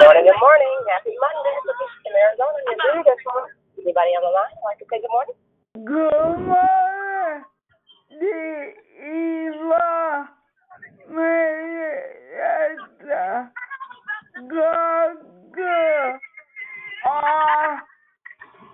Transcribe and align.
Morning, 0.00 0.24
good 0.24 0.40
morning. 0.40 0.76
Happy 0.92 1.12
Monday. 1.20 1.56
From 2.04 2.16
Arizona. 2.16 2.58
You're 2.66 2.80
through 2.92 3.04
this 3.04 3.20
one. 3.24 3.48
Anybody 3.82 4.10
on 4.16 4.22
the 4.24 4.32
line 4.32 4.56
like 4.64 4.78
to 4.78 4.86
say 4.90 4.98
good 5.00 5.12
morning? 5.12 5.36
Good 5.84 6.40
morning, 6.48 7.44
Eva 9.04 10.28
Marietta. 11.10 12.32
Good, 14.48 15.16
good. 15.52 16.12
Ah, 17.06 17.80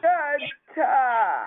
Tata. 0.02 1.41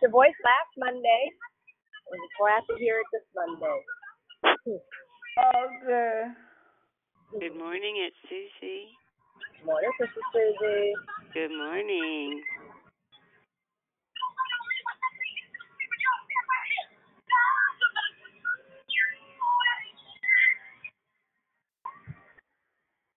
Thank 0.00 0.02
you. 0.02 0.08
Your 0.08 0.12
voice 0.12 0.36
last 0.44 0.72
Monday. 0.78 1.30
I 1.96 2.16
was 2.16 2.30
glad 2.40 2.62
to 2.70 2.80
hear 2.80 3.00
it 3.00 3.06
this 3.12 3.22
Monday. 3.34 3.80
Okay. 5.38 6.22
Good 7.40 7.58
morning, 7.58 7.96
it's 8.06 8.16
Susie. 8.28 8.88
Morning, 9.66 9.90
Sister 10.00 10.20
Susie. 10.32 10.92
Good 11.34 11.50
morning. 11.56 12.42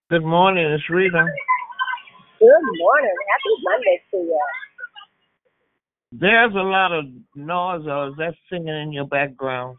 Good 0.10 0.26
morning, 0.26 0.66
it's 0.66 0.90
Rita. 0.90 1.26
Good 2.40 2.66
morning. 2.80 3.16
Happy 3.32 3.56
Monday 3.64 4.02
to 4.12 4.18
you. 4.18 4.69
There's 6.12 6.54
a 6.56 6.58
lot 6.58 6.92
of 6.92 7.06
noise 7.36 7.86
or 7.86 8.10
is 8.10 8.16
that 8.18 8.34
singing 8.50 8.68
in 8.68 8.92
your 8.92 9.06
background? 9.06 9.78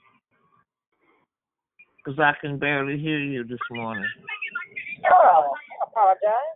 Because 1.99 2.21
I 2.21 2.35
can 2.41 2.57
barely 2.57 2.99
hear 2.99 3.19
you 3.19 3.43
this 3.45 3.59
morning. 3.73 4.07
Oh, 5.11 5.51
I 5.51 5.91
apologize. 5.91 6.55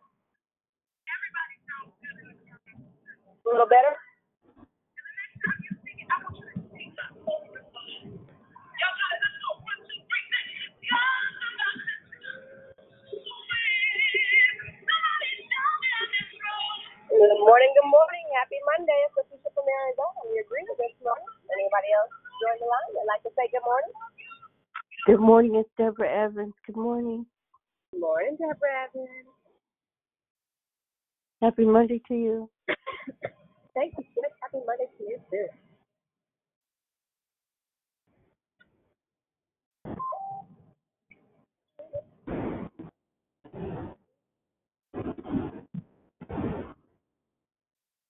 A 3.26 3.50
little 3.50 3.66
better? 3.66 3.98
Good 17.10 17.40
morning, 17.42 17.70
good 17.74 17.90
morning. 17.90 18.24
Happy 18.38 18.58
Monday. 18.78 19.00
It's 19.18 19.33
Arizona. 19.74 20.20
We 20.30 20.38
agree 20.38 20.64
with 20.70 20.78
this 20.78 20.94
morning. 21.02 21.26
Anybody 21.50 21.90
else 21.94 22.12
join 22.42 22.58
the 22.62 22.68
line 22.70 22.90
that'd 22.94 23.10
like 23.10 23.24
to 23.26 23.32
say 23.34 23.46
good 23.50 23.66
morning? 23.66 23.94
Good 25.06 25.20
morning, 25.20 25.52
it's 25.56 25.70
Deborah 25.76 26.10
Evans. 26.10 26.54
Good 26.66 26.76
morning. 26.76 27.26
Good 27.92 28.00
morning, 28.00 28.36
Deborah 28.38 28.88
Evans. 28.88 29.28
Happy 31.42 31.64
Monday 31.66 32.00
to 32.08 32.14
you. 32.14 32.50
Thank 33.74 33.94
you. 33.98 34.04
Happy 34.40 34.64
Monday 34.64 34.88
to 34.98 35.04
you, 35.04 35.18
too. 35.30 35.46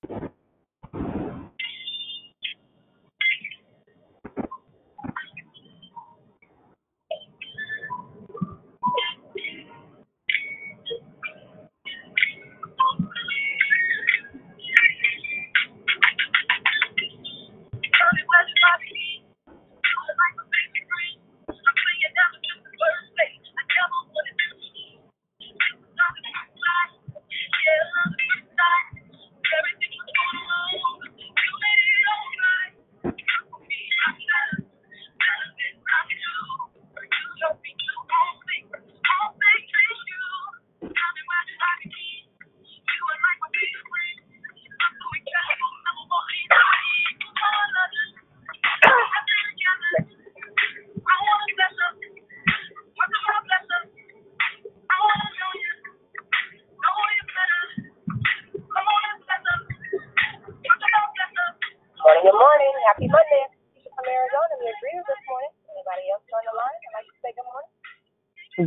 Morning, 0.09 0.44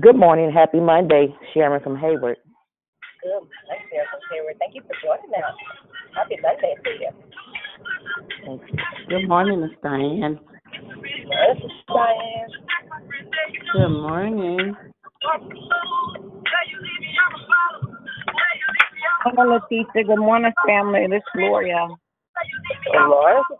Good 0.07 0.15
morning. 0.15 0.50
Happy 0.50 0.80
Monday. 0.80 1.36
Sharon 1.54 1.83
from 1.83 1.98
Hayward. 1.98 2.38
Good. 3.21 3.44
Thanks, 3.68 3.83
Sharon 3.92 4.07
from 4.09 4.21
Hayward. 4.31 4.56
Thank 4.57 4.74
you 4.74 4.81
for 4.88 4.95
joining 5.04 5.36
us. 5.36 5.51
Happy 6.15 6.38
Monday 6.42 6.75
to 6.81 6.92
you. 6.95 7.12
Good 9.09 9.27
morning, 9.27 9.59
Miss 9.59 9.71
Diane. 9.83 10.39
This 10.71 11.59
is 11.59 11.71
Diane. 11.89 12.51
Good 13.74 13.89
morning. 13.89 14.77
Hello, 19.25 19.60
Leticia. 19.60 20.07
Good 20.07 20.19
morning, 20.19 20.53
family. 20.65 21.07
This 21.10 21.18
is 21.18 21.24
Gloria. 21.36 21.86
Good 22.94 23.56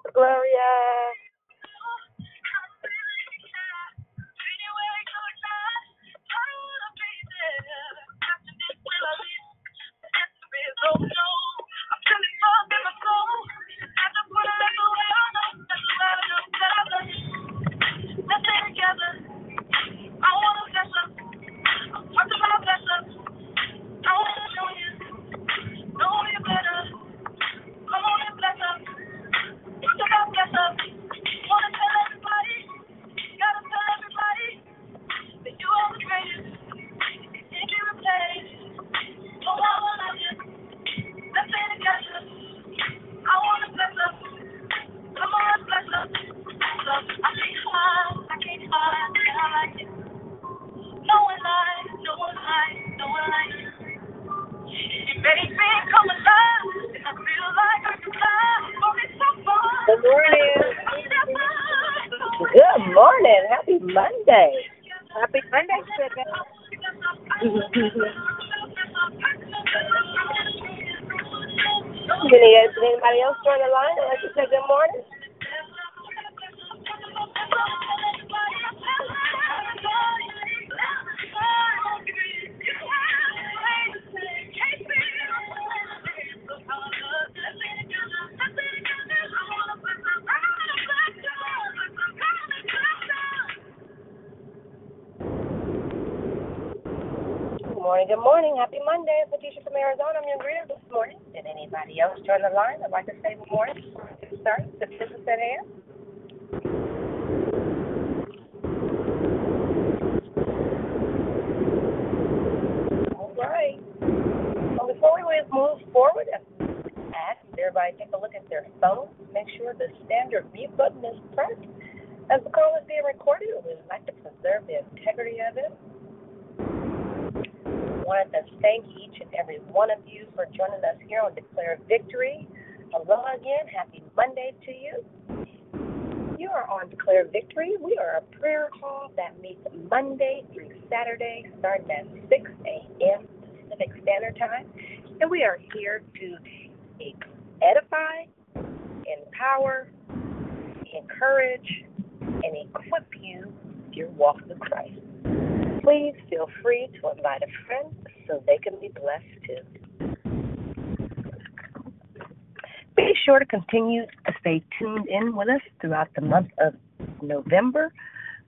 continue 163.78 164.06
to 164.26 164.34
stay 164.40 164.64
tuned 164.80 165.08
in 165.08 165.36
with 165.36 165.50
us 165.50 165.62
throughout 165.82 166.08
the 166.16 166.22
month 166.22 166.50
of 166.60 166.74
November, 167.22 167.94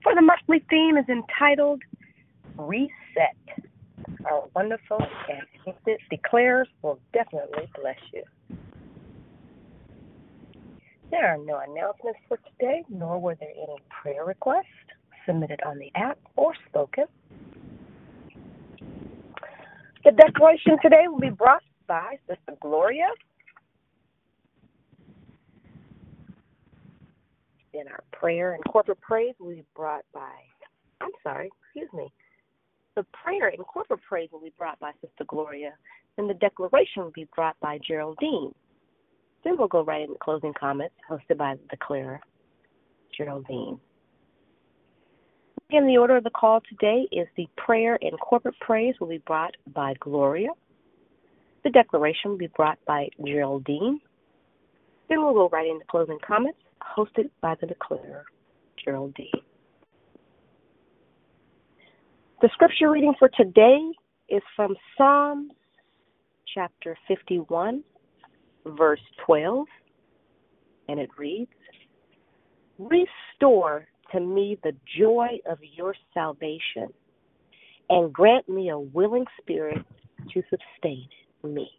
for 0.02 0.14
the 0.14 0.22
monthly 0.22 0.64
theme 0.70 0.96
is 0.96 1.04
entitled 1.08 1.82
Reset. 2.56 3.36
Our 4.28 4.44
wonderful 4.54 4.98
and 5.28 5.42
gifted 5.64 6.00
declares 6.10 6.68
will 6.82 6.98
definitely 7.12 7.68
bless 7.80 7.98
you. 8.12 8.22
There 11.10 11.26
are 11.26 11.38
no 11.38 11.60
announcements 11.68 12.20
for 12.28 12.38
today, 12.38 12.84
nor 12.88 13.18
were 13.20 13.34
there 13.34 13.50
any 13.50 13.76
prayer 14.02 14.24
requests 14.24 14.66
submitted 15.26 15.60
on 15.64 15.78
the 15.78 15.90
app 15.94 16.18
or 16.36 16.54
spoken. 16.68 17.04
The 20.04 20.12
declaration 20.12 20.76
today 20.82 21.04
will 21.08 21.20
be 21.20 21.30
brought 21.30 21.62
by 21.86 22.18
Sister 22.28 22.56
Gloria. 22.60 23.08
Then 27.72 27.88
our 27.88 28.02
prayer 28.12 28.54
and 28.54 28.64
corporate 28.64 29.00
praise 29.00 29.34
will 29.38 29.50
be 29.50 29.64
brought 29.76 30.04
by, 30.12 30.32
I'm 31.00 31.10
sorry, 31.22 31.50
excuse 31.64 31.88
me. 31.92 32.12
The 32.96 33.04
prayer 33.24 33.48
and 33.48 33.64
corporate 33.64 34.00
praise 34.06 34.28
will 34.32 34.40
be 34.40 34.52
brought 34.58 34.78
by 34.80 34.92
Sister 35.00 35.24
Gloria, 35.28 35.72
and 36.18 36.28
the 36.28 36.34
declaration 36.34 37.04
will 37.04 37.12
be 37.12 37.28
brought 37.34 37.58
by 37.60 37.78
Geraldine. 37.86 38.52
Then 39.44 39.56
we'll 39.56 39.68
go 39.68 39.84
right 39.84 40.02
into 40.02 40.16
closing 40.20 40.52
comments 40.58 40.94
hosted 41.08 41.38
by 41.38 41.54
the 41.54 41.68
declarer, 41.70 42.20
Geraldine. 43.16 43.78
Again, 45.70 45.86
the 45.86 45.98
order 45.98 46.16
of 46.16 46.24
the 46.24 46.30
call 46.30 46.60
today 46.68 47.06
is 47.12 47.28
the 47.36 47.46
prayer 47.56 47.96
and 48.02 48.18
corporate 48.18 48.58
praise 48.60 48.96
will 49.00 49.06
be 49.06 49.18
brought 49.18 49.54
by 49.72 49.94
Gloria. 50.00 50.48
The 51.62 51.70
declaration 51.70 52.32
will 52.32 52.38
be 52.38 52.48
brought 52.48 52.78
by 52.86 53.08
Geraldine. 53.24 54.00
Then 55.08 55.22
we'll 55.22 55.32
go 55.32 55.48
right 55.48 55.68
into 55.68 55.84
closing 55.88 56.18
comments 56.26 56.58
hosted 56.96 57.30
by 57.40 57.54
the 57.60 57.66
declarer, 57.66 58.24
Geraldine. 58.82 59.30
The 62.42 62.48
scripture 62.54 62.90
reading 62.90 63.14
for 63.18 63.28
today 63.36 63.80
is 64.28 64.42
from 64.56 64.74
Psalms 64.96 65.52
chapter 66.54 66.96
51, 67.06 67.82
verse 68.66 69.00
12, 69.26 69.66
and 70.88 70.98
it 70.98 71.10
reads 71.18 71.50
Restore 72.78 73.86
to 74.12 74.20
me 74.20 74.58
the 74.62 74.72
joy 74.98 75.38
of 75.48 75.58
your 75.74 75.94
salvation, 76.14 76.88
and 77.90 78.12
grant 78.12 78.48
me 78.48 78.70
a 78.70 78.78
willing 78.78 79.26
spirit 79.40 79.84
to 80.32 80.42
sustain 80.48 81.06
me. 81.44 81.70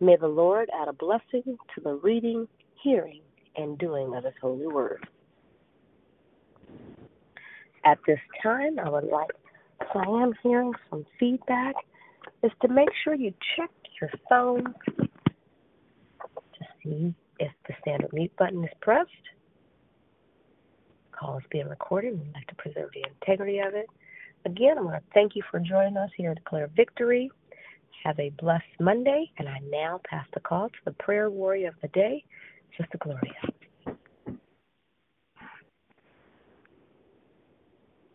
May 0.00 0.16
the 0.16 0.26
Lord 0.26 0.68
add 0.74 0.88
a 0.88 0.92
blessing 0.92 1.42
to 1.74 1.80
the 1.82 1.94
reading, 2.02 2.48
hearing, 2.82 3.22
and 3.56 3.78
doing 3.78 4.14
of 4.14 4.24
his 4.24 4.34
holy 4.40 4.66
word. 4.66 5.06
At 7.84 7.98
this 8.06 8.20
time, 8.42 8.78
I 8.78 8.88
would 8.88 9.04
like, 9.04 9.30
if 9.80 9.88
I 9.94 10.04
am 10.22 10.32
hearing 10.42 10.72
some 10.88 11.04
feedback, 11.18 11.74
is 12.42 12.52
to 12.62 12.68
make 12.68 12.88
sure 13.02 13.14
you 13.14 13.32
check 13.56 13.70
your 14.00 14.10
phone 14.28 14.74
to 16.22 16.64
see 16.82 17.14
if 17.38 17.52
the 17.66 17.74
standard 17.80 18.12
mute 18.12 18.32
button 18.38 18.64
is 18.64 18.70
pressed. 18.80 19.10
Call 21.12 21.38
is 21.38 21.44
being 21.50 21.68
recorded. 21.68 22.18
We'd 22.18 22.34
like 22.34 22.46
to 22.48 22.54
preserve 22.56 22.90
the 22.94 23.04
integrity 23.08 23.58
of 23.58 23.74
it. 23.74 23.86
Again, 24.44 24.78
I 24.78 24.80
want 24.80 24.96
to 24.96 25.02
thank 25.14 25.36
you 25.36 25.42
for 25.50 25.60
joining 25.60 25.96
us 25.96 26.10
here 26.16 26.30
at 26.32 26.38
Declare 26.38 26.70
Victory. 26.76 27.30
Have 28.04 28.18
a 28.18 28.30
blessed 28.30 28.64
Monday, 28.80 29.30
and 29.38 29.48
I 29.48 29.60
now 29.70 30.00
pass 30.08 30.26
the 30.34 30.40
call 30.40 30.68
to 30.68 30.78
the 30.84 30.92
prayer 30.92 31.30
warrior 31.30 31.68
of 31.68 31.74
the 31.82 31.88
day, 31.88 32.24
Sister 32.78 32.98
Gloria. 32.98 33.98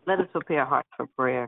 Let 0.05 0.19
us 0.19 0.27
prepare 0.31 0.61
our 0.61 0.65
hearts 0.65 0.89
for 0.95 1.07
prayer. 1.07 1.47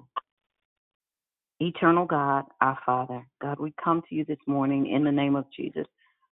Eternal 1.62 2.06
God, 2.06 2.46
our 2.62 2.78
Father, 2.86 3.26
God, 3.42 3.60
we 3.60 3.74
come 3.84 4.02
to 4.10 4.16
you 4.16 4.24
this 4.26 4.38
morning 4.48 4.88
in 4.88 5.04
the 5.04 5.12
name 5.12 5.36
of 5.36 5.46
Jesus. 5.56 5.86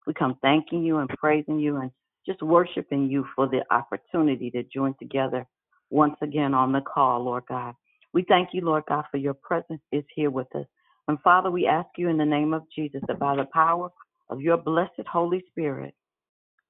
We 0.06 0.14
come 0.14 0.38
thanking 0.42 0.84
you 0.84 0.98
and 0.98 1.10
praising 1.10 1.60
you 1.60 1.78
and 1.78 1.92
just 2.26 2.42
worshiping 2.42 3.10
you 3.10 3.26
for 3.36 3.48
the 3.48 3.62
opportunity 3.74 4.50
to 4.52 4.64
join 4.64 4.96
together 5.00 5.46
once 5.90 6.16
again 6.22 6.54
on 6.54 6.72
the 6.72 6.82
call, 6.82 7.24
Lord 7.24 7.44
God. 7.48 7.74
We 8.14 8.24
thank 8.28 8.50
you, 8.54 8.62
Lord 8.62 8.84
God, 8.88 9.06
for 9.12 9.18
your 9.18 9.34
presence 9.34 9.82
is 9.92 10.04
here 10.16 10.30
with 10.30 10.54
us. 10.56 10.66
And 11.08 11.20
Father, 11.22 11.52
we 11.52 11.68
ask 11.68 11.90
you 11.98 12.10
in 12.10 12.18
the 12.18 12.26
name 12.26 12.54
of 12.54 12.64
Jesus 12.74 13.02
that 13.08 13.20
by 13.20 13.36
the 13.36 13.48
power 13.54 13.90
of 14.30 14.42
your 14.42 14.58
blessed 14.58 15.08
Holy 15.12 15.44
Spirit, 15.50 15.94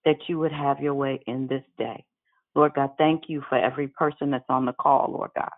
that 0.07 0.29
you 0.29 0.39
would 0.39 0.53
have 0.53 0.79
your 0.79 0.93
way 0.93 1.19
in 1.27 1.47
this 1.47 1.65
day. 1.77 2.05
Lord 2.55 2.71
God, 2.75 2.91
thank 2.97 3.23
you 3.27 3.43
for 3.49 3.57
every 3.57 3.89
person 3.89 4.31
that's 4.31 4.45
on 4.47 4.65
the 4.65 4.71
call, 4.71 5.11
Lord 5.11 5.31
God. 5.35 5.49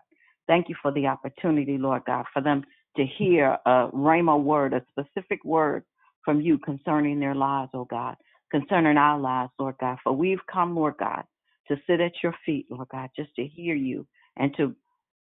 Thank 0.48 0.68
you 0.68 0.74
for 0.82 0.90
the 0.90 1.06
opportunity, 1.06 1.78
Lord 1.78 2.02
God, 2.04 2.24
for 2.32 2.42
them 2.42 2.64
to 2.96 3.06
hear 3.06 3.56
a 3.64 3.88
rhema 3.94 4.42
word, 4.42 4.74
a 4.74 4.84
specific 4.90 5.44
word 5.44 5.84
from 6.24 6.40
you 6.40 6.58
concerning 6.58 7.20
their 7.20 7.36
lives, 7.36 7.70
oh 7.74 7.84
God, 7.84 8.16
concerning 8.50 8.96
our 8.96 9.20
lives, 9.20 9.52
Lord 9.56 9.76
God. 9.80 9.98
For 10.02 10.12
we've 10.12 10.44
come, 10.52 10.74
Lord 10.74 10.94
God, 10.98 11.22
to 11.68 11.76
sit 11.86 12.00
at 12.00 12.12
your 12.20 12.34
feet, 12.44 12.66
Lord 12.68 12.88
God, 12.90 13.10
just 13.14 13.32
to 13.36 13.46
hear 13.46 13.76
you 13.76 14.04
and 14.36 14.52
to 14.56 14.74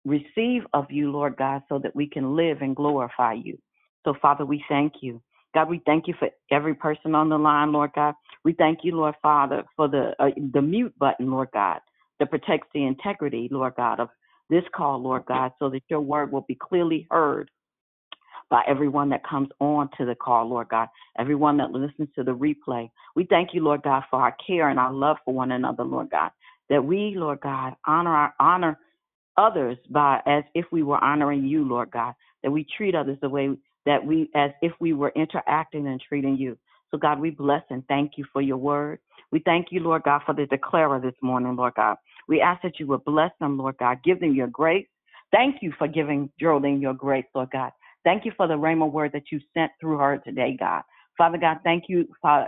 receive 0.05 0.61
of 0.71 0.85
you, 0.89 1.11
Lord 1.11 1.35
God, 1.35 1.63
so 1.67 1.79
that 1.79 1.93
we 1.93 2.07
can 2.07 2.37
live 2.37 2.61
and 2.61 2.73
glorify 2.73 3.33
you. 3.33 3.57
So, 4.05 4.13
Father, 4.21 4.45
we 4.45 4.63
thank 4.69 4.93
you. 5.01 5.21
God, 5.53 5.67
we 5.67 5.81
thank 5.85 6.07
you 6.07 6.13
for 6.17 6.29
every 6.49 6.75
person 6.75 7.13
on 7.13 7.27
the 7.27 7.37
line, 7.37 7.73
Lord 7.73 7.91
God. 7.93 8.15
We 8.47 8.53
thank 8.53 8.79
you, 8.83 8.95
Lord 8.95 9.15
Father, 9.21 9.65
for 9.75 9.89
the 9.89 10.13
uh, 10.19 10.29
the 10.53 10.61
mute 10.61 10.97
button, 10.97 11.29
Lord 11.29 11.49
God, 11.53 11.81
that 12.17 12.29
protects 12.29 12.69
the 12.73 12.85
integrity, 12.85 13.49
Lord 13.51 13.73
God, 13.75 13.99
of 13.99 14.07
this 14.49 14.63
call, 14.73 15.03
Lord 15.03 15.25
God, 15.25 15.51
so 15.59 15.69
that 15.69 15.81
your 15.89 15.99
word 15.99 16.31
will 16.31 16.45
be 16.47 16.55
clearly 16.55 17.05
heard 17.11 17.51
by 18.49 18.63
everyone 18.65 19.09
that 19.09 19.27
comes 19.27 19.49
on 19.59 19.89
to 19.97 20.05
the 20.05 20.15
call, 20.15 20.47
Lord 20.47 20.69
God, 20.69 20.87
everyone 21.19 21.57
that 21.57 21.71
listens 21.71 22.07
to 22.15 22.23
the 22.23 22.33
replay. 22.33 22.89
We 23.17 23.25
thank 23.25 23.53
you, 23.53 23.61
Lord 23.61 23.81
God, 23.83 24.03
for 24.09 24.21
our 24.21 24.33
care 24.47 24.69
and 24.69 24.79
our 24.79 24.93
love 24.93 25.17
for 25.25 25.33
one 25.33 25.51
another, 25.51 25.83
Lord 25.83 26.09
God, 26.09 26.31
that 26.69 26.85
we, 26.85 27.15
Lord 27.17 27.41
God, 27.41 27.75
honor 27.85 28.15
our 28.15 28.33
honor 28.39 28.79
others 29.35 29.77
by 29.89 30.21
as 30.25 30.45
if 30.55 30.63
we 30.71 30.83
were 30.83 31.03
honoring 31.03 31.45
you, 31.45 31.67
Lord 31.67 31.91
God, 31.91 32.13
that 32.43 32.51
we 32.51 32.65
treat 32.77 32.95
others 32.95 33.17
the 33.21 33.27
way 33.27 33.49
that 33.85 34.05
we 34.05 34.29
as 34.35 34.51
if 34.61 34.71
we 34.79 34.93
were 34.93 35.11
interacting 35.17 35.87
and 35.87 35.99
treating 35.99 36.37
you. 36.37 36.57
So 36.91 36.97
God, 36.97 37.19
we 37.19 37.29
bless 37.29 37.63
and 37.69 37.85
thank 37.87 38.13
you 38.17 38.25
for 38.31 38.41
your 38.41 38.57
word. 38.57 38.99
We 39.31 39.39
thank 39.39 39.67
you, 39.71 39.81
Lord 39.81 40.03
God, 40.03 40.21
for 40.25 40.33
the 40.33 40.45
declarer 40.45 40.99
this 40.99 41.15
morning, 41.21 41.55
Lord 41.55 41.73
God. 41.75 41.97
We 42.27 42.41
ask 42.41 42.61
that 42.63 42.79
you 42.79 42.87
would 42.87 43.03
bless 43.03 43.31
them, 43.39 43.57
Lord 43.57 43.77
God, 43.77 43.99
give 44.03 44.19
them 44.19 44.33
your 44.33 44.47
grace. 44.47 44.87
Thank 45.31 45.57
you 45.61 45.73
for 45.77 45.87
giving 45.87 46.29
Geraldine 46.39 46.81
your 46.81 46.93
grace, 46.93 47.25
Lord 47.35 47.49
God. 47.51 47.71
Thank 48.05 48.23
you 48.23 48.31
for 48.37 48.47
the 48.47 48.53
rhema 48.53 48.89
word 48.89 49.11
that 49.13 49.31
you 49.31 49.41
sent 49.53 49.71
through 49.81 49.97
her 49.97 50.17
today, 50.19 50.55
God. 50.57 50.83
Father 51.17 51.37
God, 51.37 51.57
thank 51.63 51.85
you 51.89 52.07
for, 52.21 52.47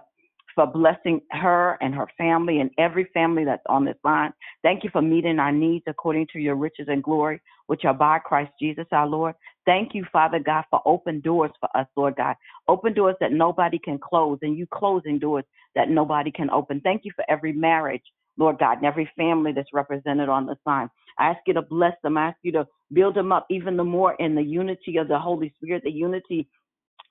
for 0.59 0.67
blessing 0.67 1.21
her 1.31 1.77
and 1.79 1.95
her 1.95 2.07
family 2.17 2.59
and 2.59 2.69
every 2.77 3.05
family 3.13 3.45
that's 3.45 3.63
on 3.69 3.85
this 3.85 3.95
line. 4.03 4.33
Thank 4.61 4.83
you 4.83 4.89
for 4.91 5.01
meeting 5.01 5.39
our 5.39 5.53
needs 5.53 5.85
according 5.87 6.27
to 6.33 6.39
your 6.39 6.55
riches 6.55 6.87
and 6.89 7.01
glory, 7.01 7.41
which 7.67 7.85
are 7.85 7.93
by 7.93 8.19
Christ 8.19 8.51
Jesus 8.61 8.85
our 8.91 9.07
Lord. 9.07 9.35
Thank 9.65 9.95
you, 9.95 10.05
Father 10.11 10.37
God, 10.37 10.65
for 10.69 10.81
open 10.85 11.21
doors 11.21 11.51
for 11.61 11.69
us, 11.77 11.87
Lord 11.95 12.17
God. 12.17 12.35
Open 12.67 12.93
doors 12.93 13.15
that 13.21 13.31
nobody 13.31 13.79
can 13.79 13.99
close, 13.99 14.37
and 14.41 14.57
you 14.57 14.67
closing 14.67 15.17
doors 15.17 15.45
that 15.75 15.89
nobody 15.89 16.29
can 16.29 16.49
open. 16.49 16.81
Thank 16.81 17.05
you 17.05 17.13
for 17.15 17.23
every 17.29 17.53
marriage, 17.53 18.03
Lord 18.35 18.59
God, 18.59 18.79
and 18.79 18.85
every 18.85 19.09
family 19.15 19.53
that's 19.53 19.71
represented 19.71 20.27
on 20.27 20.45
this 20.45 20.57
line. 20.65 20.89
I 21.19 21.27
ask 21.27 21.39
you 21.47 21.53
to 21.53 21.61
bless 21.61 21.93
them. 22.03 22.17
I 22.17 22.27
ask 22.27 22.37
you 22.41 22.51
to 22.51 22.67
build 22.91 23.15
them 23.15 23.31
up 23.31 23.45
even 23.49 23.77
the 23.77 23.85
more 23.85 24.15
in 24.15 24.35
the 24.35 24.43
unity 24.43 24.97
of 24.97 25.07
the 25.07 25.19
Holy 25.19 25.53
Spirit, 25.57 25.83
the 25.85 25.89
unity 25.89 26.49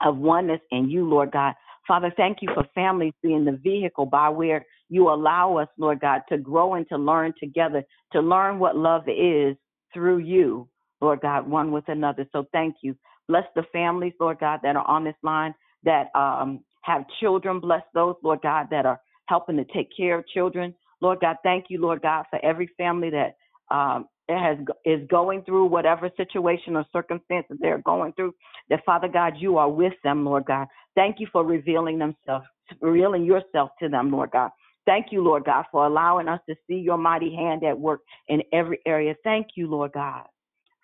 of 0.02 0.16
oneness 0.16 0.60
in 0.70 0.88
you, 0.90 1.08
Lord 1.08 1.32
God. 1.32 1.54
Father, 1.86 2.12
thank 2.16 2.38
you 2.42 2.48
for 2.54 2.64
families 2.74 3.14
being 3.22 3.44
the 3.44 3.58
vehicle 3.62 4.06
by 4.06 4.28
where 4.28 4.64
you 4.88 5.08
allow 5.08 5.56
us, 5.56 5.68
Lord 5.78 6.00
God, 6.00 6.22
to 6.28 6.38
grow 6.38 6.74
and 6.74 6.88
to 6.88 6.96
learn 6.96 7.32
together, 7.38 7.84
to 8.12 8.20
learn 8.20 8.58
what 8.58 8.76
love 8.76 9.02
is 9.08 9.56
through 9.92 10.18
you, 10.18 10.68
Lord 11.00 11.20
God, 11.20 11.48
one 11.48 11.72
with 11.72 11.88
another. 11.88 12.26
So 12.32 12.46
thank 12.52 12.76
you. 12.82 12.96
Bless 13.28 13.44
the 13.54 13.64
families, 13.72 14.14
Lord 14.20 14.38
God, 14.40 14.60
that 14.62 14.76
are 14.76 14.86
on 14.86 15.04
this 15.04 15.14
line 15.22 15.54
that 15.84 16.08
um, 16.14 16.60
have 16.82 17.04
children. 17.20 17.60
Bless 17.60 17.82
those, 17.94 18.16
Lord 18.22 18.40
God, 18.42 18.68
that 18.70 18.86
are 18.86 19.00
helping 19.26 19.56
to 19.56 19.64
take 19.64 19.88
care 19.96 20.18
of 20.18 20.26
children. 20.28 20.74
Lord 21.00 21.20
God, 21.20 21.36
thank 21.42 21.66
you, 21.68 21.80
Lord 21.80 22.02
God, 22.02 22.24
for 22.30 22.44
every 22.44 22.68
family 22.76 23.10
that 23.10 23.36
um, 23.74 24.08
has 24.28 24.58
is 24.84 25.06
going 25.08 25.42
through 25.42 25.66
whatever 25.66 26.10
situation 26.16 26.76
or 26.76 26.84
circumstances 26.92 27.56
they're 27.60 27.78
going 27.78 28.12
through. 28.12 28.34
That 28.68 28.84
Father 28.84 29.08
God, 29.08 29.34
you 29.38 29.58
are 29.58 29.70
with 29.70 29.94
them, 30.04 30.24
Lord 30.24 30.44
God. 30.46 30.66
Thank 30.94 31.16
you 31.20 31.26
for 31.32 31.44
revealing 31.44 31.98
themselves, 31.98 32.46
revealing 32.80 33.24
yourself 33.24 33.70
to 33.80 33.88
them, 33.88 34.10
Lord 34.10 34.30
God. 34.32 34.50
Thank 34.86 35.06
you, 35.12 35.22
Lord 35.22 35.44
God, 35.44 35.66
for 35.70 35.86
allowing 35.86 36.28
us 36.28 36.40
to 36.48 36.56
see 36.66 36.76
your 36.76 36.96
mighty 36.96 37.34
hand 37.34 37.62
at 37.62 37.78
work 37.78 38.00
in 38.28 38.42
every 38.52 38.80
area. 38.86 39.14
Thank 39.22 39.48
you, 39.54 39.68
Lord 39.68 39.92
God, 39.92 40.24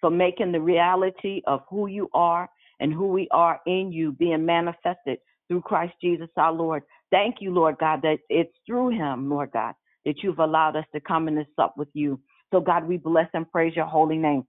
for 0.00 0.10
making 0.10 0.52
the 0.52 0.60
reality 0.60 1.40
of 1.46 1.62
who 1.70 1.86
you 1.86 2.10
are 2.12 2.48
and 2.80 2.92
who 2.92 3.08
we 3.08 3.28
are 3.30 3.60
in 3.66 3.92
you 3.92 4.12
being 4.12 4.44
manifested 4.44 5.18
through 5.48 5.62
Christ 5.62 5.94
Jesus 6.00 6.28
our 6.36 6.52
Lord. 6.52 6.82
Thank 7.10 7.36
you, 7.40 7.52
Lord 7.52 7.76
God, 7.78 8.00
that 8.02 8.18
it's 8.28 8.52
through 8.66 8.90
him, 8.90 9.30
Lord 9.30 9.50
God, 9.52 9.74
that 10.04 10.22
you've 10.22 10.38
allowed 10.38 10.76
us 10.76 10.84
to 10.94 11.00
come 11.00 11.28
in 11.28 11.34
this 11.34 11.46
up 11.58 11.74
with 11.76 11.88
you. 11.94 12.20
So, 12.54 12.60
God, 12.60 12.86
we 12.86 12.98
bless 12.98 13.26
and 13.34 13.50
praise 13.50 13.74
your 13.74 13.86
holy 13.86 14.16
name. 14.16 14.46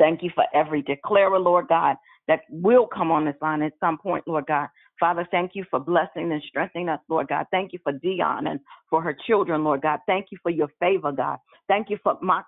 Thank 0.00 0.24
you 0.24 0.30
for 0.34 0.42
every 0.52 0.82
declarer, 0.82 1.38
Lord 1.38 1.68
God, 1.68 1.94
that 2.26 2.40
will 2.50 2.88
come 2.88 3.12
on 3.12 3.26
this 3.26 3.36
line 3.40 3.62
at 3.62 3.74
some 3.78 3.96
point, 3.96 4.26
Lord 4.26 4.46
God. 4.48 4.66
Father, 4.98 5.24
thank 5.30 5.52
you 5.54 5.64
for 5.70 5.78
blessing 5.78 6.32
and 6.32 6.42
strengthening 6.48 6.88
us, 6.88 6.98
Lord 7.08 7.28
God. 7.28 7.46
Thank 7.52 7.72
you 7.72 7.78
for 7.84 7.92
Dion 7.92 8.48
and 8.48 8.58
for 8.90 9.00
her 9.00 9.16
children, 9.28 9.62
Lord 9.62 9.82
God. 9.82 10.00
Thank 10.08 10.26
you 10.32 10.38
for 10.42 10.50
your 10.50 10.66
favor, 10.80 11.12
God. 11.12 11.38
Thank 11.68 11.90
you 11.90 11.98
for 12.02 12.18
my 12.20 12.42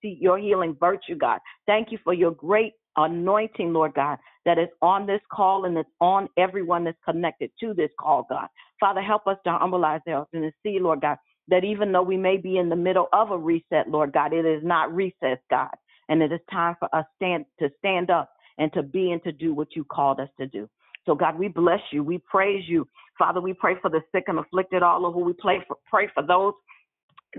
see 0.00 0.18
your 0.20 0.38
healing 0.38 0.76
virtue, 0.78 1.16
God. 1.16 1.40
Thank 1.66 1.90
you 1.90 1.98
for 2.04 2.14
your 2.14 2.30
great 2.30 2.74
anointing, 2.96 3.72
Lord 3.72 3.94
God, 3.94 4.18
that 4.44 4.56
is 4.56 4.68
on 4.82 5.04
this 5.04 5.20
call 5.32 5.64
and 5.64 5.76
it's 5.76 5.90
on 6.00 6.28
everyone 6.38 6.84
that's 6.84 6.98
connected 7.04 7.50
to 7.58 7.74
this 7.74 7.90
call, 7.98 8.24
God. 8.28 8.46
Father, 8.78 9.00
help 9.00 9.26
us 9.26 9.38
to 9.44 9.50
humble 9.50 9.84
ourselves 9.84 10.28
and 10.32 10.44
to 10.44 10.52
see, 10.62 10.78
Lord 10.78 11.00
God, 11.00 11.16
that 11.48 11.64
even 11.64 11.92
though 11.92 12.02
we 12.02 12.16
may 12.16 12.36
be 12.36 12.58
in 12.58 12.68
the 12.68 12.76
middle 12.76 13.08
of 13.12 13.30
a 13.30 13.38
reset, 13.38 13.88
Lord 13.88 14.12
God, 14.12 14.32
it 14.32 14.44
is 14.44 14.62
not 14.64 14.94
recess, 14.94 15.38
God. 15.50 15.70
And 16.08 16.22
it 16.22 16.32
is 16.32 16.40
time 16.50 16.76
for 16.78 16.94
us 16.94 17.04
stand 17.16 17.44
to 17.58 17.70
stand 17.78 18.10
up 18.10 18.30
and 18.58 18.72
to 18.74 18.82
be 18.82 19.12
and 19.12 19.22
to 19.24 19.32
do 19.32 19.54
what 19.54 19.68
you 19.74 19.84
called 19.84 20.20
us 20.20 20.28
to 20.38 20.46
do. 20.46 20.68
So 21.06 21.14
God, 21.14 21.38
we 21.38 21.48
bless 21.48 21.80
you. 21.90 22.04
We 22.04 22.18
praise 22.18 22.64
you. 22.68 22.86
Father, 23.18 23.40
we 23.40 23.52
pray 23.52 23.74
for 23.80 23.90
the 23.90 24.00
sick 24.12 24.24
and 24.28 24.38
afflicted 24.38 24.82
all 24.82 25.04
over. 25.04 25.18
We 25.18 25.32
pray 25.32 25.58
for, 25.66 25.76
pray 25.90 26.08
for 26.14 26.22
those 26.22 26.54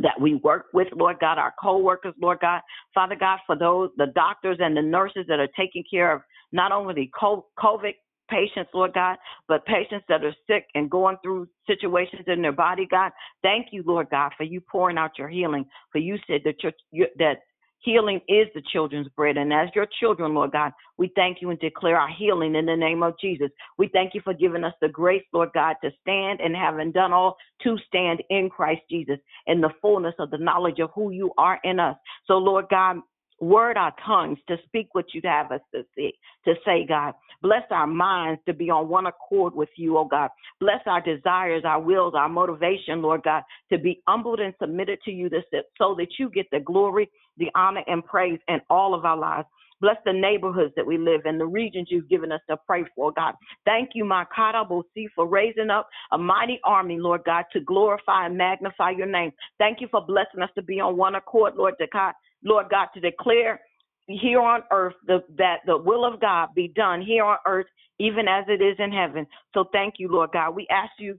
that 0.01 0.19
we 0.19 0.35
work 0.35 0.65
with, 0.73 0.87
Lord 0.95 1.17
God, 1.19 1.37
our 1.37 1.53
co-workers, 1.61 2.13
Lord 2.19 2.39
God. 2.41 2.61
Father 2.93 3.15
God, 3.15 3.39
for 3.45 3.55
those, 3.55 3.89
the 3.97 4.07
doctors 4.07 4.57
and 4.59 4.75
the 4.75 4.81
nurses 4.81 5.25
that 5.27 5.39
are 5.39 5.49
taking 5.57 5.83
care 5.89 6.13
of 6.13 6.21
not 6.51 6.71
only 6.71 6.93
the 6.93 7.09
COVID 7.19 7.93
patients, 8.33 8.71
Lord 8.73 8.93
God, 8.93 9.17
but 9.47 9.65
patients 9.65 10.05
that 10.09 10.23
are 10.23 10.35
sick 10.47 10.67
and 10.75 10.89
going 10.89 11.17
through 11.23 11.47
situations 11.67 12.23
in 12.27 12.41
their 12.41 12.51
body, 12.51 12.87
God. 12.89 13.11
Thank 13.41 13.67
you, 13.71 13.83
Lord 13.85 14.07
God, 14.09 14.31
for 14.37 14.43
you 14.43 14.61
pouring 14.61 14.97
out 14.97 15.17
your 15.17 15.29
healing. 15.29 15.65
For 15.91 15.99
you 15.99 16.17
said 16.27 16.41
that 16.45 16.63
your, 16.63 17.07
that 17.17 17.37
Healing 17.83 18.21
is 18.29 18.47
the 18.55 18.61
children's 18.71 19.09
bread. 19.09 19.35
And 19.35 19.51
as 19.51 19.67
your 19.75 19.87
children, 19.99 20.33
Lord 20.33 20.53
God, 20.53 20.71
we 20.97 21.11
thank 21.15 21.41
you 21.41 21.49
and 21.49 21.59
declare 21.59 21.99
our 21.99 22.09
healing 22.09 22.55
in 22.55 22.65
the 22.65 22.77
name 22.77 23.03
of 23.03 23.13
Jesus. 23.19 23.49
We 23.77 23.89
thank 23.91 24.13
you 24.13 24.21
for 24.23 24.33
giving 24.33 24.63
us 24.63 24.73
the 24.81 24.87
grace, 24.87 25.23
Lord 25.33 25.49
God, 25.53 25.75
to 25.83 25.91
stand 26.01 26.39
and 26.39 26.55
having 26.55 26.93
done 26.93 27.11
all 27.11 27.35
to 27.63 27.77
stand 27.87 28.23
in 28.29 28.49
Christ 28.49 28.83
Jesus 28.89 29.17
in 29.47 29.59
the 29.59 29.71
fullness 29.81 30.15
of 30.17 30.31
the 30.31 30.37
knowledge 30.37 30.79
of 30.79 30.91
who 30.95 31.11
you 31.11 31.31
are 31.37 31.59
in 31.65 31.77
us. 31.77 31.97
So, 32.25 32.35
Lord 32.35 32.65
God, 32.69 32.97
word 33.39 33.77
our 33.77 33.93
tongues 34.05 34.37
to 34.47 34.57
speak 34.65 34.89
what 34.93 35.05
you'd 35.13 35.25
have 35.25 35.51
us 35.51 35.61
to 35.73 35.83
say, 35.95 36.13
to 36.45 36.53
say, 36.65 36.85
God. 36.87 37.13
Bless 37.41 37.63
our 37.71 37.87
minds 37.87 38.41
to 38.45 38.53
be 38.53 38.69
on 38.69 38.87
one 38.87 39.05
accord 39.05 39.53
with 39.53 39.69
you, 39.75 39.97
oh 39.97 40.05
God. 40.05 40.29
Bless 40.59 40.79
our 40.85 41.01
desires, 41.01 41.63
our 41.65 41.81
wills, 41.81 42.13
our 42.15 42.29
motivation, 42.29 43.01
Lord 43.01 43.21
God, 43.23 43.43
to 43.71 43.77
be 43.77 44.01
humbled 44.07 44.39
and 44.39 44.53
submitted 44.61 44.99
to 45.03 45.11
you 45.11 45.29
this 45.29 45.43
so 45.77 45.95
that 45.97 46.07
you 46.17 46.29
get 46.29 46.45
the 46.51 46.61
glory, 46.61 47.09
the 47.37 47.49
honor, 47.55 47.83
and 47.87 48.05
praise 48.05 48.39
in 48.47 48.61
all 48.69 48.93
of 48.93 49.03
our 49.03 49.17
lives. 49.17 49.47
Bless 49.83 49.97
the 50.05 50.13
neighborhoods 50.13 50.71
that 50.77 50.87
we 50.87 50.97
live 50.97 51.25
in, 51.25 51.37
the 51.37 51.45
regions 51.45 51.89
you've 51.91 52.07
given 52.07 52.31
us 52.31 52.39
to 52.49 52.55
pray 52.65 52.85
for, 52.95 53.11
God. 53.11 53.33
Thank 53.65 53.89
you, 53.95 54.05
my 54.05 54.23
Makara 54.23 54.65
Bosi, 54.65 55.07
for 55.13 55.27
raising 55.27 55.69
up 55.69 55.89
a 56.13 56.17
mighty 56.17 56.61
army, 56.63 56.97
Lord 56.97 57.23
God, 57.25 57.43
to 57.51 57.59
glorify 57.59 58.27
and 58.27 58.37
magnify 58.37 58.91
your 58.91 59.07
name. 59.07 59.33
Thank 59.57 59.81
you 59.81 59.89
for 59.91 59.99
blessing 59.99 60.41
us 60.41 60.49
to 60.55 60.61
be 60.61 60.79
on 60.79 60.95
one 60.95 61.15
accord, 61.15 61.55
Lord 61.57 61.73
God, 61.91 62.13
Lord 62.43 62.67
God, 62.69 62.87
to 62.93 62.99
declare 62.99 63.59
here 64.07 64.41
on 64.41 64.61
earth 64.71 64.95
the, 65.07 65.23
that 65.37 65.57
the 65.65 65.77
will 65.77 66.05
of 66.05 66.19
God 66.19 66.49
be 66.55 66.67
done 66.67 67.01
here 67.01 67.23
on 67.23 67.37
earth, 67.47 67.67
even 67.99 68.27
as 68.27 68.45
it 68.47 68.61
is 68.61 68.75
in 68.79 68.91
heaven. 68.91 69.25
So 69.53 69.65
thank 69.71 69.95
you, 69.97 70.11
Lord 70.11 70.31
God. 70.33 70.55
We 70.55 70.67
ask 70.69 70.91
you 70.99 71.17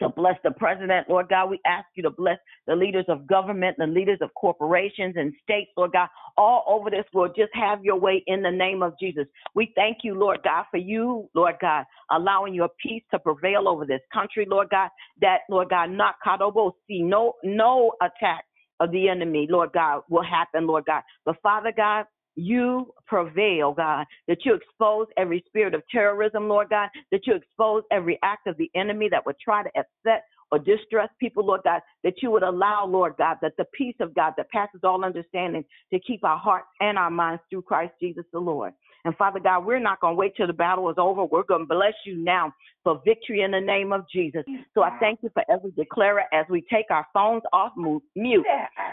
to 0.00 0.08
bless 0.08 0.36
the 0.42 0.50
president, 0.50 1.08
Lord 1.08 1.28
God. 1.28 1.48
We 1.48 1.60
ask 1.64 1.86
you 1.94 2.02
to 2.02 2.10
bless 2.10 2.38
the 2.66 2.74
leaders 2.74 3.04
of 3.08 3.26
government, 3.26 3.76
the 3.78 3.86
leaders 3.86 4.18
of 4.20 4.30
corporations 4.34 5.14
and 5.16 5.32
states, 5.42 5.70
Lord 5.76 5.92
God, 5.92 6.08
all 6.36 6.64
over 6.68 6.90
this 6.90 7.04
world. 7.12 7.32
Just 7.36 7.52
have 7.54 7.84
your 7.84 7.98
way 7.98 8.22
in 8.26 8.42
the 8.42 8.50
name 8.50 8.82
of 8.82 8.94
Jesus. 8.98 9.26
We 9.54 9.72
thank 9.76 9.98
you, 10.02 10.14
Lord 10.14 10.40
God, 10.42 10.64
for 10.70 10.78
you, 10.78 11.28
Lord 11.34 11.54
God, 11.60 11.84
allowing 12.10 12.54
your 12.54 12.70
peace 12.82 13.02
to 13.12 13.18
prevail 13.18 13.68
over 13.68 13.86
this 13.86 14.00
country, 14.12 14.46
Lord 14.48 14.68
God, 14.70 14.88
that, 15.20 15.40
Lord 15.48 15.68
God, 15.70 15.90
not 15.90 16.16
kadobo 16.26 16.72
see 16.88 17.02
no 17.02 17.34
no 17.44 17.92
attack 18.02 18.44
of 18.82 18.90
the 18.90 19.08
enemy, 19.08 19.46
Lord 19.48 19.70
God, 19.72 20.02
will 20.08 20.24
happen, 20.24 20.66
Lord 20.66 20.84
God. 20.86 21.02
But 21.24 21.36
Father 21.42 21.72
God, 21.76 22.06
you 22.34 22.92
prevail, 23.06 23.72
God, 23.72 24.06
that 24.26 24.38
you 24.44 24.54
expose 24.54 25.06
every 25.16 25.44
spirit 25.46 25.74
of 25.74 25.82
terrorism, 25.90 26.48
Lord 26.48 26.70
God, 26.70 26.88
that 27.10 27.26
you 27.26 27.34
expose 27.34 27.82
every 27.90 28.18
act 28.22 28.46
of 28.46 28.56
the 28.56 28.70
enemy 28.74 29.08
that 29.10 29.24
would 29.26 29.36
try 29.38 29.62
to 29.62 29.68
upset 29.76 30.24
or 30.50 30.58
distress 30.58 31.08
people, 31.18 31.46
Lord 31.46 31.62
God, 31.64 31.80
that 32.04 32.14
you 32.22 32.30
would 32.30 32.42
allow, 32.42 32.86
Lord 32.86 33.14
God, 33.18 33.38
that 33.42 33.52
the 33.56 33.66
peace 33.74 33.96
of 34.00 34.14
God 34.14 34.34
that 34.36 34.50
passes 34.50 34.80
all 34.84 35.04
understanding 35.04 35.64
to 35.92 36.00
keep 36.00 36.24
our 36.24 36.38
hearts 36.38 36.68
and 36.80 36.98
our 36.98 37.10
minds 37.10 37.42
through 37.48 37.62
Christ 37.62 37.94
Jesus 38.00 38.24
the 38.32 38.38
Lord. 38.38 38.72
And 39.04 39.16
Father 39.16 39.40
God, 39.40 39.64
we're 39.64 39.80
not 39.80 40.00
going 40.00 40.14
to 40.14 40.18
wait 40.18 40.36
till 40.36 40.46
the 40.46 40.52
battle 40.52 40.88
is 40.90 40.96
over. 40.98 41.24
We're 41.24 41.42
going 41.42 41.62
to 41.62 41.74
bless 41.74 41.94
you 42.06 42.16
now 42.16 42.52
for 42.84 43.00
victory 43.04 43.42
in 43.42 43.50
the 43.52 43.60
name 43.60 43.92
of 43.92 44.04
Jesus. 44.12 44.44
So 44.74 44.82
I 44.82 44.98
thank 44.98 45.20
you 45.22 45.30
for 45.34 45.42
every 45.50 45.70
declarer 45.72 46.22
as 46.32 46.46
we 46.48 46.62
take 46.72 46.86
our 46.90 47.06
phones 47.12 47.42
off 47.52 47.72
mute 47.76 48.46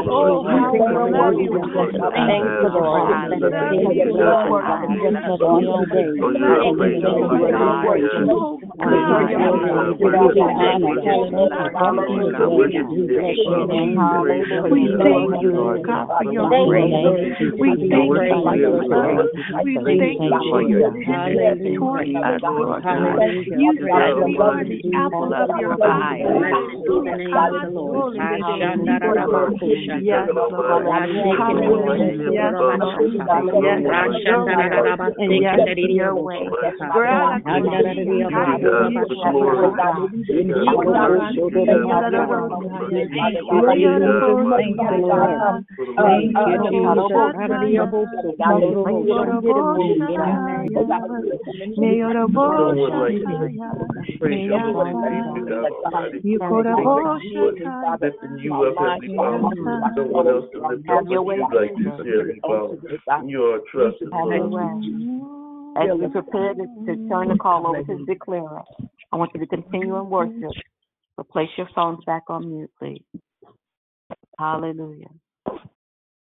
Oh, 0.09 0.43
we 0.45 1.09
love 1.09 1.33
you, 1.39 1.59
God. 1.73 2.01
Thank 2.13 3.93
you, 4.03 4.13
Lord. 4.13 4.22
We 4.23 4.99
you, 13.43 13.93
Lord. 13.95 14.29
We 14.71 14.87
thank 15.03 15.41
you, 15.41 15.51
Lord 15.51 15.83
God, 15.87 16.07
for 16.17 16.31
your 16.31 16.49
grace. 16.65 16.93
We 17.59 17.69
thank 17.89 18.09
you 18.09 18.33
for 18.43 18.55
your 18.55 18.83
love. 18.87 19.27
We 19.63 19.73
thank 19.83 20.21
you 20.21 20.39
for 20.49 20.61
your 20.61 20.91
toward 21.77 22.07
us, 22.23 22.41
Lord 22.43 22.83
God. 22.83 23.19
You 23.55 23.77
said 23.77 24.25
we 24.25 24.37
are 24.39 24.63
the 24.63 24.79
apple 24.95 25.33
of 25.33 25.49
your 25.59 25.77
eye. 25.83 26.23
Yes, 30.03 30.29
Lord. 30.35 30.95
Hallelujah. 31.39 32.29
Yes, 32.31 32.53
Lord. 32.59 34.12
Yes, 34.13 34.37
yes, 35.41 35.77
your 35.89 36.15
way. 36.15 36.49
Lifting 58.01 58.37
you 58.39 58.53
up, 58.53 58.75
Heavenly 58.77 59.15
Father. 59.15 59.55
No 59.95 60.03
one 60.05 60.27
else 60.27 60.45
to 60.53 60.59
lift 60.67 60.89
up 60.89 61.05
but 61.05 61.09
you 61.09 61.47
like 61.53 61.71
you, 61.77 61.91
Heavenly 61.91 63.31
You 63.31 63.43
are 63.43 63.57
a 63.57 63.92
trusted 63.97 64.09
Lord. 64.11 64.83
As 65.75 65.97
we 65.99 66.07
prepare 66.07 66.53
to, 66.53 66.67
to 66.85 67.09
turn 67.09 67.29
the 67.29 67.37
call 67.39 67.67
over 67.67 67.83
to 67.83 67.97
the 67.97 68.13
declarer, 68.13 68.61
I 69.11 69.15
want 69.15 69.31
you 69.33 69.39
to 69.39 69.47
continue 69.47 69.97
in 69.97 70.09
worship, 70.09 70.51
but 71.17 71.29
place 71.29 71.49
your 71.57 71.67
phones 71.75 72.03
back 72.05 72.23
on 72.29 72.49
mute, 72.49 72.71
please. 72.77 73.03
Hallelujah. 74.37 75.09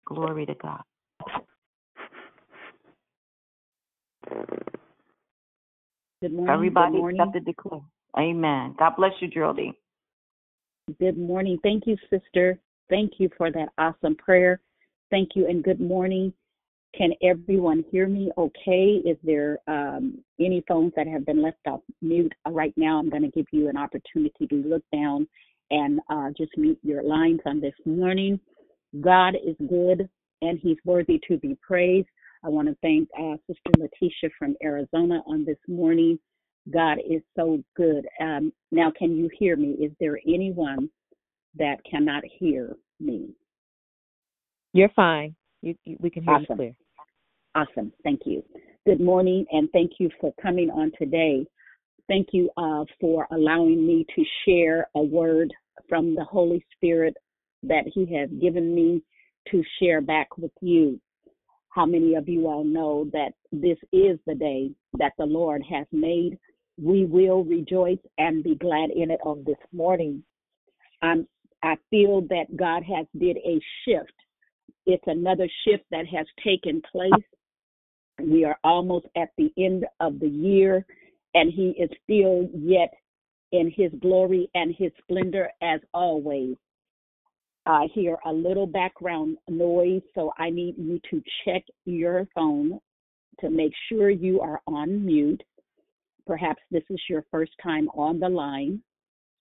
Glory 0.06 0.46
to 0.46 0.56
God. 0.56 0.82
Good 6.22 6.34
morning. 6.34 6.54
Everybody 6.54 6.94
good 6.94 7.00
morning. 7.00 7.20
except 7.20 7.34
the 7.34 7.52
declare. 7.52 7.82
Amen. 8.18 8.76
God 8.80 8.94
bless 8.96 9.12
you, 9.20 9.28
Geraldine. 9.28 9.74
Good 11.00 11.18
morning. 11.18 11.58
Thank 11.64 11.84
you, 11.86 11.98
sister. 12.10 12.60
Thank 12.90 13.14
you 13.18 13.30
for 13.38 13.52
that 13.52 13.70
awesome 13.78 14.16
prayer. 14.16 14.62
Thank 15.10 15.30
you 15.36 15.48
and 15.48 15.64
good 15.64 15.80
morning. 15.80 16.34
Can 16.96 17.12
everyone 17.24 17.84
hear 17.92 18.08
me 18.08 18.32
okay? 18.38 19.02
Is 19.04 19.18
there 19.24 19.58
um, 19.68 20.20
any 20.40 20.64
phones 20.68 20.94
that 20.96 21.08
have 21.08 21.26
been 21.26 21.42
left 21.42 21.66
off 21.66 21.82
mute? 22.02 22.34
Uh, 22.46 22.52
Right 22.52 22.74
now, 22.78 23.00
I'm 23.00 23.10
going 23.10 23.24
to 23.24 23.30
give 23.30 23.48
you 23.52 23.68
an 23.68 23.78
opportunity 23.78 24.46
to 24.48 24.56
look 24.56 24.84
down 24.94 25.28
and 25.72 26.00
uh, 26.10 26.30
just 26.38 26.52
mute 26.56 26.78
your 26.84 27.02
lines 27.02 27.40
on 27.46 27.60
this 27.60 27.74
morning. 27.86 28.40
God 29.02 29.36
is 29.36 29.56
good 29.68 30.08
and 30.42 30.60
he's 30.62 30.78
worthy 30.86 31.20
to 31.28 31.38
be 31.38 31.58
praised. 31.66 32.08
I 32.44 32.50
want 32.50 32.68
to 32.68 32.76
thank 32.82 33.10
uh, 33.20 33.38
Sister 33.48 33.72
Letitia 33.80 34.30
from 34.38 34.56
Arizona 34.64 35.22
on 35.26 35.46
this 35.46 35.58
morning. 35.68 36.20
God 36.72 37.00
is 37.00 37.22
so 37.36 37.64
good. 37.76 38.06
Um, 38.22 38.54
now, 38.72 38.92
can 38.96 39.16
you 39.16 39.30
hear 39.38 39.56
me? 39.56 39.72
Is 39.72 39.92
there 40.00 40.20
anyone 40.28 40.90
that 41.58 41.78
cannot 41.90 42.24
hear 42.40 42.76
me? 43.00 43.30
You're 44.74 44.90
fine. 44.90 45.36
You, 45.62 45.76
you, 45.86 45.98
we 46.00 46.10
can 46.10 46.24
hear 46.24 46.40
you 46.40 46.46
clear. 46.56 46.76
Awesome. 47.56 47.94
Thank 48.04 48.22
you. 48.26 48.44
Good 48.86 49.00
morning, 49.00 49.46
and 49.52 49.70
thank 49.72 49.94
you 50.00 50.10
for 50.20 50.34
coming 50.42 50.70
on 50.72 50.92
today. 50.98 51.46
Thank 52.08 52.30
you 52.32 52.50
uh, 52.58 52.84
for 53.00 53.28
allowing 53.32 53.86
me 53.86 54.06
to 54.16 54.24
share 54.46 54.90
a 54.96 55.02
word 55.02 55.54
from 55.88 56.16
the 56.16 56.24
Holy 56.24 56.66
Spirit 56.76 57.16
that 57.62 57.84
He 57.94 58.14
has 58.16 58.30
given 58.42 58.74
me 58.74 59.04
to 59.52 59.64
share 59.80 60.02
back 60.02 60.38
with 60.38 60.52
you. 60.62 61.00
How 61.70 61.86
many 61.86 62.16
of 62.16 62.28
you 62.28 62.48
all 62.48 62.64
know 62.64 63.10
that 63.14 63.34
this 63.52 63.78
is 63.92 64.20
the 64.26 64.36
day 64.36 64.72
that 64.98 65.14
the 65.18 65.26
Lord 65.26 65.64
has 65.70 65.86
made? 65.92 66.38
We 66.82 67.06
will 67.06 67.44
rejoice 67.44 68.00
and 68.18 68.44
be 68.44 68.56
glad 68.56 68.90
in 68.90 69.12
it 69.12 69.20
on 69.24 69.44
this 69.46 69.58
morning. 69.72 70.24
I'm, 71.02 71.28
I 71.62 71.76
feel 71.90 72.22
that 72.30 72.56
God 72.56 72.84
has 72.84 73.06
did 73.18 73.38
a 73.38 73.60
shift. 73.86 74.14
It's 74.86 75.04
another 75.08 75.48
shift 75.66 75.84
that 75.92 76.06
has 76.08 76.26
taken 76.44 76.82
place. 76.92 77.24
We 78.20 78.46
are 78.46 78.58
almost 78.64 79.08
at 79.16 79.30
the 79.38 79.52
end 79.58 79.86
of 80.00 80.20
the 80.20 80.28
year, 80.28 80.86
and 81.34 81.52
He 81.52 81.70
is 81.80 81.90
still 82.04 82.50
yet 82.54 82.94
in 83.52 83.72
His 83.76 83.92
glory 84.02 84.50
and 84.56 84.76
His 84.78 84.92
splendor 85.02 85.50
as 85.62 85.80
always. 85.94 86.56
I 87.66 87.88
hear 87.94 88.18
a 88.26 88.34
little 88.34 88.68
background 88.68 89.38
noise, 89.48 90.02
so 90.16 90.34
I 90.38 90.50
need 90.50 90.76
you 90.78 91.00
to 91.10 91.24
check 91.46 91.64
your 91.86 92.28
phone 92.36 92.80
to 93.40 93.50
make 93.50 93.74
sure 93.90 94.10
you 94.10 94.42
are 94.42 94.62
on 94.68 95.06
mute. 95.06 95.42
Perhaps 96.28 96.62
this 96.72 96.84
is 96.90 97.00
your 97.10 97.26
first 97.32 97.52
time 97.62 97.90
on 97.90 98.20
the 98.20 98.30
line, 98.30 98.82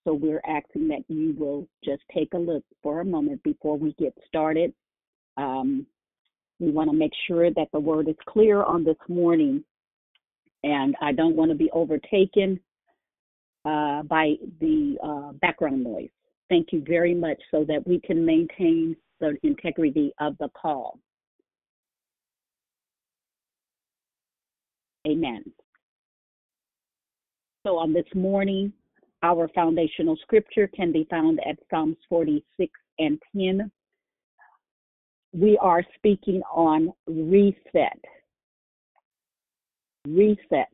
so 0.05 0.15
we're 0.15 0.43
asking 0.47 0.89
that 0.89 1.05
you 1.09 1.35
will 1.37 1.69
just 1.85 2.03
take 2.15 2.33
a 2.35 2.39
look 2.39 2.65
for 2.83 3.01
a 3.01 3.05
moment 3.05 3.43
before 3.43 3.77
we 3.77 3.93
get 3.95 4.17
started. 4.27 4.73
Um, 5.37 5.87
we 6.63 6.71
want 6.71 6.89
to 6.89 6.97
make 6.97 7.13
sure 7.27 7.51
that 7.51 7.69
the 7.73 7.81
word 7.81 8.09
is 8.09 8.15
clear 8.29 8.63
on 8.63 8.85
this 8.85 8.97
morning, 9.09 9.65
and 10.63 10.95
I 11.03 11.13
don't 11.13 11.35
want 11.35 11.51
to 11.51 11.57
be 11.57 11.69
overtaken 11.73 12.61
uh, 13.65 14.05
by 14.05 14.35
the 14.61 14.97
uh, 15.03 15.33
background 15.33 15.83
noise. 15.83 16.11
Thank 16.49 16.69
you 16.73 16.85
very 16.87 17.15
much 17.15 17.41
so 17.51 17.65
that 17.65 17.85
we 17.87 18.01
can 18.01 18.25
maintain 18.25 18.97
the 19.19 19.37
integrity 19.43 20.13
of 20.21 20.37
the 20.39 20.49
call. 20.51 21.01
Amen. 25.07 25.43
So 27.67 27.77
on 27.77 27.93
this 27.93 28.07
morning, 28.15 28.73
our 29.25 29.49
foundational 29.49 30.17
scripture 30.23 30.69
can 30.69 30.93
be 30.93 31.07
found 31.11 31.41
at 31.49 31.59
Psalms 31.71 31.97
46 32.09 32.73
and 33.01 33.21
10. 33.37 33.71
We 35.33 35.59
are 35.59 35.83
speaking 35.97 36.43
on 36.53 36.93
reset. 37.07 37.99
reset. 40.07 40.69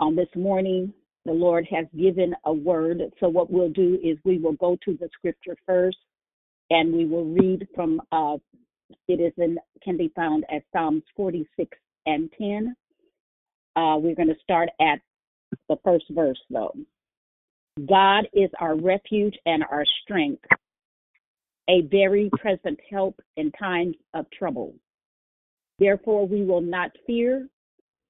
On 0.00 0.14
this 0.14 0.28
morning, 0.36 0.92
the 1.24 1.32
Lord 1.32 1.66
has 1.70 1.86
given 1.96 2.34
a 2.44 2.52
word. 2.52 3.02
So, 3.20 3.28
what 3.28 3.50
we'll 3.50 3.70
do 3.70 3.98
is 4.02 4.18
we 4.24 4.38
will 4.38 4.52
go 4.54 4.76
to 4.84 4.96
the 5.00 5.08
scripture 5.12 5.56
first 5.66 5.98
and 6.70 6.92
we 6.92 7.04
will 7.04 7.24
read 7.24 7.66
from, 7.74 8.00
uh, 8.12 8.36
it 9.08 9.20
is 9.20 9.32
in, 9.38 9.58
can 9.82 9.96
be 9.96 10.12
found 10.14 10.44
at 10.52 10.62
Psalms 10.72 11.02
46 11.16 11.76
and 12.06 12.30
10. 12.38 12.76
Uh, 13.76 13.96
we're 13.98 14.14
going 14.14 14.28
to 14.28 14.36
start 14.42 14.68
at 14.80 15.00
the 15.68 15.76
first 15.84 16.04
verse, 16.10 16.40
though. 16.50 16.74
God 17.88 18.28
is 18.32 18.50
our 18.60 18.76
refuge 18.76 19.36
and 19.46 19.64
our 19.70 19.84
strength, 20.02 20.44
a 21.68 21.82
very 21.82 22.30
present 22.38 22.78
help 22.90 23.20
in 23.36 23.52
times 23.52 23.96
of 24.14 24.26
trouble. 24.30 24.74
Therefore, 25.78 26.26
we 26.26 26.44
will 26.44 26.60
not 26.60 26.90
fear, 27.06 27.48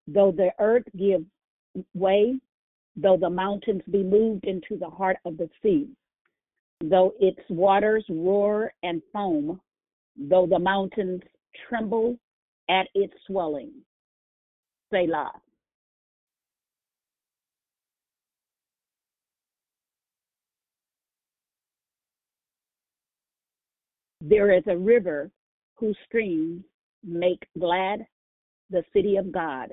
though 0.06 0.32
the 0.32 0.50
earth 0.58 0.84
give 0.96 1.24
way, 1.94 2.38
though 2.96 3.16
the 3.16 3.30
mountains 3.30 3.82
be 3.90 4.02
moved 4.02 4.44
into 4.44 4.78
the 4.78 4.88
heart 4.88 5.18
of 5.24 5.36
the 5.36 5.50
sea, 5.62 5.88
though 6.82 7.12
its 7.20 7.40
waters 7.48 8.04
roar 8.08 8.72
and 8.82 9.02
foam, 9.12 9.60
though 10.16 10.46
the 10.46 10.58
mountains 10.58 11.22
tremble 11.68 12.16
at 12.70 12.86
its 12.94 13.14
swelling. 13.26 13.72
Selah. 14.90 15.32
There 24.20 24.52
is 24.52 24.64
a 24.66 24.76
river 24.76 25.30
whose 25.76 25.96
streams 26.06 26.64
make 27.04 27.46
glad 27.58 28.06
the 28.70 28.82
city 28.92 29.16
of 29.16 29.32
God, 29.32 29.70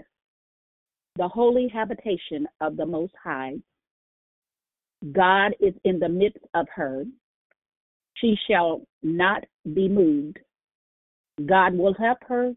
the 1.16 1.28
holy 1.28 1.68
habitation 1.68 2.48
of 2.62 2.78
the 2.78 2.86
Most 2.86 3.14
High. 3.22 3.56
God 5.12 5.56
is 5.60 5.74
in 5.84 6.00
the 6.00 6.10
midst 6.10 6.46
of 6.54 6.68
her. 6.76 7.06
She 8.16 8.36
shall 8.48 8.82
not 9.04 9.44
be 9.74 9.90
moved. 9.90 10.40
God 11.46 11.76
will 11.76 11.94
help 11.94 12.20
her 12.28 12.54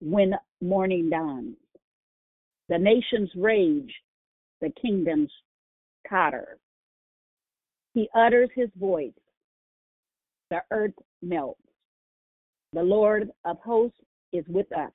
when 0.00 0.34
morning 0.60 1.10
dawns. 1.10 1.56
The 2.68 2.78
nations 2.78 3.30
rage, 3.36 3.92
the 4.60 4.70
kingdoms 4.80 5.30
totter. 6.08 6.58
He 7.94 8.08
utters 8.14 8.50
his 8.54 8.70
voice, 8.76 9.12
the 10.50 10.60
earth 10.70 10.94
melts. 11.22 11.60
The 12.72 12.82
Lord 12.82 13.30
of 13.44 13.58
hosts 13.60 13.98
is 14.32 14.44
with 14.48 14.70
us, 14.76 14.92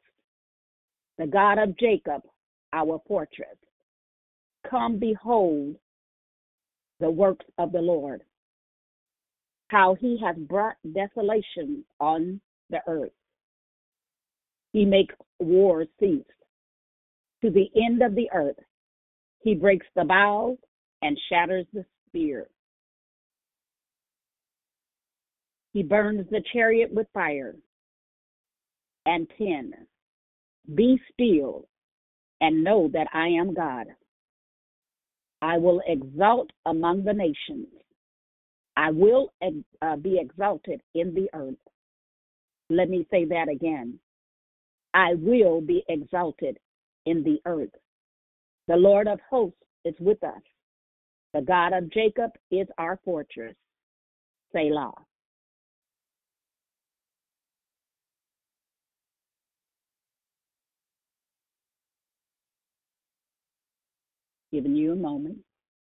the 1.18 1.28
God 1.28 1.58
of 1.58 1.78
Jacob, 1.78 2.22
our 2.72 3.02
fortress. 3.08 3.58
Come 4.70 5.00
behold 5.00 5.76
the 7.00 7.10
works 7.10 7.46
of 7.58 7.72
the 7.72 7.82
Lord, 7.82 8.22
how 9.70 9.96
he 9.96 10.20
has 10.24 10.36
brought 10.38 10.76
desolation 10.94 11.84
on 12.00 12.40
the 12.70 12.80
earth. 12.88 13.12
He 14.72 14.86
makes 14.86 15.16
war 15.40 15.86
cease. 16.00 16.24
To 17.44 17.50
the 17.50 17.70
end 17.76 18.02
of 18.02 18.16
the 18.16 18.30
earth, 18.34 18.60
he 19.42 19.54
breaks 19.54 19.86
the 19.96 20.06
bow 20.06 20.58
and 21.02 21.20
shatters 21.30 21.66
the 21.74 21.86
spear. 22.08 22.48
He 25.74 25.84
burns 25.84 26.30
the 26.30 26.44
chariot 26.54 26.94
with 26.94 27.08
fire. 27.14 27.56
And 29.06 29.28
10. 29.38 29.74
Be 30.76 30.98
still 31.12 31.68
and 32.40 32.64
know 32.64 32.90
that 32.94 33.08
I 33.14 33.28
am 33.28 33.54
God. 33.54 33.88
I 35.42 35.58
will 35.58 35.82
exalt 35.86 36.52
among 36.66 37.04
the 37.04 37.14
nations. 37.14 37.68
I 38.78 38.92
will 38.92 39.34
uh, 39.82 39.98
be 39.98 40.20
exalted 40.20 40.82
in 40.96 41.14
the 41.14 41.28
earth. 41.34 41.56
Let 42.70 42.90
me 42.90 43.06
say 43.12 43.26
that 43.26 43.50
again. 43.50 44.00
I 44.94 45.16
will 45.16 45.60
be 45.60 45.84
exalted 45.90 46.58
in 47.06 47.24
the 47.24 47.40
earth. 47.46 47.74
The 48.68 48.76
Lord 48.76 49.08
of 49.08 49.20
hosts 49.30 49.58
is 49.84 49.96
with 50.00 50.24
us. 50.24 50.42
The 51.34 51.42
God 51.42 51.74
of 51.74 51.92
Jacob 51.92 52.32
is 52.52 52.68
our 52.78 53.00
fortress. 53.04 53.56
Selah. 54.54 54.94
Giving 64.54 64.76
you 64.76 64.94
a 64.94 64.96
moment. 64.96 65.40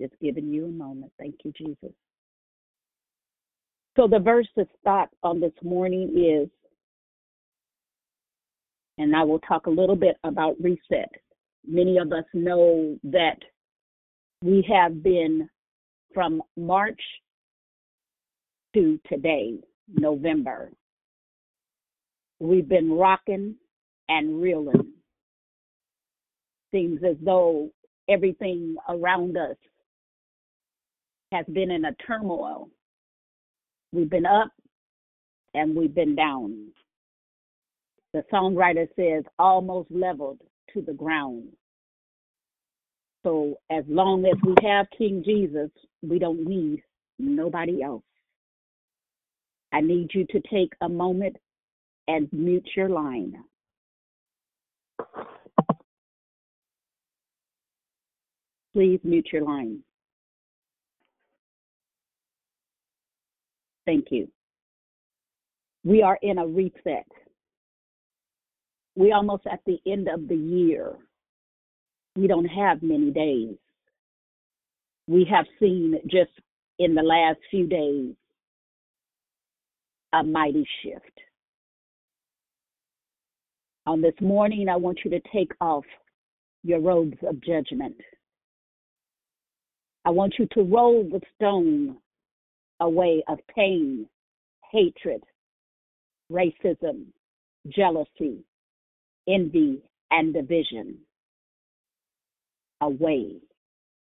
Just 0.02 0.14
giving 0.22 0.50
you 0.50 0.66
a 0.66 0.72
moment. 0.72 1.14
Thank 1.18 1.36
you, 1.46 1.54
Jesus. 1.58 1.96
So 3.96 4.06
the 4.06 4.20
verse 4.20 4.48
that's 4.56 4.70
thought 4.84 5.10
on 5.24 5.40
this 5.40 5.54
morning 5.64 6.14
is, 6.16 6.50
and 8.98 9.16
I 9.16 9.24
will 9.24 9.40
talk 9.40 9.68
a 9.68 9.72
little 9.72 9.96
bit 9.96 10.18
about 10.26 10.58
reset. 10.62 11.10
Many 11.66 11.98
of 11.98 12.12
us 12.12 12.26
know 12.34 13.00
that 13.04 13.38
we 14.44 14.66
have 14.70 15.02
been 15.02 15.50
from 16.14 16.42
March 16.58 17.02
to 18.74 19.00
today, 19.08 19.58
November. 19.94 20.72
We've 22.40 22.68
been 22.68 22.92
rocking 22.92 23.56
and 24.10 24.42
reeling. 24.42 24.94
Seems 26.74 27.02
as 27.04 27.16
though 27.24 27.70
everything 28.10 28.76
around 28.88 29.38
us 29.38 29.56
has 31.32 31.46
been 31.52 31.72
in 31.72 31.86
a 31.86 31.94
turmoil. 32.06 32.70
We've 33.92 34.10
been 34.10 34.26
up 34.26 34.52
and 35.54 35.76
we've 35.76 35.94
been 35.94 36.16
down. 36.16 36.70
The 38.14 38.24
songwriter 38.34 38.88
says, 38.96 39.24
almost 39.38 39.90
leveled 39.92 40.40
to 40.74 40.82
the 40.82 40.94
ground. 40.94 41.50
So 43.24 43.60
as 43.70 43.84
long 43.88 44.26
as 44.26 44.38
we 44.44 44.56
have 44.68 44.88
King 44.98 45.24
Jesus, 45.26 45.70
we 46.02 46.20
don't 46.20 46.46
need 46.46 46.82
nobody 47.20 47.84
else. 47.84 48.04
I 49.72 49.82
need 49.82 50.10
you 50.14 50.26
to 50.32 50.42
take 50.52 50.74
a 50.82 50.90
moment 50.90 51.36
and 52.08 52.28
mute 52.32 52.68
your 52.76 52.90
line. 52.90 53.36
Please 58.80 59.02
mute 59.04 59.28
your 59.34 59.42
line. 59.42 59.80
Thank 63.86 64.06
you. 64.10 64.30
We 65.84 66.02
are 66.02 66.18
in 66.22 66.38
a 66.38 66.48
reset. 66.48 67.06
We 68.96 69.12
almost 69.12 69.44
at 69.52 69.60
the 69.66 69.80
end 69.86 70.08
of 70.08 70.30
the 70.30 70.36
year. 70.38 70.94
We 72.16 72.28
don't 72.28 72.46
have 72.46 72.82
many 72.82 73.12
days. 73.12 73.58
We 75.08 75.28
have 75.30 75.46
seen 75.60 75.96
just 76.08 76.32
in 76.78 76.96
the 76.96 77.04
last 77.04 77.40
few 77.52 77.68
days 77.68 78.16
a 80.14 80.24
mighty 80.24 80.66
shift. 80.82 81.20
On 83.86 84.00
this 84.02 84.16
morning, 84.22 84.70
I 84.70 84.78
want 84.78 85.00
you 85.04 85.12
to 85.12 85.20
take 85.34 85.52
off 85.60 85.84
your 86.64 86.80
robes 86.80 87.18
of 87.28 87.42
judgment. 87.42 87.98
I 90.06 90.12
want 90.12 90.36
you 90.40 90.48
to 90.54 90.62
roll 90.64 91.04
the 91.04 91.22
stone 91.36 91.98
away 92.80 93.24
of 93.28 93.40
pain, 93.54 94.08
hatred, 94.72 95.24
racism, 96.32 97.06
jealousy, 97.68 98.44
envy, 99.28 99.82
and 100.12 100.34
division 100.34 100.98
away 102.82 103.36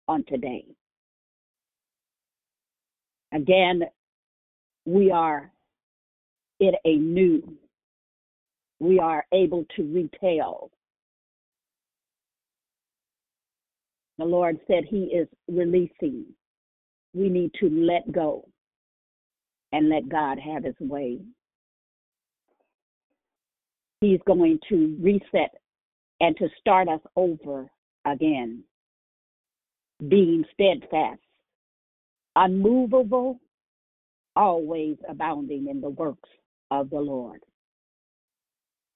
on 0.07 0.23
today. 0.27 0.65
Again, 3.33 3.83
we 4.85 5.11
are 5.11 5.51
in 6.59 6.73
a 6.85 6.95
new, 6.95 7.57
we 8.79 8.99
are 8.99 9.25
able 9.33 9.65
to 9.75 9.83
retell 9.93 10.69
The 14.17 14.25
Lord 14.25 14.59
said 14.67 14.85
He 14.87 15.05
is 15.05 15.27
releasing. 15.47 16.25
We 17.13 17.29
need 17.29 17.51
to 17.59 17.69
let 17.69 18.11
go 18.11 18.47
and 19.71 19.89
let 19.89 20.09
God 20.09 20.39
have 20.39 20.63
His 20.63 20.75
way. 20.79 21.19
He's 24.01 24.19
going 24.25 24.59
to 24.69 24.97
reset 25.01 25.51
and 26.21 26.35
to 26.37 26.47
start 26.59 26.87
us 26.87 27.01
over 27.15 27.69
again, 28.05 28.63
being 30.07 30.45
steadfast, 30.53 31.19
unmovable, 32.35 33.39
always 34.35 34.97
abounding 35.09 35.67
in 35.69 35.81
the 35.81 35.89
works 35.89 36.29
of 36.71 36.89
the 36.89 36.99
Lord. 36.99 37.41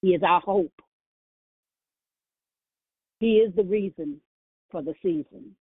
He 0.02 0.08
is 0.08 0.22
our 0.22 0.40
hope. 0.40 0.72
He 3.18 3.36
is 3.36 3.54
the 3.54 3.64
reason 3.64 4.20
for 4.70 4.82
the 4.82 4.94
season. 5.02 5.54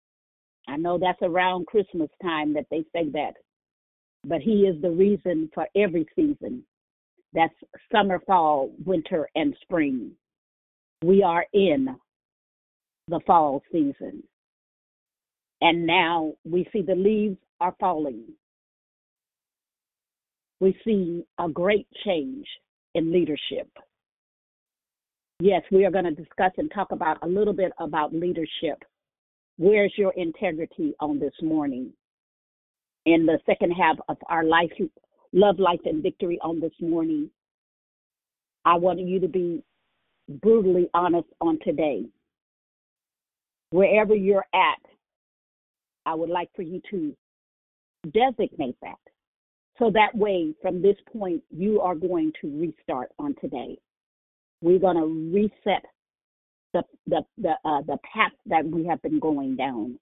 I 0.67 0.77
know 0.77 0.97
that's 0.97 1.21
around 1.21 1.67
Christmas 1.67 2.09
time 2.21 2.53
that 2.53 2.65
they 2.69 2.83
say 2.93 3.09
that, 3.13 3.33
but 4.25 4.41
He 4.41 4.61
is 4.61 4.81
the 4.81 4.91
reason 4.91 5.49
for 5.53 5.67
every 5.75 6.07
season. 6.15 6.63
That's 7.33 7.53
summer, 7.91 8.19
fall, 8.25 8.71
winter, 8.85 9.29
and 9.35 9.55
spring. 9.61 10.11
We 11.03 11.23
are 11.23 11.45
in 11.53 11.95
the 13.07 13.19
fall 13.25 13.61
season. 13.71 14.23
And 15.61 15.87
now 15.87 16.33
we 16.45 16.67
see 16.71 16.81
the 16.81 16.95
leaves 16.95 17.37
are 17.59 17.75
falling. 17.79 18.23
We 20.59 20.77
see 20.83 21.23
a 21.39 21.49
great 21.49 21.87
change 22.05 22.45
in 22.95 23.11
leadership. 23.11 23.69
Yes, 25.39 25.61
we 25.71 25.85
are 25.85 25.91
going 25.91 26.05
to 26.05 26.11
discuss 26.11 26.51
and 26.57 26.71
talk 26.73 26.91
about 26.91 27.17
a 27.21 27.27
little 27.27 27.53
bit 27.53 27.71
about 27.79 28.13
leadership. 28.13 28.83
Where's 29.57 29.93
your 29.97 30.13
integrity 30.13 30.93
on 30.99 31.19
this 31.19 31.33
morning? 31.41 31.91
In 33.05 33.25
the 33.25 33.39
second 33.45 33.71
half 33.71 33.97
of 34.07 34.17
our 34.29 34.43
life, 34.43 34.71
love, 35.33 35.59
life, 35.59 35.79
and 35.85 36.03
victory 36.03 36.37
on 36.43 36.59
this 36.59 36.73
morning, 36.79 37.29
I 38.65 38.75
want 38.75 38.99
you 38.99 39.19
to 39.19 39.27
be 39.27 39.63
brutally 40.41 40.89
honest 40.93 41.27
on 41.41 41.57
today. 41.63 42.03
Wherever 43.71 44.13
you're 44.13 44.45
at, 44.53 44.79
I 46.05 46.13
would 46.13 46.29
like 46.29 46.49
for 46.55 46.61
you 46.61 46.81
to 46.91 47.15
designate 48.11 48.77
that. 48.81 48.99
So 49.79 49.91
that 49.91 50.15
way, 50.15 50.53
from 50.61 50.81
this 50.81 50.97
point, 51.11 51.41
you 51.49 51.81
are 51.81 51.95
going 51.95 52.31
to 52.41 52.59
restart 52.59 53.11
on 53.19 53.35
today. 53.41 53.77
We're 54.61 54.79
going 54.79 54.97
to 54.97 55.33
reset 55.33 55.85
the 56.73 56.83
the 57.07 57.21
the 57.37 57.53
uh, 57.65 57.81
the 57.81 57.97
path 58.13 58.31
that 58.45 58.65
we 58.65 58.85
have 58.85 59.01
been 59.01 59.19
going 59.19 59.55
down, 59.55 59.99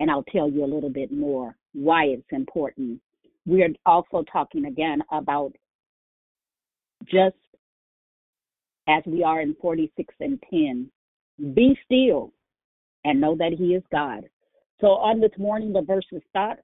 and 0.00 0.10
I'll 0.10 0.24
tell 0.24 0.50
you 0.50 0.64
a 0.64 0.72
little 0.72 0.90
bit 0.90 1.12
more 1.12 1.56
why 1.72 2.04
it's 2.04 2.22
important. 2.30 3.00
We're 3.46 3.74
also 3.84 4.24
talking 4.32 4.66
again 4.66 5.02
about 5.12 5.52
just 7.04 7.36
as 8.88 9.02
we 9.06 9.22
are 9.22 9.40
in 9.40 9.54
46 9.60 10.14
and 10.20 10.42
10, 10.50 10.90
be 11.54 11.78
still 11.84 12.32
and 13.04 13.20
know 13.20 13.36
that 13.36 13.52
He 13.52 13.74
is 13.74 13.82
God. 13.90 14.24
So 14.80 14.88
on 14.88 15.20
this 15.20 15.30
morning, 15.38 15.72
the 15.72 15.82
verse 15.82 16.04
verse's 16.10 16.26
thought 16.32 16.58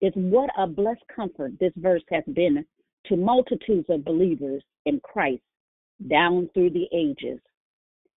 is 0.00 0.12
what 0.14 0.50
a 0.58 0.66
blessed 0.66 1.04
comfort 1.14 1.52
this 1.60 1.72
verse 1.76 2.02
has 2.10 2.24
been 2.34 2.64
to 3.06 3.16
multitudes 3.16 3.86
of 3.88 4.04
believers 4.04 4.62
in 4.86 5.00
Christ 5.00 5.42
down 6.08 6.50
through 6.54 6.70
the 6.70 6.88
ages 6.92 7.38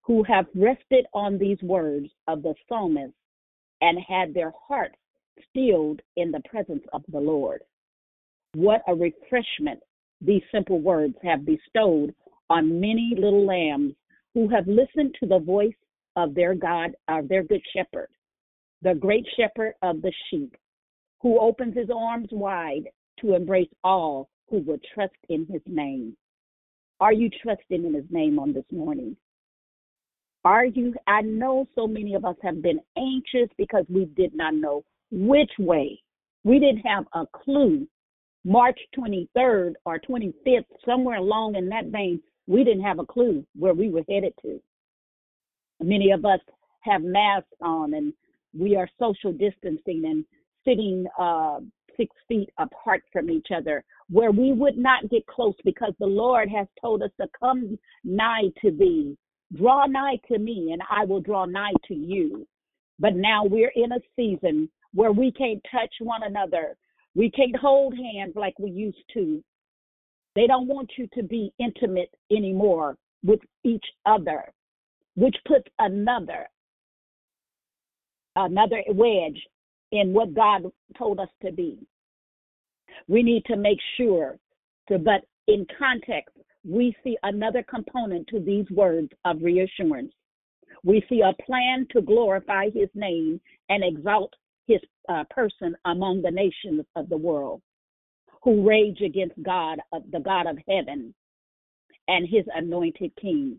who 0.05 0.23
have 0.23 0.45
rested 0.53 1.05
on 1.13 1.37
these 1.37 1.61
words 1.63 2.07
of 2.27 2.43
the 2.43 2.53
psalmist 2.67 3.13
and 3.81 3.97
had 4.07 4.33
their 4.33 4.53
hearts 4.67 4.95
stilled 5.49 6.01
in 6.15 6.31
the 6.31 6.41
presence 6.49 6.83
of 6.93 7.03
the 7.11 7.19
Lord. 7.19 7.61
What 8.53 8.83
a 8.87 8.95
refreshment 8.95 9.81
these 10.21 10.43
simple 10.51 10.79
words 10.79 11.15
have 11.23 11.45
bestowed 11.45 12.13
on 12.49 12.79
many 12.79 13.13
little 13.17 13.45
lambs 13.45 13.95
who 14.33 14.47
have 14.49 14.67
listened 14.67 15.15
to 15.19 15.25
the 15.25 15.39
voice 15.39 15.73
of 16.15 16.35
their 16.35 16.53
God, 16.53 16.91
of 17.07 17.27
their 17.27 17.43
good 17.43 17.61
shepherd, 17.75 18.09
the 18.81 18.93
great 18.93 19.25
shepherd 19.35 19.73
of 19.81 20.01
the 20.01 20.13
sheep, 20.29 20.55
who 21.21 21.39
opens 21.39 21.75
his 21.75 21.89
arms 21.93 22.29
wide 22.31 22.83
to 23.19 23.33
embrace 23.33 23.69
all 23.83 24.29
who 24.49 24.59
will 24.59 24.79
trust 24.93 25.15
in 25.29 25.45
his 25.47 25.61
name. 25.65 26.15
Are 26.99 27.13
you 27.13 27.29
trusting 27.41 27.83
in 27.83 27.93
his 27.93 28.05
name 28.09 28.39
on 28.39 28.53
this 28.53 28.65
morning? 28.71 29.17
Are 30.45 30.65
you? 30.65 30.93
I 31.07 31.21
know 31.21 31.67
so 31.73 31.87
many 31.87 32.13
of 32.13 32.23
us 32.23 32.35
have 32.43 32.61
been 32.61 32.79
anxious 32.95 33.49
because 33.57 33.83
we 33.89 34.05
did 34.05 34.35
not 34.35 34.53
know 34.53 34.83
which 35.09 35.49
way. 35.57 35.99
We 36.43 36.59
didn't 36.59 36.85
have 36.85 37.05
a 37.13 37.25
clue. 37.33 37.87
March 38.45 38.79
23rd 38.95 39.73
or 39.85 39.99
25th, 40.07 40.65
somewhere 40.85 41.17
along 41.17 41.55
in 41.55 41.67
that 41.69 41.85
vein, 41.85 42.21
we 42.45 42.63
didn't 42.63 42.83
have 42.83 42.99
a 42.99 43.05
clue 43.05 43.43
where 43.57 43.73
we 43.73 43.89
were 43.89 44.03
headed 44.07 44.33
to. 44.43 44.61
Many 45.81 46.11
of 46.11 46.25
us 46.25 46.39
have 46.81 47.01
masks 47.01 47.49
on 47.63 47.95
and 47.95 48.13
we 48.53 48.75
are 48.75 48.87
social 48.99 49.31
distancing 49.31 50.03
and 50.05 50.23
sitting 50.63 51.07
uh, 51.19 51.59
six 51.97 52.15
feet 52.27 52.51
apart 52.59 53.01
from 53.11 53.31
each 53.31 53.47
other, 53.55 53.83
where 54.11 54.31
we 54.31 54.53
would 54.53 54.77
not 54.77 55.09
get 55.09 55.25
close 55.25 55.55
because 55.63 55.93
the 55.99 56.05
Lord 56.05 56.49
has 56.49 56.67
told 56.79 57.01
us 57.01 57.09
to 57.19 57.27
come 57.41 57.79
nigh 58.03 58.51
to 58.61 58.69
thee 58.69 59.17
Draw 59.53 59.85
nigh 59.87 60.19
to 60.27 60.39
me, 60.39 60.71
and 60.71 60.81
I 60.89 61.05
will 61.05 61.21
draw 61.21 61.45
nigh 61.45 61.73
to 61.87 61.93
you. 61.93 62.47
But 62.99 63.15
now 63.15 63.43
we're 63.45 63.71
in 63.75 63.91
a 63.91 63.99
season 64.15 64.69
where 64.93 65.11
we 65.11 65.31
can't 65.31 65.61
touch 65.71 65.93
one 65.99 66.23
another. 66.23 66.75
We 67.13 67.29
can't 67.31 67.55
hold 67.55 67.93
hands 67.95 68.33
like 68.35 68.57
we 68.59 68.71
used 68.71 69.03
to. 69.13 69.43
They 70.35 70.47
don't 70.47 70.67
want 70.67 70.91
you 70.97 71.07
to 71.13 71.23
be 71.23 71.53
intimate 71.59 72.13
anymore 72.31 72.97
with 73.23 73.39
each 73.63 73.85
other, 74.05 74.51
which 75.15 75.35
puts 75.47 75.67
another 75.79 76.47
another 78.35 78.83
wedge 78.89 79.41
in 79.91 80.13
what 80.13 80.33
God 80.33 80.63
told 80.97 81.19
us 81.19 81.29
to 81.43 81.51
be. 81.51 81.79
We 83.07 83.23
need 83.23 83.45
to 83.45 83.55
make 83.55 83.79
sure 83.97 84.37
to 84.89 84.99
but 84.99 85.21
in 85.47 85.65
context 85.77 86.35
we 86.67 86.95
see 87.03 87.17
another 87.23 87.63
component 87.63 88.27
to 88.27 88.39
these 88.39 88.69
words 88.71 89.09
of 89.23 89.37
reassurance. 89.41 90.13
We 90.83 91.03
see 91.09 91.21
a 91.21 91.33
plan 91.43 91.87
to 91.91 92.01
glorify 92.01 92.69
his 92.73 92.89
name 92.95 93.39
and 93.69 93.83
exalt 93.83 94.33
his 94.67 94.79
uh, 95.07 95.23
person 95.29 95.75
among 95.85 96.21
the 96.21 96.31
nations 96.31 96.85
of 96.95 97.09
the 97.09 97.17
world 97.17 97.61
who 98.43 98.67
rage 98.67 99.01
against 99.01 99.41
God, 99.43 99.79
uh, 99.93 99.99
the 100.11 100.19
God 100.19 100.47
of 100.47 100.57
heaven, 100.67 101.13
and 102.07 102.27
his 102.27 102.45
anointed 102.55 103.11
king. 103.19 103.57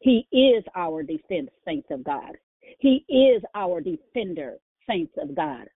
He 0.00 0.26
is 0.32 0.64
our 0.74 1.02
defense, 1.02 1.50
saints 1.66 1.88
of 1.90 2.04
God. 2.04 2.36
He 2.78 3.04
is 3.08 3.42
our 3.54 3.80
defender, 3.80 4.56
saints 4.88 5.12
of 5.20 5.34
God, 5.34 5.66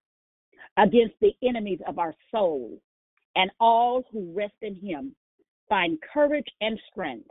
against 0.76 1.14
the 1.20 1.32
enemies 1.42 1.80
of 1.86 1.98
our 1.98 2.14
soul 2.30 2.78
and 3.36 3.50
all 3.60 4.04
who 4.12 4.32
rest 4.34 4.54
in 4.60 4.74
him 4.76 5.14
find 5.72 5.96
courage 6.12 6.48
and 6.60 6.78
strength. 6.90 7.30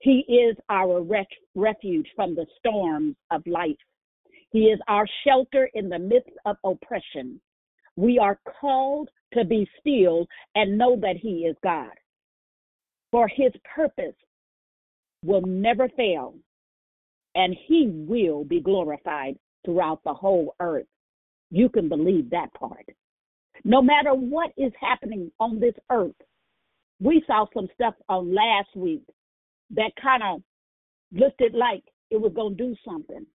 He 0.00 0.24
is 0.26 0.56
our 0.68 1.06
refuge 1.54 2.08
from 2.16 2.34
the 2.34 2.46
storms 2.58 3.14
of 3.30 3.46
life. 3.46 3.76
He 4.50 4.64
is 4.64 4.80
our 4.88 5.06
shelter 5.24 5.70
in 5.74 5.88
the 5.88 6.00
midst 6.00 6.32
of 6.46 6.56
oppression. 6.64 7.40
We 7.94 8.18
are 8.18 8.40
called 8.60 9.08
to 9.34 9.44
be 9.44 9.68
still 9.78 10.26
and 10.56 10.76
know 10.76 10.96
that 11.00 11.14
He 11.22 11.46
is 11.48 11.54
God. 11.62 11.92
For 13.12 13.28
His 13.28 13.52
purpose 13.72 14.16
will 15.24 15.42
never 15.42 15.88
fail, 15.90 16.34
and 17.36 17.56
He 17.68 17.86
will 18.08 18.42
be 18.42 18.60
glorified 18.60 19.36
throughout 19.64 20.02
the 20.02 20.14
whole 20.14 20.56
earth. 20.58 20.88
You 21.52 21.68
can 21.68 21.88
believe 21.88 22.30
that 22.30 22.52
part. 22.52 22.86
No 23.62 23.80
matter 23.80 24.10
what 24.10 24.50
is 24.56 24.72
happening 24.80 25.30
on 25.38 25.60
this 25.60 25.74
earth, 25.88 26.16
we 27.00 27.22
saw 27.26 27.46
some 27.54 27.68
stuff 27.74 27.94
on 28.08 28.34
last 28.34 28.68
week 28.76 29.02
that 29.70 29.92
kind 30.00 30.22
of 30.22 30.42
looked 31.12 31.40
it 31.40 31.54
like 31.54 31.82
it 32.10 32.20
was 32.20 32.32
going 32.34 32.56
to 32.56 32.64
do 32.64 32.76
something. 32.84 33.26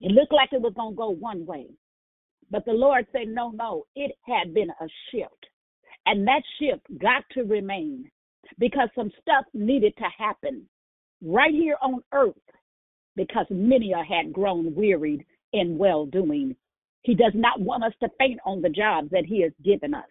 It 0.00 0.12
looked 0.12 0.32
like 0.32 0.50
it 0.52 0.60
was 0.60 0.72
going 0.74 0.92
to 0.92 0.96
go 0.96 1.10
one 1.10 1.46
way. 1.46 1.66
But 2.50 2.64
the 2.64 2.72
Lord 2.72 3.06
said, 3.12 3.28
no, 3.28 3.50
no, 3.50 3.84
it 3.94 4.12
had 4.22 4.54
been 4.54 4.70
a 4.70 4.86
shift. 5.10 5.46
And 6.06 6.26
that 6.26 6.42
shift 6.58 6.86
got 7.00 7.24
to 7.32 7.42
remain 7.42 8.10
because 8.58 8.88
some 8.94 9.10
stuff 9.20 9.44
needed 9.52 9.94
to 9.98 10.04
happen 10.16 10.66
right 11.22 11.52
here 11.52 11.76
on 11.82 12.02
earth 12.12 12.34
because 13.16 13.46
many 13.50 13.92
had 13.92 14.32
grown 14.32 14.74
wearied 14.74 15.24
in 15.52 15.78
well 15.78 16.06
doing. 16.06 16.54
He 17.02 17.14
does 17.14 17.32
not 17.34 17.60
want 17.60 17.84
us 17.84 17.92
to 18.00 18.08
faint 18.18 18.38
on 18.44 18.62
the 18.62 18.68
jobs 18.68 19.10
that 19.10 19.24
He 19.26 19.42
has 19.42 19.52
given 19.64 19.94
us. 19.94 20.04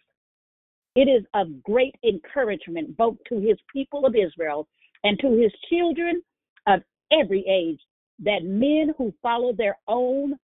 It 0.96 1.10
is 1.10 1.26
of 1.34 1.62
great 1.64 1.96
encouragement 2.04 2.96
both 2.96 3.18
to 3.30 3.40
his 3.40 3.58
people 3.72 4.06
of 4.06 4.16
Israel 4.16 4.68
and 5.04 5.20
to 5.20 5.32
his 5.34 5.52
children 5.70 6.22
of 6.68 6.82
every 7.12 7.46
age 7.48 7.80
that 8.20 8.44
men 8.44 8.94
who 8.98 9.14
follow 9.22 9.54
their 9.54 9.78
own 9.88 10.36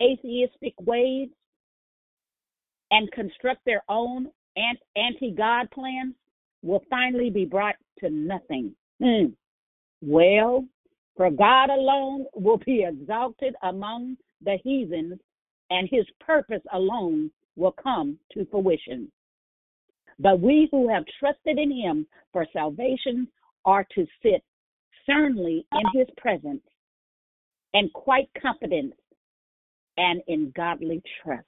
atheistic 0.00 0.74
ways 0.80 1.28
and 2.90 3.10
construct 3.12 3.64
their 3.64 3.82
own 3.88 4.28
anti 4.96 5.32
God 5.32 5.70
plans 5.70 6.14
will 6.62 6.82
finally 6.88 7.30
be 7.30 7.44
brought 7.44 7.76
to 7.98 8.10
nothing. 8.10 8.74
Mm. 9.02 9.32
Well, 10.02 10.64
for 11.16 11.30
God 11.30 11.70
alone 11.70 12.26
will 12.34 12.58
be 12.58 12.84
exalted 12.84 13.54
among 13.62 14.16
the 14.42 14.58
heathens, 14.62 15.18
and 15.70 15.88
his 15.90 16.04
purpose 16.20 16.62
alone 16.72 17.30
will 17.56 17.72
come 17.72 18.18
to 18.32 18.46
fruition. 18.50 19.10
But 20.18 20.40
we 20.40 20.68
who 20.70 20.88
have 20.88 21.04
trusted 21.20 21.58
in 21.58 21.70
him 21.70 22.06
for 22.32 22.46
salvation 22.52 23.28
are 23.64 23.86
to 23.94 24.06
sit 24.22 24.42
sternly 25.02 25.66
in 25.72 25.98
his 25.98 26.08
presence 26.16 26.62
and 27.74 27.92
quite 27.92 28.28
confident 28.40 28.94
and 29.98 30.22
in 30.26 30.52
godly 30.56 31.02
trust. 31.22 31.46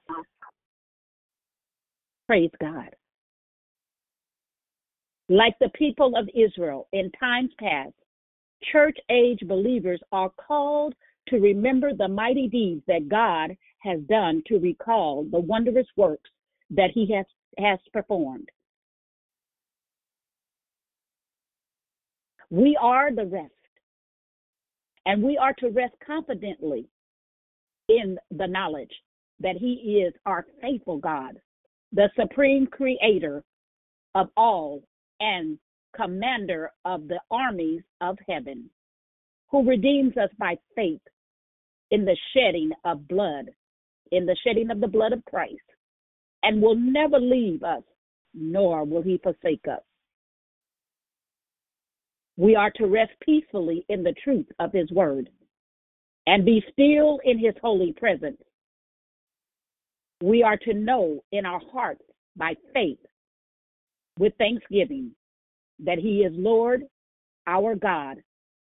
Praise 2.27 2.51
God. 2.61 2.95
Like 5.31 5.55
the 5.61 5.71
people 5.71 6.15
of 6.17 6.29
Israel 6.35 6.89
in 6.93 7.11
times 7.13 7.51
past, 7.59 7.95
church 8.73 8.97
age 9.11 9.41
believers 9.47 10.01
are 10.13 10.31
called 10.31 10.95
to 11.29 11.39
remember 11.39 11.93
the 11.95 12.09
mighty 12.09 12.49
deeds 12.49 12.83
that 12.87 13.09
God 13.09 13.57
has 13.81 14.01
done 14.09 14.43
to 14.47 14.59
recall 14.59 15.25
the 15.31 15.41
wondrous 15.41 15.87
works 15.97 16.31
that 16.71 16.91
he 16.93 17.13
has, 17.15 17.27
has 17.59 17.79
performed. 17.93 18.49
We 22.51 22.79
are 22.81 23.15
the 23.15 23.27
rest, 23.27 23.53
and 25.05 25.23
we 25.23 25.37
are 25.37 25.53
to 25.55 25.69
rest 25.69 25.95
confidently 26.05 26.87
in 27.89 28.19
the 28.31 28.47
knowledge 28.47 28.93
that 29.41 29.57
he 29.57 30.03
is 30.05 30.15
our 30.27 30.47
faithful 30.61 30.99
God, 30.99 31.41
the 31.93 32.11
supreme 32.19 32.67
creator 32.67 33.43
of 34.15 34.29
all 34.37 34.83
and 35.21 35.59
commander 35.95 36.73
of 36.85 37.09
the 37.09 37.21
armies 37.31 37.83
of 38.01 38.19
heaven, 38.29 38.71
who 39.51 39.69
redeems 39.69 40.17
us 40.17 40.31
by 40.39 40.57
faith 40.75 41.01
in 41.91 42.05
the 42.05 42.17
shedding 42.35 42.71
of 42.85 43.09
blood, 43.09 43.51
in 44.13 44.27
the 44.27 44.37
shedding 44.45 44.71
of 44.71 44.81
the 44.81 44.89
blood 44.89 45.13
of 45.13 45.25
Christ, 45.25 45.57
and 46.43 46.63
will 46.63 46.77
never 46.77 47.19
leave 47.19 47.63
us, 47.63 47.83
nor 48.35 48.85
will 48.85 49.03
he 49.03 49.19
forsake 49.19 49.67
us. 49.71 49.83
We 52.39 52.55
are 52.55 52.71
to 52.77 52.87
rest 52.87 53.11
peacefully 53.21 53.85
in 53.89 54.05
the 54.05 54.15
truth 54.23 54.47
of 54.61 54.73
his 54.73 54.89
word 54.93 55.29
and 56.29 56.45
be 56.45 56.65
still 56.73 57.19
in 57.25 57.37
his 57.37 57.55
holy 57.61 57.93
presence. 57.93 58.41
We 60.23 60.45
are 60.45 60.57
to 60.59 60.73
know 60.73 61.25
in 61.33 61.45
our 61.45 61.61
hearts 61.73 62.05
by 62.37 62.55
faith 62.73 63.01
with 64.21 64.35
thanksgiving 64.39 65.11
that 65.81 65.99
he 65.99 66.21
is 66.21 66.33
Lord, 66.37 66.85
our 67.49 67.75
God, 67.75 68.19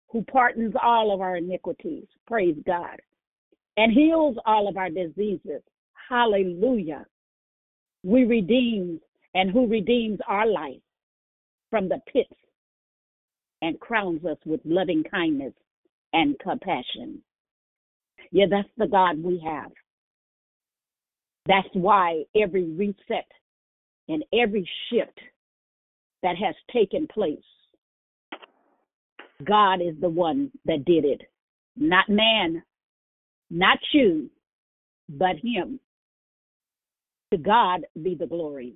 who 0.10 0.22
pardons 0.24 0.74
all 0.84 1.14
of 1.14 1.22
our 1.22 1.38
iniquities. 1.38 2.08
Praise 2.28 2.58
God. 2.66 3.00
And 3.78 3.94
heals 3.94 4.36
all 4.46 4.68
of 4.68 4.76
our 4.76 4.90
diseases. 4.90 5.62
Hallelujah. 6.10 7.06
We 8.04 8.26
redeem 8.26 9.00
and 9.34 9.50
who 9.50 9.66
redeems 9.66 10.20
our 10.28 10.46
life 10.46 10.82
from 11.70 11.88
the 11.88 12.02
pits 12.12 12.34
and 13.62 13.80
crowns 13.80 14.26
us 14.26 14.38
with 14.46 14.62
loving 14.66 15.04
kindness 15.04 15.54
and 16.14 16.38
compassion. 16.40 17.22
Yeah, 18.32 18.46
that's 18.50 18.70
the 18.78 18.88
God 18.88 19.24
we 19.24 19.42
have. 19.46 19.72
That's 21.48 21.68
why 21.74 22.24
every 22.36 22.70
reset 22.72 23.28
and 24.08 24.24
every 24.34 24.68
shift 24.90 25.20
that 26.24 26.36
has 26.38 26.56
taken 26.72 27.08
place, 27.08 27.40
God 29.44 29.82
is 29.82 29.96
the 30.00 30.10
one 30.10 30.52
that 30.66 30.86
did 30.86 31.04
it. 31.04 31.22
Not 31.76 32.10
man, 32.10 32.64
not 33.50 33.80
you, 33.94 34.30
but 35.10 35.36
Him. 35.42 35.80
To 37.32 37.38
God 37.38 37.86
be 38.02 38.14
the 38.14 38.28
glory. 38.28 38.76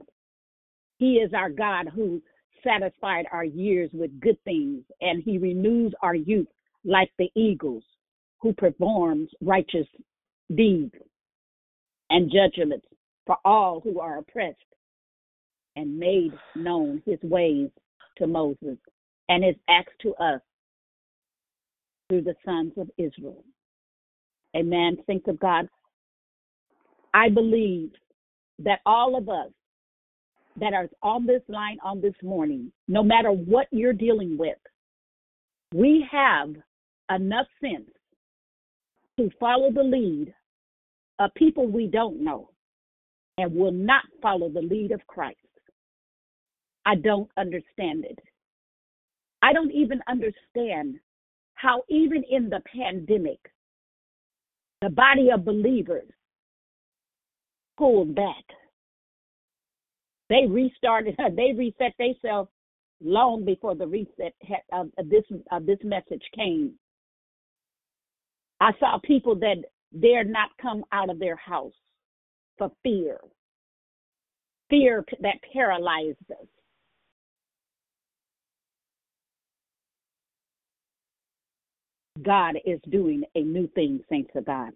He 0.97 1.15
is 1.15 1.33
our 1.33 1.49
God 1.49 1.89
who 1.93 2.21
satisfied 2.66 3.26
our 3.32 3.45
years 3.45 3.89
with 3.93 4.20
good 4.20 4.38
things, 4.43 4.84
and 5.01 5.24
He 5.24 5.38
renews 5.38 5.93
our 6.01 6.16
youth 6.16 6.47
like 6.84 7.11
the 7.18 7.30
eagles, 7.36 7.84
who 8.41 8.53
performs 8.53 9.30
righteous 9.41 9.88
deeds 10.53 10.93
and 12.09 12.32
judgments 12.32 12.86
for 13.26 13.38
all 13.43 13.80
who 13.82 13.99
are 13.99 14.20
oppressed 14.20 14.57
and 15.76 15.97
made 15.97 16.32
known 16.55 17.01
his 17.05 17.20
ways 17.24 17.70
to 18.18 18.28
Moses 18.28 18.78
and 19.30 19.43
his 19.43 19.55
acts 19.68 19.93
to 20.01 20.13
us 20.16 20.41
through 22.09 22.22
the 22.22 22.36
sons 22.45 22.74
of 22.78 22.89
Israel. 22.97 23.43
Amen. 24.55 24.97
Think 25.05 25.28
of 25.28 25.39
God. 25.39 25.68
I 27.13 27.30
believe 27.30 27.91
that 28.59 28.80
all 28.86 29.18
of 29.18 29.28
us 29.28 29.51
that 30.60 30.74
are 30.74 30.89
on 31.01 31.26
this 31.26 31.41
line 31.47 31.78
on 31.84 32.01
this 32.01 32.16
morning, 32.24 32.72
no 32.88 33.03
matter 33.03 33.32
what 33.32 33.68
you're 33.72 33.93
dealing 33.93 34.38
with, 34.38 34.58
we 35.74 36.06
have 36.12 36.56
enough 37.14 37.47
sense 37.62 37.89
to 39.18 39.30
follow 39.39 39.72
the 39.72 39.84
lead 39.84 40.34
of 41.20 41.34
people 41.36 41.68
we 41.68 41.88
don't 41.88 42.24
know 42.24 42.49
and 43.38 43.53
will 43.53 43.72
not 43.72 44.03
follow 44.22 44.49
the 44.49 44.62
lead 44.62 44.91
of 44.91 45.06
Christ. 45.08 45.38
I 46.86 46.95
don't 46.95 47.30
understand 47.38 48.06
it. 48.06 48.20
I 49.41 49.53
don't 49.53 49.72
even 49.72 50.01
understand 50.08 50.99
how, 51.56 51.84
even 51.89 52.24
in 52.30 52.49
the 52.49 52.62
pandemic, 52.74 53.39
the 54.82 54.89
body 54.89 55.30
of 55.34 55.45
believers 55.45 56.10
pulled 57.78 58.16
back. 58.16 58.43
They 60.30 60.45
restarted, 60.47 61.15
they 61.36 61.53
reset 61.55 61.93
themselves 61.97 62.49
long 63.01 63.45
before 63.45 63.76
the 63.76 63.88
reset 63.88 64.34
of 64.71 64.89
this 65.09 65.23
of 65.51 65.65
this 65.65 65.80
message 65.84 66.23
came. 66.36 66.73
I 68.61 68.71
saw 68.80 68.97
people 69.03 69.36
that 69.36 69.57
dared 69.99 70.30
not 70.30 70.49
come 70.61 70.84
out 70.91 71.09
of 71.09 71.19
their 71.19 71.36
house 71.36 71.73
for 72.57 72.71
fear, 72.84 73.19
fear 74.69 75.03
that 75.21 75.36
paralyzed 75.53 76.17
us. 76.32 76.47
God 82.23 82.55
is 82.65 82.80
doing 82.89 83.23
a 83.36 83.41
new 83.41 83.67
thing, 83.76 83.99
saints 84.09 84.32
of 84.36 84.45
God. 84.45 84.71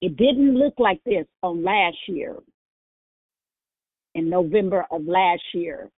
It 0.00 0.16
didn't 0.16 0.54
look 0.54 0.74
like 0.78 1.00
this 1.04 1.26
on 1.42 1.62
last 1.62 1.96
year. 2.08 2.36
In 4.14 4.28
November 4.28 4.86
of 4.90 5.06
last 5.06 5.42
year, 5.54 5.90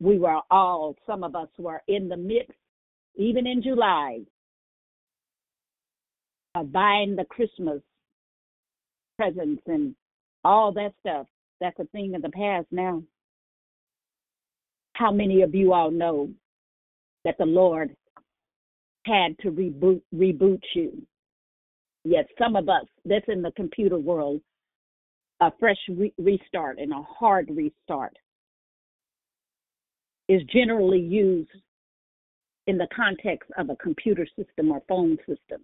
we 0.00 0.18
were 0.18 0.40
all, 0.50 0.96
some 1.06 1.22
of 1.22 1.36
us 1.36 1.48
were 1.58 1.82
in 1.86 2.08
the 2.08 2.16
midst, 2.16 2.52
even 3.16 3.46
in 3.46 3.62
July, 3.62 4.20
of 6.54 6.72
buying 6.72 7.16
the 7.16 7.24
Christmas 7.24 7.80
presents 9.16 9.62
and 9.66 9.94
all 10.44 10.72
that 10.72 10.92
stuff. 11.00 11.26
That's 11.60 11.78
a 11.78 11.86
thing 11.86 12.14
of 12.14 12.22
the 12.22 12.30
past 12.30 12.66
now. 12.70 13.02
How 14.94 15.12
many 15.12 15.42
of 15.42 15.54
you 15.54 15.72
all 15.72 15.90
know 15.90 16.30
that 17.24 17.36
the 17.38 17.46
Lord 17.46 17.94
had 19.06 19.38
to 19.40 19.50
reboot 19.50 20.00
reboot 20.14 20.62
you. 20.74 21.02
Yes, 22.04 22.26
some 22.38 22.56
of 22.56 22.68
us 22.68 22.86
that's 23.04 23.28
in 23.28 23.42
the 23.42 23.52
computer 23.52 23.98
world, 23.98 24.40
a 25.44 25.52
fresh 25.60 25.78
re- 25.90 26.14
restart 26.16 26.78
and 26.78 26.90
a 26.92 27.02
hard 27.02 27.50
restart 27.50 28.16
is 30.28 30.42
generally 30.44 31.00
used 31.00 31.50
in 32.66 32.78
the 32.78 32.88
context 32.96 33.50
of 33.58 33.68
a 33.68 33.76
computer 33.76 34.26
system 34.36 34.72
or 34.72 34.82
phone 34.88 35.18
system. 35.18 35.60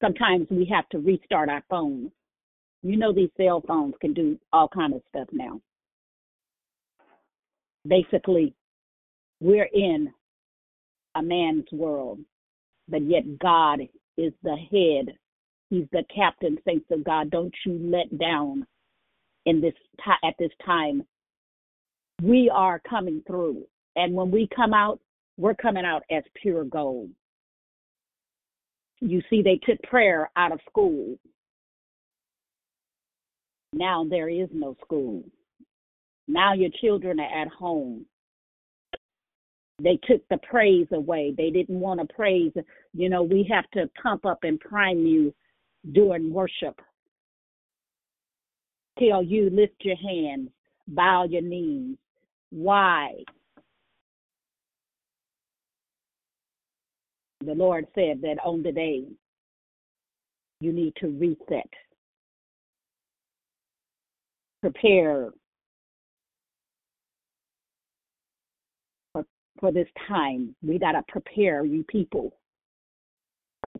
Sometimes 0.00 0.46
we 0.50 0.64
have 0.72 0.88
to 0.90 0.98
restart 0.98 1.48
our 1.48 1.64
phones. 1.68 2.12
You 2.84 2.96
know 2.96 3.12
these 3.12 3.30
cell 3.36 3.60
phones 3.66 3.94
can 4.00 4.14
do 4.14 4.38
all 4.52 4.68
kind 4.68 4.94
of 4.94 5.02
stuff 5.08 5.26
now. 5.32 5.60
Basically, 7.88 8.54
we're 9.40 9.68
in 9.72 10.12
a 11.16 11.22
man's 11.22 11.66
world, 11.72 12.20
but 12.88 13.02
yet 13.02 13.24
God 13.40 13.80
is 14.16 14.32
the 14.44 14.56
head. 14.70 15.16
He's 15.70 15.86
the 15.92 16.04
captain, 16.14 16.58
saints 16.66 16.86
of 16.90 17.04
God. 17.04 17.30
Don't 17.30 17.54
you 17.66 17.78
let 17.82 18.18
down 18.18 18.66
in 19.46 19.60
this 19.60 19.74
at 20.24 20.34
this 20.38 20.50
time. 20.64 21.04
We 22.22 22.50
are 22.52 22.80
coming 22.88 23.22
through, 23.26 23.64
and 23.96 24.14
when 24.14 24.30
we 24.30 24.48
come 24.54 24.74
out, 24.74 24.98
we're 25.36 25.54
coming 25.54 25.84
out 25.84 26.02
as 26.10 26.24
pure 26.40 26.64
gold. 26.64 27.10
You 29.00 29.22
see, 29.30 29.42
they 29.42 29.60
took 29.64 29.80
prayer 29.82 30.30
out 30.36 30.50
of 30.50 30.60
school. 30.68 31.16
Now 33.72 34.04
there 34.08 34.28
is 34.28 34.48
no 34.52 34.76
school. 34.82 35.22
Now 36.26 36.54
your 36.54 36.70
children 36.80 37.20
are 37.20 37.42
at 37.42 37.48
home 37.48 38.06
they 39.82 39.98
took 40.08 40.26
the 40.28 40.38
praise 40.38 40.88
away. 40.92 41.34
They 41.36 41.50
didn't 41.50 41.78
want 41.78 42.00
to 42.00 42.14
praise. 42.14 42.52
You 42.94 43.08
know, 43.08 43.22
we 43.22 43.48
have 43.50 43.70
to 43.72 43.88
pump 44.02 44.26
up 44.26 44.40
and 44.42 44.58
prime 44.58 45.06
you 45.06 45.32
during 45.92 46.32
worship. 46.32 46.80
Tell 48.98 49.22
you 49.22 49.48
lift 49.50 49.76
your 49.80 49.96
hands, 49.96 50.50
bow 50.88 51.24
your 51.24 51.42
knees. 51.42 51.96
Why? 52.50 53.12
The 57.44 57.54
Lord 57.54 57.86
said 57.94 58.20
that 58.22 58.38
on 58.44 58.62
the 58.62 58.72
day 58.72 59.04
you 60.60 60.72
need 60.72 60.94
to 60.96 61.06
reset, 61.06 61.70
prepare 64.60 65.30
for, 69.12 69.24
for 69.60 69.70
this 69.70 69.86
time. 70.08 70.56
We 70.62 70.80
got 70.80 70.92
to 70.92 71.02
prepare 71.06 71.64
you 71.64 71.84
people, 71.84 72.32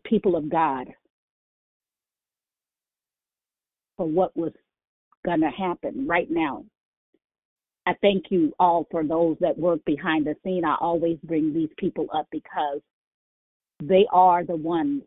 people 0.05 0.37
of 0.37 0.49
God, 0.49 0.87
for 3.99 4.07
what 4.07 4.35
was 4.37 4.53
going 5.25 5.41
to 5.41 5.49
happen 5.49 6.07
right 6.07 6.31
now. 6.31 6.63
I 7.85 7.91
thank 8.01 8.27
you 8.29 8.53
all 8.57 8.87
for 8.89 9.03
those 9.03 9.35
that 9.41 9.59
work 9.59 9.83
behind 9.85 10.25
the 10.25 10.35
scene. 10.41 10.63
I 10.63 10.77
always 10.79 11.17
bring 11.25 11.53
these 11.53 11.69
people 11.77 12.07
up 12.13 12.25
because 12.31 12.79
they 13.83 14.05
are 14.13 14.45
the 14.45 14.55
ones 14.55 15.01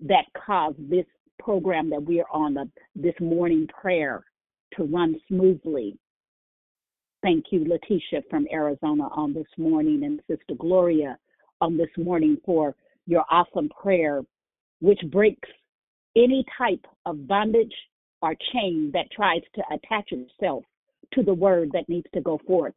that 0.00 0.24
cause 0.34 0.74
this 0.78 1.06
program 1.38 1.88
that 1.90 2.02
we 2.02 2.20
are 2.20 2.30
on, 2.32 2.54
the, 2.54 2.68
this 2.96 3.14
morning 3.20 3.68
prayer, 3.68 4.24
to 4.76 4.82
run 4.82 5.14
smoothly. 5.28 5.96
Thank 7.22 7.44
you, 7.52 7.64
Letitia 7.64 8.22
from 8.28 8.48
Arizona, 8.52 9.04
on 9.14 9.32
this 9.32 9.46
morning, 9.56 10.02
and 10.02 10.20
Sister 10.28 10.54
Gloria 10.58 11.18
on 11.60 11.76
this 11.76 11.88
morning 11.96 12.36
for 12.44 12.74
your 13.06 13.24
awesome 13.30 13.68
prayer, 13.80 14.22
which 14.80 15.00
breaks 15.12 15.48
any 16.16 16.44
type 16.58 16.84
of 17.06 17.28
bondage 17.28 17.72
or 18.24 18.34
chain 18.54 18.90
that 18.94 19.10
tries 19.14 19.42
to 19.54 19.62
attach 19.70 20.10
itself 20.10 20.64
to 21.12 21.22
the 21.22 21.34
word 21.34 21.68
that 21.74 21.88
needs 21.90 22.06
to 22.14 22.22
go 22.22 22.40
forth. 22.46 22.72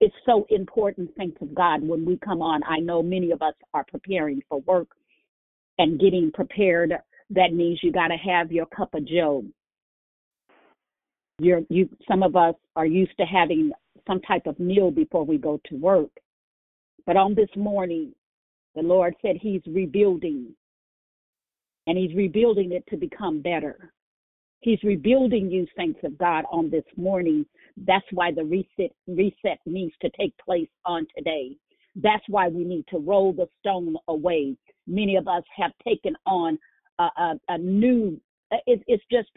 It's 0.00 0.14
so 0.26 0.46
important, 0.50 1.10
thanks 1.16 1.40
of 1.40 1.54
God, 1.54 1.82
when 1.82 2.04
we 2.04 2.18
come 2.18 2.42
on. 2.42 2.62
I 2.64 2.80
know 2.80 3.02
many 3.02 3.30
of 3.30 3.40
us 3.40 3.54
are 3.72 3.86
preparing 3.90 4.42
for 4.46 4.60
work 4.60 4.88
and 5.78 5.98
getting 5.98 6.30
prepared. 6.32 6.92
That 7.30 7.54
means 7.54 7.80
you 7.82 7.92
got 7.92 8.08
to 8.08 8.16
have 8.16 8.52
your 8.52 8.66
cup 8.66 8.92
of 8.92 9.06
Joe. 9.06 9.44
You're, 11.38 11.62
you, 11.70 11.88
some 12.06 12.22
of 12.22 12.36
us 12.36 12.54
are 12.76 12.84
used 12.84 13.16
to 13.18 13.24
having 13.24 13.72
some 14.06 14.20
type 14.20 14.46
of 14.46 14.60
meal 14.60 14.90
before 14.90 15.24
we 15.24 15.38
go 15.38 15.58
to 15.70 15.76
work. 15.76 16.10
But 17.06 17.16
on 17.16 17.34
this 17.34 17.48
morning, 17.56 18.12
the 18.74 18.82
Lord 18.82 19.14
said 19.22 19.36
He's 19.40 19.62
rebuilding, 19.66 20.54
and 21.86 21.96
He's 21.96 22.14
rebuilding 22.14 22.72
it 22.72 22.84
to 22.90 22.98
become 22.98 23.40
better. 23.40 23.90
He's 24.64 24.82
rebuilding 24.82 25.50
you, 25.50 25.66
saints 25.76 26.00
of 26.04 26.16
God, 26.16 26.46
on 26.50 26.70
this 26.70 26.86
morning. 26.96 27.44
That's 27.76 28.06
why 28.12 28.32
the 28.32 28.44
reset 28.44 28.96
reset 29.06 29.58
needs 29.66 29.92
to 30.00 30.08
take 30.18 30.32
place 30.38 30.70
on 30.86 31.06
today. 31.14 31.58
That's 31.96 32.24
why 32.28 32.48
we 32.48 32.64
need 32.64 32.86
to 32.88 32.96
roll 32.96 33.34
the 33.34 33.46
stone 33.60 33.94
away. 34.08 34.56
Many 34.86 35.16
of 35.16 35.28
us 35.28 35.42
have 35.54 35.72
taken 35.86 36.16
on 36.24 36.58
a, 36.98 37.02
a, 37.02 37.34
a 37.50 37.58
new. 37.58 38.18
It, 38.66 38.82
it's 38.86 39.04
just 39.12 39.28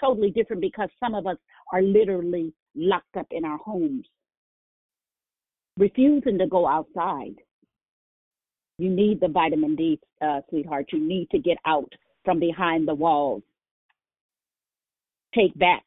totally 0.00 0.30
different 0.30 0.62
because 0.62 0.88
some 0.98 1.14
of 1.14 1.26
us 1.26 1.36
are 1.70 1.82
literally 1.82 2.54
locked 2.74 3.18
up 3.18 3.26
in 3.30 3.44
our 3.44 3.58
homes, 3.58 4.06
refusing 5.76 6.38
to 6.38 6.46
go 6.46 6.66
outside. 6.66 7.34
You 8.78 8.88
need 8.88 9.20
the 9.20 9.28
vitamin 9.28 9.76
D, 9.76 10.00
uh, 10.22 10.40
sweetheart. 10.48 10.86
You 10.94 11.06
need 11.06 11.28
to 11.28 11.38
get 11.38 11.58
out 11.66 11.92
from 12.24 12.40
behind 12.40 12.88
the 12.88 12.94
walls 12.94 13.42
take 15.34 15.56
back 15.58 15.84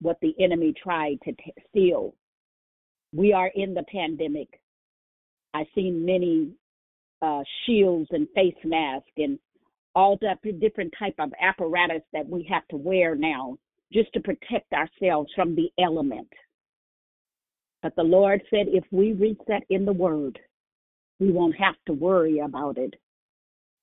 what 0.00 0.18
the 0.20 0.34
enemy 0.40 0.72
tried 0.80 1.18
to 1.24 1.32
t- 1.32 1.54
steal. 1.70 2.14
We 3.12 3.32
are 3.32 3.50
in 3.54 3.74
the 3.74 3.84
pandemic. 3.90 4.48
I've 5.54 5.66
seen 5.74 6.04
many 6.04 6.50
uh, 7.22 7.42
shields 7.64 8.08
and 8.10 8.28
face 8.34 8.54
masks 8.64 9.10
and 9.16 9.38
all 9.94 10.18
the 10.20 10.52
different 10.52 10.92
type 10.98 11.14
of 11.18 11.32
apparatus 11.40 12.02
that 12.12 12.28
we 12.28 12.46
have 12.50 12.66
to 12.68 12.76
wear 12.76 13.14
now 13.14 13.56
just 13.92 14.12
to 14.12 14.20
protect 14.20 14.72
ourselves 14.72 15.30
from 15.34 15.54
the 15.54 15.70
element. 15.78 16.28
But 17.82 17.94
the 17.96 18.02
Lord 18.02 18.42
said 18.50 18.66
if 18.68 18.84
we 18.90 19.12
reset 19.12 19.62
in 19.70 19.84
the 19.84 19.92
word, 19.92 20.38
we 21.20 21.30
won't 21.30 21.54
have 21.56 21.76
to 21.86 21.92
worry 21.92 22.40
about 22.40 22.76
it 22.78 22.94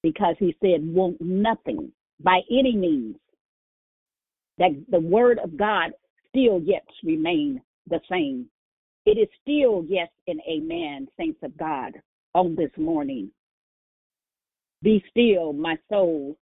because 0.04 0.36
he 0.40 0.56
said, 0.60 0.82
won't 0.84 1.22
nothing 1.22 1.92
by 2.20 2.42
any 2.52 2.76
means 2.76 3.16
that 4.62 4.80
the 4.92 5.00
word 5.00 5.40
of 5.40 5.58
God 5.58 5.90
still 6.30 6.62
yet 6.62 6.86
remain 7.04 7.60
the 7.90 8.00
same. 8.10 8.46
It 9.08 9.18
is 9.18 9.28
still 9.42 9.84
yes 9.90 10.10
and 10.28 10.40
amen, 10.48 11.08
saints 11.18 11.40
of 11.42 11.58
God, 11.58 11.94
on 12.36 12.56
this 12.56 12.70
morning. 12.78 13.32
Be 14.84 15.04
still, 15.10 15.52
my 15.52 15.78
soul. 15.90 16.38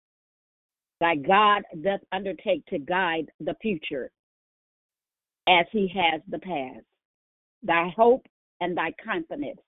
Thy 1.00 1.16
God 1.16 1.62
doth 1.82 2.02
undertake 2.12 2.64
to 2.66 2.78
guide 2.78 3.32
the 3.40 3.56
future 3.60 4.12
as 5.48 5.66
he 5.72 5.92
has 5.92 6.20
the 6.28 6.38
past. 6.38 6.86
Thy 7.64 7.92
hope 7.96 8.24
and 8.60 8.76
thy 8.76 8.92
confidence. 9.04 9.60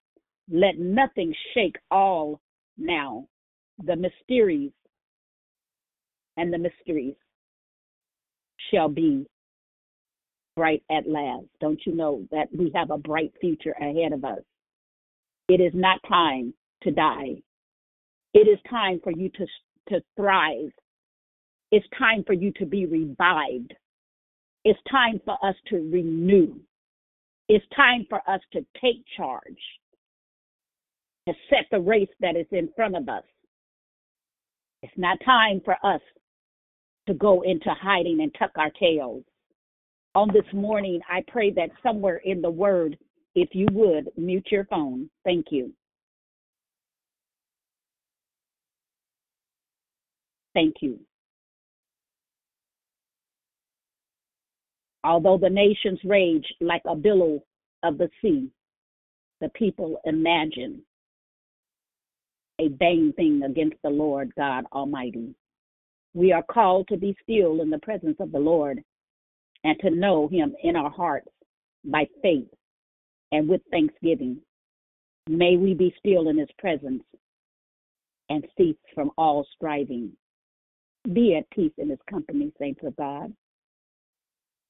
Let 0.49 0.79
nothing 0.79 1.35
shake 1.53 1.77
all 1.91 2.41
now. 2.79 3.27
The 3.85 3.97
mysteries 3.97 4.71
and 6.37 6.53
the 6.53 6.59
mysteries 6.59 7.17
shall 8.71 8.89
be 8.89 9.27
bright 10.57 10.83
at 10.91 11.09
last. 11.09 11.47
Don't 11.61 11.81
you 11.87 11.95
know 11.95 12.27
that 12.31 12.49
we 12.57 12.73
have 12.75 12.91
a 12.91 12.99
bright 12.99 13.33
future 13.41 13.75
ahead 13.81 14.13
of 14.13 14.25
us? 14.25 14.43
It 15.49 15.61
is 15.61 15.73
not 15.75 16.01
time 16.09 16.55
to 16.83 16.91
die. 16.91 17.37
It 18.35 18.49
is 18.49 18.59
time 18.69 19.01
for 19.03 19.13
you 19.13 19.31
to, 19.31 19.47
to 19.91 20.03
thrive. 20.17 20.73
It's 21.71 21.87
time 21.99 22.25
for 22.27 22.33
you 22.33 22.53
to 22.59 22.67
be 22.67 22.87
revived. 22.87 23.75
It's 24.65 24.79
time 24.91 25.21
for 25.25 25.37
us 25.45 25.55
to 25.69 25.77
renew. 25.77 26.57
It's 27.49 27.65
time 27.77 28.07
for 28.09 28.19
us 28.29 28.41
to 28.53 28.65
take 28.81 29.05
charge, 29.17 29.63
to 31.29 31.35
set 31.49 31.67
the 31.71 31.79
race 31.79 32.09
that 32.21 32.37
is 32.37 32.47
in 32.51 32.69
front 32.75 32.97
of 32.97 33.09
us. 33.09 33.23
It's 34.83 34.93
not 34.97 35.19
time 35.25 35.61
for 35.65 35.77
us 35.85 36.01
to 37.07 37.15
go 37.15 37.43
into 37.43 37.71
hiding 37.71 38.21
and 38.21 38.35
tuck 38.39 38.53
our 38.57 38.71
tails. 38.71 39.23
On 40.15 40.29
this 40.33 40.51
morning, 40.53 41.01
I 41.11 41.23
pray 41.29 41.51
that 41.53 41.71
somewhere 41.83 42.23
in 42.25 42.41
the 42.41 42.51
word, 42.51 42.97
if 43.35 43.51
you 43.53 43.67
would, 43.73 44.09
mute 44.17 44.49
your 44.51 44.65
phone. 44.65 45.11
Thank 45.25 45.47
you. 45.51 45.73
Thank 50.55 50.77
you. 50.81 50.99
Although 55.05 55.39
the 55.39 55.51
nations 55.51 56.01
rage 56.03 56.47
like 56.61 56.83
a 56.87 56.97
billow 56.97 57.43
of 57.83 57.99
the 57.99 58.09
sea, 58.23 58.51
the 59.41 59.51
people 59.51 60.01
imagine 60.05 60.81
a 62.59 62.69
vain 62.69 63.13
thing 63.17 63.43
against 63.45 63.77
the 63.83 63.91
Lord 63.91 64.33
God 64.35 64.65
Almighty. 64.73 65.35
We 66.17 66.33
are 66.33 66.43
called 66.43 66.89
to 66.89 66.97
be 66.97 67.15
still 67.23 67.61
in 67.61 67.69
the 67.69 67.79
presence 67.79 68.17
of 68.21 68.33
the 68.33 68.39
Lord 68.39 68.83
and 69.65 69.79
to 69.81 69.91
know 69.91 70.29
Him 70.29 70.55
in 70.63 70.75
our 70.75 70.89
hearts 70.89 71.29
by 71.85 72.09
faith 72.23 72.49
and 73.33 73.47
with 73.47 73.61
thanksgiving. 73.71 74.39
May 75.29 75.59
we 75.59 75.75
be 75.75 75.95
still 75.99 76.31
in 76.31 76.39
His 76.39 76.49
presence 76.59 77.03
and 78.31 78.47
cease 78.57 78.79
from 78.95 79.11
all 79.19 79.47
striving. 79.55 80.11
Be 81.13 81.37
at 81.37 81.51
peace 81.51 81.75
in 81.77 81.91
His 81.91 81.99
company, 82.09 82.51
saints 82.59 82.81
of 82.83 82.97
God, 82.97 83.31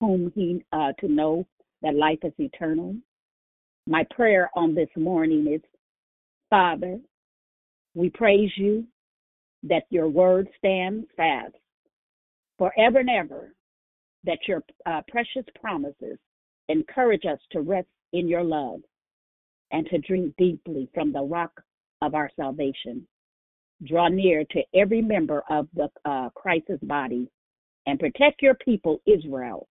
whom 0.00 0.32
He 0.34 0.64
uh, 0.72 0.94
to 0.98 1.06
know 1.06 1.46
that 1.82 1.94
life 1.94 2.18
is 2.24 2.32
eternal. 2.38 2.96
My 3.86 4.04
prayer 4.10 4.50
on 4.56 4.74
this 4.74 4.90
morning 4.96 5.46
is, 5.46 5.60
Father, 6.50 6.98
we 7.94 8.10
praise 8.10 8.50
you 8.56 8.84
that 9.68 9.84
your 9.90 10.08
word 10.08 10.48
stands 10.58 11.06
fast 11.16 11.54
forever 12.58 13.00
and 13.00 13.10
ever, 13.10 13.54
that 14.24 14.38
your 14.48 14.62
uh, 14.86 15.02
precious 15.08 15.44
promises 15.60 16.18
encourage 16.68 17.24
us 17.24 17.38
to 17.52 17.60
rest 17.60 17.88
in 18.12 18.28
your 18.28 18.42
love 18.42 18.80
and 19.72 19.86
to 19.86 19.98
drink 19.98 20.34
deeply 20.38 20.88
from 20.94 21.12
the 21.12 21.22
rock 21.22 21.52
of 22.02 22.14
our 22.14 22.30
salvation. 22.36 23.06
Draw 23.84 24.08
near 24.08 24.44
to 24.52 24.62
every 24.74 25.02
member 25.02 25.42
of 25.50 25.68
the 25.74 25.88
uh, 26.04 26.30
Christ's 26.30 26.82
body 26.82 27.28
and 27.86 28.00
protect 28.00 28.42
your 28.42 28.54
people, 28.54 29.00
Israel, 29.06 29.68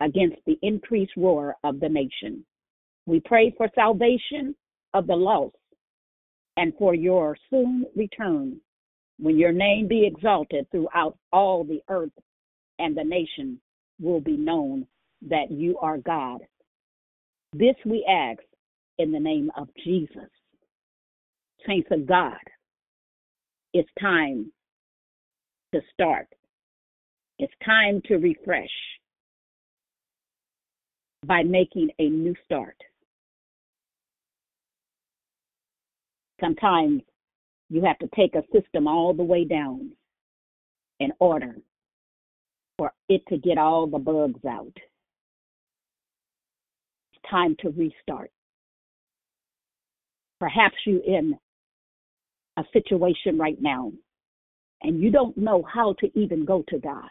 against 0.00 0.36
the 0.46 0.58
increased 0.62 1.12
roar 1.16 1.56
of 1.64 1.80
the 1.80 1.88
nation. 1.88 2.44
We 3.06 3.20
pray 3.20 3.54
for 3.56 3.68
salvation 3.74 4.54
of 4.94 5.06
the 5.06 5.14
lost 5.14 5.56
and 6.56 6.72
for 6.78 6.94
your 6.94 7.36
soon 7.50 7.86
return 7.94 8.60
when 9.18 9.38
your 9.38 9.52
name 9.52 9.88
be 9.88 10.06
exalted 10.06 10.66
throughout 10.70 11.16
all 11.32 11.64
the 11.64 11.80
earth, 11.88 12.12
and 12.78 12.96
the 12.96 13.04
nation 13.04 13.58
will 14.00 14.20
be 14.20 14.36
known 14.36 14.86
that 15.22 15.50
you 15.50 15.78
are 15.78 15.98
God. 15.98 16.40
This 17.52 17.76
we 17.86 18.04
ask 18.08 18.42
in 18.98 19.12
the 19.12 19.20
name 19.20 19.50
of 19.56 19.68
Jesus. 19.82 20.28
Saints 21.66 21.88
of 21.90 22.06
God, 22.06 22.36
it's 23.72 23.88
time 24.00 24.52
to 25.74 25.80
start. 25.92 26.28
It's 27.38 27.52
time 27.64 28.02
to 28.06 28.16
refresh 28.16 28.68
by 31.26 31.42
making 31.42 31.90
a 31.98 32.08
new 32.08 32.34
start. 32.44 32.76
Sometimes 36.40 37.02
you 37.68 37.82
have 37.82 37.98
to 37.98 38.08
take 38.14 38.34
a 38.34 38.44
system 38.52 38.86
all 38.86 39.12
the 39.12 39.22
way 39.22 39.44
down 39.44 39.90
in 41.00 41.12
order 41.18 41.56
for 42.78 42.92
it 43.08 43.22
to 43.28 43.38
get 43.38 43.58
all 43.58 43.86
the 43.86 43.98
bugs 43.98 44.44
out. 44.48 44.72
It's 47.12 47.30
time 47.30 47.56
to 47.60 47.70
restart. 47.70 48.30
Perhaps 50.38 50.76
you're 50.86 51.04
in 51.04 51.36
a 52.56 52.64
situation 52.72 53.38
right 53.38 53.60
now 53.60 53.92
and 54.82 55.00
you 55.00 55.10
don't 55.10 55.36
know 55.36 55.62
how 55.62 55.94
to 56.00 56.18
even 56.18 56.44
go 56.44 56.64
to 56.68 56.78
God. 56.78 57.10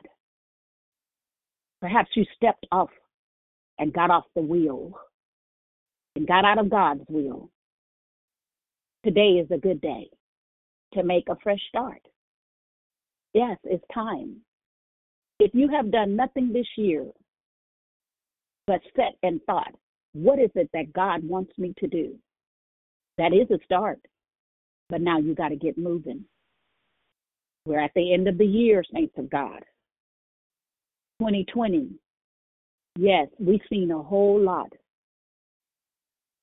Perhaps 1.82 2.12
you 2.16 2.26
stepped 2.36 2.66
off 2.72 2.90
and 3.80 3.92
got 3.92 4.10
off 4.10 4.26
the 4.36 4.42
wheel 4.42 4.94
and 6.16 6.26
got 6.26 6.46
out 6.46 6.60
of 6.60 6.70
God's 6.70 7.04
wheel. 7.10 7.50
Today 9.04 9.42
is 9.44 9.52
a 9.52 9.58
good 9.58 9.82
day 9.82 10.10
to 10.94 11.04
make 11.04 11.28
a 11.30 11.38
fresh 11.44 11.60
start. 11.70 12.02
Yes, 13.34 13.58
it's 13.64 13.84
time. 13.94 14.38
If 15.40 15.52
you 15.54 15.68
have 15.70 15.92
done 15.92 16.16
nothing 16.16 16.54
this 16.54 16.68
year 16.78 17.06
but 18.68 18.82
set 18.96 19.18
and 19.24 19.42
thought, 19.44 19.74
what 20.14 20.40
is 20.40 20.50
it 20.56 20.70
that 20.74 20.94
God 20.94 21.28
wants 21.28 21.52
me 21.58 21.74
to 21.80 21.88
do? 21.88 22.16
That 23.18 23.34
is 23.34 23.50
a 23.52 23.64
start. 23.66 24.00
But 24.90 25.02
now 25.02 25.20
you 25.20 25.36
got 25.36 25.50
to 25.50 25.56
get 25.56 25.78
moving. 25.78 26.26
We're 27.66 27.80
at 27.80 27.92
the 27.96 28.14
end 28.14 28.28
of 28.28 28.38
the 28.38 28.46
year, 28.46 28.84
saints 28.94 29.16
of 29.18 29.30
God. 29.30 29.64
2020. 31.20 31.90
Yes, 32.98 33.28
we've 33.40 33.62
seen 33.70 33.92
a 33.92 34.02
whole 34.02 34.40
lot. 34.40 34.72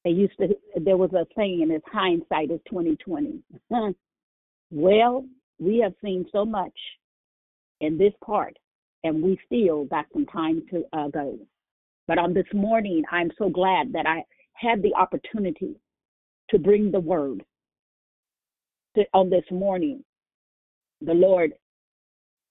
They 0.04 0.10
used 0.10 0.36
to 0.38 0.48
there 0.80 0.96
was 0.96 1.12
a 1.12 1.24
saying 1.36 1.70
is 1.72 1.82
hindsight 1.90 2.50
is 2.50 2.60
2020. 2.68 3.42
well, 4.72 5.26
we 5.58 5.78
have 5.78 5.92
seen 6.02 6.24
so 6.32 6.44
much 6.44 6.72
in 7.80 7.98
this 7.98 8.14
part 8.24 8.56
and 9.04 9.22
we 9.22 9.38
still 9.46 9.84
got 9.84 10.06
some 10.12 10.26
time 10.26 10.62
to 10.70 10.82
uh, 10.92 11.08
go. 11.08 11.38
But 12.08 12.18
on 12.18 12.32
this 12.32 12.46
morning, 12.54 13.02
I'm 13.10 13.30
so 13.38 13.48
glad 13.48 13.92
that 13.92 14.06
I 14.06 14.24
had 14.54 14.82
the 14.82 14.94
opportunity 14.94 15.76
to 16.50 16.58
bring 16.58 16.90
the 16.90 17.00
word 17.00 17.44
to, 18.96 19.04
on 19.12 19.28
this 19.28 19.44
morning. 19.50 20.02
The 21.00 21.14
Lord, 21.14 21.52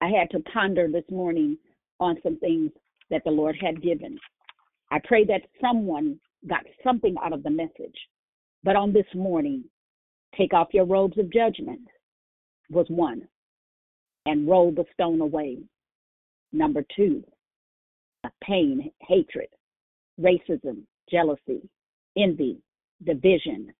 I 0.01 0.09
had 0.09 0.29
to 0.31 0.43
ponder 0.51 0.87
this 0.87 1.09
morning 1.09 1.57
on 1.99 2.17
some 2.21 2.37
things 2.37 2.71
that 3.09 3.23
the 3.23 3.31
Lord 3.31 3.57
had 3.59 3.81
given. 3.81 4.17
I 4.91 4.99
pray 5.03 5.25
that 5.25 5.41
someone 5.59 6.19
got 6.47 6.65
something 6.83 7.15
out 7.23 7.33
of 7.33 7.43
the 7.43 7.49
message. 7.49 7.95
But 8.63 8.75
on 8.75 8.93
this 8.93 9.05
morning, 9.15 9.63
take 10.37 10.53
off 10.53 10.73
your 10.73 10.85
robes 10.85 11.17
of 11.17 11.31
judgment 11.31 11.87
was 12.71 12.85
one, 12.89 13.27
and 14.25 14.47
roll 14.47 14.71
the 14.71 14.85
stone 14.93 15.21
away. 15.21 15.57
Number 16.51 16.83
two, 16.95 17.23
pain, 18.43 18.91
hatred, 19.01 19.47
racism, 20.19 20.83
jealousy, 21.09 21.69
envy, 22.17 22.57
division. 23.03 23.73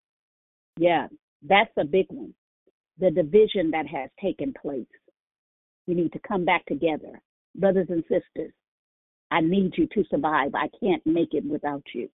Yeah, 0.78 1.08
that's 1.42 1.72
a 1.78 1.84
big 1.84 2.06
one. 2.08 2.34
The 2.98 3.10
division 3.10 3.70
that 3.72 3.86
has 3.86 4.10
taken 4.20 4.54
place. 4.60 4.86
We 5.86 5.94
need 5.94 6.12
to 6.12 6.20
come 6.20 6.44
back 6.44 6.64
together. 6.66 7.20
Brothers 7.56 7.88
and 7.90 8.02
sisters, 8.02 8.52
I 9.30 9.40
need 9.40 9.72
you 9.76 9.86
to 9.94 10.04
survive. 10.10 10.54
I 10.54 10.68
can't 10.80 11.04
make 11.06 11.34
it 11.34 11.44
without 11.44 11.82
you. 11.94 12.08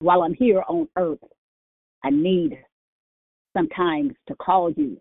While 0.00 0.22
I'm 0.22 0.34
here 0.34 0.62
on 0.68 0.88
earth, 0.96 1.22
I 2.02 2.10
need 2.10 2.58
sometimes 3.56 4.12
to 4.26 4.34
call 4.34 4.72
you 4.72 5.00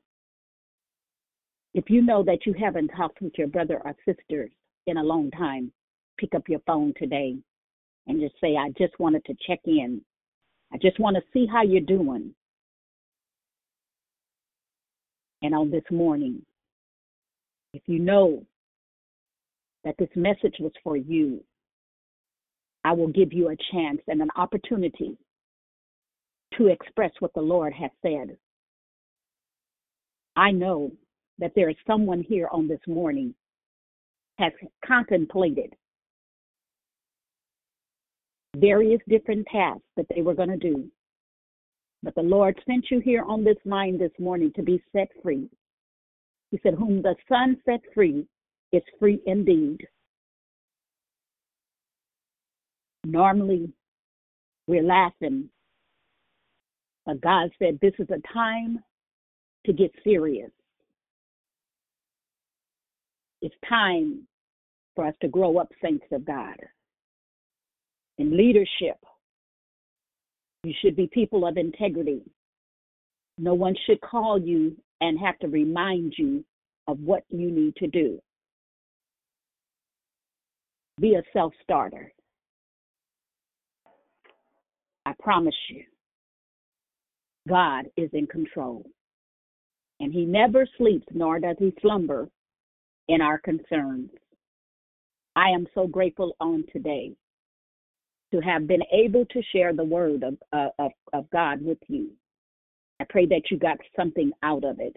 if 1.73 1.89
you 1.89 2.01
know 2.01 2.23
that 2.23 2.45
you 2.45 2.53
haven't 2.59 2.89
talked 2.89 3.21
with 3.21 3.33
your 3.37 3.47
brother 3.47 3.81
or 3.83 3.95
sisters 4.05 4.51
in 4.87 4.97
a 4.97 5.03
long 5.03 5.31
time, 5.31 5.71
pick 6.17 6.35
up 6.35 6.49
your 6.49 6.59
phone 6.67 6.93
today 6.97 7.37
and 8.07 8.19
just 8.19 8.35
say, 8.41 8.57
I 8.57 8.69
just 8.77 8.97
wanted 8.99 9.23
to 9.25 9.35
check 9.47 9.59
in. 9.65 10.01
I 10.73 10.77
just 10.77 10.99
want 10.99 11.15
to 11.15 11.23
see 11.33 11.45
how 11.45 11.63
you're 11.63 11.81
doing. 11.81 12.33
And 15.41 15.55
on 15.55 15.71
this 15.71 15.83
morning, 15.89 16.41
if 17.73 17.81
you 17.87 17.99
know 17.99 18.43
that 19.83 19.95
this 19.97 20.09
message 20.15 20.55
was 20.59 20.73
for 20.83 20.97
you, 20.97 21.43
I 22.83 22.93
will 22.93 23.07
give 23.07 23.31
you 23.31 23.49
a 23.49 23.55
chance 23.71 24.01
and 24.07 24.21
an 24.21 24.29
opportunity 24.35 25.17
to 26.57 26.67
express 26.67 27.11
what 27.19 27.33
the 27.33 27.41
Lord 27.41 27.73
has 27.73 27.91
said. 28.01 28.37
I 30.35 30.51
know 30.51 30.91
that 31.39 31.51
there 31.55 31.69
is 31.69 31.75
someone 31.87 32.21
here 32.21 32.47
on 32.51 32.67
this 32.67 32.79
morning 32.87 33.33
has 34.37 34.53
contemplated 34.85 35.73
various 38.57 39.01
different 39.07 39.45
tasks 39.51 39.85
that 39.95 40.05
they 40.13 40.21
were 40.21 40.33
going 40.33 40.49
to 40.49 40.57
do. 40.57 40.89
But 42.03 42.15
the 42.15 42.21
Lord 42.21 42.59
sent 42.65 42.85
you 42.89 42.99
here 42.99 43.23
on 43.23 43.43
this 43.43 43.57
line 43.65 43.97
this 43.97 44.11
morning 44.19 44.51
to 44.55 44.63
be 44.63 44.83
set 44.91 45.09
free. 45.21 45.47
He 46.49 46.59
said, 46.63 46.73
Whom 46.73 47.01
the 47.01 47.15
Son 47.29 47.57
set 47.65 47.81
free 47.93 48.25
is 48.71 48.81
free 48.99 49.21
indeed. 49.25 49.87
Normally, 53.05 53.71
we're 54.67 54.83
laughing, 54.83 55.49
but 57.05 57.21
God 57.21 57.51
said, 57.57 57.79
This 57.81 57.93
is 57.99 58.07
a 58.09 58.21
time 58.33 58.83
to 59.65 59.73
get 59.73 59.91
serious. 60.03 60.51
It's 63.41 63.55
time 63.67 64.27
for 64.95 65.05
us 65.05 65.15
to 65.21 65.27
grow 65.27 65.57
up, 65.57 65.69
saints 65.83 66.05
of 66.11 66.25
God. 66.25 66.55
In 68.17 68.37
leadership, 68.37 68.97
you 70.63 70.73
should 70.81 70.95
be 70.95 71.07
people 71.07 71.47
of 71.47 71.57
integrity. 71.57 72.21
No 73.37 73.55
one 73.55 73.75
should 73.85 73.99
call 74.01 74.39
you 74.39 74.77
and 74.99 75.19
have 75.19 75.39
to 75.39 75.47
remind 75.47 76.13
you 76.17 76.45
of 76.87 76.99
what 76.99 77.23
you 77.29 77.49
need 77.49 77.75
to 77.77 77.87
do. 77.87 78.19
Be 80.99 81.15
a 81.15 81.23
self 81.33 81.53
starter. 81.63 82.11
I 85.05 85.13
promise 85.19 85.55
you, 85.69 85.83
God 87.49 87.85
is 87.97 88.09
in 88.13 88.27
control. 88.27 88.85
And 89.99 90.13
He 90.13 90.25
never 90.25 90.67
sleeps, 90.77 91.07
nor 91.11 91.39
does 91.39 91.55
He 91.57 91.73
slumber 91.81 92.29
in 93.07 93.21
our 93.21 93.37
concerns. 93.37 94.09
I 95.35 95.49
am 95.49 95.67
so 95.73 95.87
grateful 95.87 96.35
on 96.39 96.65
today 96.71 97.13
to 98.33 98.39
have 98.41 98.67
been 98.67 98.83
able 98.91 99.25
to 99.25 99.41
share 99.53 99.73
the 99.73 99.83
word 99.83 100.23
of, 100.23 100.37
uh, 100.53 100.69
of, 100.79 100.91
of 101.13 101.29
God 101.31 101.61
with 101.61 101.77
you. 101.87 102.11
I 102.99 103.05
pray 103.09 103.25
that 103.27 103.49
you 103.49 103.57
got 103.57 103.77
something 103.95 104.31
out 104.43 104.63
of 104.63 104.79
it. 104.79 104.95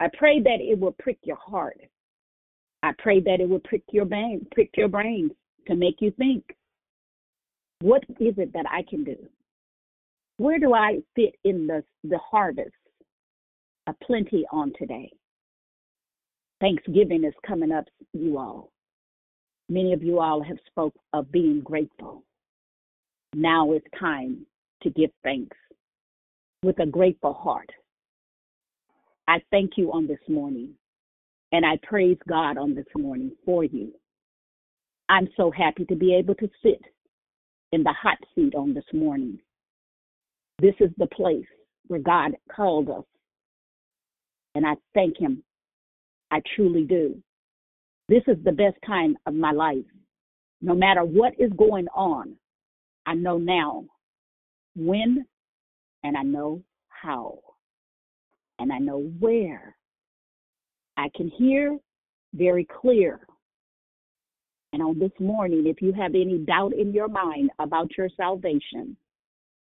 I 0.00 0.08
pray 0.16 0.40
that 0.40 0.60
it 0.60 0.78
will 0.78 0.94
prick 0.98 1.18
your 1.24 1.36
heart. 1.36 1.78
I 2.82 2.92
pray 2.98 3.20
that 3.20 3.40
it 3.40 3.48
will 3.48 3.60
prick 3.60 3.82
your 3.92 4.04
brain, 4.04 4.46
prick 4.52 4.70
your 4.76 4.88
brains 4.88 5.32
to 5.66 5.74
make 5.74 5.96
you 6.00 6.10
think. 6.12 6.44
What 7.80 8.04
is 8.20 8.34
it 8.38 8.52
that 8.52 8.66
I 8.70 8.82
can 8.88 9.04
do? 9.04 9.16
Where 10.36 10.58
do 10.58 10.74
I 10.74 10.98
fit 11.14 11.34
in 11.44 11.66
the 11.66 11.84
the 12.02 12.18
harvest 12.18 12.72
of 13.86 13.94
plenty 14.00 14.44
on 14.52 14.72
today? 14.78 15.10
Thanksgiving 16.64 17.24
is 17.24 17.34
coming 17.46 17.72
up, 17.72 17.84
you 18.14 18.38
all. 18.38 18.72
Many 19.68 19.92
of 19.92 20.02
you 20.02 20.18
all 20.18 20.42
have 20.42 20.56
spoke 20.66 20.94
of 21.12 21.30
being 21.30 21.60
grateful. 21.60 22.24
Now 23.34 23.72
it's 23.72 23.86
time 24.00 24.46
to 24.82 24.88
give 24.88 25.10
thanks 25.22 25.58
with 26.62 26.80
a 26.80 26.86
grateful 26.86 27.34
heart. 27.34 27.68
I 29.28 29.42
thank 29.50 29.72
you 29.76 29.92
on 29.92 30.06
this 30.06 30.26
morning, 30.26 30.70
and 31.52 31.66
I 31.66 31.78
praise 31.82 32.16
God 32.26 32.56
on 32.56 32.74
this 32.74 32.86
morning 32.96 33.32
for 33.44 33.62
you. 33.62 33.92
I'm 35.10 35.28
so 35.36 35.50
happy 35.50 35.84
to 35.84 35.94
be 35.94 36.14
able 36.14 36.34
to 36.36 36.48
sit 36.62 36.80
in 37.72 37.82
the 37.82 37.92
hot 37.92 38.16
seat 38.34 38.54
on 38.54 38.72
this 38.72 38.90
morning. 38.94 39.38
This 40.62 40.76
is 40.80 40.88
the 40.96 41.08
place 41.08 41.44
where 41.88 42.00
God 42.00 42.32
called 42.50 42.88
us, 42.88 43.04
and 44.54 44.66
I 44.66 44.76
thank 44.94 45.18
Him 45.18 45.42
I 46.30 46.40
truly 46.56 46.84
do. 46.84 47.22
This 48.08 48.22
is 48.26 48.36
the 48.44 48.52
best 48.52 48.76
time 48.86 49.16
of 49.26 49.34
my 49.34 49.52
life. 49.52 49.84
No 50.60 50.74
matter 50.74 51.04
what 51.04 51.32
is 51.38 51.50
going 51.56 51.86
on, 51.94 52.36
I 53.06 53.14
know 53.14 53.38
now 53.38 53.84
when 54.76 55.26
and 56.02 56.16
I 56.16 56.22
know 56.22 56.62
how. 56.88 57.38
and 58.58 58.72
I 58.72 58.78
know 58.78 59.00
where. 59.18 59.76
I 60.96 61.08
can 61.16 61.28
hear 61.28 61.78
very 62.34 62.66
clear. 62.80 63.20
And 64.72 64.82
on 64.82 64.98
this 64.98 65.12
morning, 65.20 65.66
if 65.66 65.80
you 65.80 65.92
have 65.92 66.14
any 66.14 66.38
doubt 66.38 66.72
in 66.72 66.92
your 66.92 67.08
mind 67.08 67.50
about 67.58 67.96
your 67.96 68.08
salvation, 68.16 68.96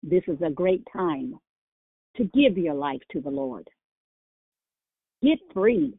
this 0.04 0.24
is 0.28 0.38
a 0.46 0.52
great 0.52 0.84
time 0.92 1.40
to 2.18 2.24
give 2.26 2.58
your 2.58 2.76
life 2.76 3.02
to 3.12 3.22
the 3.22 3.30
Lord. 3.30 3.68
Get 5.24 5.40
free. 5.54 5.94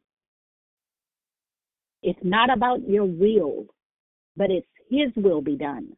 It's 2.02 2.18
not 2.22 2.50
about 2.52 2.88
your 2.88 3.04
will, 3.04 3.66
but 4.36 4.50
it's 4.50 4.66
His 4.88 5.10
will 5.16 5.42
be 5.42 5.56
done. 5.56 5.96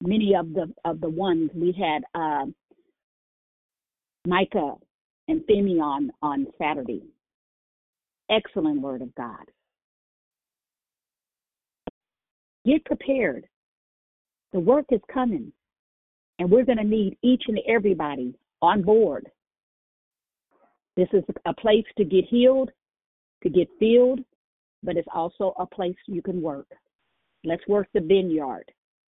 Many 0.00 0.34
of 0.34 0.52
the 0.52 0.72
of 0.84 1.00
the 1.00 1.08
ones 1.08 1.50
we 1.54 1.72
had 1.72 2.02
uh, 2.14 2.46
Micah 4.26 4.74
and 5.28 5.40
Femi 5.42 5.80
on 5.80 6.10
on 6.22 6.46
Saturday. 6.58 7.02
Excellent 8.30 8.80
word 8.80 9.02
of 9.02 9.14
God. 9.14 9.44
Get 12.64 12.84
prepared. 12.84 13.46
The 14.52 14.60
work 14.60 14.86
is 14.90 15.00
coming, 15.12 15.52
and 16.38 16.50
we're 16.50 16.64
going 16.64 16.78
to 16.78 16.84
need 16.84 17.18
each 17.22 17.42
and 17.48 17.58
everybody 17.68 18.34
on 18.62 18.82
board. 18.82 19.28
This 20.96 21.08
is 21.12 21.24
a 21.44 21.52
place 21.52 21.84
to 21.98 22.04
get 22.04 22.24
healed, 22.26 22.70
to 23.42 23.50
get 23.50 23.68
filled, 23.80 24.20
but 24.84 24.96
it's 24.96 25.08
also 25.14 25.54
a 25.58 25.66
place 25.66 25.96
you 26.06 26.22
can 26.22 26.40
work. 26.42 26.68
Let's 27.44 27.66
work 27.68 27.88
the 27.92 28.00
vineyard, 28.00 28.70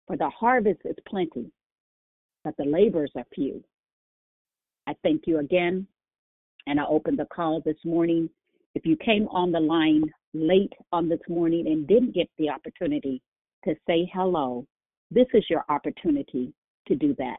for 0.07 0.17
the 0.17 0.31
harvest 0.31 0.81
is 0.85 0.97
plenty, 1.07 1.51
but 2.43 2.57
the 2.57 2.65
laborers 2.65 3.13
are 3.17 3.25
few. 3.35 3.63
I 4.87 4.95
thank 5.03 5.23
you 5.27 5.39
again, 5.39 5.87
and 6.67 6.79
I 6.79 6.85
open 6.87 7.17
the 7.17 7.27
call 7.27 7.63
this 7.65 7.77
morning. 7.85 8.29
If 8.75 8.85
you 8.85 8.97
came 8.97 9.29
on 9.29 9.53
the 9.53 9.61
line 9.61 10.05
late 10.35 10.73
on 10.93 11.09
this 11.09 11.21
morning 11.29 11.67
and 11.69 11.87
didn't 11.87 12.15
get 12.15 12.29
the 12.39 12.51
opportunity 12.51 13.23
to 13.65 13.75
say 13.87 14.11
hello, 14.13 14.67
this 15.11 15.27
is 15.33 15.45
your 15.49 15.65
opportunity 15.69 16.53
to 16.89 16.95
do 16.95 17.15
that. 17.19 17.39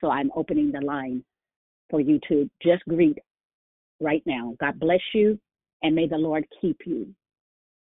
So 0.00 0.10
I'm 0.10 0.30
opening 0.34 0.72
the 0.72 0.80
line 0.80 1.24
for 1.90 2.00
you 2.00 2.20
to 2.28 2.48
just 2.62 2.84
greet 2.88 3.18
right 4.00 4.22
now. 4.26 4.54
God 4.60 4.78
bless 4.78 5.00
you, 5.14 5.38
and 5.82 5.94
may 5.94 6.06
the 6.06 6.16
Lord 6.16 6.46
keep 6.60 6.78
you. 6.86 7.08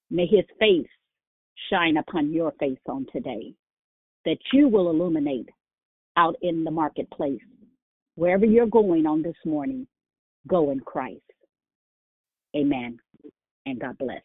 May 0.09 0.27
his 0.27 0.45
face 0.59 0.87
shine 1.69 1.97
upon 1.97 2.31
your 2.31 2.51
face 2.59 2.79
on 2.87 3.05
today, 3.11 3.53
that 4.25 4.37
you 4.53 4.67
will 4.67 4.89
illuminate 4.89 5.49
out 6.17 6.35
in 6.41 6.63
the 6.63 6.71
marketplace. 6.71 7.41
Wherever 8.15 8.45
you're 8.45 8.67
going 8.67 9.05
on 9.05 9.21
this 9.21 9.35
morning, 9.45 9.87
go 10.47 10.71
in 10.71 10.79
Christ. 10.79 11.21
Amen. 12.55 12.99
And 13.65 13.79
God 13.79 13.97
bless. 13.97 14.21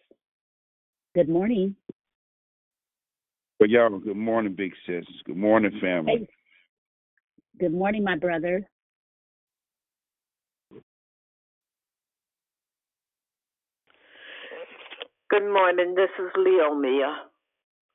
Good 1.15 1.29
morning. 1.29 1.75
Well, 3.59 3.69
y'all, 3.69 3.99
good 3.99 4.17
morning, 4.17 4.55
big 4.55 4.73
sis. 4.87 5.05
Good 5.25 5.37
morning, 5.37 5.73
family. 5.81 6.13
Hey. 6.21 6.29
Good 7.59 7.75
morning, 7.75 8.05
my 8.05 8.17
brother. 8.17 8.67
Good 15.31 15.49
morning. 15.49 15.95
This 15.95 16.11
is 16.19 16.29
Leo 16.37 16.75
Mia. 16.75 17.19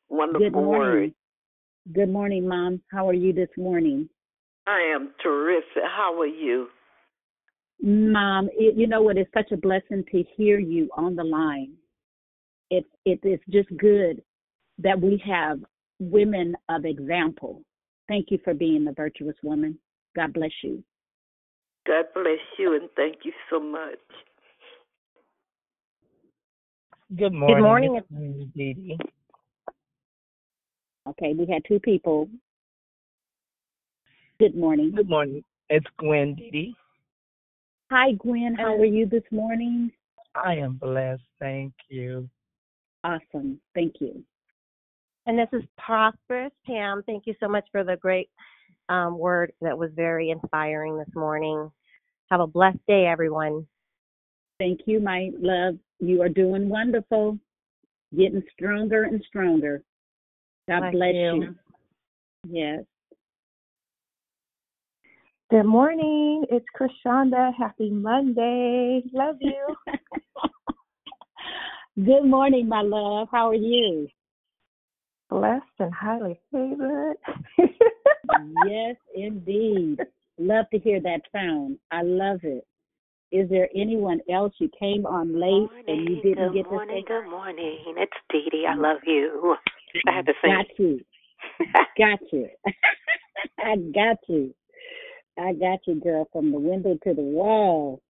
Wonderful 0.08 0.46
Good 0.46 0.54
morning. 0.54 0.80
word. 0.80 1.14
Good 1.92 2.10
morning, 2.10 2.48
Mom. 2.48 2.82
How 2.90 3.10
are 3.10 3.14
you 3.14 3.34
this 3.34 3.50
morning? 3.58 4.08
I 4.68 4.80
am 4.96 5.12
terrific. 5.22 5.84
How 5.84 6.18
are 6.18 6.26
you? 6.26 6.68
Mom, 7.82 8.48
it, 8.54 8.78
you 8.78 8.88
know 8.88 9.02
what? 9.02 9.18
It's 9.18 9.30
such 9.34 9.52
a 9.52 9.58
blessing 9.58 10.06
to 10.14 10.24
hear 10.38 10.60
you 10.60 10.90
on 10.96 11.18
the 11.18 11.26
line. 11.26 11.74
It, 12.70 12.86
it 13.04 13.20
is 13.24 13.40
just 13.50 13.68
good 13.76 14.24
that 14.78 15.00
we 15.00 15.22
have 15.26 15.60
women 16.00 16.56
of 16.70 16.86
example. 16.86 17.64
Thank 18.08 18.28
you 18.30 18.40
for 18.46 18.54
being 18.54 18.86
the 18.86 18.94
virtuous 18.94 19.36
woman. 19.44 19.78
God 20.16 20.32
bless 20.32 20.52
you. 20.64 20.82
God 21.86 22.06
bless 22.14 22.40
you 22.58 22.76
and 22.76 22.90
thank 22.96 23.18
you 23.26 23.34
so 23.50 23.60
much. 23.60 24.00
Good 27.14 27.34
morning. 27.34 27.56
Good 27.56 27.64
morning. 27.64 27.96
It's 27.98 28.12
me, 28.12 28.50
Dee 28.56 28.74
Dee. 28.74 28.98
Okay, 31.08 31.34
we 31.38 31.46
had 31.46 31.62
two 31.68 31.80
people. 31.80 32.28
Good 34.40 34.56
morning. 34.56 34.92
Good 34.96 35.08
morning. 35.08 35.44
It's 35.70 35.86
Gwen 36.00 36.34
Dee 36.34 36.50
Dee. 36.50 36.76
Hi, 37.92 38.14
Gwen. 38.14 38.56
How 38.56 38.74
are 38.74 38.86
you 38.86 39.06
this 39.06 39.24
morning? 39.32 39.92
I 40.34 40.56
am 40.56 40.74
blessed. 40.74 41.22
Thank 41.40 41.74
you. 41.90 42.28
Awesome. 43.04 43.62
Thank 43.76 44.02
you. 44.02 44.24
And 45.28 45.38
this 45.38 45.50
is 45.54 45.62
Prosperous 45.78 46.52
Pam. 46.66 47.04
Thank 47.06 47.28
you 47.28 47.36
so 47.40 47.48
much 47.48 47.66
for 47.72 47.84
the 47.84 47.98
great 47.98 48.32
um, 48.90 49.20
word 49.20 49.54
that 49.62 49.78
was 49.78 49.92
very 49.96 50.32
inspiring 50.32 50.98
this 50.98 51.16
morning. 51.16 51.72
Have 52.32 52.40
a 52.40 52.48
blessed 52.48 52.80
day, 52.88 53.06
everyone. 53.06 53.68
Thank 54.60 54.82
you, 54.86 55.00
my 55.00 55.32
love. 55.38 55.76
You 56.00 56.22
are 56.22 56.30
doing 56.30 56.70
wonderful. 56.70 57.38
Getting 58.16 58.44
stronger 58.54 59.04
and 59.04 59.22
stronger. 59.28 59.84
God 60.68 60.80
Bless 60.80 60.94
bless 60.94 61.14
you. 61.14 61.34
you. 61.34 61.56
Yes. 62.48 62.84
Good 65.52 65.66
morning. 65.66 66.46
It's 66.50 66.66
Krishanda. 66.80 67.52
Happy 67.58 67.90
Monday. 67.90 69.04
Love 69.14 69.38
you. 69.42 69.76
Good 72.06 72.26
morning, 72.26 72.68
my 72.68 72.82
love. 72.82 73.28
How 73.32 73.50
are 73.50 73.54
you? 73.54 74.08
Blessed 75.30 75.64
and 75.80 75.94
highly 75.94 76.40
favored. 76.52 77.18
yes, 78.68 78.96
indeed. 79.14 80.00
Love 80.38 80.66
to 80.72 80.80
hear 80.80 81.00
that 81.02 81.22
sound. 81.32 81.78
I 81.92 82.02
love 82.02 82.40
it. 82.44 82.66
Is 83.36 83.50
there 83.50 83.68
anyone 83.76 84.22
else 84.32 84.54
you 84.60 84.70
came 84.80 85.06
on 85.06 85.38
late 85.38 85.70
and 85.90 86.10
you 86.10 86.22
didn't 86.22 86.54
good 86.54 86.64
get 86.64 86.72
morning, 86.72 86.96
to 86.96 87.02
say? 87.02 87.06
good 87.06 87.30
morning. 87.30 87.96
It's 87.98 88.14
Dee 88.32 88.48
Dee. 88.50 88.66
I 88.66 88.76
love 88.76 89.00
you. 89.06 89.58
I 90.08 90.16
had 90.16 90.26
to 90.28 90.34
say. 90.42 90.48
Got 90.48 90.80
you. 90.80 91.02
got 91.98 92.20
you. 92.32 92.48
I 93.60 93.76
got 93.94 94.18
you. 94.30 94.56
I 95.38 95.52
got 95.52 95.80
you, 95.86 96.00
girl, 96.00 96.30
from 96.32 96.54
the 96.54 96.60
window 96.60 96.98
to 97.04 97.14
the 97.14 97.22
wall. 97.22 98.02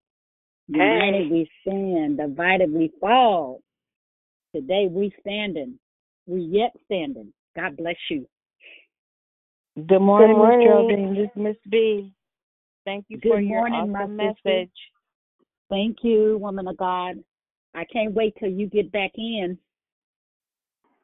United 0.68 1.24
Hey. 1.24 1.32
we 1.32 1.50
stand, 1.62 2.20
divided 2.20 2.72
we 2.72 2.92
fall. 3.02 3.62
Today 4.54 4.88
we 4.92 5.12
standing. 5.22 5.80
We 6.28 6.42
yet 6.42 6.72
standing. 6.86 7.34
God 7.56 7.78
bless 7.78 7.96
you. 8.12 8.28
Good 9.76 10.02
morning, 10.02 10.38
Miss 10.38 10.38
morning. 10.38 10.62
Geraldine. 10.62 11.16
This 11.16 11.26
is 11.26 11.30
Miss 11.36 11.58
B. 11.68 12.12
Thank 12.86 13.06
you 13.10 13.20
for 13.22 13.40
Good 13.40 13.48
your 13.48 13.68
morning, 13.70 13.92
my 13.92 14.04
awesome 14.04 14.18
sister. 14.20 14.36
message. 14.46 14.70
Thank 15.70 15.98
you, 16.04 16.38
woman 16.40 16.68
of 16.68 16.78
God. 16.78 17.16
I 17.74 17.86
can't 17.86 18.14
wait 18.14 18.36
till 18.40 18.50
you 18.50 18.68
get 18.68 18.92
back 18.92 19.12
in. 19.16 19.58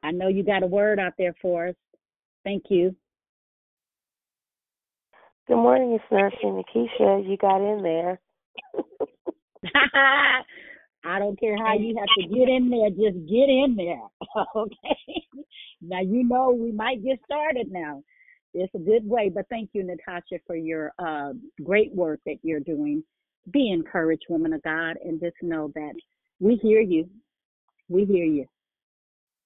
I 0.02 0.10
know 0.10 0.28
you 0.28 0.42
got 0.42 0.62
a 0.62 0.66
word 0.66 0.98
out 0.98 1.14
there 1.18 1.34
for 1.40 1.68
us. 1.68 1.74
Thank 2.44 2.64
you. 2.70 2.96
Good 5.48 5.56
morning, 5.56 5.92
it's 5.92 6.04
Nurse 6.10 6.34
Nikisha. 6.44 7.28
You 7.28 7.36
got 7.36 7.60
in 7.60 7.82
there. 7.82 8.20
I 11.04 11.18
don't 11.18 11.38
care 11.38 11.56
how 11.56 11.74
you 11.74 11.96
have 11.98 12.08
to 12.18 12.28
get 12.34 12.48
in 12.48 12.70
there, 12.70 12.90
just 12.90 13.26
get 13.28 13.48
in 13.48 13.74
there. 13.76 14.02
okay. 14.56 15.24
Now 15.80 16.00
you 16.00 16.22
know 16.22 16.52
we 16.52 16.70
might 16.70 17.04
get 17.04 17.18
started 17.24 17.72
now. 17.72 18.02
It's 18.54 18.72
a 18.74 18.78
good 18.78 19.08
way, 19.08 19.30
but 19.34 19.46
thank 19.48 19.70
you, 19.72 19.82
Natasha, 19.82 20.38
for 20.46 20.54
your 20.54 20.92
uh, 20.98 21.32
great 21.64 21.92
work 21.92 22.20
that 22.26 22.36
you're 22.42 22.60
doing. 22.60 23.02
Be 23.50 23.70
encouraged, 23.70 24.24
woman 24.28 24.52
of 24.52 24.62
God, 24.62 24.96
and 25.04 25.20
just 25.20 25.36
know 25.42 25.72
that 25.74 25.94
we 26.40 26.56
hear 26.56 26.80
you. 26.80 27.08
We 27.88 28.04
hear 28.04 28.24
you. 28.24 28.46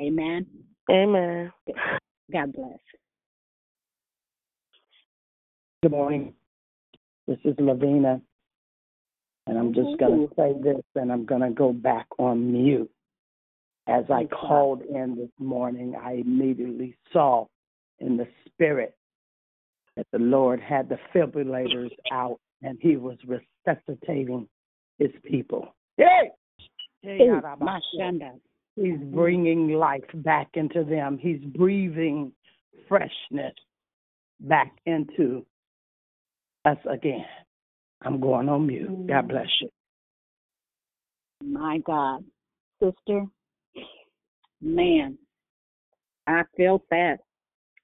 Amen. 0.00 0.46
Amen. 0.90 1.52
God 2.30 2.52
bless. 2.52 2.78
Good 5.82 5.92
morning. 5.92 6.34
This 7.26 7.38
is 7.44 7.54
Lavina. 7.58 8.20
And 9.46 9.58
I'm 9.58 9.72
just 9.72 9.98
going 9.98 10.28
to 10.28 10.34
say 10.34 10.52
this 10.60 10.82
and 10.96 11.12
I'm 11.12 11.24
going 11.24 11.40
to 11.40 11.50
go 11.50 11.72
back 11.72 12.06
on 12.18 12.52
mute. 12.52 12.90
As 13.86 14.04
I 14.10 14.24
called 14.24 14.82
in 14.82 15.14
this 15.16 15.30
morning, 15.38 15.94
I 16.00 16.14
immediately 16.14 16.96
saw 17.12 17.46
in 18.00 18.16
the 18.16 18.26
spirit 18.46 18.96
that 19.96 20.06
the 20.12 20.18
Lord 20.18 20.60
had 20.60 20.88
the 20.88 20.98
fibrillators 21.14 21.92
out 22.10 22.40
and 22.62 22.78
he 22.80 22.96
was 22.96 23.16
resuscitating 23.66 24.48
his 24.98 25.10
people. 25.24 25.74
Hey! 25.96 26.30
Ooh, 27.06 27.40
my 27.60 27.80
shanda. 27.98 28.32
He's 28.74 28.98
bringing 28.98 29.72
life 29.72 30.04
back 30.14 30.48
into 30.54 30.84
them. 30.84 31.18
He's 31.18 31.40
breathing 31.40 32.32
freshness 32.88 33.54
back 34.40 34.72
into 34.84 35.46
us 36.64 36.76
again. 36.90 37.24
I'm 38.02 38.20
going 38.20 38.48
on 38.48 38.66
mute. 38.66 39.06
God 39.06 39.24
mm. 39.24 39.28
bless 39.28 39.46
you. 39.60 39.70
My 41.42 41.78
God. 41.78 42.24
Sister, 42.82 43.24
man, 44.60 45.16
I 46.26 46.42
felt 46.56 46.82
that. 46.90 47.18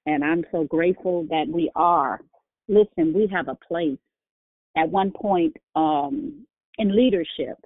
And 0.05 0.23
I'm 0.23 0.43
so 0.51 0.65
grateful 0.65 1.25
that 1.29 1.45
we 1.47 1.71
are. 1.75 2.19
Listen, 2.67 3.13
we 3.13 3.27
have 3.31 3.47
a 3.47 3.57
place 3.67 3.97
at 4.77 4.89
one 4.89 5.11
point 5.11 5.55
um, 5.75 6.45
in 6.77 6.95
leadership. 6.95 7.57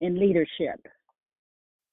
In 0.00 0.18
leadership. 0.18 0.86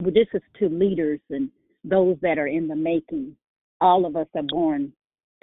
Well, 0.02 0.14
this 0.14 0.28
is 0.34 0.42
to 0.60 0.68
leaders 0.68 1.20
and 1.30 1.50
those 1.84 2.18
that 2.22 2.38
are 2.38 2.48
in 2.48 2.68
the 2.68 2.76
making. 2.76 3.36
All 3.80 4.06
of 4.06 4.16
us 4.16 4.28
are 4.36 4.44
born 4.44 4.94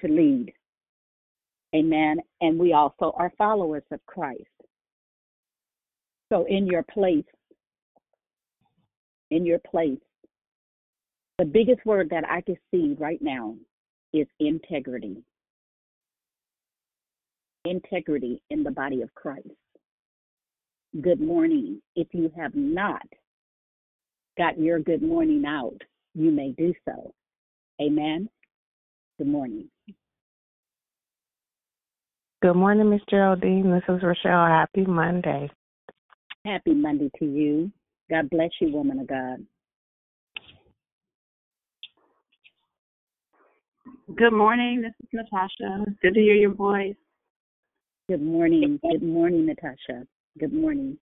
to 0.01 0.09
lead. 0.09 0.53
Amen. 1.74 2.18
And 2.41 2.59
we 2.59 2.72
also 2.72 3.12
are 3.16 3.33
followers 3.37 3.83
of 3.91 4.05
Christ. 4.07 4.43
So, 6.31 6.45
in 6.49 6.66
your 6.66 6.83
place, 6.83 7.24
in 9.31 9.47
your 9.47 9.59
place, 9.59 9.99
the 11.39 11.45
biggest 11.45 11.85
word 11.87 12.11
that 12.11 12.24
I 12.29 12.41
can 12.41 12.57
see 12.70 12.97
right 12.99 13.20
now 13.22 13.55
is 14.12 14.26
integrity. 14.41 15.22
Integrity 17.68 18.40
in 18.48 18.62
the 18.62 18.70
body 18.70 19.02
of 19.02 19.14
Christ. 19.14 19.48
Good 21.02 21.20
morning. 21.20 21.82
If 21.96 22.08
you 22.12 22.32
have 22.34 22.54
not 22.54 23.06
got 24.38 24.58
your 24.58 24.78
good 24.78 25.02
morning 25.02 25.44
out, 25.46 25.76
you 26.14 26.30
may 26.30 26.52
do 26.52 26.72
so. 26.86 27.12
Amen. 27.78 28.30
Good 29.18 29.26
morning. 29.26 29.68
Good 32.40 32.54
morning, 32.54 32.88
Miss 32.88 33.02
Geraldine. 33.10 33.70
This 33.70 33.82
is 33.94 34.02
Rochelle. 34.02 34.46
Happy 34.46 34.86
Monday. 34.86 35.50
Happy 36.46 36.72
Monday 36.72 37.10
to 37.18 37.26
you. 37.26 37.70
God 38.08 38.30
bless 38.30 38.50
you, 38.62 38.72
woman 38.72 39.00
of 39.00 39.08
God. 39.08 39.44
Good 44.16 44.32
morning. 44.32 44.80
This 44.80 44.92
is 45.02 45.08
Natasha. 45.12 45.84
Good 46.00 46.14
to 46.14 46.20
hear 46.20 46.34
your 46.34 46.54
voice. 46.54 46.94
Good 48.09 48.22
morning. 48.22 48.80
Good 48.90 49.02
morning, 49.02 49.44
Natasha. 49.44 50.06
Good 50.38 50.54
morning. 50.54 50.96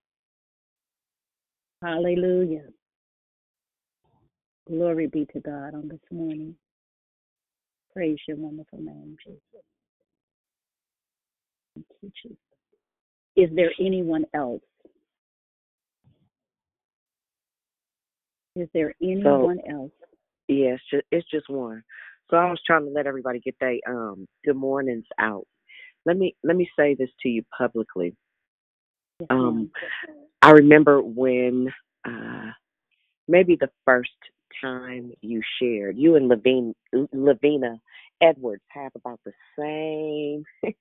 Hallelujah. 1.81 2.65
Glory 4.67 5.07
be 5.07 5.25
to 5.31 5.39
God 5.39 5.73
on 5.73 5.87
this 5.87 6.01
morning. 6.11 6.53
Praise 7.93 8.17
your 8.27 8.35
wonderful 8.35 8.79
name, 8.79 9.15
Jesus. 9.25 9.39
Thank 11.75 11.85
you, 12.01 12.11
Jesus. 12.21 12.37
Is 13.37 13.55
there 13.55 13.71
anyone 13.79 14.25
else? 14.33 14.61
Is 18.57 18.67
there 18.73 18.93
anyone 19.01 19.59
else? 19.71 19.91
Yeah, 20.49 20.75
it's 20.75 20.83
just, 20.91 21.05
it's 21.13 21.31
just 21.31 21.49
one. 21.49 21.83
So 22.29 22.35
I 22.35 22.49
was 22.49 22.59
trying 22.67 22.83
to 22.83 22.91
let 22.91 23.07
everybody 23.07 23.39
get 23.39 23.55
their 23.61 23.77
um 23.87 24.27
good 24.43 24.57
mornings 24.57 25.05
out. 25.17 25.45
Let 26.07 26.17
me 26.17 26.37
let 26.41 26.55
me 26.55 26.69
say 26.79 26.95
this 26.95 27.09
to 27.23 27.29
you 27.29 27.43
publicly. 27.55 28.15
Um, 29.29 29.71
I 30.41 30.51
remember 30.51 31.01
when 31.01 31.67
uh 32.05 32.51
maybe 33.27 33.57
the 33.59 33.69
first 33.83 34.11
time 34.61 35.11
you 35.19 35.41
shared, 35.61 35.97
you 35.97 36.15
and 36.15 36.29
Levine 36.29 36.73
Lavina 37.11 37.81
Edwards 38.21 38.63
have 38.69 38.93
about 38.95 39.19
the 39.25 39.33
same 39.59 40.45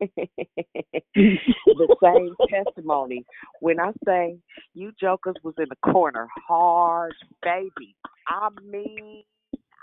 the 1.17 1.97
same 2.01 2.37
testimony. 2.49 3.25
When 3.59 3.81
I 3.81 3.91
say 4.07 4.39
you 4.75 4.93
jokers 5.01 5.35
was 5.43 5.55
in 5.59 5.67
the 5.69 5.93
corner 5.93 6.29
hard, 6.47 7.15
baby. 7.43 7.97
I 8.29 8.51
mean 8.65 9.25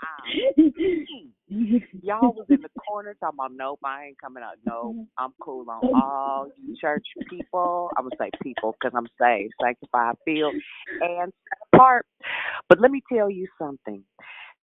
I 0.02 0.60
um, 0.60 1.32
y'all 2.02 2.32
was 2.32 2.46
in 2.48 2.62
the 2.62 2.68
corner 2.88 3.14
talking 3.20 3.36
about 3.38 3.52
nope, 3.54 3.80
I 3.84 4.06
ain't 4.06 4.20
coming 4.20 4.42
out. 4.42 4.54
No, 4.66 5.06
I'm 5.18 5.32
cool 5.40 5.68
on 5.68 5.94
all 5.94 6.48
you 6.56 6.74
church 6.80 7.06
people. 7.28 7.90
I'm 7.96 8.04
gonna 8.04 8.16
say 8.18 8.30
people 8.42 8.74
because 8.80 8.96
I'm 8.96 9.08
saved, 9.20 9.52
sanctified, 9.62 10.16
filled, 10.24 10.54
and 11.00 11.32
apart. 11.72 12.06
But 12.68 12.80
let 12.80 12.90
me 12.90 13.02
tell 13.12 13.30
you 13.30 13.46
something. 13.58 14.02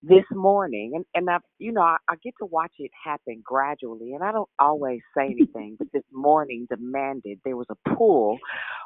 This 0.03 0.25
morning, 0.31 0.93
and 0.95 1.05
and 1.13 1.29
I, 1.29 1.37
you 1.59 1.71
know, 1.71 1.83
I, 1.83 1.97
I 2.09 2.15
get 2.23 2.33
to 2.39 2.45
watch 2.47 2.73
it 2.79 2.89
happen 3.05 3.43
gradually, 3.45 4.13
and 4.13 4.23
I 4.23 4.31
don't 4.31 4.49
always 4.57 5.01
say 5.15 5.25
anything. 5.25 5.75
But 5.77 5.89
this 5.93 6.03
morning 6.11 6.65
demanded 6.67 7.39
there 7.45 7.55
was 7.55 7.67
a 7.69 7.89
pull 7.95 8.39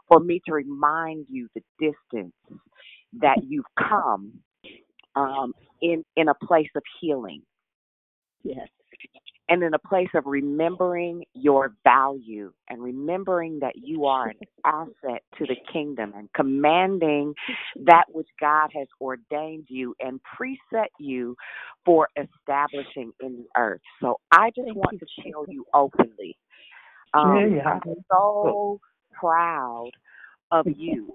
for 0.10 0.20
me 0.20 0.42
to 0.46 0.54
remind 0.54 1.28
you 1.30 1.48
the 1.56 1.62
distance 1.80 2.34
that 3.22 3.38
you've 3.48 3.64
come 3.80 4.42
um, 5.16 5.54
in 5.82 6.04
in 6.16 6.30
a 6.30 6.36
place 6.36 6.70
of 6.76 6.84
healing 7.02 7.42
Yes. 8.44 8.68
and 9.50 9.64
in 9.64 9.74
a 9.74 9.80
place 9.80 10.10
of 10.16 10.24
remembering 10.26 11.24
your 11.34 11.74
value 11.84 12.52
and 12.70 12.82
remembering 12.82 13.60
that 13.60 13.74
you 13.76 14.06
are 14.06 14.30
an 14.30 14.38
asset 14.66 15.24
to 15.38 15.46
the 15.46 15.56
kingdom 15.72 16.14
and 16.16 16.30
commanding 16.34 17.34
that 17.86 18.06
which 18.12 18.28
God 18.40 18.70
has 18.76 18.88
ordained 19.02 19.66
you 19.70 19.96
and 20.00 20.20
preset 20.40 20.88
you 21.00 21.36
for 21.86 22.10
establishing 22.18 23.12
in 23.22 23.38
the 23.38 23.48
earth. 23.58 23.82
So 24.02 24.20
I 24.32 24.52
just 24.56 24.76
want 24.76 24.98
to 25.00 25.08
tell 25.32 25.46
you 25.50 25.66
openly, 25.74 26.38
um, 27.14 27.56
Yeah. 27.56 27.68
I'm 27.68 27.82
so 28.12 28.80
proud 29.14 29.92
of 30.52 30.68
you. 30.70 31.14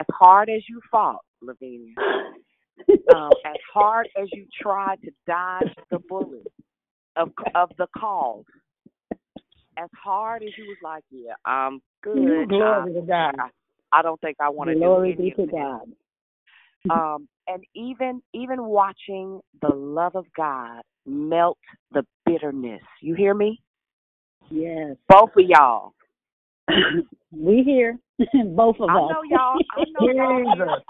As 0.00 0.06
hard 0.10 0.48
as 0.48 0.62
you 0.68 0.80
fought, 0.90 1.20
Lavinia, 1.42 1.94
um, 3.14 3.30
as 3.44 3.56
hard 3.72 4.08
as 4.20 4.28
you 4.32 4.46
tried 4.60 5.00
to 5.02 5.10
dodge 5.26 5.74
the 5.90 5.98
bullet 6.08 6.46
of 7.16 7.30
of 7.54 7.70
the 7.78 7.86
calls, 7.96 8.46
as 9.76 9.88
hard 10.02 10.42
as 10.42 10.50
you 10.56 10.64
was 10.66 10.76
like, 10.82 11.04
yeah, 11.10 11.34
I'm 11.44 11.80
good. 12.02 12.48
Glory 12.48 12.90
I, 12.90 13.00
to 13.00 13.06
God. 13.06 13.34
I, 13.38 13.48
I 13.92 14.02
don't 14.02 14.20
think 14.20 14.36
I 14.40 14.48
want 14.48 14.68
to 14.68 14.74
do 14.74 14.80
Glory 14.80 15.12
any 15.18 15.30
be 15.30 15.36
to. 15.36 15.46
God. 15.46 15.80
Um, 16.90 17.28
and 17.46 17.64
even 17.74 18.22
even 18.32 18.64
watching 18.64 19.40
the 19.60 19.68
love 19.68 20.14
of 20.14 20.24
God 20.34 20.80
melt 21.04 21.58
the 21.92 22.02
bitterness. 22.24 22.80
You 23.02 23.14
hear 23.14 23.34
me? 23.34 23.60
Yes. 24.48 24.96
Both 25.06 25.30
of 25.36 25.44
y'all. 25.46 25.92
we 27.32 27.62
here. 27.64 27.98
Both 28.46 28.76
of 28.80 28.88
I 28.90 28.94
us. 28.94 29.10
know 29.10 29.22
y'all. 29.28 29.58
I 29.76 29.84
know 30.00 30.08
y'all. 30.12 30.82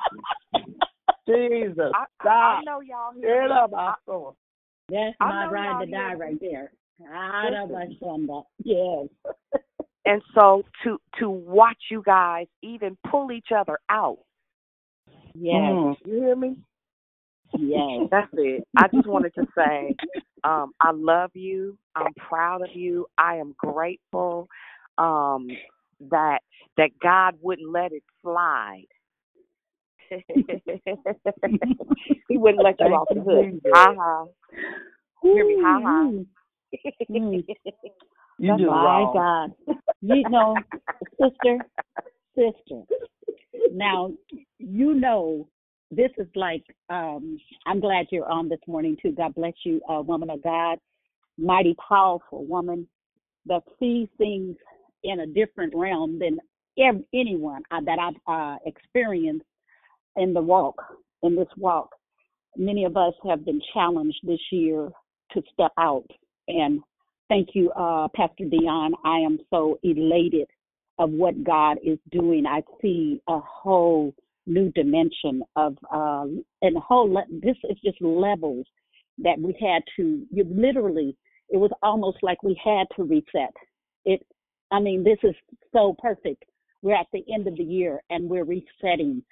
Here. 1.26 1.68
Jesus. 1.68 1.92
I, 1.94 2.28
I 2.28 2.62
know 2.64 2.80
y'all 2.80 3.12
here. 3.14 3.42
Get 3.42 3.50
up, 3.50 3.72
I 3.76 3.94
saw. 4.06 4.32
That's 4.88 5.16
I 5.20 5.28
my 5.28 5.44
know 5.44 5.50
ride 5.52 5.70
y'all 5.70 5.80
to 5.86 5.90
die 5.90 6.08
hear 6.08 6.16
right 6.16 6.40
there. 6.40 6.72
Out 7.12 7.54
of 7.54 7.70
my 7.70 7.86
Ashunda. 7.86 8.44
Yes. 8.64 9.08
And 10.04 10.22
so 10.34 10.62
to 10.84 10.98
to 11.18 11.28
watch 11.28 11.76
you 11.90 12.02
guys 12.02 12.46
even 12.62 12.96
pull 13.10 13.30
each 13.30 13.48
other 13.54 13.78
out. 13.90 14.16
Yes. 15.34 15.96
You 16.06 16.14
hear 16.22 16.34
me? 16.34 16.56
Yes. 17.58 18.08
That's 18.10 18.30
it. 18.32 18.66
I 18.74 18.88
just 18.88 19.06
wanted 19.06 19.34
to 19.34 19.46
say, 19.54 19.94
um, 20.44 20.72
I 20.80 20.92
love 20.92 21.32
you. 21.34 21.76
I'm 21.94 22.14
proud 22.14 22.62
of 22.62 22.74
you. 22.74 23.06
I 23.18 23.36
am 23.36 23.54
grateful 23.58 24.48
um, 24.98 25.48
that 26.10 26.40
that 26.76 26.90
God 27.02 27.34
wouldn't 27.40 27.70
let 27.70 27.92
it 27.92 28.02
slide. 28.22 28.86
he 32.28 32.38
wouldn't 32.38 32.62
let 32.62 32.80
you 32.80 32.86
off 32.86 33.08
the 33.10 33.16
you, 33.16 33.60
hook. 33.62 33.72
Ha 33.74 33.94
ha. 33.96 34.24
Hear 35.22 35.44
me? 35.46 35.56
Ha 35.60 35.80
ha. 35.82 36.12
Mm. 37.10 37.44
You 38.38 38.56
do 38.56 38.66
My 38.66 38.84
wrong. 38.84 39.52
God. 39.66 39.76
You 40.00 40.22
know, 40.28 40.54
sister, 41.20 41.58
sister. 42.36 42.82
Now, 43.72 44.12
you 44.58 44.94
know, 44.94 45.48
this 45.90 46.10
is 46.18 46.28
like, 46.36 46.62
um, 46.88 47.38
I'm 47.66 47.80
glad 47.80 48.06
you're 48.10 48.30
on 48.30 48.48
this 48.48 48.60
morning 48.68 48.96
too. 49.02 49.12
God 49.12 49.34
bless 49.34 49.54
you, 49.64 49.80
uh, 49.90 50.02
woman 50.02 50.30
of 50.30 50.42
God. 50.42 50.78
Mighty 51.36 51.74
powerful 51.88 52.44
woman 52.46 52.86
that 53.46 53.62
sees 53.80 54.08
things 54.18 54.56
in 55.04 55.20
a 55.20 55.26
different 55.26 55.72
realm 55.74 56.18
than 56.18 56.38
ev- 56.78 57.04
anyone 57.14 57.62
uh, 57.70 57.80
that 57.84 57.98
I've 57.98 58.14
uh, 58.26 58.56
experienced 58.66 59.46
in 60.16 60.32
the 60.32 60.42
walk, 60.42 60.76
in 61.22 61.36
this 61.36 61.48
walk. 61.56 61.90
Many 62.56 62.84
of 62.84 62.96
us 62.96 63.14
have 63.28 63.44
been 63.44 63.60
challenged 63.72 64.18
this 64.24 64.40
year 64.50 64.90
to 65.32 65.42
step 65.52 65.72
out. 65.78 66.06
And 66.48 66.80
thank 67.28 67.50
you, 67.54 67.70
uh, 67.72 68.08
Pastor 68.16 68.44
Dion. 68.50 68.92
I 69.04 69.18
am 69.18 69.38
so 69.50 69.78
elated 69.82 70.48
of 70.98 71.10
what 71.10 71.44
God 71.44 71.78
is 71.84 71.98
doing. 72.10 72.46
I 72.46 72.62
see 72.82 73.20
a 73.28 73.38
whole 73.38 74.14
new 74.46 74.72
dimension 74.72 75.42
of, 75.56 75.76
uh, 75.92 76.24
and 76.62 76.76
a 76.76 76.80
whole, 76.80 77.12
le- 77.12 77.26
this 77.30 77.56
is 77.70 77.76
just 77.84 78.00
levels 78.00 78.66
that 79.18 79.38
we 79.38 79.56
had 79.60 79.82
to, 79.96 80.26
you 80.30 80.44
literally, 80.50 81.16
it 81.50 81.58
was 81.58 81.70
almost 81.82 82.18
like 82.22 82.42
we 82.42 82.60
had 82.64 82.86
to 82.96 83.04
reset. 83.04 83.54
It, 84.04 84.26
I 84.70 84.80
mean, 84.80 85.04
this 85.04 85.18
is 85.22 85.34
so 85.72 85.96
perfect 86.00 86.44
we're 86.82 86.94
at 86.94 87.06
the 87.12 87.24
end 87.32 87.46
of 87.46 87.56
the 87.56 87.64
year 87.64 88.02
and 88.10 88.28
we're 88.28 88.44
resetting. 88.44 89.22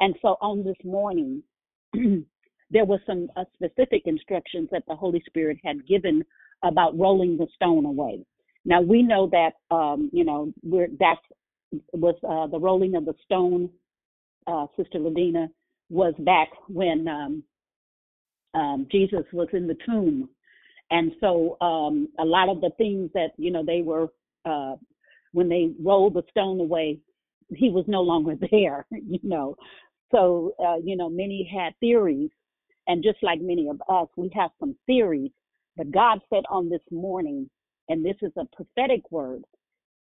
And 0.00 0.14
so 0.22 0.36
on 0.40 0.64
this 0.64 0.76
morning, 0.84 1.42
there 1.92 2.84
was 2.84 3.00
some 3.06 3.28
uh, 3.36 3.44
specific 3.54 4.02
instructions 4.06 4.68
that 4.72 4.84
the 4.88 4.96
Holy 4.96 5.22
Spirit 5.26 5.58
had 5.64 5.86
given 5.86 6.24
about 6.62 6.98
rolling 6.98 7.36
the 7.36 7.46
stone 7.54 7.84
away. 7.84 8.24
Now 8.64 8.80
we 8.80 9.02
know 9.02 9.30
that 9.30 9.52
um, 9.74 10.08
you 10.12 10.24
know 10.24 10.52
we're 10.62 10.88
that's 10.98 11.20
was 11.92 12.14
uh, 12.26 12.46
the 12.46 12.58
rolling 12.58 12.94
of 12.94 13.04
the 13.04 13.14
stone, 13.24 13.68
uh, 14.46 14.66
Sister 14.76 14.98
Ladina, 14.98 15.48
was 15.90 16.14
back 16.20 16.48
when 16.68 17.06
um, 17.06 17.42
um, 18.54 18.86
Jesus 18.90 19.24
was 19.32 19.48
in 19.52 19.66
the 19.66 19.76
tomb, 19.84 20.30
and 20.90 21.12
so 21.20 21.58
um, 21.60 22.08
a 22.18 22.24
lot 22.24 22.48
of 22.48 22.62
the 22.62 22.70
things 22.78 23.10
that 23.12 23.32
you 23.36 23.50
know 23.50 23.62
they 23.62 23.82
were 23.82 24.08
uh, 24.44 24.76
when 25.32 25.48
they 25.48 25.70
rolled 25.82 26.14
the 26.14 26.22
stone 26.30 26.60
away, 26.60 26.98
he 27.48 27.70
was 27.70 27.84
no 27.86 28.02
longer 28.02 28.34
there. 28.50 28.86
You 28.90 29.20
know, 29.22 29.56
so 30.12 30.54
uh, 30.64 30.76
you 30.82 30.96
know 30.96 31.08
many 31.08 31.48
had 31.52 31.78
theories, 31.80 32.30
and 32.86 33.02
just 33.02 33.18
like 33.22 33.40
many 33.40 33.68
of 33.68 33.80
us, 33.88 34.08
we 34.16 34.30
have 34.34 34.50
some 34.60 34.76
theories. 34.86 35.30
But 35.76 35.90
God 35.90 36.20
said 36.30 36.44
on 36.50 36.68
this 36.68 36.82
morning, 36.90 37.50
and 37.88 38.04
this 38.04 38.16
is 38.22 38.32
a 38.36 38.46
prophetic 38.56 39.10
word. 39.10 39.42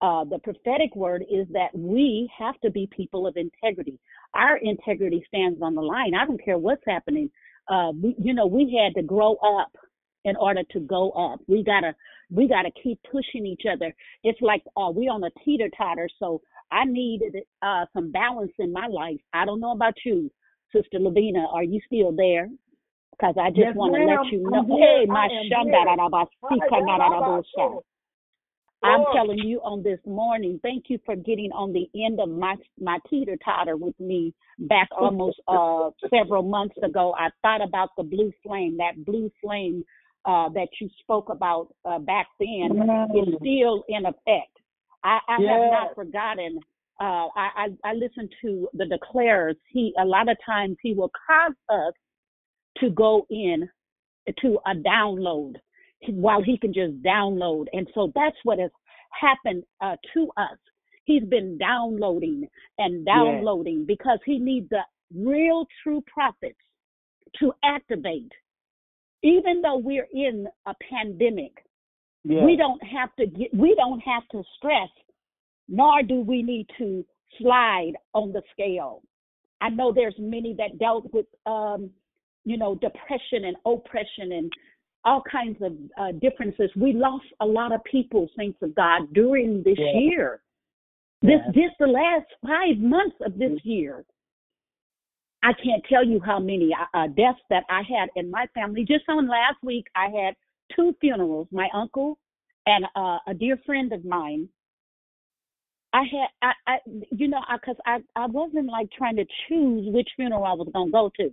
Uh, 0.01 0.23
the 0.25 0.39
prophetic 0.39 0.95
word 0.95 1.23
is 1.31 1.47
that 1.53 1.69
we 1.73 2.29
have 2.38 2.59
to 2.61 2.69
be 2.69 2.88
people 2.95 3.25
of 3.25 3.38
integrity. 3.38 3.97
Our 4.36 4.57
integrity 4.57 5.23
stands 5.27 5.61
on 5.61 5.73
the 5.73 5.81
line. 5.81 6.13
I 6.13 6.25
don't 6.25 6.43
care 6.43 6.57
what's 6.57 6.83
happening. 6.86 7.31
Uh, 7.67 7.91
we, 7.99 8.15
you 8.19 8.33
know, 8.33 8.45
we 8.45 8.77
had 8.77 8.93
to 8.99 9.07
grow 9.07 9.36
up 9.36 9.71
in 10.26 10.38
order 10.38 10.63
to 10.73 10.82
go 10.82 11.11
up. 11.11 11.41
We 11.47 11.63
gotta, 11.63 11.95
we 12.32 12.49
gotta 12.49 12.71
keep 12.84 12.99
pushing 13.11 13.47
each 13.47 13.63
other. 13.71 13.95
It's 14.23 14.41
like 14.41 14.63
uh, 14.78 14.91
we 14.95 15.09
on 15.09 15.23
a 15.26 15.32
teeter 15.45 15.69
totter. 15.78 16.09
So 16.19 16.41
I 16.71 16.86
needed 16.86 17.38
uh, 17.63 17.86
some 17.93 18.11
balance 18.11 18.53
in 18.59 18.73
my 18.73 18.88
life. 18.88 19.21
I 19.34 19.45
don't 19.45 19.61
know 19.61 19.73
about 19.73 19.95
you, 20.05 20.32
Sister 20.76 20.99
Lavina. 20.99 21.47
Are 21.53 21.63
you 21.65 21.82
still 21.88 22.13
there? 22.13 22.49
Because 23.11 23.36
I 23.41 23.51
just 23.51 23.73
Yes, 23.73 23.76
want 23.76 23.93
to 23.95 23.99
let 24.01 24.21
you 24.32 24.39
I'm 24.53 24.53
know. 24.53 24.65
Hey, 24.69 25.05
my 25.07 25.30
shanda 25.51 25.71
here. 25.71 25.86
da 25.86 25.95
da 25.97 26.09
ba 26.09 26.26
si 26.49 26.61
ka 26.69 26.82
na 26.82 26.97
da 26.99 27.09
da 27.09 27.21
bo 27.21 27.43
sha. 27.55 27.80
I'm 28.84 29.05
telling 29.07 29.39
you 29.43 29.59
on 29.61 29.84
this 29.84 29.99
morning, 30.07 30.59
thank 30.63 30.86
you 30.89 30.99
for 31.05 31.15
getting 31.15 31.51
on 31.53 31.73
the 31.73 31.89
end 32.05 32.19
of 32.21 32.30
my 32.30 32.55
my 32.80 32.99
teeter 33.09 33.38
totter 33.43 33.78
with 33.78 33.99
me 33.99 34.34
back 34.59 34.89
almost 34.97 35.38
uh 35.47 35.91
several 36.09 36.43
months 36.43 36.78
ago. 36.84 37.13
I 37.19 37.30
thought 37.43 37.61
about 37.67 37.89
the 37.97 38.03
blue 38.03 38.32
flame, 38.43 38.78
that 38.78 39.03
blue 39.05 39.32
flame 39.43 39.84
uh 40.26 40.49
that 40.49 40.69
you 40.82 40.89
spoke 41.01 41.30
about 41.30 41.73
uh 41.86 41.99
back 41.99 42.28
then 42.39 42.71
is 43.15 43.28
Mm. 43.28 43.38
still 43.39 43.84
in 43.89 44.05
effect. 44.05 44.53
I, 45.03 45.19
I 45.28 45.38
have 45.41 45.71
not 45.71 45.95
forgotten. 45.95 46.59
Uh 46.99 47.28
I, 47.36 47.49
I 47.63 47.67
I 47.84 47.93
listen 47.93 48.30
to 48.41 48.69
the 48.73 48.86
declares. 48.86 49.55
He 49.69 49.93
a 49.99 50.05
lot 50.05 50.30
of 50.30 50.38
times 50.45 50.78
he 50.82 50.93
will 50.93 51.11
cause 51.28 51.53
us 51.69 51.93
to 52.80 52.89
go 52.89 53.26
in 53.30 53.69
to 54.41 54.59
a 54.65 54.73
download 54.76 55.53
while 56.09 56.41
he 56.41 56.57
can 56.57 56.73
just 56.73 57.01
download. 57.03 57.65
And 57.73 57.88
so 57.93 58.11
that's 58.15 58.38
what 58.43 58.59
has 58.59 58.71
happened 59.11 59.63
uh, 59.82 59.95
to 60.13 60.30
us. 60.38 60.57
He's 61.05 61.23
been 61.23 61.57
downloading 61.57 62.47
and 62.80 63.05
downloading 63.05 63.86
because 63.86 64.19
he 64.26 64.39
needs 64.39 64.67
the 64.69 64.82
real 65.15 65.65
true 65.84 66.03
prophets 66.11 66.59
to 67.39 67.53
activate. 67.63 68.32
Even 69.34 69.61
though 69.63 69.78
we're 69.78 70.07
in 70.13 70.47
a 70.67 70.73
pandemic, 70.89 71.53
we 72.45 72.55
don't 72.55 72.84
have 72.84 73.11
to 73.19 73.26
get, 73.26 73.53
we 73.53 73.73
don't 73.76 73.99
have 74.01 74.26
to 74.34 74.43
stress, 74.57 74.89
nor 75.67 76.03
do 76.03 76.17
we 76.21 76.43
need 76.43 76.67
to 76.78 77.03
slide 77.39 77.93
on 78.13 78.32
the 78.32 78.43
scale. 78.53 79.01
I 79.61 79.69
know 79.69 79.91
there's 79.91 80.15
many 80.19 80.53
that 80.61 80.78
dealt 80.78 81.11
with, 81.13 81.26
um, 81.45 81.89
you 82.43 82.57
know, 82.57 82.76
depression 82.76 83.45
and 83.45 83.55
oppression 83.65 84.32
and 84.32 84.51
all 85.05 85.23
kinds 85.39 85.57
of 85.61 85.73
uh, 86.01 86.11
differences. 86.26 86.69
We 86.76 86.93
lost 86.93 87.26
a 87.39 87.45
lot 87.45 87.71
of 87.73 87.84
people, 87.84 88.30
saints 88.38 88.59
of 88.61 88.76
God, 88.76 89.01
during 89.13 89.63
this 89.63 89.78
Yes. 89.78 89.95
year. 89.95 90.41
This, 91.21 91.41
Yes. 91.45 91.55
this, 91.55 91.71
the 91.80 91.88
last 91.88 92.28
five 92.45 92.78
months 92.78 93.17
of 93.26 93.38
this 93.38 93.57
year. 93.63 94.05
I 95.46 95.54
can't 95.54 95.84
tell 95.88 96.04
you 96.04 96.20
how 96.26 96.39
many 96.39 96.72
uh, 96.74 96.98
uh, 96.98 97.08
deaths 97.08 97.39
that 97.52 97.66
I 97.70 97.84
had 97.84 98.10
in 98.16 98.32
my 98.32 98.48
family. 98.56 98.84
Just 98.84 99.04
on 99.08 99.28
last 99.28 99.58
week, 99.62 99.86
I 99.96 100.06
had 100.06 100.34
two 100.76 100.96
funerals. 101.00 101.48
My 101.52 101.70
uncle 101.72 102.18
and 102.66 102.84
uh, 102.96 103.20
a 103.28 103.34
dear 103.38 103.60
friend 103.64 103.93
of 103.93 104.04
mine. 104.04 104.50
I 105.93 106.02
had, 106.02 106.28
I, 106.41 106.72
I 106.74 106.78
you 107.12 107.28
know, 107.28 107.41
because 107.54 107.76
I, 107.86 108.00
I 108.16 108.26
wasn't 108.26 108.66
like 108.72 108.89
trying 108.98 109.18
to 109.18 109.26
choose 109.48 109.88
which 109.93 110.10
funeral 110.16 110.43
I 110.46 110.54
was 110.54 110.68
gonna 110.74 110.89
go 110.89 111.12
to. 111.18 111.32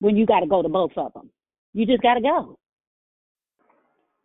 When 0.00 0.16
you 0.16 0.26
got 0.26 0.40
to 0.40 0.48
go 0.48 0.60
to 0.60 0.68
both 0.68 0.90
of 0.96 1.12
them, 1.12 1.30
you 1.74 1.86
just 1.86 2.02
got 2.02 2.14
to 2.14 2.20
go. 2.20 2.58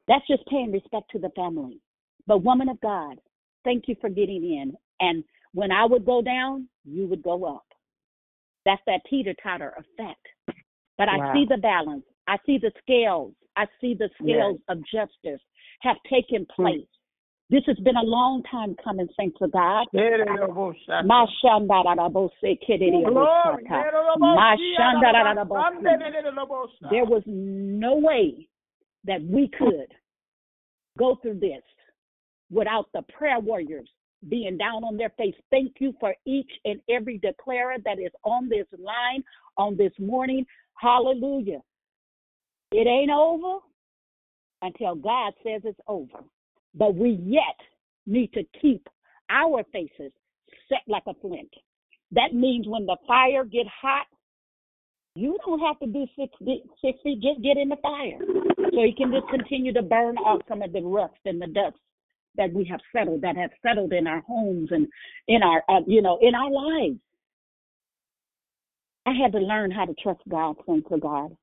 That's 0.08 0.26
just 0.26 0.44
paying 0.48 0.72
respect 0.72 1.12
to 1.12 1.20
the 1.20 1.30
family. 1.36 1.80
But 2.26 2.44
woman 2.44 2.68
of 2.68 2.82
God, 2.82 3.20
thank 3.64 3.84
you 3.88 3.96
for 4.02 4.10
getting 4.10 4.44
in. 4.44 4.76
And 5.00 5.24
when 5.54 5.72
I 5.72 5.86
would 5.86 6.04
go 6.04 6.24
down, 6.24 6.68
you 6.84 7.06
would 7.06 7.22
go 7.22 7.46
up. 7.46 7.67
That's 8.68 8.82
that 8.86 9.00
teeter 9.10 9.34
totter 9.42 9.74
effect. 9.78 10.28
But 10.98 11.08
I 11.08 11.18
Wow. 11.20 11.34
see 11.34 11.46
the 11.46 11.58
balance. 11.58 12.06
I 12.28 12.38
see 12.46 12.58
the 12.58 12.72
scales. 12.82 13.34
I 13.56 13.66
see 13.80 13.94
the 13.94 14.10
scales 14.22 14.60
of 14.68 14.84
justice 14.86 15.42
have 15.80 15.96
taken 16.04 16.46
place. 16.48 16.86
This 17.50 17.64
has 17.66 17.80
been 17.80 17.96
a 17.96 18.04
long 18.04 18.44
time 18.44 18.76
coming, 18.84 19.08
saints 19.18 19.40
of 19.40 19.52
God. 19.52 19.88
There 19.94 20.12
was 27.06 27.24
no 27.26 27.96
way 27.96 28.50
that 29.06 29.22
we 29.24 29.48
could 29.48 29.94
go 30.98 31.16
through 31.16 31.40
this 31.40 31.64
without 32.52 32.92
the 32.92 33.04
prayer 33.04 33.40
warriors 33.40 33.90
being 34.30 34.58
down 34.58 34.84
on 34.84 34.98
their 34.98 35.12
face. 35.12 35.36
Thank 35.52 35.76
you 35.80 35.94
for 36.00 36.16
each 36.26 36.52
and 36.66 36.80
every 36.90 37.18
declarer 37.20 37.78
that 37.86 38.00
is 38.00 38.12
on 38.24 38.50
this 38.50 38.66
line 38.78 39.24
on 39.58 39.78
this 39.78 39.94
morning. 40.00 40.46
Hallelujah. 40.76 41.62
It 42.72 42.88
ain't 42.88 43.12
over 43.12 43.60
until 44.62 44.96
God 44.96 45.34
says 45.44 45.62
it's 45.64 45.80
over. 45.88 46.24
But 46.76 46.96
we 46.96 47.20
yet 47.24 47.58
need 48.06 48.34
to 48.34 48.44
keep 48.62 48.88
our 49.30 49.64
faces 49.72 50.12
set 50.70 50.82
like 50.88 51.04
a 51.08 51.14
flint. 51.22 51.54
That 52.12 52.34
means 52.34 52.68
when 52.68 52.86
the 52.86 52.98
fire 53.08 53.44
get 53.44 53.68
hot, 53.68 54.08
you 55.16 55.38
don't 55.46 55.60
have 55.60 55.80
to 55.80 55.88
do 55.88 56.06
six, 56.18 56.32
feet- 56.38 56.64
six 56.80 57.00
feet, 57.02 57.22
just 57.22 57.42
get 57.42 57.58
in 57.58 57.70
the 57.70 57.78
fire. 57.78 58.20
So 58.72 58.84
you 58.84 58.94
can 58.96 59.12
just 59.12 59.28
continue 59.30 59.74
to 59.74 59.82
burn 59.82 60.18
off 60.18 60.42
some 60.48 60.62
of 60.62 60.72
the 60.72 60.82
rust 60.82 61.18
and 61.26 61.42
the 61.42 61.48
dust 61.48 61.78
that 62.38 62.54
we 62.54 62.66
have 62.66 62.80
settled, 62.96 63.22
that 63.22 63.36
have 63.36 63.52
settled 63.66 63.94
in 63.94 64.08
our 64.08 64.22
homes 64.22 64.70
and 64.72 64.88
in 65.28 65.44
our, 65.44 65.64
uh, 65.70 65.82
you 65.88 66.02
know, 66.02 66.20
in 66.22 66.36
our 66.36 66.52
lives. 66.52 67.00
I 69.06 69.14
had 69.14 69.32
to 69.34 69.40
learn 69.40 69.72
how 69.72 69.86
to 69.86 69.94
trust 70.02 70.22
God, 70.30 70.56
thanks 70.66 70.90
to 70.90 70.98
God. 70.98 71.36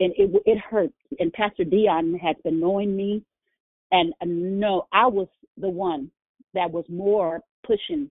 And 0.00 0.12
it 0.16 0.42
it 0.46 0.58
hurt. 0.58 0.90
And 1.18 1.32
Pastor 1.32 1.64
Dion 1.64 2.14
has 2.18 2.36
been 2.42 2.58
knowing 2.58 2.96
me, 2.96 3.22
and 3.90 4.12
uh, 4.20 4.26
no, 4.26 4.86
I 4.92 5.06
was 5.06 5.28
the 5.56 5.68
one 5.68 6.10
that 6.54 6.70
was 6.70 6.84
more 6.88 7.40
pushing 7.66 8.10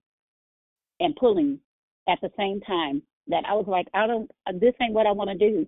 and 0.99 1.15
pulling 1.15 1.59
at 2.07 2.19
the 2.21 2.29
same 2.37 2.61
time. 2.61 3.01
That 3.27 3.43
I 3.47 3.53
was 3.53 3.65
like, 3.67 3.87
I 3.93 4.07
don't, 4.07 4.29
uh, 4.47 4.51
this 4.59 4.73
ain't 4.81 4.93
what 4.93 5.07
I 5.07 5.11
want 5.11 5.29
to 5.29 5.37
do. 5.37 5.65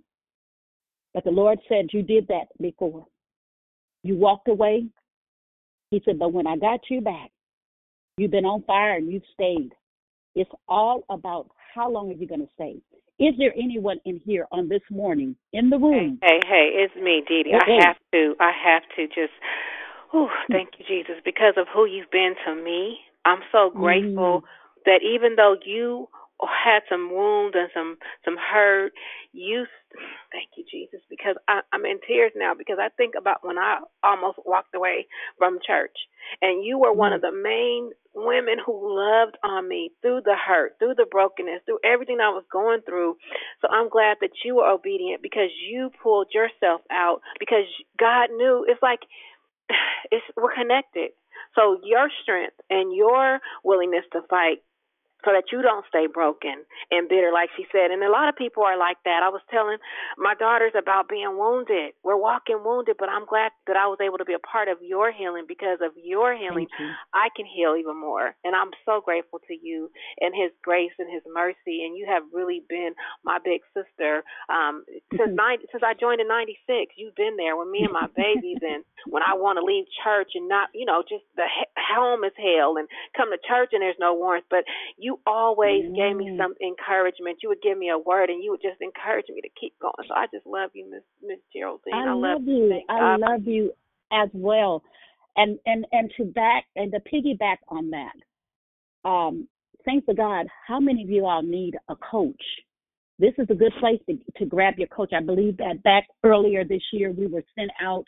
But 1.13 1.23
the 1.23 1.31
Lord 1.31 1.59
said, 1.69 1.87
You 1.91 2.01
did 2.03 2.27
that 2.27 2.47
before. 2.59 3.05
You 4.03 4.17
walked 4.17 4.47
away. 4.47 4.87
He 5.93 6.01
said, 6.05 6.17
But 6.17 6.33
when 6.33 6.47
I 6.47 6.57
got 6.57 6.79
you 6.89 7.01
back, 7.01 7.29
you've 8.17 8.31
been 8.31 8.45
on 8.45 8.63
fire 8.63 8.95
and 8.95 9.11
you've 9.11 9.29
stayed. 9.31 9.73
It's 10.33 10.49
all 10.67 11.03
about 11.07 11.51
how 11.75 11.91
long 11.91 12.09
are 12.09 12.15
you 12.15 12.27
going 12.27 12.41
to 12.41 12.49
stay. 12.55 12.81
Is 13.19 13.35
there 13.37 13.53
anyone 13.55 13.99
in 14.03 14.19
here 14.25 14.47
on 14.51 14.69
this 14.69 14.81
morning 14.89 15.35
in 15.53 15.69
the 15.69 15.77
room? 15.77 16.17
Hey, 16.23 16.39
hey, 16.47 16.71
it's 16.73 16.95
me, 16.95 17.23
Dee 17.27 17.43
Dee. 17.43 17.51
Hey, 17.51 17.77
I 17.79 17.85
have 17.85 17.97
to, 18.11 18.33
I 18.39 18.51
have 18.65 18.81
to 18.95 19.05
just, 19.05 19.33
oh, 20.15 20.29
thank 20.49 20.69
you, 20.79 20.85
Jesus, 20.87 21.21
because 21.23 21.53
of 21.57 21.67
who 21.71 21.85
you've 21.85 22.09
been 22.09 22.33
to 22.47 22.55
me. 22.55 22.97
I'm 23.23 23.41
so 23.51 23.69
grateful 23.69 24.41
mm. 24.41 24.43
that 24.85 25.01
even 25.03 25.35
though 25.35 25.55
you 25.63 26.09
had 26.47 26.81
some 26.89 27.11
wounds 27.11 27.55
and 27.57 27.69
some 27.73 27.97
some 28.25 28.35
hurt, 28.37 28.91
you, 29.31 29.65
thank 30.31 30.49
you, 30.57 30.65
Jesus, 30.69 31.01
because 31.09 31.35
I, 31.47 31.61
I'm 31.71 31.85
in 31.85 31.99
tears 32.07 32.31
now 32.35 32.53
because 32.57 32.77
I 32.79 32.89
think 32.89 33.13
about 33.17 33.39
when 33.41 33.57
I 33.57 33.79
almost 34.03 34.39
walked 34.45 34.75
away 34.75 35.07
from 35.37 35.59
church, 35.65 35.95
and 36.41 36.65
you 36.65 36.77
were 36.77 36.93
one 36.93 37.13
of 37.13 37.21
the 37.21 37.31
main 37.31 37.91
women 38.15 38.57
who 38.63 38.73
loved 38.73 39.37
on 39.43 39.67
me 39.67 39.91
through 40.01 40.21
the 40.25 40.35
hurt, 40.35 40.75
through 40.79 40.95
the 40.95 41.07
brokenness, 41.09 41.61
through 41.65 41.79
everything 41.83 42.19
I 42.21 42.29
was 42.29 42.43
going 42.51 42.81
through. 42.85 43.17
So 43.61 43.67
I'm 43.69 43.89
glad 43.89 44.17
that 44.21 44.31
you 44.45 44.55
were 44.55 44.69
obedient 44.69 45.21
because 45.21 45.49
you 45.69 45.91
pulled 46.01 46.27
yourself 46.33 46.81
out 46.91 47.21
because 47.39 47.65
God 47.99 48.29
knew 48.35 48.65
it's 48.67 48.81
like 48.81 48.99
it's 50.11 50.25
we're 50.37 50.53
connected. 50.53 51.11
So 51.55 51.77
your 51.83 52.09
strength 52.21 52.55
and 52.69 52.95
your 52.95 53.39
willingness 53.63 54.05
to 54.13 54.21
fight 54.29 54.59
so 55.25 55.31
that 55.31 55.51
you 55.51 55.61
don't 55.61 55.85
stay 55.87 56.07
broken 56.07 56.63
and 56.91 57.09
bitter, 57.09 57.31
like 57.33 57.49
she 57.55 57.65
said. 57.71 57.91
And 57.91 58.03
a 58.03 58.11
lot 58.11 58.29
of 58.29 58.35
people 58.35 58.63
are 58.63 58.77
like 58.77 58.97
that. 59.05 59.23
I 59.23 59.29
was 59.29 59.41
telling 59.51 59.77
my 60.17 60.33
daughters 60.35 60.73
about 60.77 61.09
being 61.09 61.37
wounded. 61.37 61.93
We're 62.03 62.17
walking 62.19 62.59
wounded, 62.63 62.95
but 62.99 63.09
I'm 63.09 63.25
glad 63.25 63.51
that 63.67 63.77
I 63.77 63.87
was 63.87 63.99
able 64.01 64.17
to 64.17 64.25
be 64.25 64.33
a 64.33 64.39
part 64.39 64.67
of 64.67 64.77
your 64.81 65.11
healing 65.11 65.45
because 65.47 65.79
of 65.81 65.91
your 65.97 66.35
healing. 66.35 66.67
you. 66.79 66.89
I 67.13 67.29
can 67.35 67.45
heal 67.45 67.75
even 67.79 67.99
more. 67.99 68.35
And 68.43 68.55
I'm 68.55 68.71
so 68.85 69.01
grateful 69.03 69.39
to 69.47 69.55
you 69.55 69.89
and 70.19 70.33
His 70.35 70.51
grace 70.63 70.93
and 70.99 71.11
His 71.11 71.23
mercy. 71.33 71.85
And 71.85 71.95
you 71.97 72.05
have 72.09 72.23
really 72.33 72.63
been 72.69 72.91
my 73.23 73.39
big 73.43 73.61
sister 73.73 74.23
um, 74.49 74.83
since 75.17 75.31
Mhm. 75.33 75.35
90, 75.35 75.65
since 75.71 75.83
I 75.83 75.93
joined 75.93 76.21
in 76.21 76.27
'96. 76.27 76.93
You've 76.97 77.15
been 77.15 77.37
there 77.37 77.55
with 77.55 77.69
me 77.69 77.83
and 77.83 77.93
my 77.93 78.07
babies, 78.15 78.59
and 78.61 78.83
when 79.09 79.23
I 79.23 79.33
want 79.35 79.57
to 79.57 79.63
leave 79.65 79.85
church 80.03 80.31
and 80.35 80.47
not, 80.47 80.69
you 80.73 80.85
know, 80.85 81.03
just 81.07 81.23
the 81.35 81.45
he- 81.47 81.71
home 81.77 82.23
is 82.23 82.33
hell, 82.37 82.77
and 82.77 82.87
come 83.15 83.31
to 83.31 83.37
church 83.47 83.69
and 83.73 83.81
there's 83.81 83.99
no 83.99 84.13
warmth. 84.13 84.45
But 84.49 84.65
you 84.97 85.12
always 85.25 85.83
gave 85.95 86.15
me 86.15 86.29
Mm. 86.31 86.37
some 86.37 86.55
encouragement. 86.61 87.43
You 87.43 87.49
would 87.49 87.61
give 87.61 87.77
me 87.77 87.89
a 87.89 87.97
word, 87.97 88.29
and 88.29 88.43
you 88.43 88.51
would 88.51 88.61
just 88.61 88.81
encourage 88.81 89.29
me 89.29 89.41
to 89.41 89.49
keep 89.49 89.77
going. 89.79 89.93
So 90.07 90.13
I 90.15 90.27
just 90.27 90.45
love 90.45 90.71
you, 90.75 90.89
Miss 90.89 91.03
Miss 91.21 91.39
Geraldine. 91.53 91.93
I 91.93 92.13
love 92.13 92.19
love 92.21 92.47
you. 92.47 92.69
Thank 92.69 92.89
I 92.89 92.99
God 92.99 93.19
love 93.19 93.47
you 93.47 93.73
as 94.11 94.29
well. 94.33 94.83
And 95.37 95.59
and 95.65 95.85
and 95.91 96.11
to 96.17 96.25
back 96.25 96.65
and 96.75 96.91
to 96.91 96.99
piggyback 97.01 97.57
on 97.69 97.91
that, 97.91 98.15
um, 99.09 99.47
thanks 99.85 100.05
to 100.07 100.13
God, 100.13 100.47
how 100.67 100.79
many 100.79 101.03
of 101.03 101.09
you 101.09 101.25
all 101.25 101.41
need 101.43 101.77
a 101.89 101.95
coach? 101.97 102.43
This 103.19 103.33
is 103.37 103.47
a 103.49 103.55
good 103.55 103.73
place 103.79 104.01
to 104.09 104.17
to 104.37 104.45
grab 104.45 104.75
your 104.77 104.87
coach. 104.89 105.13
I 105.13 105.21
believe 105.21 105.57
that 105.57 105.83
back 105.83 106.07
earlier 106.23 106.63
this 106.65 106.83
year 106.93 107.11
we 107.11 107.27
were 107.27 107.43
sent 107.55 107.71
out 107.81 108.05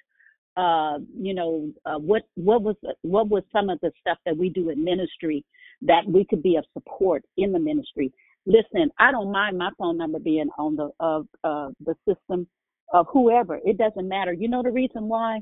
uh, 0.58 1.00
you 1.20 1.34
know, 1.34 1.72
uh, 1.86 1.98
what 2.00 2.24
what 2.36 2.62
was 2.62 2.76
what 3.02 3.30
was 3.30 3.44
some 3.52 3.70
of 3.70 3.80
the 3.82 3.92
stuff 4.02 4.18
that 4.26 4.38
we 4.38 4.50
do 4.50 4.70
in 4.70 4.84
ministry 4.84 5.44
that 5.82 6.04
we 6.08 6.26
could 6.26 6.44
be 6.44 6.56
of 6.56 6.66
support 6.74 7.24
in 7.38 7.52
the 7.52 7.60
ministry. 7.60 8.12
Listen, 8.46 8.90
I 9.00 9.12
don't 9.12 9.32
mind 9.32 9.58
my 9.58 9.72
phone 9.78 9.98
number 9.98 10.20
being 10.20 10.50
on 10.58 10.76
the 10.76 10.90
of 11.00 11.28
uh, 11.44 11.70
the 11.86 11.96
system 12.08 12.48
of 12.94 13.08
whoever. 13.12 13.60
It 13.66 13.78
doesn't 13.78 14.08
matter. 14.08 14.34
You 14.34 14.48
know 14.48 14.62
the 14.62 14.72
reason 14.72 15.08
why? 15.08 15.40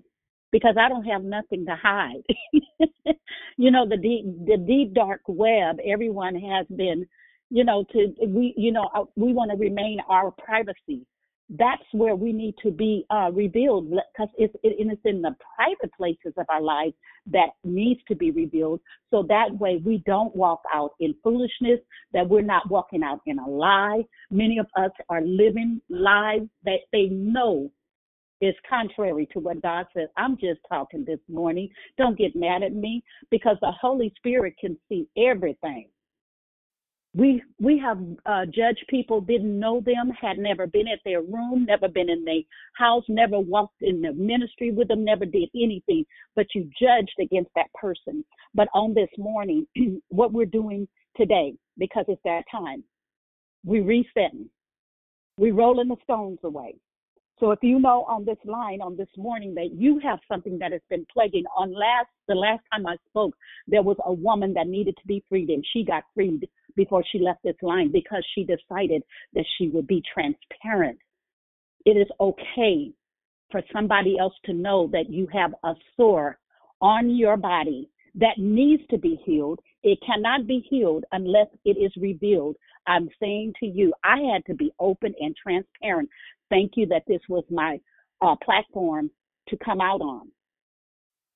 Because 0.51 0.75
I 0.79 0.87
don't 0.87 1.03
have 1.03 1.23
nothing 1.23 1.65
to 1.65 1.75
hide. 1.75 2.21
you 3.57 3.71
know 3.71 3.87
the 3.87 3.97
deep 3.97 4.25
the 4.45 4.57
deep 4.57 4.93
dark 4.93 5.21
web. 5.27 5.77
Everyone 5.85 6.35
has 6.35 6.65
been, 6.75 7.05
you 7.49 7.63
know, 7.63 7.83
to 7.91 8.13
we 8.25 8.53
you 8.55 8.71
know 8.71 8.89
uh, 8.95 9.05
we 9.15 9.33
want 9.33 9.51
to 9.51 9.57
remain 9.57 9.99
our 10.09 10.31
privacy 10.31 11.05
that's 11.49 11.83
where 11.91 12.15
we 12.15 12.33
need 12.33 12.55
to 12.63 12.71
be 12.71 13.05
uh, 13.09 13.29
revealed 13.33 13.89
because 13.89 14.29
it's, 14.37 14.53
it, 14.63 14.75
it's 14.79 15.01
in 15.05 15.21
the 15.21 15.35
private 15.55 15.93
places 15.95 16.33
of 16.37 16.45
our 16.49 16.61
lives 16.61 16.93
that 17.27 17.49
needs 17.63 17.99
to 18.07 18.15
be 18.15 18.31
revealed 18.31 18.79
so 19.11 19.23
that 19.27 19.47
way 19.59 19.81
we 19.85 20.01
don't 20.05 20.35
walk 20.35 20.61
out 20.73 20.91
in 20.99 21.13
foolishness 21.23 21.79
that 22.13 22.27
we're 22.27 22.41
not 22.41 22.69
walking 22.69 23.03
out 23.03 23.21
in 23.25 23.39
a 23.39 23.47
lie 23.47 24.01
many 24.31 24.57
of 24.57 24.67
us 24.77 24.91
are 25.09 25.21
living 25.21 25.81
lives 25.89 26.47
that 26.65 26.79
they 26.91 27.05
know 27.05 27.69
is 28.41 28.55
contrary 28.69 29.27
to 29.33 29.39
what 29.39 29.61
God 29.61 29.85
says. 29.95 30.09
I'm 30.17 30.35
just 30.37 30.59
talking 30.67 31.05
this 31.05 31.19
morning. 31.29 31.69
Don't 31.97 32.17
get 32.17 32.35
mad 32.35 32.61
at 32.63 32.73
me 32.73 33.03
because 33.31 33.57
the 33.61 33.71
Holy 33.81 34.13
Spirit 34.17 34.55
can 34.59 34.77
see 34.89 35.07
everything. 35.17 35.87
We 37.15 37.43
we 37.59 37.77
have 37.77 37.99
uh, 38.25 38.45
judged 38.45 38.85
people, 38.89 39.21
didn't 39.21 39.59
know 39.59 39.81
them, 39.81 40.09
had 40.19 40.39
never 40.39 40.65
been 40.65 40.87
at 40.87 40.99
their 41.05 41.21
room, 41.21 41.65
never 41.65 41.87
been 41.87 42.09
in 42.09 42.25
their 42.25 42.41
house, 42.75 43.03
never 43.07 43.39
walked 43.39 43.81
in 43.81 44.01
the 44.01 44.13
ministry 44.13 44.71
with 44.71 44.87
them, 44.87 45.05
never 45.05 45.25
did 45.25 45.49
anything, 45.55 46.05
but 46.35 46.47
you 46.55 46.69
judged 46.79 47.13
against 47.21 47.51
that 47.55 47.71
person. 47.73 48.25
But 48.55 48.67
on 48.73 48.95
this 48.95 49.09
morning, 49.19 49.67
what 50.09 50.33
we're 50.33 50.45
doing 50.45 50.87
today, 51.15 51.53
because 51.77 52.05
it's 52.07 52.21
that 52.25 52.43
time, 52.51 52.83
we 53.63 53.81
resetting, 53.81 54.49
we 55.37 55.51
rolling 55.51 55.89
the 55.89 55.97
stones 56.03 56.39
away. 56.43 56.75
So 57.39 57.51
if 57.51 57.59
you 57.61 57.79
know 57.79 58.05
on 58.07 58.25
this 58.25 58.37
line 58.45 58.79
on 58.81 58.95
this 58.95 59.09
morning 59.17 59.53
that 59.55 59.71
you 59.73 59.99
have 59.99 60.19
something 60.31 60.57
that 60.59 60.71
has 60.71 60.81
been 60.89 61.05
plaguing 61.11 61.43
on 61.57 61.73
last 61.73 62.07
the 62.27 62.35
last 62.35 62.61
time 62.71 62.87
I 62.87 62.95
spoke, 63.09 63.35
there 63.67 63.81
was 63.81 63.97
a 64.05 64.13
woman 64.13 64.53
that 64.53 64.67
needed 64.67 64.95
to 64.97 65.07
be 65.07 65.23
freed 65.27 65.49
and 65.49 65.65
she 65.73 65.83
got 65.83 66.03
freed 66.13 66.47
before 66.75 67.03
she 67.11 67.19
left 67.19 67.43
this 67.43 67.55
line 67.61 67.91
because 67.91 68.25
she 68.33 68.43
decided 68.43 69.03
that 69.33 69.45
she 69.57 69.69
would 69.69 69.87
be 69.87 70.01
transparent. 70.13 70.99
It 71.85 71.97
is 71.97 72.07
okay 72.19 72.91
for 73.51 73.61
somebody 73.73 74.17
else 74.19 74.33
to 74.45 74.53
know 74.53 74.87
that 74.91 75.09
you 75.09 75.27
have 75.33 75.53
a 75.63 75.73
sore 75.95 76.37
on 76.81 77.15
your 77.15 77.37
body 77.37 77.89
that 78.15 78.37
needs 78.37 78.83
to 78.89 78.97
be 78.97 79.19
healed. 79.25 79.59
It 79.83 79.99
cannot 80.05 80.47
be 80.47 80.65
healed 80.69 81.05
unless 81.11 81.47
it 81.65 81.77
is 81.77 81.91
revealed. 81.97 82.55
I'm 82.87 83.09
saying 83.19 83.53
to 83.59 83.65
you, 83.65 83.93
I 84.03 84.17
had 84.33 84.45
to 84.45 84.53
be 84.55 84.71
open 84.79 85.13
and 85.19 85.35
transparent. 85.35 86.09
Thank 86.49 86.73
you 86.75 86.85
that 86.87 87.03
this 87.07 87.21
was 87.29 87.43
my 87.49 87.79
uh, 88.21 88.35
platform 88.43 89.09
to 89.49 89.57
come 89.63 89.81
out 89.81 90.01
on. 90.01 90.29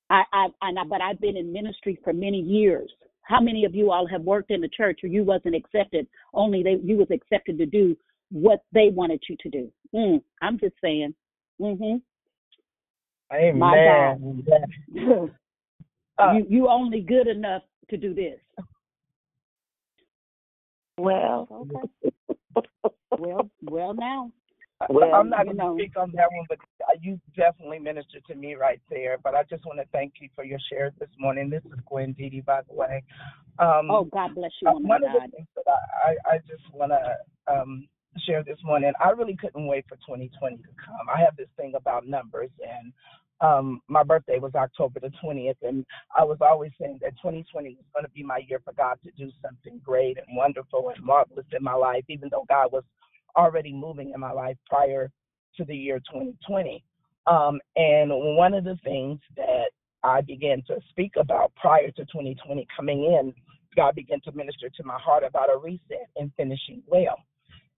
I, 0.09 0.23
I, 0.31 0.47
I, 0.61 0.72
but 0.89 1.01
I've 1.01 1.19
been 1.19 1.38
in 1.38 1.51
ministry 1.51 1.99
for 2.03 2.14
many 2.14 2.39
years. 2.39 2.91
How 3.27 3.41
many 3.41 3.65
of 3.65 3.75
you 3.75 3.91
all 3.91 4.07
have 4.07 4.21
worked 4.21 4.51
in 4.51 4.61
the 4.61 4.69
church 4.69 5.01
or 5.03 5.07
you 5.07 5.23
wasn't 5.23 5.53
accepted? 5.53 6.07
Only 6.33 6.63
they, 6.63 6.77
you 6.81 6.95
was 6.95 7.09
accepted 7.11 7.57
to 7.57 7.65
do 7.65 7.97
what 8.31 8.63
they 8.73 8.89
wanted 8.89 9.21
you 9.29 9.35
to 9.41 9.49
do. 9.49 9.71
Mm, 9.93 10.21
I'm 10.41 10.57
just 10.57 10.75
saying. 10.81 11.13
Mm-hmm. 11.59 11.97
Amen. 13.33 13.59
My 13.59 15.09
God. 15.17 15.31
Uh, 16.19 16.33
you 16.33 16.47
you 16.49 16.67
only 16.67 17.01
good 17.01 17.27
enough 17.27 17.61
to 17.91 17.95
do 17.95 18.11
this. 18.11 18.39
Well, 20.97 21.47
Okay. 21.51 22.63
well, 23.19 23.51
well 23.61 23.93
now. 23.93 24.31
Well, 24.89 25.13
I'm 25.15 25.29
not 25.29 25.45
going 25.45 25.57
to 25.57 25.73
speak 25.73 25.97
on 25.97 26.11
that 26.15 26.29
one, 26.31 26.45
but 26.47 26.59
uh, 26.87 26.97
you 27.01 27.19
definitely 27.35 27.79
ministered 27.79 28.23
to 28.27 28.35
me 28.35 28.55
right 28.55 28.79
there. 28.89 29.17
But 29.23 29.33
I 29.33 29.43
just 29.43 29.65
want 29.65 29.79
to 29.79 29.85
thank 29.91 30.13
you 30.21 30.29
for 30.35 30.43
your 30.43 30.59
share 30.69 30.91
this 30.99 31.09
morning. 31.19 31.49
This 31.49 31.63
is 31.65 31.79
Gwen 31.87 32.13
Didi, 32.13 32.41
by 32.41 32.61
the 32.69 32.75
way. 32.75 33.03
Um, 33.59 33.89
Oh, 33.89 34.03
God 34.05 34.35
bless 34.35 34.51
you, 34.61 34.69
uh, 34.69 34.73
woman 34.73 34.89
one 34.89 35.03
of 35.03 35.09
of 35.09 35.13
the 35.13 35.19
God. 35.19 35.31
things 35.31 35.47
that 35.55 35.65
I, 35.67 36.09
I, 36.09 36.35
I 36.35 36.37
just 36.39 36.63
want 36.73 36.91
to 36.91 37.53
um, 37.53 37.87
share 38.25 38.43
this 38.43 38.59
morning, 38.63 38.93
I 39.03 39.09
really 39.09 39.35
couldn't 39.35 39.65
wait 39.67 39.85
for 39.89 39.95
2020 39.95 40.57
to 40.57 40.63
come. 40.83 41.07
I 41.13 41.19
have 41.21 41.35
this 41.37 41.49
thing 41.57 41.73
about 41.75 42.07
numbers, 42.07 42.51
and 42.61 42.93
um, 43.41 43.81
my 43.87 44.03
birthday 44.03 44.39
was 44.39 44.53
October 44.55 44.99
the 44.99 45.11
20th, 45.23 45.57
and 45.63 45.85
I 46.15 46.23
was 46.23 46.37
always 46.41 46.71
saying 46.79 46.99
that 47.01 47.11
2020 47.17 47.69
was 47.75 47.85
going 47.93 48.05
to 48.05 48.11
be 48.11 48.23
my 48.23 48.41
year 48.47 48.59
for 48.63 48.73
God 48.73 48.97
to 49.03 49.11
do 49.17 49.31
something 49.41 49.79
great 49.83 50.17
and 50.17 50.37
wonderful 50.37 50.91
and 50.95 51.03
marvelous 51.03 51.45
in 51.55 51.63
my 51.63 51.73
life, 51.73 52.03
even 52.09 52.29
though 52.31 52.45
God 52.47 52.71
was 52.71 52.83
already 53.38 53.73
moving 53.73 54.11
in 54.14 54.19
my 54.19 54.31
life 54.31 54.57
prior 54.69 55.11
to 55.55 55.65
the 55.65 55.76
year 55.76 55.99
2020. 55.99 56.84
Um, 57.27 57.59
and 57.76 58.09
one 58.35 58.53
of 58.53 58.64
the 58.64 58.77
things 58.84 59.19
that 59.35 59.72
I 60.03 60.22
began 60.22 60.64
to 60.68 60.77
speak 60.89 61.14
about 61.18 61.53
prior 61.55 61.91
to 61.91 62.05
2020 62.05 62.68
coming 62.76 63.03
in, 63.03 63.34
God 63.76 63.95
began 63.95 64.22
to 64.22 64.31
minister 64.31 64.69
to 64.69 64.84
my 64.84 64.97
heart 64.99 65.23
about 65.23 65.53
a 65.53 65.57
reset 65.57 66.09
and 66.15 66.31
finishing 66.38 66.81
well. 66.88 67.18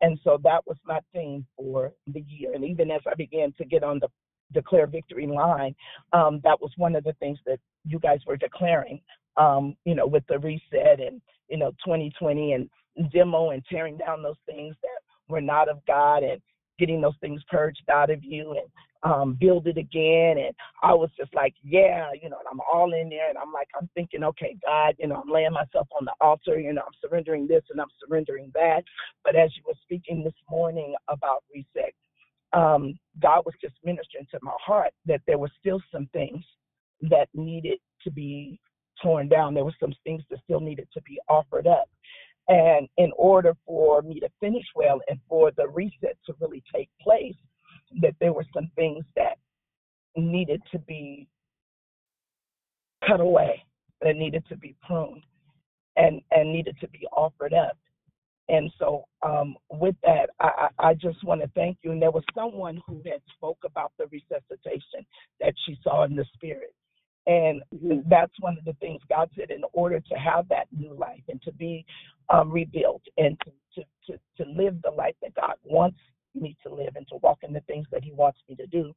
And 0.02 0.18
so 0.24 0.40
that 0.44 0.66
was 0.66 0.78
my 0.86 1.00
theme 1.14 1.46
for 1.58 1.92
the 2.08 2.24
year. 2.28 2.54
And 2.54 2.64
even 2.64 2.90
as 2.92 3.02
I 3.06 3.16
began 3.16 3.54
to 3.58 3.66
get 3.66 3.84
on 3.84 4.00
the 4.00 4.08
declare 4.54 4.88
victory 4.88 5.28
line, 5.28 5.76
um, 6.14 6.40
that 6.44 6.60
was 6.62 6.72
one 6.78 6.96
of 6.96 7.04
the 7.04 7.14
things 7.20 7.38
that 7.46 7.60
you 7.86 8.00
guys 8.00 8.20
were 8.26 8.38
declaring, 8.38 9.02
um, 9.38 9.76
you 9.86 9.96
know, 9.96 10.08
with 10.08 10.24
the 10.28 10.40
reset 10.40 11.00
and, 11.00 11.22
you 11.50 11.58
know, 11.58 11.72
2020 11.84 12.54
and 12.54 12.70
demo 13.12 13.50
and 13.50 13.64
tearing 13.70 13.98
down 13.98 14.24
those 14.24 14.40
things 14.46 14.76
that 14.82 14.90
were 15.30 15.42
not 15.42 15.70
of 15.70 15.80
God 15.88 16.24
and 16.24 16.42
getting 16.80 17.02
those 17.02 17.18
things 17.22 17.42
purged 17.50 17.84
out 17.92 18.10
of 18.10 18.24
you 18.24 18.52
and 18.52 18.68
um, 19.04 19.38
build 19.40 19.68
it 19.68 19.78
again. 19.78 20.38
And 20.38 20.54
I 20.84 20.94
was 20.94 21.10
just 21.18 21.34
like, 21.34 21.54
yeah, 21.64 22.10
you 22.22 22.30
know, 22.30 22.38
and 22.40 22.48
I'm 22.52 22.60
all 22.74 22.94
in 22.94 23.10
there. 23.10 23.30
And 23.30 23.38
I'm 23.38 23.52
like, 23.54 23.68
I'm 23.80 23.90
thinking, 23.96 24.24
okay, 24.24 24.58
God, 24.66 24.96
you 25.00 25.08
know, 25.08 25.22
I'm 25.24 25.32
laying 25.32 25.54
myself 25.54 25.88
on 26.00 26.06
the 26.06 26.14
altar, 26.22 26.60
you 26.60 26.74
know, 26.74 26.82
I'm 26.82 27.10
surrendering 27.10 27.48
this 27.48 27.64
and 27.70 27.80
I'm 27.80 27.88
surrendering 28.06 28.52
that. 28.56 28.84
But 29.24 29.36
as 29.36 29.52
you 29.56 29.64
were 29.68 29.76
speaking 29.84 30.24
this 30.24 30.34
morning 30.50 30.96
about 31.08 31.44
reset, 31.54 31.94
um, 32.54 32.98
God 33.22 33.44
was 33.46 33.56
just 33.62 33.76
ministering 33.84 34.26
to 34.32 34.40
my 34.42 34.54
heart 34.66 34.92
that 35.06 35.22
there 35.28 35.38
were 35.38 35.52
still 35.60 35.82
some 35.92 36.10
things 36.14 36.44
that 37.10 37.30
needed 37.34 37.80
to 38.04 38.12
be 38.12 38.60
torn 39.02 39.30
down. 39.30 39.54
There 39.54 39.66
were 39.66 39.76
some 39.80 39.94
things 40.04 40.24
that 40.30 40.40
still 40.44 40.60
needed 40.60 40.88
to 40.94 41.02
be 41.04 41.20
offered 41.30 41.68
up. 41.68 41.90
And 42.50 42.90
in 42.98 43.12
order 43.16 43.56
for 43.66 44.02
me 44.02 44.20
to 44.22 44.30
finish 44.40 44.66
well 44.76 45.00
and 45.08 45.20
for 45.30 45.52
the 45.56 45.68
reset 45.68 46.18
to 46.26 46.34
really 46.42 46.64
take 46.74 46.90
place, 47.02 47.36
that 48.02 48.16
there 48.20 48.34
were 48.34 48.46
some 48.54 48.72
things 48.76 49.06
that 49.16 49.38
needed 50.18 50.62
to 50.72 50.80
be 50.80 51.28
cut 53.08 53.22
away, 53.22 53.64
that 54.02 54.16
needed 54.16 54.44
to 54.50 54.58
be 54.58 54.76
pruned, 54.86 55.24
and 55.96 56.22
and 56.32 56.52
needed 56.52 56.76
to 56.82 56.88
be 56.90 57.08
offered 57.16 57.54
up. 57.54 57.78
And 58.50 58.72
so, 58.80 59.06
um, 59.22 59.56
with 59.70 59.96
that, 60.04 60.32
I, 60.40 60.70
I 60.80 60.94
just 60.96 61.24
want 61.24 61.42
to 61.42 61.48
thank 61.50 61.78
you. 61.84 61.92
And 61.92 62.02
there 62.02 62.10
was 62.10 62.24
someone 62.34 62.82
who 62.88 62.96
had 63.06 63.22
spoke 63.36 63.60
about 63.64 63.92
the 64.00 64.08
resuscitation 64.08 65.06
that 65.40 65.54
she 65.66 65.78
saw 65.84 66.04
in 66.06 66.16
the 66.16 66.26
spirit. 66.34 66.74
And 67.28 67.62
that's 68.10 68.34
one 68.40 68.58
of 68.58 68.66
the 68.66 68.74
things 68.74 69.02
God 69.10 69.30
said 69.38 69.52
in 69.52 69.62
order 69.74 70.00
to 70.00 70.16
have 70.16 70.48
that 70.50 70.68
new 70.76 70.94
life 70.94 71.22
and 71.28 71.42
to 71.44 71.52
be 71.52 71.86
um, 72.30 72.52
rebuilt 72.52 73.04
and 73.18 73.40
to, 73.42 73.52
to, 73.76 73.88
to, 74.08 74.20
to 74.44 74.50
live 74.50 74.82
the 74.84 74.92
life 74.92 75.16
that 75.22 75.36
God 75.36 75.54
wants 75.64 75.98
me 76.36 76.56
to 76.64 76.74
live 76.74 76.96
and 76.96 77.08
to 77.10 77.18
walk 77.18 77.40
in 77.44 77.54
the 77.54 77.62
things 77.62 77.86
that 77.92 78.04
He 78.04 78.12
wants 78.12 78.40
me 78.48 78.56
to 78.56 78.68
do, 78.68 78.94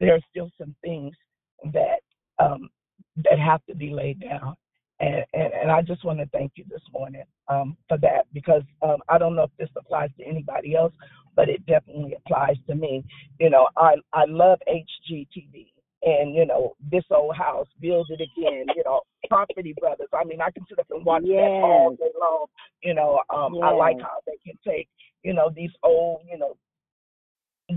there 0.00 0.14
are 0.14 0.20
still 0.30 0.50
some 0.58 0.74
things 0.82 1.14
that 1.72 2.00
um, 2.38 2.68
that 3.16 3.38
have 3.38 3.64
to 3.66 3.74
be 3.74 3.90
laid 3.90 4.20
down. 4.20 4.54
And, 5.00 5.24
and, 5.34 5.52
and 5.52 5.70
I 5.70 5.82
just 5.82 6.04
want 6.04 6.18
to 6.20 6.26
thank 6.26 6.52
you 6.56 6.64
this 6.68 6.82
morning 6.92 7.24
um, 7.48 7.76
for 7.88 7.98
that 7.98 8.26
because 8.32 8.62
um, 8.82 8.98
I 9.08 9.18
don't 9.18 9.34
know 9.34 9.44
if 9.44 9.50
this 9.58 9.68
applies 9.76 10.10
to 10.18 10.24
anybody 10.24 10.76
else, 10.76 10.92
but 11.36 11.48
it 11.48 11.64
definitely 11.66 12.14
applies 12.14 12.56
to 12.68 12.74
me. 12.74 13.04
You 13.38 13.50
know, 13.50 13.66
I 13.76 13.96
I 14.12 14.24
love 14.26 14.58
HGTV 14.68 15.73
and 16.04 16.34
you 16.34 16.46
know 16.46 16.74
this 16.90 17.04
old 17.10 17.36
house, 17.36 17.68
build 17.80 18.08
it 18.10 18.20
again. 18.20 18.66
You 18.76 18.82
know, 18.84 19.00
Property 19.28 19.74
Brothers. 19.78 20.08
I 20.12 20.24
mean, 20.24 20.40
I 20.40 20.50
can 20.50 20.64
sit 20.68 20.78
up 20.78 20.86
and 20.90 21.04
watch 21.04 21.22
Yes. 21.24 21.38
that 21.38 21.62
all 21.62 21.96
day 21.98 22.12
long. 22.20 22.46
You 22.82 22.94
know, 22.94 23.20
um, 23.34 23.56
I 23.62 23.70
like 23.72 24.00
how 24.00 24.18
they 24.26 24.38
can 24.44 24.58
take 24.66 24.88
you 25.24 25.32
know 25.34 25.50
these 25.54 25.70
old 25.82 26.20
you 26.30 26.38
know 26.38 26.56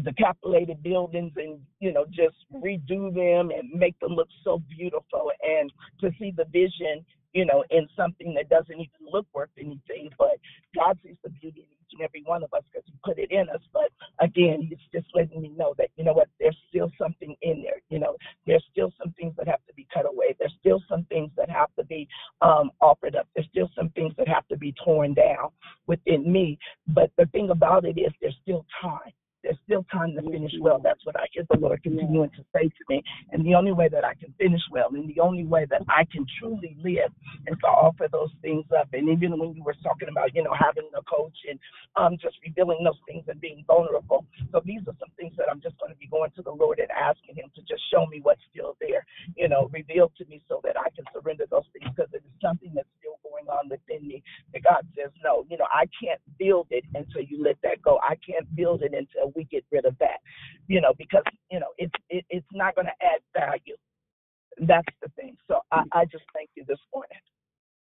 decapitated 0.03 0.83
buildings 0.83 1.31
and 1.37 1.59
you 1.79 1.93
know 1.93 2.05
just 2.07 2.35
redo 2.53 3.13
them 3.13 3.51
and 3.51 3.71
make 3.73 3.97
them 3.99 4.11
look 4.11 4.27
so 4.43 4.61
beautiful 4.77 5.31
and 5.41 5.71
to 5.99 6.11
see 6.19 6.33
the 6.35 6.43
vision 6.51 7.05
you 7.31 7.45
know 7.45 7.63
in 7.71 7.87
something 7.95 8.33
that 8.33 8.49
doesn't 8.49 8.75
even 8.75 9.11
look 9.11 9.25
worth 9.33 9.49
anything 9.57 10.09
but 10.17 10.37
god 10.75 10.99
sees 11.03 11.15
the 11.23 11.29
beauty 11.29 11.61
in 11.61 11.65
each 11.71 11.93
and 11.93 12.01
every 12.01 12.21
one 12.25 12.43
of 12.43 12.53
us 12.53 12.63
because 12.69 12.83
he 12.85 12.93
put 13.01 13.17
it 13.17 13.31
in 13.31 13.47
us 13.49 13.61
but 13.71 13.89
again 14.19 14.67
it's 14.69 14.81
just 14.93 15.07
letting 15.15 15.41
me 15.41 15.53
know 15.57 15.73
that 15.77 15.87
you 15.95 16.03
know 16.03 16.13
what 16.13 16.27
there's 16.37 16.57
still 16.67 16.91
something 17.01 17.33
in 17.41 17.63
there 17.63 17.81
you 17.89 17.97
know 17.97 18.16
there's 18.47 18.65
still 18.71 18.93
some 19.01 19.13
things 19.13 19.35
that 19.37 19.47
have 19.47 19.65
to 19.67 19.73
be 19.75 19.87
cut 19.93 20.05
away. 20.07 20.35
There's 20.39 20.55
still 20.59 20.81
some 20.89 21.05
things 21.05 21.31
that 21.37 21.49
have 21.49 21.69
to 21.77 21.85
be 21.85 22.07
um 22.41 22.71
offered 22.81 23.15
up. 23.15 23.27
There's 23.35 23.47
still 23.49 23.69
some 23.75 23.89
things 23.91 24.13
that 24.17 24.27
have 24.27 24.47
to 24.49 24.57
be 24.57 24.73
torn 24.83 25.13
down 25.13 25.49
within 25.87 26.31
me. 26.31 26.57
But 26.87 27.11
the 27.17 27.27
thing 27.27 27.51
about 27.51 27.85
it 27.85 27.99
is 27.99 28.13
there's 28.21 28.37
still 28.43 28.65
time 28.81 29.13
there's 29.47 29.59
still 29.63 29.85
time 29.91 30.13
to 30.15 30.21
finish 30.29 30.51
well. 30.59 30.79
That's 30.83 30.99
what 31.05 31.15
I 31.15 31.25
hear 31.31 31.45
the 31.49 31.57
Lord 31.57 31.81
continuing 31.81 32.29
to 32.31 32.43
say 32.53 32.67
to 32.67 32.83
me. 32.89 33.01
And 33.31 33.45
the 33.45 33.55
only 33.55 33.71
way 33.71 33.87
that 33.87 34.03
I 34.03 34.13
can 34.13 34.33
finish 34.37 34.59
well, 34.71 34.89
and 34.91 35.07
the 35.07 35.21
only 35.21 35.45
way 35.45 35.65
that 35.69 35.83
I 35.87 36.03
can 36.11 36.25
truly 36.37 36.75
live, 36.83 37.11
is 37.47 37.55
to 37.61 37.67
offer 37.67 38.07
those 38.11 38.31
things 38.41 38.65
up. 38.77 38.89
And 38.91 39.07
even 39.07 39.39
when 39.39 39.55
you 39.55 39.63
were 39.63 39.75
talking 39.81 40.09
about, 40.09 40.35
you 40.35 40.43
know, 40.43 40.51
having 40.51 40.89
a 40.97 41.01
coach 41.03 41.37
and 41.47 41.57
um, 41.95 42.17
just 42.21 42.35
revealing 42.43 42.83
those 42.83 42.99
things 43.07 43.23
and 43.29 43.39
being 43.39 43.63
vulnerable. 43.65 44.25
So 44.51 44.61
these 44.65 44.81
are 44.83 44.97
some 44.99 45.11
things 45.15 45.33
that 45.37 45.47
I'm 45.49 45.61
just 45.61 45.79
going 45.79 45.93
to 45.93 45.97
be 45.97 46.07
going 46.07 46.31
to 46.35 46.41
the 46.41 46.51
Lord 46.51 46.79
and 46.79 46.91
asking 46.91 47.35
Him 47.35 47.47
to 47.55 47.61
just 47.61 47.81
show 47.89 48.05
me 48.07 48.19
what's 48.21 48.41
still 48.51 48.75
there, 48.81 49.05
you 49.35 49.47
know, 49.47 49.69
reveal 49.71 50.11
to 50.17 50.25
me 50.25 50.41
so 50.49 50.59
that 50.63 50.75
I 50.75 50.89
can 50.91 51.05
surrender 51.15 51.45
those 51.49 51.67
things 51.71 51.87
because 51.95 52.11
it 52.11 52.23
is 52.27 52.35
something 52.43 52.73
that's 52.75 52.91
still 52.99 53.15
going 53.37 53.49
on 53.49 53.69
within 53.69 54.07
me 54.07 54.23
that 54.53 54.63
God 54.63 54.85
says, 54.95 55.11
no, 55.23 55.45
you 55.49 55.57
know, 55.57 55.67
I 55.71 55.85
can't 56.01 56.21
build 56.37 56.67
it 56.71 56.83
until 56.93 57.21
you 57.21 57.43
let 57.43 57.57
that 57.63 57.81
go. 57.81 57.99
I 58.01 58.15
can't 58.15 58.53
build 58.55 58.81
it 58.81 58.93
until 58.93 59.31
we 59.35 59.45
get 59.45 59.65
rid 59.71 59.85
of 59.85 59.97
that, 59.99 60.19
you 60.67 60.81
know, 60.81 60.93
because, 60.97 61.23
you 61.51 61.59
know, 61.59 61.67
it's, 61.77 61.93
it, 62.09 62.25
it's 62.29 62.47
not 62.53 62.75
going 62.75 62.87
to 62.87 63.05
add 63.05 63.21
value. 63.35 63.75
That's 64.59 64.87
the 65.01 65.09
thing. 65.15 65.37
So 65.47 65.59
I, 65.71 65.83
I 65.91 66.05
just 66.05 66.23
thank 66.33 66.49
you 66.55 66.65
this 66.67 66.79
morning. 66.93 67.17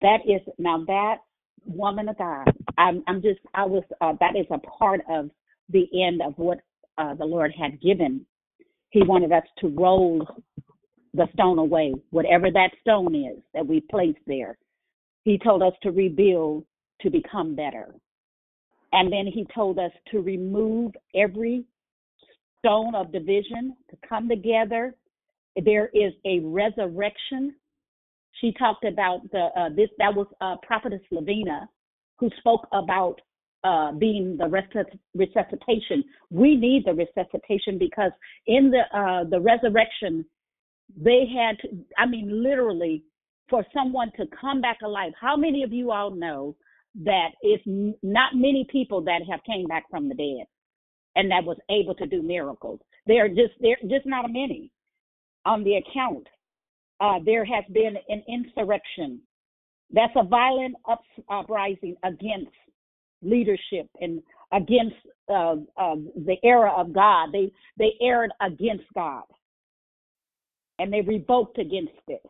That 0.01 0.19
is 0.27 0.41
now 0.59 0.85
that 0.87 1.16
woman 1.66 2.09
of 2.09 2.19
God. 2.19 2.51
I'm 2.77 3.03
I'm 3.07 3.23
just 3.23 3.41
I 3.55 3.65
was 3.65 3.85
uh, 4.01 4.15
that 4.21 4.37
is 4.37 4.47
a 4.51 4.59
part 4.59 5.01
of 5.09 5.31
the 5.71 5.87
end 6.07 6.21
of 6.23 6.35
what 6.37 6.59
uh, 6.99 7.15
the 7.15 7.25
Lord 7.25 7.53
had 7.59 7.81
given. 7.81 8.27
He 8.91 9.03
wanted 9.03 9.33
us 9.33 9.45
to 9.61 9.69
roll 9.69 10.27
the 11.15 11.27
stone 11.33 11.59
away, 11.59 11.95
whatever 12.11 12.51
that 12.51 12.71
stone 12.81 13.15
is 13.15 13.39
that 13.55 13.66
we 13.66 13.81
placed 13.91 14.19
there. 14.27 14.59
He 15.25 15.39
told 15.39 15.63
us 15.63 15.73
to 15.83 15.91
rebuild 15.91 16.65
to 17.01 17.11
become 17.11 17.55
better. 17.55 17.95
And 18.93 19.13
then 19.13 19.27
he 19.27 19.47
told 19.55 19.79
us 19.79 19.91
to 20.13 20.21
remove 20.21 20.93
every 21.15 21.65
stone 22.59 22.95
of 22.95 23.13
division, 23.13 23.77
to 23.91 23.97
come 24.09 24.29
together. 24.29 24.95
There 25.65 25.91
is 25.93 26.13
a 26.25 26.41
resurrection. 26.41 27.55
She 28.41 28.53
talked 28.53 28.85
about 28.85 29.21
the 29.33 29.49
uh, 29.57 29.69
this 29.75 29.89
that 29.99 30.15
was 30.15 30.27
uh, 30.41 30.57
prophetess 30.63 31.01
Lavina 31.11 31.69
who 32.19 32.31
spoke 32.39 32.67
about 32.73 33.21
uh, 33.65 33.93
being 33.93 34.37
the 34.37 34.45
resusc- 34.45 34.99
resuscitation. 35.15 36.05
We 36.31 36.57
need 36.57 36.85
the 36.85 36.95
resuscitation 36.95 37.79
because 37.79 38.13
in 38.47 38.71
the 38.71 38.83
uh, 38.97 39.25
the 39.25 39.41
resurrection, 39.41 40.25
they 40.97 41.25
had 41.27 41.59
to. 41.61 41.69
I 41.99 42.07
mean, 42.07 42.43
literally, 42.43 43.05
for 43.49 43.65
someone 43.75 44.11
to 44.16 44.27
come 44.41 44.61
back 44.61 44.79
alive. 44.83 45.12
How 45.21 45.37
many 45.37 45.62
of 45.62 45.73
you 45.73 45.91
all 45.91 46.11
know 46.11 46.57
that 47.05 47.31
it's 47.43 47.62
not 48.03 48.35
many 48.35 48.66
people 48.71 49.03
that 49.03 49.23
have 49.29 49.41
came 49.45 49.66
back 49.66 49.85
from 49.91 50.09
the 50.09 50.15
dead 50.15 50.47
and 51.16 51.31
that 51.31 51.45
was 51.45 51.59
able 51.71 51.95
to 51.97 52.07
do 52.07 52.23
miracles? 52.23 52.81
There 53.07 53.25
are 53.25 53.29
just 53.29 53.53
there 53.61 53.77
just 53.83 54.07
not 54.07 54.31
many 54.31 54.71
on 55.45 55.65
the 55.65 55.77
account. 55.77 56.27
Uh, 57.01 57.19
there 57.25 57.45
has 57.45 57.65
been 57.73 57.97
an 58.09 58.23
insurrection. 58.29 59.21
That's 59.93 60.12
a 60.16 60.25
violent 60.25 60.77
uprising 61.29 61.97
against 62.03 62.51
leadership 63.23 63.89
and 64.01 64.23
against 64.53 64.97
uh, 65.29 65.57
uh, 65.77 65.97
the 66.27 66.37
era 66.43 66.73
of 66.77 66.93
God. 66.93 67.31
They 67.33 67.53
they 67.79 67.93
erred 68.01 68.31
against 68.41 68.85
God, 68.95 69.25
and 70.79 70.93
they 70.93 71.03
revoked 71.03 71.59
against 71.59 71.93
it. 72.09 72.23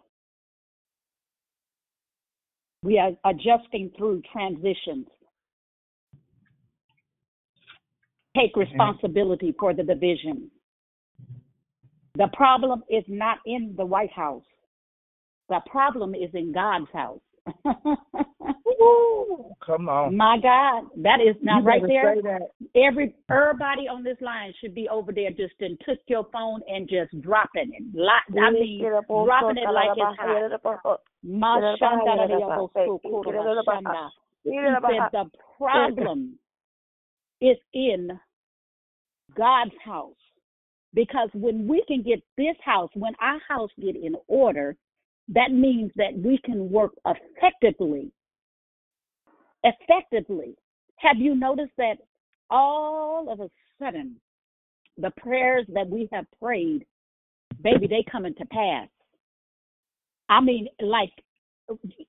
We 2.84 2.98
are 2.98 3.12
adjusting 3.24 3.90
through 3.96 4.20
transitions. 4.30 5.06
Take 8.36 8.54
responsibility 8.56 9.54
for 9.58 9.72
the 9.72 9.82
division. 9.82 10.50
The 12.16 12.28
problem 12.34 12.82
is 12.90 13.02
not 13.08 13.38
in 13.46 13.72
the 13.78 13.86
White 13.86 14.12
House. 14.12 14.44
The 15.48 15.60
problem 15.66 16.14
is 16.14 16.28
in 16.34 16.52
God's 16.52 16.90
house. 16.92 17.20
Come 19.64 19.88
on. 19.88 20.16
My 20.16 20.36
God, 20.38 20.84
that 21.02 21.20
is 21.20 21.36
not 21.42 21.62
You 21.62 21.68
right 21.68 21.82
there. 21.86 22.16
Every 22.76 23.14
everybody 23.30 23.88
on 23.88 24.02
this 24.04 24.18
line 24.20 24.52
should 24.60 24.74
be 24.74 24.88
over 24.88 25.12
there 25.12 25.30
just 25.30 25.54
and 25.60 25.80
took 25.86 25.98
your 26.06 26.26
phone 26.32 26.60
and 26.68 26.88
just 26.88 27.20
dropping 27.22 27.72
it. 27.72 27.82
Li- 27.94 28.40
I 28.40 28.50
mean, 28.50 28.80
dropping 28.80 29.58
it 29.58 29.70
like 29.70 29.90
it's 29.96 30.18
hot. 30.18 30.60
Mashandarayabosukurashanda. 31.26 34.10
He 34.44 34.50
said 34.50 35.08
the 35.12 35.30
problem 35.56 36.38
is 37.40 37.56
in 37.72 38.20
God's 39.36 39.74
house. 39.84 40.14
Because 40.92 41.30
when 41.32 41.66
we 41.66 41.82
can 41.88 42.02
get 42.02 42.22
this 42.36 42.56
house, 42.64 42.90
when 42.94 43.14
our 43.20 43.40
house 43.48 43.70
get 43.80 43.96
in 43.96 44.14
order, 44.28 44.76
that 45.28 45.50
means 45.50 45.90
that 45.96 46.16
we 46.16 46.38
can 46.44 46.70
work 46.70 46.92
effectively. 47.04 48.12
Effectively. 49.64 50.54
Have 50.98 51.16
you 51.18 51.34
noticed 51.34 51.72
that 51.78 51.96
all 52.50 53.28
of 53.30 53.40
a 53.40 53.50
sudden 53.78 54.16
the 54.98 55.10
prayers 55.16 55.66
that 55.74 55.88
we 55.88 56.08
have 56.12 56.26
prayed, 56.40 56.86
baby, 57.62 57.86
they 57.86 58.04
coming 58.10 58.34
to 58.36 58.44
pass. 58.46 58.88
I 60.28 60.40
mean, 60.40 60.68
like 60.80 61.10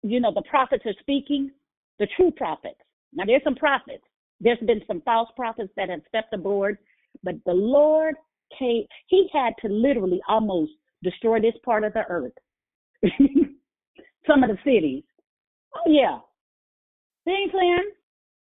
you 0.03 0.19
know, 0.19 0.33
the 0.33 0.43
prophets 0.49 0.83
are 0.85 0.93
speaking, 0.99 1.51
the 1.99 2.07
true 2.15 2.31
prophets. 2.31 2.79
Now 3.13 3.25
there's 3.25 3.43
some 3.43 3.55
prophets. 3.55 4.03
There's 4.41 4.59
been 4.59 4.81
some 4.85 5.01
false 5.01 5.29
prophets 5.35 5.71
that 5.77 5.89
have 5.89 6.01
stepped 6.07 6.33
aboard, 6.33 6.77
but 7.23 7.35
the 7.45 7.53
Lord 7.53 8.15
came 8.57 8.85
he 9.07 9.29
had 9.33 9.53
to 9.61 9.69
literally 9.69 10.21
almost 10.27 10.73
destroy 11.03 11.39
this 11.39 11.55
part 11.63 11.83
of 11.83 11.93
the 11.93 12.03
earth. 12.09 12.33
some 14.27 14.43
of 14.43 14.49
the 14.49 14.57
cities. 14.63 15.03
Oh 15.75 15.89
yeah. 15.89 16.19
Ain't 17.27 17.51
playing. 17.51 17.91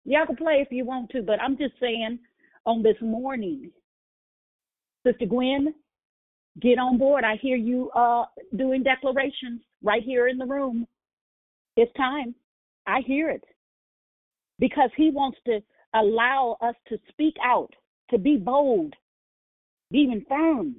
Y'all 0.05 0.27
can 0.27 0.37
play 0.37 0.61
if 0.61 0.69
you 0.71 0.85
want 0.85 1.11
to, 1.11 1.23
but 1.23 1.41
I'm 1.41 1.57
just 1.59 1.75
saying 1.81 2.19
on 2.65 2.83
this 2.83 2.97
morning, 3.01 3.71
Sister 5.07 5.27
Gwen, 5.27 5.75
get 6.61 6.79
on 6.79 6.99
board. 6.99 7.25
I 7.25 7.37
hear 7.37 7.57
you 7.57 7.91
uh 7.91 8.25
doing 8.57 8.83
declarations 8.83 9.61
right 9.83 10.03
here 10.03 10.29
in 10.29 10.39
the 10.39 10.47
room. 10.47 10.87
It's 11.77 11.93
time. 11.97 12.35
I 12.87 13.01
hear 13.07 13.31
it. 13.31 13.45
Because 14.59 14.91
he 14.97 15.11
wants 15.11 15.39
to 15.47 15.61
allow 15.95 16.57
us 16.61 16.75
to 16.89 16.99
speak 17.09 17.35
out, 17.45 17.73
to 18.11 18.19
be 18.19 18.37
bold, 18.37 18.95
be 19.91 19.99
even 19.99 20.25
firm 20.29 20.77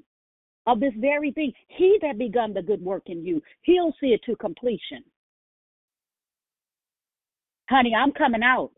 of 0.67 0.80
this 0.80 0.93
very 0.97 1.31
thing. 1.31 1.53
He 1.67 1.97
that 2.01 2.17
begun 2.17 2.53
the 2.53 2.61
good 2.61 2.81
work 2.81 3.03
in 3.07 3.26
you, 3.26 3.41
he'll 3.61 3.93
see 3.99 4.07
it 4.07 4.21
to 4.26 4.35
completion. 4.35 5.03
Honey, 7.69 7.93
I'm 7.95 8.11
coming 8.11 8.43
out. 8.43 8.71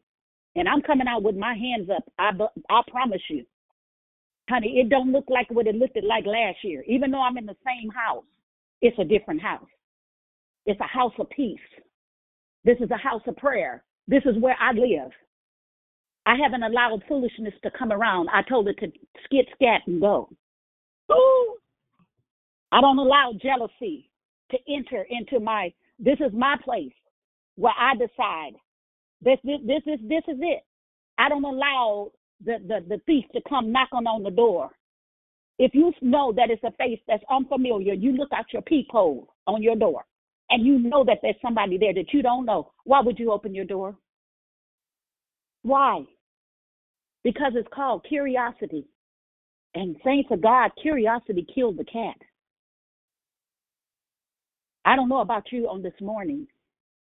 And 0.56 0.68
I'm 0.68 0.82
coming 0.82 1.08
out 1.08 1.24
with 1.24 1.36
my 1.38 1.54
hands 1.54 1.90
up. 1.90 2.04
I 2.20 2.32
I 2.70 2.82
promise 2.90 3.22
you. 3.30 3.46
Honey, 4.50 4.80
it 4.80 4.90
don't 4.90 5.14
look 5.14 5.26
like 5.30 5.50
what 5.50 5.68
it 5.68 5.76
looked 5.76 5.98
like 6.04 6.26
last 6.26 6.58
year, 6.64 6.84
even 6.88 7.10
though 7.10 7.22
I'm 7.22 7.38
in 7.38 7.46
the 7.46 7.56
same 7.66 7.90
house. 7.90 8.26
it's 8.82 9.00
a 9.00 9.06
different 9.06 9.42
house. 9.42 9.70
It's 10.66 10.80
a 10.82 10.88
house 10.88 11.14
of 11.20 11.30
peace. 11.30 11.60
This 12.66 12.78
is 12.82 12.92
a 12.92 12.98
house 12.98 13.22
of 13.28 13.38
prayer. 13.38 13.84
This 14.08 14.24
is 14.26 14.38
where 14.42 14.58
I 14.60 14.74
live. 14.74 15.12
I 16.26 16.36
haven't 16.36 16.64
allowed 16.64 17.04
foolishness 17.08 17.54
to 17.64 17.72
come 17.72 17.92
around. 17.92 18.30
I 18.30 18.42
told 18.44 18.68
it 18.68 18.78
to 18.80 18.92
skit, 19.24 19.48
scat, 19.56 19.82
and 19.88 20.02
go. 20.02 20.30
Ooh. 21.12 21.56
I 22.72 22.82
don't 22.82 23.00
allow 23.00 23.32
jealousy 23.42 24.10
to 24.52 24.58
enter 24.70 25.06
into 25.10 25.40
my. 25.40 25.74
This 25.98 26.20
is 26.20 26.34
my 26.34 26.58
place 26.64 26.94
where 27.56 27.74
I 27.78 27.96
decide. 27.96 28.54
This 29.22 29.38
this 29.44 29.84
is 29.86 30.00
this 30.08 30.24
is 30.28 30.38
it. 30.42 30.64
I 31.18 31.30
don't 31.30 31.44
allow 31.44 32.12
the, 32.44 32.58
the, 32.68 32.80
the 32.88 33.02
thief 33.06 33.26
to 33.34 33.42
come 33.48 33.72
knocking 33.72 34.08
on 34.08 34.24
the 34.24 34.32
door. 34.32 34.72
If 35.60 35.76
you 35.76 35.94
know 36.02 36.34
that 36.36 36.50
it's 36.50 36.64
a 36.64 36.72
face 36.72 37.00
that's 37.08 37.24
unfamiliar, 37.30 37.94
you 37.94 38.14
look 38.14 38.30
out 38.34 38.46
your 38.52 38.64
peephole 38.64 39.28
on 39.46 39.62
your 39.62 39.76
door 39.76 40.06
and 40.50 40.66
you 40.66 40.80
know 40.80 41.04
that 41.06 41.20
there's 41.22 41.36
somebody 41.42 41.78
there 41.78 41.94
that 41.94 42.14
you 42.14 42.24
don't 42.24 42.46
know. 42.46 42.72
Why 42.84 43.02
would 43.02 43.20
you 43.20 43.32
open 43.32 43.54
your 43.54 43.66
door? 43.66 43.96
Why? 45.62 46.04
Because 47.24 47.54
it's 47.56 47.68
called 47.74 48.06
curiosity. 48.08 48.88
And 49.76 49.96
saints 50.04 50.30
of 50.32 50.42
God, 50.42 50.72
curiosity 50.82 51.46
killed 51.54 51.78
the 51.78 51.86
cat. 51.86 52.18
I 54.84 54.96
don't 54.96 55.10
know 55.10 55.22
about 55.22 55.52
you 55.52 55.70
on 55.70 55.84
this 55.84 55.94
morning. 56.02 56.48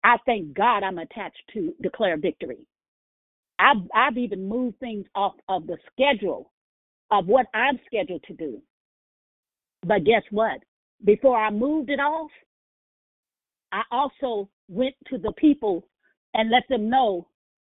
I 0.02 0.16
thank 0.26 0.54
God 0.54 0.82
I'm 0.82 0.98
attached 0.98 1.42
to 1.54 1.74
declare 1.82 2.16
victory. 2.16 2.66
I've, 3.58 3.82
I've 3.94 4.16
even 4.16 4.48
moved 4.48 4.78
things 4.80 5.04
off 5.14 5.34
of 5.48 5.66
the 5.66 5.76
schedule 5.92 6.50
of 7.10 7.26
what 7.26 7.46
I'm 7.52 7.78
scheduled 7.86 8.22
to 8.24 8.32
do. 8.32 8.62
But 9.86 10.04
guess 10.04 10.22
what? 10.30 10.60
Before 11.04 11.36
I 11.36 11.50
moved 11.50 11.90
it 11.90 12.00
off, 12.00 12.30
I 13.72 13.82
also 13.90 14.48
went 14.68 14.94
to 15.08 15.18
the 15.18 15.32
people 15.36 15.86
and 16.34 16.50
let 16.50 16.62
them 16.68 16.88
know 16.88 17.28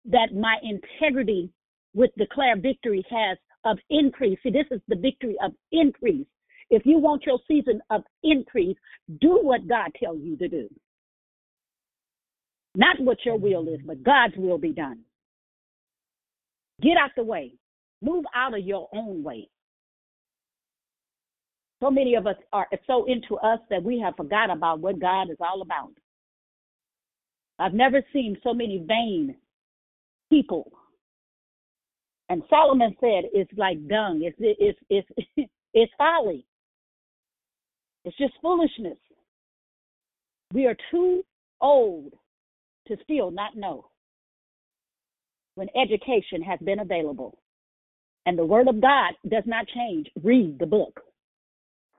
that 0.06 0.34
my 0.34 0.56
integrity 0.62 1.50
with 1.94 2.10
declare 2.16 2.56
victory 2.56 3.04
has 3.10 3.38
of 3.64 3.78
increase. 3.90 4.38
See, 4.42 4.50
this 4.50 4.66
is 4.70 4.80
the 4.88 4.96
victory 4.96 5.36
of 5.44 5.52
increase. 5.72 6.26
If 6.70 6.84
you 6.84 6.98
want 6.98 7.24
your 7.26 7.38
season 7.48 7.80
of 7.90 8.02
increase, 8.22 8.76
do 9.20 9.40
what 9.42 9.68
God 9.68 9.90
tells 10.00 10.20
you 10.20 10.36
to 10.36 10.48
do. 10.48 10.68
Not 12.76 13.00
what 13.00 13.24
your 13.24 13.38
will 13.38 13.66
is, 13.68 13.80
but 13.84 14.02
God's 14.02 14.36
will 14.36 14.58
be 14.58 14.72
done. 14.72 15.00
Get 16.82 16.98
out 17.02 17.10
the 17.16 17.24
way. 17.24 17.54
Move 18.02 18.26
out 18.34 18.56
of 18.56 18.64
your 18.64 18.86
own 18.94 19.22
way. 19.22 19.48
So 21.82 21.90
many 21.90 22.14
of 22.16 22.26
us 22.26 22.36
are 22.52 22.68
so 22.86 23.06
into 23.06 23.36
us 23.36 23.60
that 23.70 23.82
we 23.82 23.98
have 24.00 24.14
forgot 24.16 24.50
about 24.50 24.80
what 24.80 25.00
God 25.00 25.30
is 25.30 25.38
all 25.40 25.62
about. 25.62 25.92
I've 27.58 27.72
never 27.72 28.02
seen 28.12 28.36
so 28.44 28.52
many 28.52 28.84
vain 28.86 29.36
people. 30.28 30.70
And 32.28 32.42
Solomon 32.50 32.94
said 33.00 33.24
it's 33.32 33.50
like 33.56 33.88
dung. 33.88 34.20
It's 34.22 34.36
it's 34.38 34.78
it's 34.90 35.08
it's 35.74 35.92
folly. 35.96 36.44
It's 38.04 38.16
just 38.18 38.34
foolishness. 38.42 38.98
We 40.52 40.66
are 40.66 40.76
too 40.90 41.24
old 41.62 42.12
to 42.88 42.96
still 43.02 43.30
not 43.30 43.56
know 43.56 43.86
when 45.54 45.68
education 45.76 46.42
has 46.42 46.58
been 46.60 46.80
available. 46.80 47.38
And 48.26 48.38
the 48.38 48.44
word 48.44 48.68
of 48.68 48.80
God 48.80 49.14
does 49.28 49.44
not 49.46 49.66
change. 49.68 50.08
Read 50.22 50.58
the 50.58 50.66
book. 50.66 51.00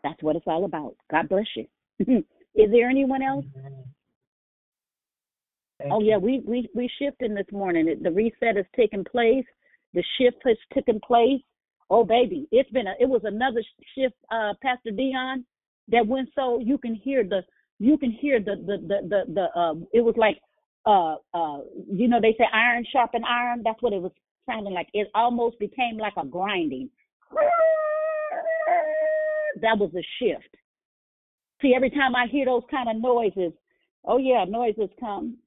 That's 0.03 0.21
what 0.21 0.35
it's 0.35 0.47
all 0.47 0.65
about. 0.65 0.95
God 1.09 1.29
bless 1.29 1.47
you. 1.55 1.65
Is 2.55 2.71
there 2.71 2.89
anyone 2.89 3.21
else? 3.21 3.45
Thank 5.79 5.93
oh 5.93 6.01
yeah, 6.01 6.17
we 6.17 6.41
we 6.45 6.69
we 6.73 6.89
shifting 6.99 7.35
this 7.35 7.45
morning. 7.51 7.99
The 8.01 8.11
reset 8.11 8.55
has 8.55 8.65
taken 8.75 9.03
place. 9.03 9.45
The 9.93 10.03
shift 10.17 10.37
has 10.45 10.57
taken 10.73 10.99
place. 11.05 11.41
Oh 11.89 12.03
baby, 12.03 12.47
it's 12.51 12.69
been 12.71 12.87
a 12.87 12.93
it 12.99 13.07
was 13.07 13.21
another 13.23 13.63
shift, 13.95 14.15
uh, 14.31 14.53
Pastor 14.61 14.91
Dion, 14.91 15.45
that 15.89 16.05
went 16.05 16.29
so 16.35 16.59
you 16.59 16.77
can 16.77 16.95
hear 16.95 17.23
the 17.23 17.41
you 17.79 17.97
can 17.97 18.11
hear 18.11 18.39
the 18.39 18.55
the 18.55 18.77
the 18.87 19.07
the, 19.07 19.33
the 19.33 19.59
uh, 19.59 19.75
it 19.93 20.01
was 20.01 20.15
like 20.17 20.39
uh, 20.87 21.15
uh, 21.33 21.59
you 21.91 22.07
know, 22.07 22.19
they 22.21 22.33
say 22.37 22.45
iron 22.53 22.85
sharpen 22.91 23.23
iron. 23.25 23.61
That's 23.63 23.81
what 23.81 23.93
it 23.93 24.01
was 24.01 24.13
sounding 24.49 24.73
like. 24.73 24.87
It 24.93 25.09
almost 25.13 25.59
became 25.59 25.97
like 25.97 26.13
a 26.17 26.25
grinding. 26.25 26.89
That 29.61 29.77
was 29.77 29.91
a 29.95 30.05
shift. 30.19 30.55
See, 31.61 31.73
every 31.75 31.89
time 31.89 32.15
I 32.15 32.27
hear 32.31 32.45
those 32.45 32.63
kind 32.71 32.89
of 32.89 33.01
noises, 33.01 33.51
oh 34.05 34.17
yeah, 34.17 34.45
noises 34.47 34.89
come. 34.99 35.37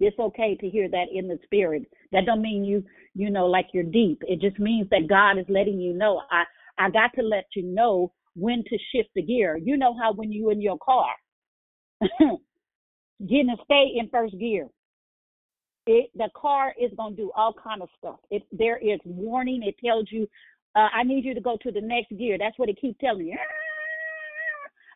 It's 0.00 0.18
okay 0.18 0.56
to 0.60 0.68
hear 0.68 0.88
that 0.88 1.06
in 1.12 1.28
the 1.28 1.38
spirit. 1.44 1.82
That 2.12 2.24
don't 2.26 2.42
mean 2.42 2.64
you, 2.64 2.82
you 3.14 3.30
know, 3.30 3.46
like 3.46 3.66
you're 3.72 3.84
deep. 3.84 4.22
It 4.26 4.40
just 4.40 4.58
means 4.58 4.88
that 4.90 5.06
God 5.08 5.38
is 5.38 5.46
letting 5.48 5.80
you 5.80 5.92
know. 5.92 6.22
I, 6.30 6.44
I 6.78 6.90
got 6.90 7.12
to 7.16 7.22
let 7.22 7.44
you 7.54 7.62
know 7.62 8.12
when 8.34 8.64
to 8.64 8.78
shift 8.92 9.10
the 9.14 9.22
gear. 9.22 9.56
You 9.56 9.76
know 9.76 9.94
how 10.00 10.12
when 10.12 10.32
you 10.32 10.50
in 10.50 10.62
your 10.62 10.78
car, 10.78 11.12
getting 13.28 13.48
to 13.48 13.56
stay 13.64 13.92
in 13.96 14.08
first 14.10 14.38
gear. 14.38 14.68
It, 15.86 16.10
the 16.14 16.28
car 16.36 16.74
is 16.80 16.92
going 16.96 17.16
to 17.16 17.22
do 17.22 17.32
all 17.36 17.52
kind 17.52 17.82
of 17.82 17.88
stuff. 17.98 18.16
It, 18.30 18.44
there 18.52 18.78
is 18.78 19.00
warning. 19.04 19.62
It 19.64 19.74
tells 19.84 20.06
you, 20.10 20.28
uh, 20.76 20.88
I 20.94 21.02
need 21.02 21.24
you 21.24 21.34
to 21.34 21.40
go 21.40 21.58
to 21.62 21.72
the 21.72 21.80
next 21.80 22.16
gear. 22.16 22.36
That's 22.38 22.58
what 22.58 22.68
it 22.68 22.80
keeps 22.80 22.98
telling 23.00 23.26
you. 23.26 23.38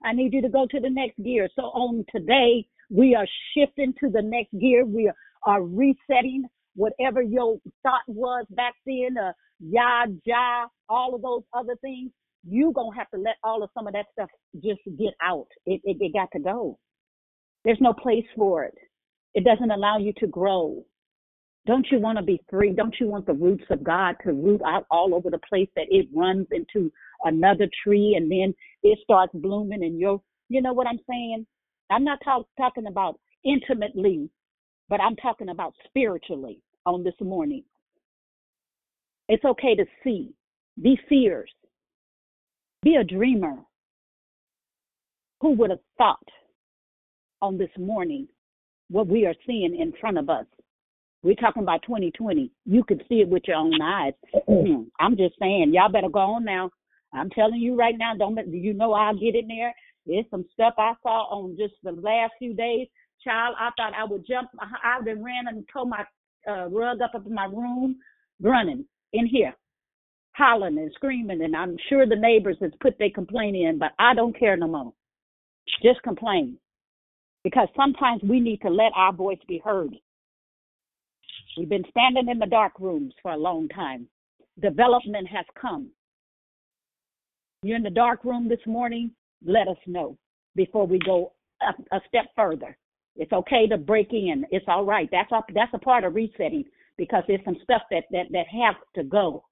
I 0.05 0.13
need 0.13 0.33
you 0.33 0.43
to 0.43 0.49
go 0.49 0.67
to 0.71 0.81
the 0.81 0.91
next 0.91 1.23
gear. 1.23 1.49
So 1.57 1.63
on 1.63 2.05
today, 2.15 2.67
we 2.91 3.15
are 3.15 3.27
shifting 3.55 3.93
to 4.01 4.11
the 4.11 4.23
next 4.23 4.53
gear. 4.59 4.85
We 4.85 5.11
are, 5.45 5.63
resetting 5.63 6.45
whatever 6.75 7.23
your 7.23 7.59
thought 7.83 8.03
was 8.09 8.45
back 8.51 8.75
then, 8.85 9.17
uh, 9.17 9.33
yah, 9.61 10.67
all 10.89 11.15
of 11.15 11.23
those 11.23 11.43
other 11.53 11.77
things. 11.81 12.11
You 12.49 12.73
gonna 12.73 12.97
have 12.97 13.11
to 13.11 13.19
let 13.19 13.37
all 13.45 13.63
of 13.63 13.71
some 13.73 13.87
of 13.87 13.93
that 13.93 14.07
stuff 14.13 14.29
just 14.63 14.81
get 14.99 15.15
out. 15.23 15.47
It, 15.65 15.81
it, 15.85 15.99
it 16.01 16.13
got 16.13 16.31
to 16.33 16.41
go. 16.41 16.79
There's 17.67 17.81
no 17.81 17.93
place 17.93 18.25
for 18.37 18.63
it. 18.63 18.79
It 19.35 19.43
doesn't 19.45 19.73
allow 19.73 19.99
you 19.99 20.13
to 20.19 20.29
grow. 20.29 20.85
Don't 21.67 21.85
you 21.91 21.99
want 21.99 22.17
to 22.17 22.23
be 22.23 22.41
free? 22.49 22.73
Don't 22.73 22.95
you 23.01 23.09
want 23.09 23.27
the 23.27 23.33
roots 23.33 23.65
of 23.71 23.83
God 23.83 24.15
to 24.25 24.33
root 24.33 24.61
out 24.65 24.87
all 24.89 25.17
over 25.17 25.31
the 25.31 25.41
place 25.49 25.69
that 25.75 25.89
it 25.91 26.07
runs 26.15 26.47
into 26.53 26.93
another 27.25 27.69
tree 27.83 28.15
and 28.17 28.31
then 28.31 28.55
it 28.85 29.01
starts 29.03 29.33
blooming 29.35 29.83
and 29.83 29.99
you're, 29.99 30.23
you 30.49 30.63
know 30.63 30.73
what 30.73 30.87
I'm 30.87 31.01
saying? 31.11 31.45
I'm 31.91 32.05
not 32.05 32.21
talk, 32.25 32.47
talking 32.57 32.87
about 32.87 33.19
intimately, 33.45 34.31
but 34.89 35.01
I'm 35.01 35.17
talking 35.17 35.49
about 35.49 35.75
spiritually 35.89 36.63
on 36.87 37.03
this 37.03 37.15
morning. 37.21 37.65
It's 39.29 39.45
okay 39.45 39.75
to 39.75 39.87
see, 40.05 40.35
be 40.81 41.01
seers, 41.09 41.51
be 42.85 42.95
a 42.95 43.03
dreamer. 43.03 43.57
Who 45.41 45.51
would 45.55 45.71
have 45.71 45.81
thought 45.99 46.23
on 47.47 47.57
this 47.57 47.71
morning 47.79 48.27
what 48.91 49.07
we 49.07 49.25
are 49.25 49.35
seeing 49.47 49.77
in 49.79 49.93
front 50.01 50.19
of 50.19 50.29
us. 50.29 50.47
We're 51.23 51.37
talking 51.37 51.63
about 51.63 51.83
2020. 51.83 52.51
You 52.65 52.85
can 52.85 53.01
see 53.09 53.21
it 53.21 53.29
with 53.29 53.45
your 53.47 53.57
own 53.57 53.81
eyes. 53.81 54.15
I'm 55.01 55.17
just 55.17 55.35
saying, 55.41 55.73
y'all 55.73 55.91
better 55.91 56.09
go 56.09 56.19
on 56.19 56.45
now. 56.45 56.71
I'm 57.15 57.31
telling 57.31 57.61
you 57.61 57.77
right 57.77 57.95
now, 57.97 58.15
don't 58.17 58.37
you 58.53 58.75
know 58.75 58.93
I'll 58.93 59.19
get 59.19 59.37
in 59.37 59.47
there. 59.47 59.73
There's 60.07 60.25
some 60.31 60.45
stuff 60.53 60.75
I 60.77 60.93
saw 61.03 61.29
on 61.31 61.57
just 61.57 61.75
the 61.83 61.93
last 61.93 62.33
few 62.39 62.53
days. 62.53 62.89
Child, 63.23 63.57
I 63.59 63.71
thought 63.77 63.95
I 63.95 64.05
would 64.05 64.27
jump. 64.27 64.51
I 64.61 65.01
been 65.03 65.25
ran 65.25 65.49
and 65.49 65.65
tore 65.73 65.87
my 65.87 66.05
uh, 66.49 66.69
rug 66.69 67.01
up, 67.01 67.15
up 67.15 67.27
in 67.27 67.35
my 67.35 67.47
room, 67.47 67.97
running 68.41 68.85
in 69.13 69.27
here, 69.27 69.55
hollering 70.37 70.79
and 70.79 70.93
screaming. 70.95 71.43
And 71.43 71.57
I'm 71.57 71.77
sure 71.89 72.07
the 72.07 72.17
neighbors 72.17 72.57
has 72.61 72.73
put 72.81 72.99
their 72.99 73.11
complaint 73.11 73.57
in, 73.57 73.79
but 73.79 73.93
I 73.99 74.15
don't 74.15 74.39
care 74.39 74.57
no 74.57 74.69
more. 74.69 74.93
Just 75.83 76.03
complain 76.03 76.59
because 77.47 77.69
sometimes 77.77 78.21
we 78.25 78.41
need 78.41 78.61
to 78.61 78.69
let 78.69 78.91
our 78.97 79.13
voice 79.13 79.39
be 79.47 79.63
heard. 79.65 79.95
We've 81.57 81.69
been 81.69 81.85
standing 81.89 82.29
in 82.29 82.41
the 82.41 82.47
dark 82.47 82.73
rooms 82.81 83.15
for 83.23 83.31
a 83.31 83.37
long 83.37 83.69
time. 83.69 84.09
Development 84.61 85.29
has 85.29 85.45
come. 85.57 85.91
You're 87.63 87.77
in 87.77 87.85
the 87.85 87.91
dark 87.91 88.25
room 88.25 88.49
this 88.49 88.67
morning, 88.67 89.13
let 89.45 89.69
us 89.69 89.77
know 89.87 90.19
before 90.57 90.89
we 90.89 90.99
go 90.99 91.35
a, 91.63 91.95
a 91.95 92.01
step 92.09 92.25
further. 92.35 92.77
It's 93.15 93.33
okay 93.33 93.69
to 93.69 93.79
break 93.79 94.13
in. 94.13 94.45
It's 94.51 94.67
all 94.67 94.85
right. 94.85 95.09
That's 95.13 95.31
a, 95.31 95.41
that's 95.55 95.73
a 95.73 95.79
part 95.79 96.03
of 96.03 96.17
resetting 96.17 96.65
because 96.99 97.23
there's 97.29 97.45
some 97.45 97.59
stuff 97.63 97.83
that 97.93 98.07
that 98.11 98.27
that 98.33 98.47
have 98.61 98.75
to 98.97 99.05
go. 99.05 99.45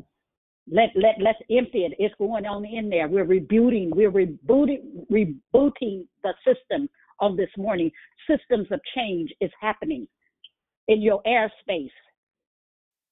Let 0.69 0.91
let 0.97 1.15
let's 1.21 1.39
empty 1.49 1.85
it. 1.85 1.93
It's 2.01 2.15
going 2.19 2.45
on 2.45 2.65
in 2.65 2.91
there. 2.91 3.07
We're 3.07 3.25
rebooting. 3.25 3.95
We're 3.95 4.11
rebooting 4.11 5.07
rebooting 5.13 6.07
the 6.25 6.35
system 6.45 6.89
of 7.21 7.37
this 7.37 7.51
morning. 7.57 7.91
Systems 8.29 8.69
of 8.71 8.81
change 8.97 9.33
is 9.41 9.51
happening 9.61 10.07
in 10.89 11.03
your 11.03 11.23
airspace, 11.27 11.91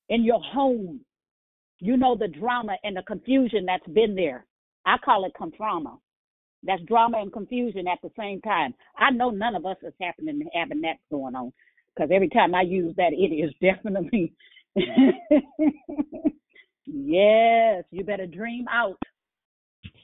in 0.09 0.24
your 0.24 0.41
home. 0.41 1.01
You 1.81 1.97
know 1.97 2.16
the 2.16 2.29
drama 2.29 2.77
and 2.85 2.97
the 2.97 3.03
confusion 3.03 3.66
that's 3.66 3.87
been 3.89 4.15
there. 4.15 4.47
I 4.87 4.97
call 5.05 5.24
it 5.24 5.33
conframa. 5.41 5.99
That's 6.65 6.83
drama 6.83 7.19
and 7.20 7.33
confusion 7.33 7.89
at 7.89 7.99
the 8.03 8.11
same 8.16 8.41
time. 8.41 8.74
I 8.97 9.11
know 9.11 9.31
none 9.31 9.57
of 9.57 9.66
us 9.66 9.79
is 9.83 9.95
happening 10.01 10.47
having 10.55 10.81
that 10.83 10.99
going 11.11 11.35
on 11.35 11.53
because 11.95 12.11
every 12.15 12.29
time 12.29 12.55
I 12.55 12.62
use 12.62 12.95
that, 12.97 13.12
it 13.12 13.35
is 13.35 13.53
definitely 13.61 14.33
yes. 16.87 17.85
You 17.91 18.05
better 18.05 18.27
dream 18.27 18.66
out 18.73 18.99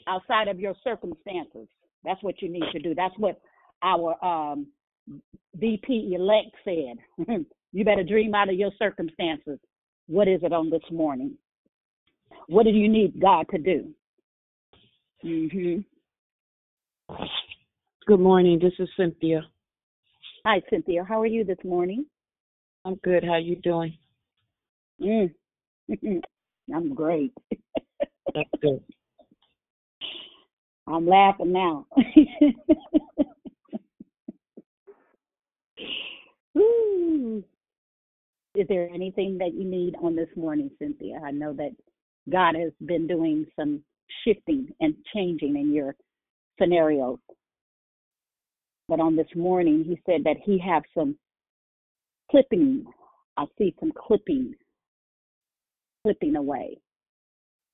outside 0.07 0.49
of 0.49 0.61
your 0.61 0.75
circumstances. 0.85 1.69
That's 2.05 2.23
what 2.23 2.41
you 2.43 2.51
need 2.51 2.65
to 2.73 2.79
do. 2.79 2.95
That's 2.95 3.15
what 3.19 3.41
our 3.83 4.23
um, 4.25 4.67
VP 5.57 6.15
elect 6.15 6.55
said. 6.65 7.27
you 7.73 7.85
better 7.85 8.05
dream 8.05 8.35
out 8.35 8.49
of 8.49 8.55
your 8.55 8.73
circumstances. 8.79 9.59
What 10.07 10.29
is 10.29 10.41
it 10.43 10.53
on 10.53 10.71
this 10.71 10.83
morning? 10.91 11.37
What 12.49 12.65
do 12.65 12.71
you 12.71 12.89
need 12.89 13.21
God 13.21 13.47
to 13.51 13.59
do? 13.59 13.95
Mhm. 15.25 15.85
Good 18.07 18.21
morning. 18.21 18.59
This 18.59 18.73
is 18.79 18.89
Cynthia. 18.97 19.43
Hi, 20.47 20.63
Cynthia. 20.71 21.05
How 21.05 21.21
are 21.21 21.27
you 21.27 21.45
this 21.45 21.59
morning? 21.65 22.07
I'm 22.85 22.95
good. 22.97 23.25
How 23.25 23.37
you 23.37 23.57
doing? 23.57 23.99
Mm. 25.03 25.35
I'm 26.75 26.95
great. 26.95 27.33
That's 28.35 28.49
good. 28.63 28.83
I'm 30.87 31.07
laughing 31.07 31.53
now. 31.53 31.87
Is 38.55 38.67
there 38.69 38.89
anything 38.93 39.39
that 39.39 39.55
you 39.55 39.65
need 39.65 39.95
on 40.03 40.17
this 40.17 40.29
morning, 40.37 40.71
Cynthia? 40.79 41.21
I 41.25 41.31
know 41.31 41.53
that 41.53 41.71
God 42.29 42.55
has 42.57 42.73
been 42.85 43.07
doing 43.07 43.47
some 43.57 43.83
shifting 44.25 44.69
and 44.81 44.95
changing 45.15 45.57
in 45.57 45.73
your 45.73 45.95
scenarios. 46.61 47.19
But 48.89 49.01
on 49.01 49.17
this 49.17 49.29
morning, 49.37 49.85
he 49.87 50.01
said 50.07 50.25
that 50.25 50.37
he 50.45 50.59
have 50.59 50.83
some 50.97 51.17
clipping. 52.31 52.85
I 53.37 53.45
see 53.59 53.75
some 53.79 53.93
clipping, 53.95 54.55
clipping 56.03 56.37
away. 56.37 56.79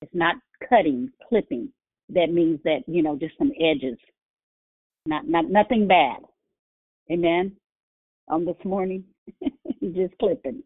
It's 0.01 0.13
not 0.13 0.35
cutting, 0.69 1.09
clipping. 1.29 1.69
That 2.09 2.31
means 2.31 2.59
that 2.65 2.81
you 2.85 3.01
know 3.01 3.17
just 3.17 3.37
some 3.37 3.51
edges, 3.59 3.97
not 5.05 5.27
not 5.27 5.49
nothing 5.49 5.87
bad. 5.87 6.17
Amen. 7.11 7.55
On 8.27 8.43
this 8.43 8.55
morning, 8.65 9.03
just 9.81 10.17
clipping. 10.19 10.63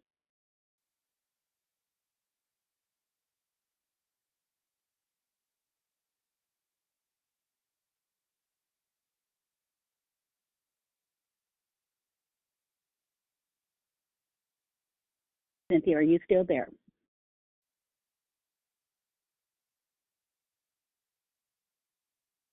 Cynthia, 15.71 15.97
are 15.97 16.01
you 16.01 16.19
still 16.25 16.43
there? 16.45 16.69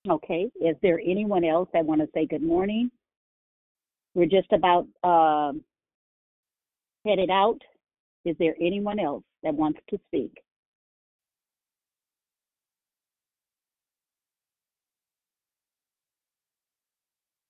Okay. 0.08 0.50
Is 0.60 0.76
there 0.82 1.00
anyone 1.04 1.44
else 1.44 1.68
that 1.72 1.84
want 1.84 2.00
to 2.00 2.08
say 2.14 2.26
good 2.26 2.42
morning? 2.42 2.90
We're 4.16 4.24
just 4.24 4.50
about 4.50 4.86
um, 5.04 5.60
headed 7.04 7.28
out. 7.28 7.58
Is 8.24 8.34
there 8.38 8.54
anyone 8.58 8.98
else 8.98 9.22
that 9.42 9.52
wants 9.52 9.78
to 9.90 10.00
speak? 10.06 10.32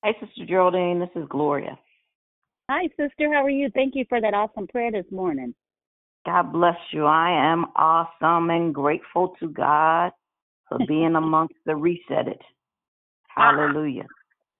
Hey, 0.04 0.16
Sister 0.18 0.44
Geraldine, 0.44 0.98
this 0.98 1.08
is 1.14 1.28
Gloria. 1.28 1.78
Hi, 2.68 2.88
sister. 2.96 3.32
How 3.32 3.44
are 3.44 3.50
you? 3.50 3.70
Thank 3.72 3.94
you 3.94 4.04
for 4.08 4.20
that 4.20 4.34
awesome 4.34 4.66
prayer 4.66 4.90
this 4.90 5.06
morning. 5.12 5.54
God 6.26 6.52
bless 6.52 6.76
you. 6.90 7.04
I 7.04 7.30
am 7.30 7.66
awesome 7.76 8.50
and 8.50 8.74
grateful 8.74 9.36
to 9.38 9.48
God 9.50 10.10
for 10.68 10.78
being 10.88 11.14
amongst 11.16 11.54
the 11.64 11.74
resetted. 11.74 12.40
Hallelujah. 13.28 14.06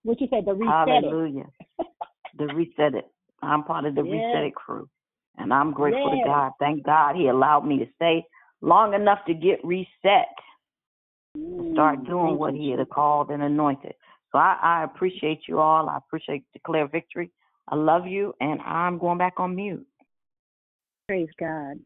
What 0.04 0.20
you 0.20 0.28
say? 0.30 0.40
The 0.46 0.54
reset. 0.54 0.86
Hallelujah. 0.86 1.46
the 2.38 2.46
Reset 2.54 2.94
It. 2.94 3.06
I'm 3.42 3.64
part 3.64 3.84
of 3.84 3.94
the 3.94 4.02
Yes. 4.02 4.46
it 4.46 4.54
crew. 4.54 4.88
And 5.38 5.52
I'm 5.52 5.72
grateful 5.72 6.10
Yes. 6.10 6.20
to 6.20 6.24
God. 6.24 6.52
Thank 6.58 6.84
God 6.84 7.16
He 7.16 7.28
allowed 7.28 7.66
me 7.66 7.78
to 7.78 7.86
stay 7.96 8.24
long 8.60 8.94
enough 8.94 9.18
to 9.26 9.34
get 9.34 9.64
reset 9.64 10.28
to 11.34 11.72
start 11.72 12.00
Mm, 12.00 12.06
doing 12.06 12.38
what 12.38 12.54
He 12.54 12.70
had 12.70 12.88
called 12.88 13.30
and 13.30 13.42
anointed. 13.42 13.94
So 14.32 14.38
I, 14.38 14.58
I 14.62 14.84
appreciate 14.84 15.42
you 15.48 15.58
all. 15.60 15.88
I 15.88 15.98
appreciate 15.98 16.44
Declare 16.52 16.88
Victory. 16.88 17.30
I 17.68 17.74
love 17.76 18.06
you, 18.06 18.34
and 18.40 18.60
I'm 18.62 18.98
going 18.98 19.18
back 19.18 19.34
on 19.38 19.54
mute. 19.56 19.86
Praise 21.08 21.28
God. 21.38 21.78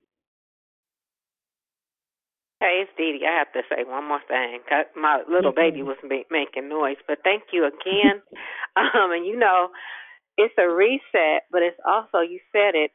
Hey, 2.60 2.85
it's 2.85 2.90
Dee 2.97 3.18
Dee. 3.18 3.27
I 3.27 3.39
have 3.39 3.52
to 3.55 3.62
say 3.70 3.85
one 3.85 4.06
more 4.06 4.20
thing. 4.28 4.60
My 4.94 5.22
little 5.31 5.52
baby 5.52 5.82
was 5.82 5.97
ma- 6.05 6.28
making 6.31 6.68
noise, 6.68 6.98
but 7.09 7.18
thank 7.24 7.44
you 7.52 7.64
again. 7.66 8.20
um, 8.77 9.12
and 9.12 9.24
you 9.27 9.39
know, 9.39 9.70
it's 10.41 10.55
a 10.59 10.69
reset, 10.69 11.45
but 11.53 11.62
it's 11.62 11.81
also 11.87 12.21
you 12.21 12.41
said 12.53 12.75
it. 12.77 12.93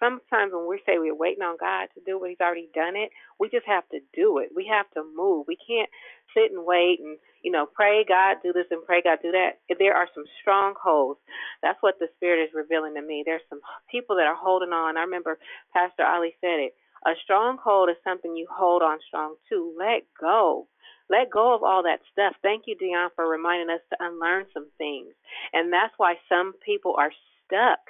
Sometimes 0.00 0.52
when 0.52 0.68
we 0.68 0.80
say 0.86 0.98
we're 0.98 1.16
waiting 1.16 1.42
on 1.44 1.56
God 1.60 1.88
to 1.94 2.00
do 2.06 2.18
what 2.20 2.30
He's 2.30 2.40
already 2.42 2.70
done 2.74 2.96
it, 2.96 3.10
we 3.40 3.48
just 3.50 3.66
have 3.66 3.88
to 3.90 4.00
do 4.14 4.38
it. 4.38 4.50
We 4.54 4.66
have 4.72 4.90
to 4.94 5.04
move. 5.16 5.46
We 5.48 5.56
can't 5.58 5.90
sit 6.34 6.52
and 6.52 6.64
wait 6.66 7.00
and 7.00 7.18
you 7.42 7.52
know 7.52 7.66
pray 7.66 8.04
God 8.08 8.38
do 8.42 8.52
this 8.52 8.66
and 8.70 8.84
pray 8.86 9.02
God 9.02 9.18
do 9.22 9.32
that. 9.32 9.60
There 9.78 9.94
are 9.96 10.08
some 10.14 10.24
strongholds. 10.42 11.20
That's 11.62 11.78
what 11.82 11.96
the 12.00 12.08
Spirit 12.16 12.44
is 12.44 12.50
revealing 12.54 12.94
to 12.96 13.02
me. 13.02 13.24
There's 13.26 13.46
some 13.50 13.60
people 13.90 14.16
that 14.16 14.26
are 14.28 14.36
holding 14.38 14.72
on. 14.72 14.96
I 14.98 15.02
remember 15.02 15.38
Pastor 15.74 16.04
Ali 16.04 16.34
said 16.40 16.60
it. 16.60 16.74
A 17.06 17.12
stronghold 17.24 17.90
is 17.90 17.96
something 18.04 18.36
you 18.36 18.46
hold 18.50 18.82
on 18.82 18.98
strong 19.08 19.36
to. 19.50 19.74
Let 19.78 20.04
go. 20.20 20.68
Let 21.10 21.30
go 21.30 21.54
of 21.54 21.62
all 21.62 21.82
that 21.82 22.00
stuff. 22.12 22.34
Thank 22.42 22.64
you, 22.66 22.76
Dion, 22.76 23.10
for 23.14 23.28
reminding 23.28 23.70
us 23.70 23.82
to 23.90 23.96
unlearn 24.00 24.46
some 24.54 24.68
things. 24.78 25.12
And 25.52 25.72
that's 25.72 25.92
why 25.96 26.14
some 26.28 26.54
people 26.64 26.94
are 26.98 27.12
stuck 27.44 27.80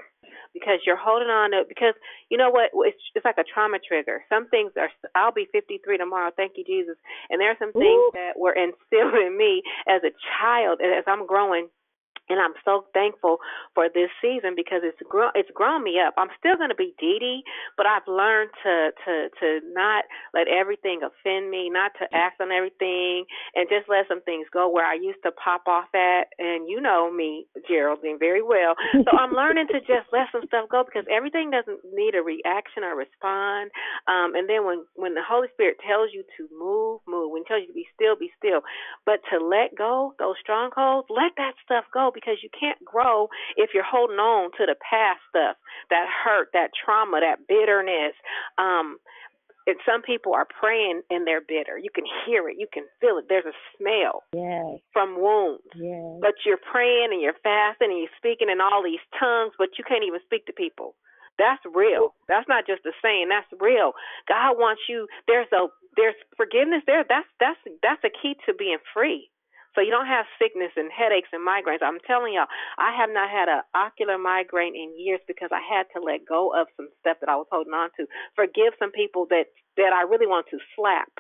because 0.53 0.81
you're 0.87 0.99
holding 0.99 1.29
on 1.29 1.51
to 1.51 1.63
because 1.69 1.95
you 2.31 2.39
know 2.39 2.51
what? 2.51 2.71
It's 2.87 2.99
it's 3.15 3.25
like 3.25 3.39
a 3.39 3.45
trauma 3.45 3.79
trigger. 3.79 4.25
Some 4.29 4.49
things 4.49 4.73
are 4.79 4.91
i'll 5.15 5.33
be 5.33 5.47
53 5.53 5.99
tomorrow. 5.99 6.31
Thank 6.35 6.53
you 6.57 6.65
jesus. 6.65 6.97
And 7.31 7.41
there 7.41 7.51
are 7.51 7.59
some 7.59 7.73
things 7.73 8.13
that 8.15 8.39
were 8.39 8.55
instilled 8.55 9.15
in 9.15 9.37
me 9.37 9.63
as 9.87 10.03
a 10.03 10.11
child 10.41 10.81
and 10.81 10.93
as 10.95 11.05
i'm 11.07 11.27
growing 11.27 11.69
and 12.29 12.41
I'm 12.41 12.57
so 12.65 12.87
thankful 12.95 13.39
for 13.75 13.89
this 13.93 14.09
season 14.23 14.55
because 14.57 14.81
it's 14.83 14.99
grown 15.09 15.31
it's 15.35 15.51
grown 15.53 15.85
me 15.85 16.01
up. 16.01 16.15
I'm 16.17 16.33
still 16.39 16.57
going 16.57 16.71
to 16.71 16.79
be 16.79 16.95
Dee 16.99 17.19
Dee, 17.21 17.43
but 17.77 17.87
I've 17.87 18.07
learned 18.09 18.51
to 18.65 18.91
to 19.05 19.15
to 19.41 19.49
not 19.73 20.05
let 20.33 20.49
everything 20.49 21.01
offend 21.05 21.51
me, 21.51 21.69
not 21.69 21.93
to 22.01 22.09
act 22.17 22.41
on 22.41 22.51
everything, 22.51 23.25
and 23.55 23.69
just 23.69 23.89
let 23.89 24.09
some 24.09 24.23
things 24.23 24.47
go 24.53 24.69
where 24.69 24.87
I 24.87 24.95
used 24.95 25.21
to 25.25 25.33
pop 25.33 25.69
off 25.69 25.93
at. 25.95 26.33
And 26.39 26.69
you 26.69 26.81
know 26.81 27.13
me, 27.13 27.47
Geraldine, 27.69 28.19
very 28.19 28.43
well. 28.43 28.75
So 28.93 29.13
I'm 29.13 29.35
learning 29.37 29.69
to 29.69 29.81
just 29.81 30.09
let 30.13 30.33
some 30.33 30.49
stuff 30.49 30.69
go 30.71 30.85
because 30.85 31.05
everything 31.13 31.51
doesn't 31.51 31.85
need 31.93 32.15
a 32.15 32.23
reaction 32.25 32.85
or 32.85 32.97
respond. 32.97 33.71
Um, 34.09 34.33
and 34.35 34.49
then 34.49 34.65
when 34.65 34.85
when 34.97 35.13
the 35.13 35.25
Holy 35.27 35.49
Spirit 35.53 35.77
tells 35.85 36.11
you 36.13 36.25
to 36.41 36.49
move, 36.57 37.01
move. 37.05 37.31
When 37.31 37.45
he 37.45 37.49
tells 37.49 37.63
you 37.63 37.69
to 37.69 37.77
be 37.77 37.89
still, 37.93 38.17
be 38.17 38.33
still. 38.41 38.65
But 39.05 39.21
to 39.29 39.45
let 39.45 39.77
go 39.77 40.15
those 40.19 40.41
strongholds, 40.41 41.09
let 41.11 41.37
that 41.37 41.55
stuff 41.65 41.85
go 41.93 42.14
because 42.15 42.39
you 42.43 42.49
can't 42.59 42.79
grow 42.85 43.29
if 43.57 43.71
you're 43.75 43.85
holding 43.85 44.19
on 44.19 44.51
to 44.59 44.67
the 44.67 44.77
past 44.79 45.21
stuff, 45.29 45.57
that 45.91 46.07
hurt, 46.09 46.49
that 46.53 46.71
trauma, 46.73 47.21
that 47.21 47.47
bitterness. 47.49 48.15
Um, 48.59 48.99
and 49.67 49.77
some 49.89 50.03
people 50.03 50.35
are 50.35 50.45
praying 50.47 51.01
and 51.09 51.27
they're 51.27 51.41
bitter. 51.41 51.79
You 51.79 51.89
can 51.95 52.05
hear 52.27 52.49
it, 52.49 52.57
you 52.59 52.67
can 52.73 52.85
feel 53.01 53.17
it. 53.17 53.27
There's 53.29 53.47
a 53.49 53.57
smell 53.79 54.23
Yes. 54.35 54.81
from 54.93 55.17
wounds. 55.21 55.65
Yes. 55.75 56.21
But 56.21 56.35
you're 56.45 56.61
praying 56.61 57.09
and 57.13 57.21
you're 57.21 57.39
fasting 57.43 57.89
and 57.91 57.99
you're 57.99 58.17
speaking 58.19 58.51
in 58.51 58.61
all 58.61 58.83
these 58.85 59.01
tongues, 59.19 59.55
but 59.59 59.79
you 59.79 59.85
can't 59.85 60.05
even 60.05 60.21
speak 60.25 60.45
to 60.47 60.53
people. 60.53 60.95
That's 61.39 61.63
real. 61.75 62.15
That's 62.29 62.47
not 62.47 62.67
just 62.67 62.85
a 62.87 62.93
saying. 63.03 63.29
That's 63.29 63.49
real. 63.61 63.93
God 64.29 64.55
wants 64.57 64.83
you. 64.89 65.09
There's 65.27 65.49
a 65.53 65.67
there's 65.97 66.15
forgiveness 66.37 66.83
there. 66.87 67.05
That's 67.09 67.27
that's 67.41 67.59
that's 67.83 68.05
a 68.05 68.11
key 68.11 68.37
to 68.47 68.55
being 68.55 68.79
free. 68.93 69.31
So 69.75 69.83
you 69.83 69.91
don't 69.91 70.07
have 70.07 70.27
sickness 70.39 70.71
and 70.77 70.91
headaches 70.91 71.35
and 71.35 71.43
migraines. 71.43 71.83
I'm 71.83 71.99
telling 72.07 72.35
y'all, 72.35 72.51
I 72.79 72.95
have 72.95 73.11
not 73.11 73.31
had 73.31 73.49
an 73.49 73.63
ocular 73.75 74.19
migraine 74.19 74.75
in 74.75 74.95
years 74.99 75.21
because 75.27 75.51
I 75.51 75.61
had 75.61 75.87
to 75.95 76.01
let 76.03 76.27
go 76.27 76.55
of 76.55 76.69
some 76.77 76.89
stuff 77.01 77.19
that 77.21 77.29
I 77.29 77.37
was 77.37 77.51
holding 77.51 77.75
on 77.75 77.91
to. 77.99 78.07
Forgive 78.37 78.79
some 78.79 78.93
people 78.93 79.27
that 79.31 79.51
that 79.77 79.93
I 79.93 80.07
really 80.07 80.27
want 80.27 80.47
to 80.51 80.59
slap. 80.77 81.11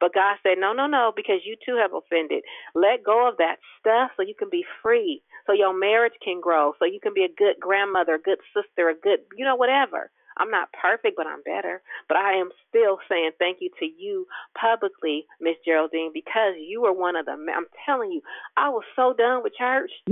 But 0.00 0.12
God 0.12 0.36
said, 0.42 0.58
no, 0.58 0.72
no, 0.72 0.86
no, 0.86 1.12
because 1.14 1.46
you 1.46 1.56
too 1.64 1.78
have 1.80 1.94
offended. 1.94 2.42
Let 2.74 3.04
go 3.06 3.28
of 3.28 3.38
that 3.38 3.56
stuff 3.78 4.10
so 4.16 4.22
you 4.22 4.34
can 4.36 4.50
be 4.50 4.64
free, 4.82 5.22
so 5.46 5.52
your 5.52 5.72
marriage 5.72 6.18
can 6.22 6.40
grow, 6.40 6.74
so 6.78 6.84
you 6.84 6.98
can 7.00 7.14
be 7.14 7.24
a 7.24 7.32
good 7.38 7.56
grandmother, 7.60 8.16
a 8.16 8.20
good 8.20 8.42
sister, 8.52 8.90
a 8.90 8.94
good, 8.94 9.20
you 9.36 9.44
know, 9.44 9.54
whatever. 9.56 10.10
I'm 10.36 10.50
not 10.50 10.68
perfect, 10.72 11.16
but 11.16 11.26
I'm 11.26 11.42
better. 11.42 11.82
But 12.08 12.16
I 12.18 12.34
am 12.34 12.50
still 12.68 12.98
saying 13.08 13.32
thank 13.38 13.58
you 13.60 13.70
to 13.80 13.86
you 13.86 14.26
publicly, 14.58 15.26
Miss 15.40 15.56
Geraldine, 15.64 16.10
because 16.12 16.54
you 16.58 16.82
were 16.82 16.92
one 16.92 17.16
of 17.16 17.26
the. 17.26 17.32
I'm 17.32 17.66
telling 17.86 18.12
you, 18.12 18.20
I 18.56 18.68
was 18.68 18.84
so 18.96 19.14
done 19.16 19.42
with 19.42 19.54
church. 19.54 19.90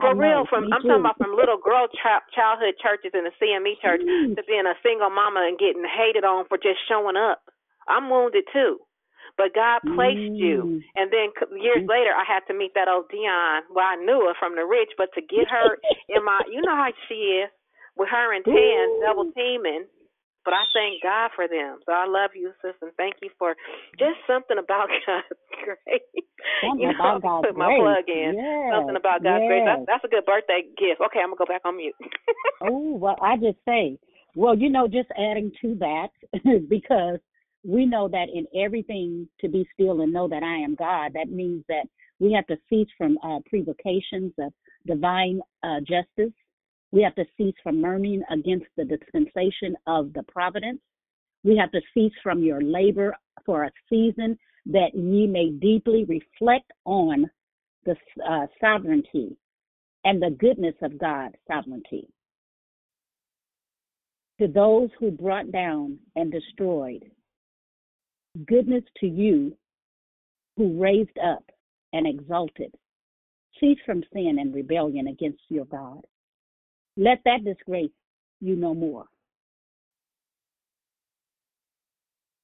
For 0.00 0.14
real, 0.18 0.46
from 0.50 0.66
I'm 0.74 0.82
talking 0.82 1.00
about 1.06 1.18
from 1.18 1.36
little 1.38 1.58
girl 1.62 1.86
ch- 1.86 2.26
childhood 2.34 2.74
churches 2.82 3.14
in 3.14 3.22
the 3.22 3.34
CME 3.38 3.78
church 3.82 4.02
to 4.34 4.42
being 4.46 4.66
a 4.66 4.74
single 4.82 5.10
mama 5.10 5.46
and 5.46 5.58
getting 5.58 5.86
hated 5.86 6.24
on 6.24 6.46
for 6.48 6.58
just 6.58 6.82
showing 6.88 7.16
up. 7.16 7.42
I'm 7.86 8.10
wounded 8.10 8.44
too. 8.52 8.78
But 9.38 9.54
God 9.54 9.80
placed 9.94 10.26
Mm. 10.34 10.38
you, 10.38 10.82
and 10.94 11.10
then 11.10 11.32
c- 11.38 11.56
years 11.62 11.82
later, 11.88 12.12
I 12.12 12.24
had 12.26 12.44
to 12.48 12.54
meet 12.54 12.74
that 12.74 12.88
old 12.88 13.08
Dion. 13.08 13.62
Well, 13.72 13.86
I 13.86 13.96
knew 13.96 14.26
her 14.28 14.34
from 14.38 14.56
the 14.56 14.66
rich, 14.66 14.90
but 14.98 15.08
to 15.14 15.22
get 15.22 15.48
her 15.48 15.78
in 16.08 16.24
my, 16.24 16.42
you 16.50 16.60
know 16.62 16.74
how 16.76 16.92
she 17.08 17.40
is, 17.40 17.50
with 17.96 18.08
her 18.08 18.34
and 18.34 18.44
Tan 18.44 19.00
double 19.00 19.32
teaming. 19.32 19.86
But 20.44 20.54
I 20.54 20.64
thank 20.74 21.02
God 21.02 21.30
for 21.36 21.46
them. 21.46 21.78
So 21.86 21.92
I 21.92 22.06
love 22.06 22.34
you, 22.34 22.50
sis, 22.62 22.74
and 22.82 22.90
thank 22.96 23.14
you 23.22 23.30
for 23.38 23.54
just 23.94 24.18
something 24.26 24.58
about 24.58 24.90
God's 25.06 25.38
grace. 25.62 26.26
Something 26.66 26.82
you 26.82 26.98
know, 26.98 26.98
about 26.98 27.22
God's 27.22 27.46
put 27.46 27.56
my 27.56 27.70
grace. 27.70 27.78
plug 27.78 28.06
in. 28.10 28.34
Yes, 28.34 28.74
Something 28.74 28.98
about 28.98 29.22
God's 29.22 29.46
grace. 29.46 29.62
That's, 29.64 29.86
that's 29.86 30.04
a 30.04 30.10
good 30.10 30.26
birthday 30.26 30.66
gift. 30.74 30.98
Okay, 30.98 31.22
I'm 31.22 31.30
gonna 31.30 31.38
go 31.38 31.46
back 31.46 31.62
on 31.64 31.76
mute. 31.76 31.94
Oh, 32.64 32.94
well, 32.94 33.16
I 33.20 33.34
just 33.36 33.58
say, 33.66 33.98
well, 34.36 34.56
you 34.56 34.70
know, 34.70 34.86
just 34.86 35.08
adding 35.18 35.50
to 35.62 35.74
that, 35.80 36.10
because 36.68 37.18
we 37.64 37.86
know 37.86 38.08
that 38.08 38.26
in 38.32 38.46
everything 38.56 39.28
to 39.40 39.48
be 39.48 39.66
still 39.74 40.00
and 40.00 40.12
know 40.12 40.28
that 40.28 40.44
I 40.44 40.62
am 40.62 40.76
God, 40.76 41.12
that 41.14 41.28
means 41.28 41.64
that 41.68 41.86
we 42.20 42.32
have 42.32 42.46
to 42.46 42.56
cease 42.70 42.88
from 42.96 43.18
uh, 43.24 43.40
prevocations 43.46 44.32
of 44.38 44.52
divine 44.86 45.40
uh, 45.64 45.80
justice. 45.80 46.32
We 46.92 47.02
have 47.02 47.14
to 47.16 47.24
cease 47.36 47.54
from 47.62 47.80
murmuring 47.80 48.22
against 48.30 48.66
the 48.76 48.84
dispensation 48.84 49.76
of 49.86 50.12
the 50.12 50.22
providence. 50.24 50.80
We 51.42 51.56
have 51.56 51.72
to 51.72 51.80
cease 51.94 52.12
from 52.22 52.42
your 52.42 52.62
labor 52.62 53.16
for 53.44 53.64
a 53.64 53.72
season 53.88 54.38
that 54.66 54.94
ye 54.94 55.26
may 55.26 55.50
deeply 55.50 56.04
reflect 56.04 56.70
on 56.84 57.28
the 57.84 57.96
uh, 58.28 58.46
sovereignty 58.60 59.36
and 60.04 60.22
the 60.22 60.36
goodness 60.38 60.74
of 60.82 60.98
God's 60.98 61.34
sovereignty 61.48 62.08
to 64.42 64.48
those 64.48 64.90
who 64.98 65.10
brought 65.10 65.52
down 65.52 65.98
and 66.16 66.32
destroyed, 66.32 67.04
goodness 68.46 68.82
to 68.98 69.06
you 69.06 69.56
who 70.56 70.80
raised 70.80 71.18
up 71.24 71.44
and 71.92 72.06
exalted. 72.06 72.74
Cease 73.60 73.78
from 73.86 74.02
sin 74.12 74.38
and 74.40 74.54
rebellion 74.54 75.06
against 75.08 75.42
your 75.48 75.66
God. 75.66 76.04
Let 76.96 77.18
that 77.24 77.44
disgrace 77.44 77.90
you 78.40 78.56
no 78.56 78.74
more. 78.74 79.04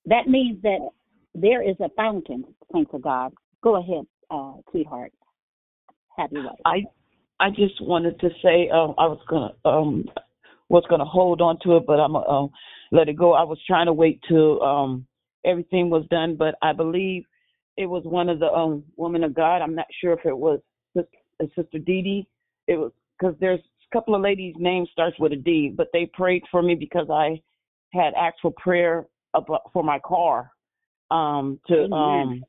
That 0.07 0.27
means 0.27 0.63
that 0.63 0.79
there 1.35 1.63
is 1.63 1.77
a 1.81 1.91
fountain, 1.91 2.45
thanks 2.73 2.91
to 2.93 2.99
God. 2.99 3.33
Go 3.63 3.77
ahead, 3.77 4.07
uh, 4.31 4.55
sweetheart. 4.71 5.13
Have 6.17 6.33
your 6.33 6.45
way. 6.45 6.51
I 6.65 6.85
I 7.41 7.51
just 7.51 7.81
wanted 7.81 8.19
to 8.21 8.31
say 8.43 8.69
um, 8.71 8.95
I 8.99 9.07
was 9.07 9.21
gonna 9.29 9.53
um 9.65 10.05
was 10.69 10.85
gonna 10.89 11.05
hold 11.05 11.41
on 11.41 11.59
to 11.63 11.77
it, 11.77 11.85
but 11.87 12.01
I'm 12.01 12.13
gonna 12.13 12.27
uh, 12.27 12.47
let 12.91 13.09
it 13.09 13.17
go. 13.17 13.35
I 13.35 13.43
was 13.43 13.59
trying 13.67 13.87
to 13.87 13.93
wait 13.93 14.21
till 14.29 14.63
um 14.63 15.07
everything 15.45 15.91
was 15.91 16.07
done, 16.11 16.37
but 16.37 16.55
I 16.63 16.73
believe 16.73 17.25
it 17.77 17.87
was 17.87 18.03
one 18.05 18.29
of 18.29 18.39
the 18.39 18.51
um 18.51 18.85
women 18.97 19.25
of 19.25 19.35
God. 19.35 19.63
I'm 19.63 19.75
not 19.75 19.87
sure 20.01 20.13
if 20.13 20.25
it 20.25 20.37
was 20.37 20.61
Sis- 20.97 21.05
uh, 21.43 21.47
Sister 21.55 21.79
Dee 21.79 22.03
Dee. 22.03 22.29
It 22.67 22.77
was 22.77 22.93
because 23.19 23.37
there's 23.41 23.61
couple 23.93 24.15
of 24.15 24.23
ladies' 24.23 24.55
names 24.59 24.89
starts 24.93 25.19
with 25.19 25.33
a 25.33 25.37
D, 25.37 25.73
but 25.75 25.89
they 25.93 26.11
prayed 26.13 26.43
for 26.51 26.63
me 26.63 26.75
because 26.75 27.09
I 27.11 27.41
had 27.93 28.15
asked 28.15 28.39
for 28.43 28.53
prayer 28.53 29.07
about, 29.35 29.63
for 29.73 29.83
my 29.83 29.99
car 30.01 30.51
um 31.11 31.59
to 31.67 31.85
Amen. 31.85 31.93
um 31.93 32.45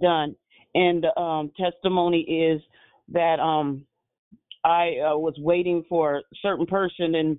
done. 0.00 0.36
And 0.74 1.06
um 1.16 1.50
testimony 1.58 2.20
is 2.20 2.60
that 3.08 3.40
um 3.40 3.84
I 4.64 4.98
uh, 4.98 5.16
was 5.16 5.34
waiting 5.38 5.84
for 5.88 6.18
a 6.18 6.22
certain 6.42 6.66
person 6.66 7.14
and 7.16 7.38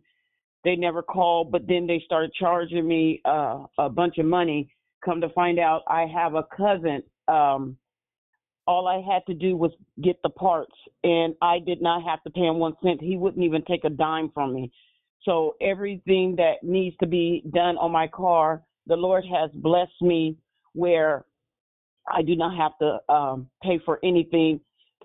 they 0.63 0.75
never 0.75 1.01
called, 1.01 1.51
but 1.51 1.67
then 1.67 1.87
they 1.87 2.01
started 2.05 2.33
charging 2.33 2.87
me 2.87 3.21
uh, 3.25 3.65
a 3.77 3.89
bunch 3.89 4.17
of 4.17 4.25
money. 4.25 4.69
Come 5.03 5.21
to 5.21 5.29
find 5.29 5.59
out, 5.59 5.83
I 5.87 6.05
have 6.05 6.35
a 6.35 6.43
cousin. 6.55 7.03
Um, 7.27 7.77
all 8.67 8.87
I 8.87 9.01
had 9.01 9.25
to 9.27 9.33
do 9.33 9.55
was 9.55 9.71
get 10.03 10.17
the 10.21 10.29
parts, 10.29 10.75
and 11.03 11.33
I 11.41 11.59
did 11.59 11.81
not 11.81 12.03
have 12.03 12.21
to 12.23 12.29
pay 12.29 12.41
him 12.41 12.59
one 12.59 12.73
cent. 12.83 13.01
He 13.01 13.17
wouldn't 13.17 13.43
even 13.43 13.63
take 13.63 13.85
a 13.85 13.89
dime 13.89 14.29
from 14.33 14.53
me. 14.53 14.71
So 15.23 15.55
everything 15.61 16.35
that 16.37 16.63
needs 16.63 16.95
to 16.99 17.07
be 17.07 17.43
done 17.53 17.77
on 17.77 17.91
my 17.91 18.07
car, 18.07 18.61
the 18.85 18.95
Lord 18.95 19.25
has 19.25 19.49
blessed 19.53 20.01
me 20.01 20.37
where 20.73 21.25
I 22.09 22.21
do 22.21 22.35
not 22.35 22.55
have 22.55 22.77
to 22.79 23.13
um, 23.13 23.49
pay 23.63 23.79
for 23.83 23.99
anything 24.03 24.59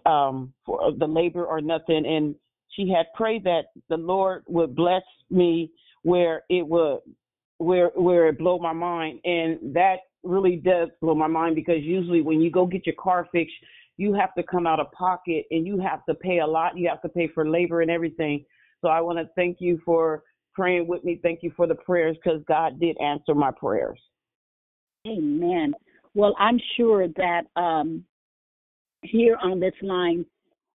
um, 0.06 0.52
for 0.66 0.92
the 0.96 1.06
labor 1.06 1.44
or 1.44 1.60
nothing. 1.60 2.04
And 2.06 2.34
she 2.70 2.88
had 2.90 3.06
prayed 3.14 3.44
that 3.44 3.66
the 3.88 3.96
Lord 3.96 4.44
would 4.48 4.74
bless 4.74 5.02
me 5.30 5.70
where 6.02 6.42
it 6.48 6.66
would, 6.66 7.00
where 7.58 7.88
where 7.94 8.28
it 8.28 8.38
blow 8.38 8.58
my 8.58 8.72
mind, 8.72 9.20
and 9.24 9.74
that 9.74 9.96
really 10.24 10.56
does 10.56 10.88
blow 11.00 11.14
my 11.14 11.26
mind 11.26 11.54
because 11.54 11.82
usually 11.82 12.22
when 12.22 12.40
you 12.40 12.50
go 12.50 12.66
get 12.66 12.86
your 12.86 12.94
car 12.96 13.28
fixed, 13.32 13.54
you 13.96 14.14
have 14.14 14.34
to 14.34 14.42
come 14.42 14.66
out 14.66 14.80
of 14.80 14.90
pocket 14.92 15.44
and 15.50 15.66
you 15.66 15.78
have 15.78 16.04
to 16.06 16.14
pay 16.14 16.38
a 16.38 16.46
lot. 16.46 16.76
You 16.76 16.88
have 16.88 17.02
to 17.02 17.08
pay 17.08 17.28
for 17.28 17.48
labor 17.48 17.82
and 17.82 17.90
everything. 17.90 18.44
So 18.80 18.88
I 18.88 19.00
want 19.00 19.18
to 19.18 19.28
thank 19.36 19.58
you 19.60 19.80
for 19.84 20.22
praying 20.54 20.86
with 20.86 21.04
me. 21.04 21.20
Thank 21.22 21.42
you 21.42 21.52
for 21.56 21.66
the 21.66 21.74
prayers 21.74 22.16
because 22.22 22.42
God 22.46 22.80
did 22.80 22.96
answer 23.00 23.34
my 23.34 23.50
prayers. 23.50 24.00
Amen. 25.06 25.74
Well, 26.14 26.34
I'm 26.38 26.60
sure 26.76 27.08
that 27.08 27.42
um, 27.56 28.04
here 29.02 29.36
on 29.42 29.60
this 29.60 29.74
line, 29.82 30.24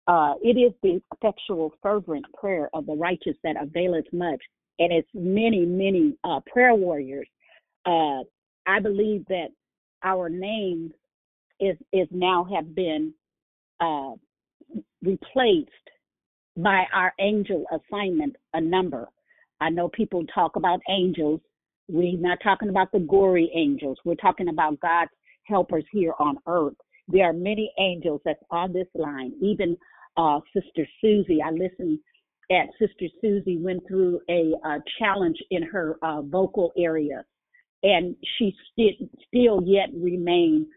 uh, 0.07 0.33
it 0.41 0.57
is 0.57 0.73
the 0.83 1.01
effectual, 1.13 1.73
fervent 1.81 2.25
prayer 2.33 2.69
of 2.73 2.85
the 2.85 2.93
righteous 2.93 3.35
that 3.43 3.55
availeth 3.59 4.05
much, 4.13 4.41
and 4.79 4.93
it's 4.93 5.09
many, 5.13 5.65
many 5.65 6.15
uh, 6.23 6.39
prayer 6.51 6.75
warriors. 6.75 7.27
Uh, 7.85 8.19
I 8.67 8.79
believe 8.79 9.25
that 9.27 9.49
our 10.03 10.29
names 10.29 10.91
is 11.59 11.77
is 11.93 12.07
now 12.11 12.47
have 12.53 12.75
been 12.75 13.13
uh, 13.79 14.13
replaced 15.01 15.69
by 16.57 16.85
our 16.93 17.13
angel 17.19 17.65
assignment, 17.71 18.35
a 18.53 18.61
number. 18.61 19.07
I 19.59 19.69
know 19.69 19.89
people 19.89 20.23
talk 20.33 20.55
about 20.55 20.79
angels. 20.89 21.41
We're 21.87 22.17
not 22.17 22.39
talking 22.43 22.69
about 22.69 22.91
the 22.91 22.99
gory 22.99 23.51
angels. 23.55 23.97
We're 24.05 24.15
talking 24.15 24.49
about 24.49 24.79
God's 24.79 25.11
helpers 25.43 25.83
here 25.91 26.13
on 26.19 26.37
earth. 26.47 26.75
There 27.07 27.29
are 27.29 27.33
many 27.33 27.71
angels 27.79 28.21
that's 28.25 28.41
on 28.49 28.73
this 28.73 28.87
line. 28.95 29.33
Even 29.41 29.77
uh, 30.17 30.39
Sister 30.53 30.87
Susie, 31.01 31.39
I 31.45 31.51
listened 31.51 31.99
at 32.51 32.67
Sister 32.79 33.05
Susie 33.21 33.57
went 33.57 33.87
through 33.87 34.21
a 34.29 34.53
uh, 34.65 34.79
challenge 34.99 35.37
in 35.51 35.63
her 35.63 35.97
uh, 36.01 36.21
vocal 36.21 36.71
area, 36.77 37.23
and 37.85 38.15
she 38.37 38.55
st- 38.71 39.09
still 39.27 39.61
yet 39.63 39.89
remain 39.95 40.67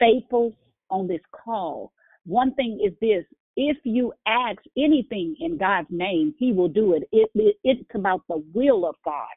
faithful 0.00 0.52
on 0.90 1.06
this 1.06 1.20
call. 1.32 1.92
One 2.26 2.54
thing 2.54 2.80
is 2.84 2.92
this: 3.00 3.24
if 3.56 3.76
you 3.84 4.12
ask 4.26 4.58
anything 4.76 5.36
in 5.40 5.56
God's 5.56 5.88
name, 5.90 6.34
He 6.38 6.52
will 6.52 6.68
do 6.68 6.94
it. 6.94 7.04
it, 7.12 7.30
it 7.34 7.56
it's 7.64 7.90
about 7.94 8.22
the 8.28 8.42
will 8.52 8.86
of 8.86 8.96
God. 9.04 9.28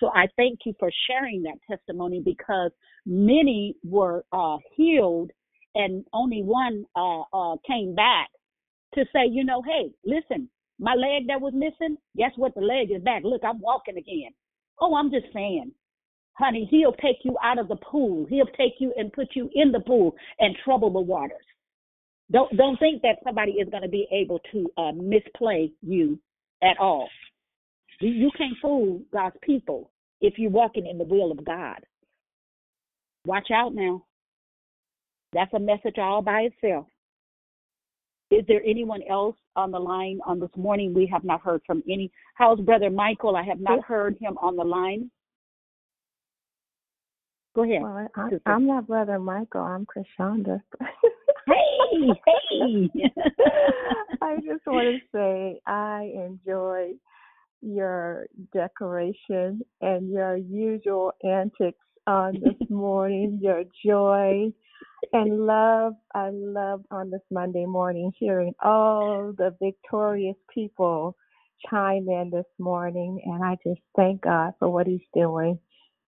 So 0.00 0.08
I 0.08 0.26
thank 0.36 0.60
you 0.66 0.74
for 0.80 0.90
sharing 1.08 1.44
that 1.44 1.58
testimony 1.70 2.20
because 2.24 2.72
many 3.06 3.76
were 3.84 4.24
uh, 4.32 4.56
healed 4.76 5.30
and 5.76 6.04
only 6.12 6.42
one 6.42 6.84
uh, 6.96 7.22
uh, 7.32 7.56
came 7.66 7.94
back 7.94 8.28
to 8.94 9.04
say, 9.12 9.26
you 9.30 9.44
know, 9.44 9.62
hey, 9.62 9.92
listen, 10.04 10.48
my 10.80 10.94
leg 10.94 11.28
that 11.28 11.40
was 11.40 11.52
missing, 11.54 11.96
guess 12.16 12.32
what? 12.36 12.54
The 12.56 12.60
leg 12.60 12.90
is 12.90 13.02
back. 13.02 13.22
Look, 13.24 13.42
I'm 13.44 13.60
walking 13.60 13.96
again. 13.96 14.32
Oh, 14.80 14.96
I'm 14.96 15.10
just 15.12 15.26
saying, 15.32 15.72
honey, 16.34 16.66
he'll 16.70 16.92
take 16.92 17.18
you 17.24 17.36
out 17.42 17.58
of 17.58 17.68
the 17.68 17.76
pool. 17.76 18.26
He'll 18.28 18.46
take 18.46 18.74
you 18.78 18.92
and 18.96 19.12
put 19.12 19.28
you 19.34 19.50
in 19.54 19.72
the 19.72 19.80
pool 19.80 20.14
and 20.38 20.56
trouble 20.64 20.92
the 20.92 21.00
waters. 21.00 21.44
Don't 22.30 22.56
don't 22.56 22.78
think 22.78 23.02
that 23.02 23.18
somebody 23.24 23.52
is 23.52 23.68
going 23.68 23.82
to 23.82 23.88
be 23.88 24.06
able 24.10 24.40
to 24.52 24.70
uh, 24.76 24.92
misplay 24.92 25.70
you 25.82 26.18
at 26.62 26.78
all. 26.78 27.08
You, 28.00 28.10
you 28.10 28.30
can't 28.36 28.56
fool 28.60 29.02
God's 29.12 29.36
people 29.42 29.90
if 30.20 30.34
you're 30.38 30.50
walking 30.50 30.86
in 30.86 30.98
the 30.98 31.04
will 31.04 31.30
of 31.30 31.44
God. 31.44 31.80
Watch 33.26 33.48
out 33.52 33.74
now. 33.74 34.04
That's 35.32 35.52
a 35.54 35.60
message 35.60 35.98
all 35.98 36.22
by 36.22 36.48
itself. 36.52 36.86
Is 38.30 38.44
there 38.48 38.62
anyone 38.66 39.02
else 39.10 39.36
on 39.56 39.70
the 39.70 39.78
line 39.78 40.18
on 40.26 40.40
this 40.40 40.50
morning? 40.56 40.94
We 40.94 41.06
have 41.12 41.22
not 41.22 41.42
heard 41.42 41.60
from 41.66 41.82
any. 41.88 42.10
How's 42.34 42.60
Brother 42.60 42.88
Michael? 42.88 43.36
I 43.36 43.42
have 43.42 43.60
not 43.60 43.84
heard 43.84 44.16
him 44.18 44.38
on 44.40 44.56
the 44.56 44.64
line. 44.64 45.10
Go 47.54 47.64
ahead. 47.64 47.82
Well, 47.82 48.08
I. 48.16 48.28
I'm 48.46 48.66
not 48.66 48.86
Brother 48.86 49.18
Michael. 49.18 49.62
I'm 49.62 49.86
Krishanda. 49.86 50.62
Hey, 51.46 52.08
hey. 52.26 52.90
I 54.22 54.36
just 54.36 54.64
want 54.66 54.86
to 54.86 55.00
say 55.12 55.60
I 55.66 56.12
enjoyed 56.14 56.96
your 57.60 58.26
decoration 58.52 59.62
and 59.80 60.10
your 60.10 60.36
usual 60.36 61.12
antics 61.24 61.78
on 62.06 62.34
this 62.34 62.54
morning, 62.70 63.38
your 63.42 63.64
joy 63.84 64.52
and 65.12 65.46
love. 65.46 65.94
I 66.14 66.30
love 66.32 66.84
on 66.90 67.10
this 67.10 67.22
Monday 67.30 67.66
morning 67.66 68.12
hearing 68.18 68.54
all 68.62 69.32
the 69.36 69.54
victorious 69.62 70.36
people 70.52 71.16
chime 71.70 72.08
in 72.08 72.30
this 72.32 72.46
morning, 72.58 73.20
and 73.24 73.44
I 73.44 73.56
just 73.64 73.80
thank 73.94 74.22
God 74.22 74.54
for 74.58 74.68
what 74.68 74.86
He's 74.86 75.00
doing. 75.14 75.58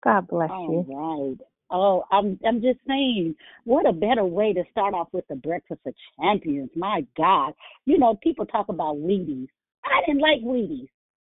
God 0.04 0.28
bless 0.28 0.50
you. 0.50 0.86
All 0.88 1.28
right. 1.28 1.46
Oh, 1.70 2.04
I'm 2.12 2.38
I'm 2.46 2.60
just 2.60 2.78
saying, 2.86 3.34
what 3.64 3.88
a 3.88 3.92
better 3.92 4.24
way 4.24 4.52
to 4.52 4.62
start 4.70 4.94
off 4.94 5.08
with 5.12 5.26
the 5.28 5.36
breakfast 5.36 5.80
of 5.86 5.94
champions. 6.20 6.70
My 6.76 7.06
God, 7.16 7.54
you 7.86 7.98
know, 7.98 8.16
people 8.22 8.46
talk 8.46 8.68
about 8.68 8.96
Wheaties. 8.96 9.48
I 9.84 10.00
didn't 10.06 10.20
like 10.20 10.42
Wheaties. 10.42 10.88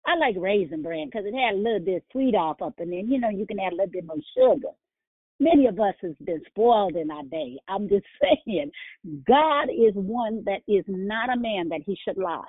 I 0.05 0.17
like 0.17 0.35
Raisin 0.37 0.83
Bran 0.83 1.07
because 1.07 1.25
it 1.25 1.33
had 1.33 1.55
a 1.55 1.57
little 1.57 1.79
bit 1.79 1.97
of 1.97 2.03
sweet 2.11 2.35
off 2.35 2.61
up 2.61 2.79
in 2.79 2.89
there. 2.89 2.99
You 2.99 3.19
know, 3.19 3.29
you 3.29 3.45
can 3.47 3.59
add 3.59 3.73
a 3.73 3.75
little 3.75 3.91
bit 3.91 4.05
more 4.05 4.17
sugar. 4.37 4.73
Many 5.39 5.67
of 5.67 5.79
us 5.79 5.95
has 6.01 6.15
been 6.23 6.41
spoiled 6.47 6.95
in 6.95 7.11
our 7.11 7.23
day. 7.23 7.57
I'm 7.67 7.89
just 7.89 8.05
saying, 8.45 8.71
God 9.27 9.69
is 9.69 9.93
one 9.95 10.43
that 10.45 10.61
is 10.67 10.85
not 10.87 11.33
a 11.33 11.39
man 11.39 11.69
that 11.69 11.81
he 11.85 11.97
should 12.03 12.17
lie. 12.17 12.43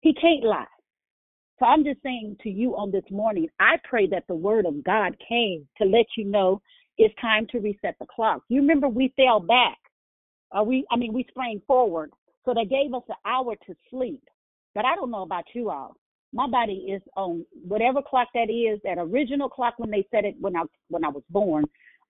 He 0.00 0.14
can't 0.14 0.44
lie. 0.44 0.66
So 1.58 1.66
I'm 1.66 1.84
just 1.84 2.02
saying 2.02 2.36
to 2.42 2.50
you 2.50 2.76
on 2.76 2.90
this 2.90 3.04
morning, 3.10 3.48
I 3.58 3.76
pray 3.88 4.06
that 4.08 4.24
the 4.28 4.34
word 4.34 4.66
of 4.66 4.84
God 4.84 5.16
came 5.28 5.66
to 5.78 5.84
let 5.84 6.06
you 6.16 6.24
know 6.24 6.60
it's 6.98 7.14
time 7.20 7.46
to 7.50 7.58
reset 7.58 7.96
the 7.98 8.06
clock. 8.06 8.42
You 8.48 8.60
remember 8.60 8.88
we 8.88 9.12
fell 9.16 9.40
back. 9.40 9.78
Uh, 10.56 10.62
we, 10.62 10.84
I 10.90 10.96
mean, 10.96 11.12
we 11.12 11.26
sprang 11.28 11.60
forward. 11.66 12.10
So 12.44 12.54
they 12.54 12.64
gave 12.64 12.94
us 12.94 13.02
an 13.08 13.16
hour 13.26 13.54
to 13.66 13.74
sleep. 13.90 14.22
But 14.74 14.84
I 14.84 14.94
don't 14.94 15.10
know 15.10 15.22
about 15.22 15.44
you 15.54 15.70
all. 15.70 15.96
My 16.32 16.48
body 16.48 16.86
is 16.92 17.02
on 17.16 17.44
whatever 17.66 18.00
clock 18.02 18.28
that 18.34 18.50
is, 18.50 18.80
that 18.84 18.98
original 18.98 19.48
clock 19.48 19.74
when 19.78 19.90
they 19.90 20.06
set 20.10 20.24
it 20.24 20.34
when 20.40 20.56
I 20.56 20.62
when 20.88 21.04
I 21.04 21.08
was 21.08 21.22
born. 21.30 21.64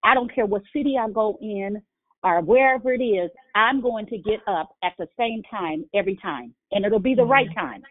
I 0.04 0.14
don't 0.14 0.32
care 0.32 0.46
what 0.46 0.62
city 0.72 0.96
I 1.00 1.08
go 1.08 1.38
in 1.40 1.80
or 2.24 2.40
wherever 2.42 2.92
it 2.92 3.02
is, 3.02 3.30
I'm 3.54 3.80
going 3.80 4.06
to 4.06 4.18
get 4.18 4.40
up 4.48 4.70
at 4.82 4.92
the 4.98 5.06
same 5.18 5.42
time 5.50 5.84
every 5.94 6.16
time. 6.16 6.54
And 6.72 6.84
it'll 6.84 6.98
be 6.98 7.14
the 7.14 7.24
right 7.24 7.48
time. 7.54 7.82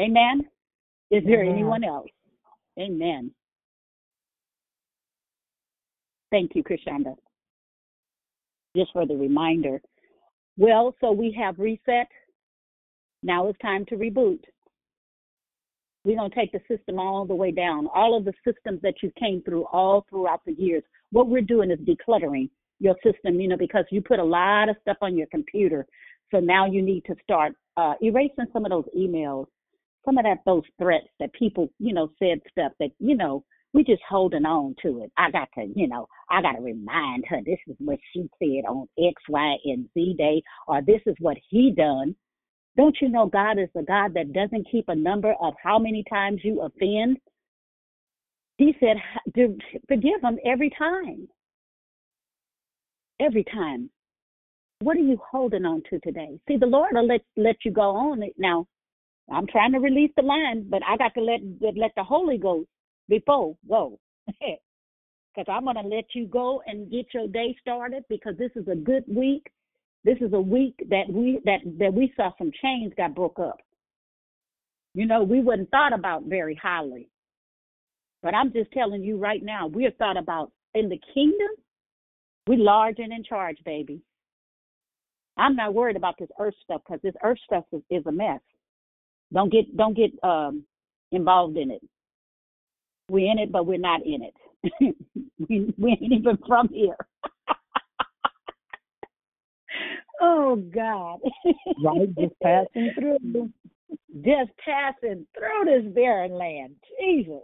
Amen. 0.00 0.48
Is 1.10 1.22
there 1.24 1.42
Amen. 1.42 1.54
anyone 1.54 1.84
else? 1.84 2.08
Amen. 2.78 3.30
Thank 6.30 6.52
you, 6.54 6.62
Krishanda. 6.62 7.14
Just 8.76 8.92
for 8.92 9.06
the 9.06 9.16
reminder. 9.16 9.80
Well, 10.58 10.94
so 11.00 11.12
we 11.12 11.34
have 11.38 11.58
reset. 11.58 12.08
Now 13.22 13.48
it's 13.48 13.58
time 13.60 13.84
to 13.86 13.96
reboot. 13.96 14.40
We're 16.04 16.16
going 16.16 16.30
to 16.30 16.36
take 16.36 16.52
the 16.52 16.60
system 16.68 16.98
all 16.98 17.24
the 17.24 17.34
way 17.34 17.50
down. 17.50 17.88
All 17.94 18.16
of 18.16 18.24
the 18.24 18.32
systems 18.46 18.80
that 18.82 18.94
you 19.02 19.10
came 19.18 19.42
through 19.42 19.64
all 19.72 20.06
throughout 20.08 20.42
the 20.46 20.52
years. 20.52 20.82
What 21.10 21.28
we're 21.28 21.42
doing 21.42 21.70
is 21.70 21.78
decluttering 21.80 22.50
your 22.80 22.94
system, 23.02 23.40
you 23.40 23.48
know, 23.48 23.56
because 23.56 23.84
you 23.90 24.00
put 24.00 24.18
a 24.18 24.24
lot 24.24 24.68
of 24.68 24.76
stuff 24.82 24.98
on 25.00 25.16
your 25.16 25.26
computer. 25.28 25.86
So 26.30 26.40
now 26.40 26.66
you 26.66 26.82
need 26.82 27.04
to 27.06 27.14
start 27.22 27.54
uh, 27.76 27.94
erasing 28.00 28.46
some 28.52 28.64
of 28.64 28.70
those 28.70 28.84
emails, 28.96 29.46
some 30.04 30.18
of 30.18 30.24
that 30.24 30.38
those 30.46 30.62
threats 30.78 31.08
that 31.20 31.32
people, 31.32 31.68
you 31.78 31.92
know, 31.92 32.10
said 32.18 32.40
stuff 32.50 32.72
that, 32.80 32.90
you 32.98 33.16
know, 33.16 33.44
we 33.74 33.84
just 33.84 34.02
holding 34.08 34.46
on 34.46 34.74
to 34.82 35.02
it. 35.02 35.12
I 35.16 35.30
got 35.30 35.48
to, 35.56 35.66
you 35.74 35.88
know, 35.88 36.06
I 36.30 36.40
got 36.40 36.52
to 36.52 36.62
remind 36.62 37.24
her 37.28 37.38
this 37.44 37.58
is 37.66 37.76
what 37.78 37.98
she 38.12 38.28
said 38.38 38.64
on 38.68 38.88
X, 38.98 39.14
Y, 39.28 39.56
and 39.64 39.88
Z 39.94 40.14
day, 40.16 40.42
or 40.66 40.80
this 40.80 41.00
is 41.06 41.14
what 41.20 41.36
he 41.50 41.72
done. 41.76 42.14
Don't 42.76 42.96
you 43.02 43.08
know 43.08 43.26
God 43.26 43.58
is 43.58 43.68
a 43.76 43.82
God 43.82 44.14
that 44.14 44.32
doesn't 44.32 44.68
keep 44.70 44.88
a 44.88 44.94
number 44.94 45.34
of 45.40 45.54
how 45.62 45.78
many 45.78 46.04
times 46.08 46.40
you 46.44 46.62
offend? 46.62 47.18
He 48.56 48.74
said, 48.80 48.96
"Do- 49.34 49.58
forgive 49.86 50.20
them 50.22 50.38
every 50.44 50.70
time. 50.70 51.28
Every 53.20 53.44
time. 53.44 53.90
What 54.80 54.96
are 54.96 55.00
you 55.00 55.20
holding 55.30 55.64
on 55.64 55.82
to 55.90 55.98
today? 56.00 56.38
See, 56.46 56.56
the 56.56 56.66
Lord 56.66 56.90
will 56.92 57.06
let 57.06 57.22
let 57.36 57.56
you 57.64 57.72
go 57.72 57.90
on 57.96 58.22
it 58.22 58.34
now. 58.38 58.66
I'm 59.32 59.46
trying 59.46 59.72
to 59.72 59.78
release 59.78 60.10
the 60.16 60.22
line, 60.22 60.66
but 60.68 60.82
I 60.86 60.96
got 60.96 61.14
to 61.14 61.20
let 61.20 61.40
let 61.76 61.92
the 61.96 62.04
Holy 62.04 62.38
Ghost 62.38 62.68
before 63.08 63.56
go. 63.68 63.98
Because 65.34 65.54
I'm 65.54 65.66
gonna 65.66 65.86
let 65.86 66.06
you 66.14 66.26
go 66.26 66.62
and 66.66 66.90
get 66.90 67.06
your 67.14 67.28
day 67.28 67.54
started 67.60 68.02
because 68.08 68.36
this 68.38 68.50
is 68.56 68.66
a 68.66 68.74
good 68.74 69.04
week. 69.06 69.46
This 70.02 70.16
is 70.20 70.32
a 70.32 70.40
week 70.40 70.74
that 70.88 71.04
we 71.08 71.38
that 71.44 71.60
that 71.78 71.94
we 71.94 72.12
saw 72.16 72.32
some 72.38 72.50
chains 72.60 72.92
got 72.96 73.14
broke 73.14 73.38
up. 73.38 73.60
You 74.94 75.06
know, 75.06 75.22
we 75.22 75.40
wasn't 75.40 75.70
thought 75.70 75.92
about 75.92 76.24
very 76.24 76.58
highly. 76.60 77.08
But 78.20 78.34
I'm 78.34 78.52
just 78.52 78.72
telling 78.72 79.04
you 79.04 79.16
right 79.16 79.40
now, 79.40 79.68
we're 79.68 79.92
thought 79.92 80.16
about 80.16 80.50
in 80.74 80.88
the 80.88 81.00
kingdom, 81.14 81.48
we 82.48 82.56
large 82.56 82.98
and 82.98 83.12
in 83.12 83.22
charge, 83.22 83.58
baby. 83.64 84.00
I'm 85.36 85.54
not 85.54 85.72
worried 85.72 85.96
about 85.96 86.16
this 86.18 86.30
earth 86.40 86.54
stuff 86.64 86.80
because 86.84 87.00
this 87.02 87.14
earth 87.22 87.38
stuff 87.44 87.64
is, 87.72 87.82
is 87.90 88.04
a 88.06 88.12
mess. 88.12 88.40
Don't 89.32 89.52
get 89.52 89.76
don't 89.76 89.96
get 89.96 90.10
um 90.22 90.64
involved 91.12 91.56
in 91.56 91.70
it. 91.70 91.82
We're 93.10 93.30
in 93.30 93.38
it, 93.38 93.52
but 93.52 93.66
we're 93.66 93.78
not 93.78 94.00
in 94.04 94.22
it. 94.22 94.34
we, 95.48 95.72
we 95.78 95.90
ain't 95.90 96.12
even 96.12 96.38
from 96.46 96.68
here. 96.68 96.96
oh 100.20 100.56
God. 100.56 101.20
Right, 101.82 102.14
just 102.18 102.34
passing 102.42 102.92
through. 102.98 103.50
Just 104.22 104.50
passing 104.64 105.26
through 105.36 105.64
this 105.64 105.92
barren 105.94 106.32
land. 106.32 106.74
Jesus. 106.98 107.42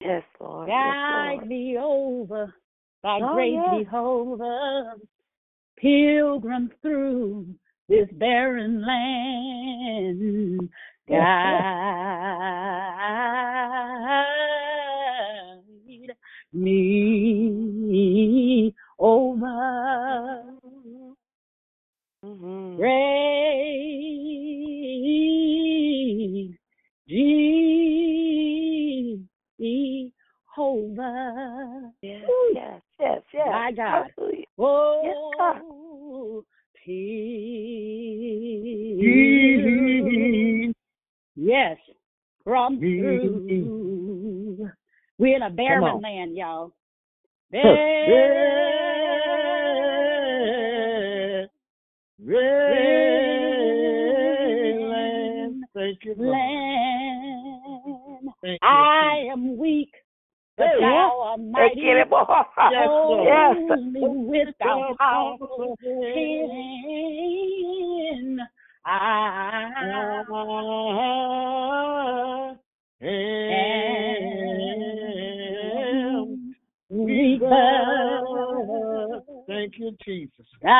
Yes, 0.00 0.22
Lord. 0.40 0.68
Yes, 0.68 0.94
Guide 0.94 1.34
Lord. 1.36 1.48
me 1.48 1.76
over 1.78 2.54
by 3.02 3.20
Oh, 3.22 3.34
great 3.34 3.54
yes. 3.54 3.84
Jehovah, 3.84 4.94
pilgrim 5.78 6.70
through 6.80 7.46
this 7.88 8.08
barren 8.12 8.84
land. 8.86 10.70
Guide 11.08 11.74
me 16.52 17.14
over. 18.98 20.44
Mm-hmm. 22.24 22.76
Great 22.76 23.44
Jehovah. 30.56 31.92
Yes, 32.02 32.22
yes, 32.54 32.80
yes, 32.98 33.22
yes. 33.34 33.48
My 33.48 33.72
God. 33.72 34.10
Hallelujah. 34.16 34.46
God. 34.56 35.60
Oh. 35.62 36.44
Peace. 36.84 37.24
Yes, 41.36 41.78
from 42.44 42.78
through. 42.78 44.70
We're 45.18 45.36
in 45.36 45.42
a 45.42 45.50
barren 45.50 46.00
land, 46.02 46.36
y'all. 46.36 46.72
Huh. 47.54 47.76
Barren 52.18 52.94
Land. 54.90 55.64
Thank 55.74 56.04
you, 56.04 56.14
Lord. 56.18 56.32
land. 56.32 58.28
I 58.62 59.26
am 59.30 59.56
weak, 59.56 59.92
but 60.56 60.68
Hey, 60.68 60.80
thou 60.80 61.20
art 61.20 61.40
Hey, 61.40 61.46
mighty. 61.50 61.80
get 61.80 61.96
it, 61.96 62.08
boy. 62.10 62.22
Yes. 62.70 62.90
Yes. 63.24 63.56
With 64.00 64.48
thy 64.58 64.66
Thou 64.66 64.94
powerful 64.98 65.00
powerful 65.48 65.76
hand 65.82 68.40
I 68.86 69.70
am 73.00 73.74
weak. 76.90 77.40
Thank 79.46 79.78
you, 79.78 79.96
Jesus. 80.04 80.46
thou 80.62 80.70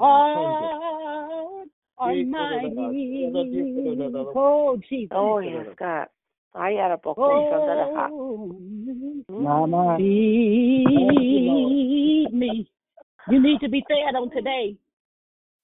art 0.00 1.68
almighty. 1.98 3.30
Oh, 4.36 4.78
Jesus. 4.88 5.12
Oh, 5.12 5.38
yes, 5.38 5.66
God. 5.78 6.08
I 6.54 6.70
had 6.70 6.92
a 6.92 6.98
book 6.98 7.18
under 7.18 7.74
the 7.74 7.94
heart. 7.94 8.10
Oh, 8.12 8.54
Mama. 9.28 9.96
feed 9.98 10.86
me. 12.32 12.70
You 13.28 13.42
need 13.42 13.60
to 13.60 13.68
be 13.68 13.84
fed 13.88 14.14
on 14.14 14.30
today. 14.30 14.76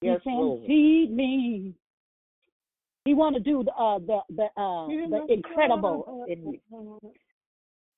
Yes, 0.01 0.19
he 0.23 0.31
can 0.31 0.39
Lord. 0.39 0.67
feed 0.67 1.11
me. 1.11 1.73
He 3.05 3.13
want 3.13 3.35
to 3.35 3.41
do 3.41 3.63
the 3.63 3.71
uh, 3.71 3.99
the 3.99 4.19
the 4.29 4.43
uh, 4.61 4.87
the 4.87 5.33
incredible 5.33 6.25
in 6.27 6.51
me. 6.51 6.59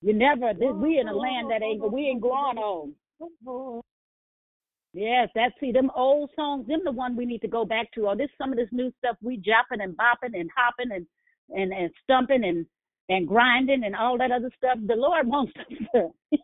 You 0.02 0.14
never. 0.14 0.54
This, 0.54 0.70
we 0.76 1.00
in 1.00 1.08
a 1.08 1.16
land 1.16 1.50
that 1.50 1.62
ain't 1.62 1.92
we 1.92 2.08
ain't 2.08 2.22
going 2.22 2.58
on. 2.58 2.94
Yes, 4.94 5.30
that's 5.36 5.54
see 5.60 5.72
them 5.72 5.92
old 5.96 6.32
songs. 6.36 6.68
Them 6.68 6.82
the 6.84 6.92
one 6.92 7.16
we 7.16 7.26
need 7.26 7.42
to 7.42 7.48
go 7.48 7.66
back 7.66 7.92
to. 7.94 8.08
Or 8.08 8.16
this 8.16 8.30
some 8.38 8.52
of 8.52 8.58
this 8.58 8.70
new 8.72 8.92
stuff 9.00 9.18
we 9.22 9.38
jopping 9.38 9.82
and 9.82 9.96
bopping 9.98 10.40
and 10.40 10.50
hopping 10.56 10.92
and 10.92 11.08
and 11.50 11.74
and 11.74 11.92
stumping 12.04 12.44
and 12.44 12.66
and 13.10 13.28
grinding 13.28 13.84
and 13.84 13.96
all 13.96 14.18
that 14.20 14.32
other 14.32 14.52
stuff. 14.58 14.78
The 14.86 14.96
Lord 14.96 15.28
wants 15.30 15.54
us 15.60 15.78
to 15.96 16.10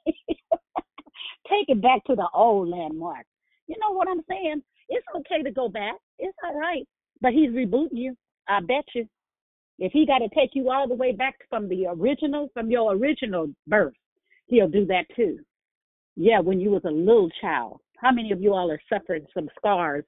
take 1.50 1.70
it 1.70 1.82
back 1.82 2.04
to 2.06 2.16
the 2.16 2.28
old 2.34 2.70
landmark. 2.70 3.26
You 3.68 3.76
know 3.82 3.94
what 3.96 4.08
I'm 4.10 4.22
saying? 4.30 4.64
It's 4.90 5.06
okay 5.18 5.44
to 5.44 5.52
go 5.52 5.70
back. 5.70 5.96
It's 6.20 6.38
all 6.46 6.60
right. 6.60 6.88
But 7.22 7.34
He's 7.34 7.52
rebooting 7.52 7.90
you. 7.98 8.16
I 8.48 8.62
bet 8.62 8.86
you. 8.96 9.08
If 9.80 9.94
He 9.94 10.06
got 10.08 10.20
to 10.20 10.30
take 10.36 10.52
you 10.54 10.72
all 10.72 10.88
the 10.88 10.96
way 10.96 11.14
back 11.14 11.36
from 11.50 11.70
the 11.70 11.88
original, 11.88 12.50
from 12.54 12.72
your 12.72 12.94
original 12.96 13.48
birth, 13.68 13.94
He'll 14.48 14.70
do 14.70 14.86
that 14.88 15.06
too. 15.16 15.40
Yeah, 16.16 16.40
when 16.42 16.60
you 16.60 16.72
was 16.72 16.84
a 16.86 16.92
little 16.92 17.30
child. 17.42 17.80
How 18.02 18.12
many 18.12 18.32
of 18.32 18.42
you 18.42 18.54
all 18.54 18.72
are 18.72 18.82
suffering 18.92 19.26
some 19.34 19.50
scars 19.58 20.06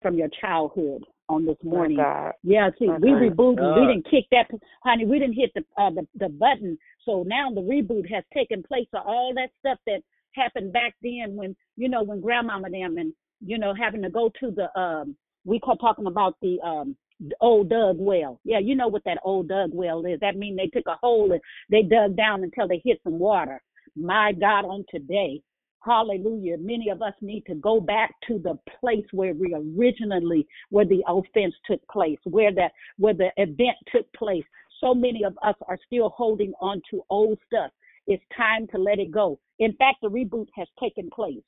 from 0.00 0.16
your 0.16 0.28
childhood 0.40 1.04
on 1.28 1.44
this 1.44 1.56
morning? 1.62 1.98
Yeah, 2.42 2.70
see, 2.78 2.88
we 2.88 3.10
God. 3.10 3.22
rebooted. 3.22 3.80
We 3.80 3.86
didn't 3.86 4.10
kick 4.10 4.24
that, 4.30 4.46
honey. 4.82 5.04
We 5.04 5.18
didn't 5.18 5.34
hit 5.34 5.52
the 5.54 5.62
uh, 5.80 5.90
the 5.90 6.06
the 6.18 6.28
button. 6.28 6.78
So 7.04 7.24
now 7.26 7.50
the 7.54 7.60
reboot 7.60 8.10
has 8.12 8.24
taken 8.32 8.62
place 8.62 8.88
of 8.94 9.02
all 9.06 9.32
that 9.34 9.50
stuff 9.60 9.78
that 9.86 10.00
happened 10.34 10.72
back 10.72 10.94
then 11.02 11.36
when 11.36 11.54
you 11.76 11.88
know 11.88 12.02
when 12.02 12.20
grandmama 12.20 12.66
and 12.66 12.74
them 12.74 12.98
and 12.98 13.12
you 13.44 13.58
know 13.58 13.74
having 13.74 14.02
to 14.02 14.10
go 14.10 14.30
to 14.40 14.50
the 14.50 14.80
um 14.80 15.16
we 15.44 15.58
call 15.58 15.76
talking 15.76 16.06
about 16.06 16.36
the 16.40 16.58
um 16.64 16.96
the 17.20 17.34
old 17.40 17.68
dug 17.68 17.96
well. 17.98 18.40
Yeah, 18.44 18.60
you 18.60 18.74
know 18.74 18.88
what 18.88 19.04
that 19.04 19.18
old 19.24 19.48
dug 19.48 19.70
well 19.72 20.04
is. 20.06 20.20
That 20.20 20.36
means 20.36 20.56
they 20.56 20.68
took 20.68 20.86
a 20.86 20.96
hole 21.02 21.32
and 21.32 21.40
they 21.68 21.82
dug 21.82 22.16
down 22.16 22.44
until 22.44 22.68
they 22.68 22.80
hit 22.84 23.00
some 23.02 23.18
water. 23.18 23.60
My 23.96 24.32
God, 24.32 24.64
on 24.64 24.84
today, 24.88 25.42
hallelujah, 25.88 26.58
many 26.58 26.90
of 26.90 27.02
us 27.02 27.14
need 27.20 27.44
to 27.46 27.54
go 27.54 27.80
back 27.80 28.14
to 28.28 28.38
the 28.38 28.58
place 28.80 29.06
where 29.12 29.34
we 29.34 29.54
originally, 29.54 30.46
where 30.70 30.84
the 30.84 31.02
offense 31.08 31.54
took 31.66 31.80
place, 31.88 32.18
where 32.24 32.54
that, 32.54 32.72
where 32.98 33.14
the 33.14 33.30
event 33.36 33.76
took 33.92 34.12
place. 34.12 34.44
So 34.80 34.94
many 34.94 35.24
of 35.24 35.36
us 35.42 35.54
are 35.66 35.78
still 35.86 36.10
holding 36.10 36.52
on 36.60 36.82
to 36.90 37.02
old 37.10 37.38
stuff. 37.46 37.70
It's 38.06 38.22
time 38.36 38.66
to 38.68 38.78
let 38.78 38.98
it 38.98 39.10
go. 39.10 39.38
In 39.58 39.72
fact, 39.74 39.98
the 40.02 40.10
reboot 40.10 40.46
has 40.56 40.68
taken 40.80 41.10
place. 41.10 41.42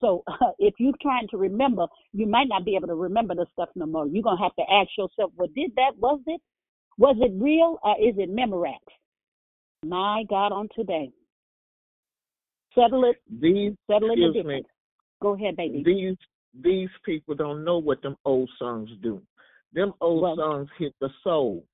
So 0.00 0.22
uh, 0.26 0.52
if 0.58 0.74
you're 0.78 0.92
trying 1.00 1.28
to 1.30 1.36
remember, 1.36 1.86
you 2.12 2.26
might 2.26 2.48
not 2.48 2.64
be 2.64 2.76
able 2.76 2.88
to 2.88 2.94
remember 2.94 3.34
the 3.34 3.46
stuff 3.52 3.70
no 3.74 3.86
more. 3.86 4.06
You're 4.06 4.22
gonna 4.22 4.42
have 4.42 4.54
to 4.56 4.64
ask 4.70 4.90
yourself, 4.98 5.32
well, 5.36 5.48
did 5.54 5.72
that? 5.76 5.92
Was 5.98 6.20
it? 6.26 6.40
Was 6.98 7.16
it 7.20 7.32
real 7.42 7.78
or 7.82 7.96
is 8.00 8.14
it 8.18 8.30
Memorex? 8.30 8.78
My 9.84 10.24
God, 10.28 10.52
on 10.52 10.68
today. 10.74 11.10
Settle 12.74 13.04
it. 13.04 13.16
These, 13.40 13.72
Settle 13.90 14.10
it 14.10 14.18
excuse 14.18 14.44
me. 14.44 14.62
Go 15.22 15.34
ahead, 15.34 15.56
baby. 15.56 15.82
these 15.84 16.16
these 16.62 16.88
people 17.04 17.34
don't 17.34 17.64
know 17.64 17.78
what 17.78 18.00
them 18.02 18.16
old 18.24 18.48
songs 18.58 18.90
do. 19.02 19.20
Them 19.72 19.92
old 20.00 20.22
Well- 20.22 20.36
songs 20.36 20.68
hit 20.78 20.94
the 21.00 21.08
soul. 21.22 21.64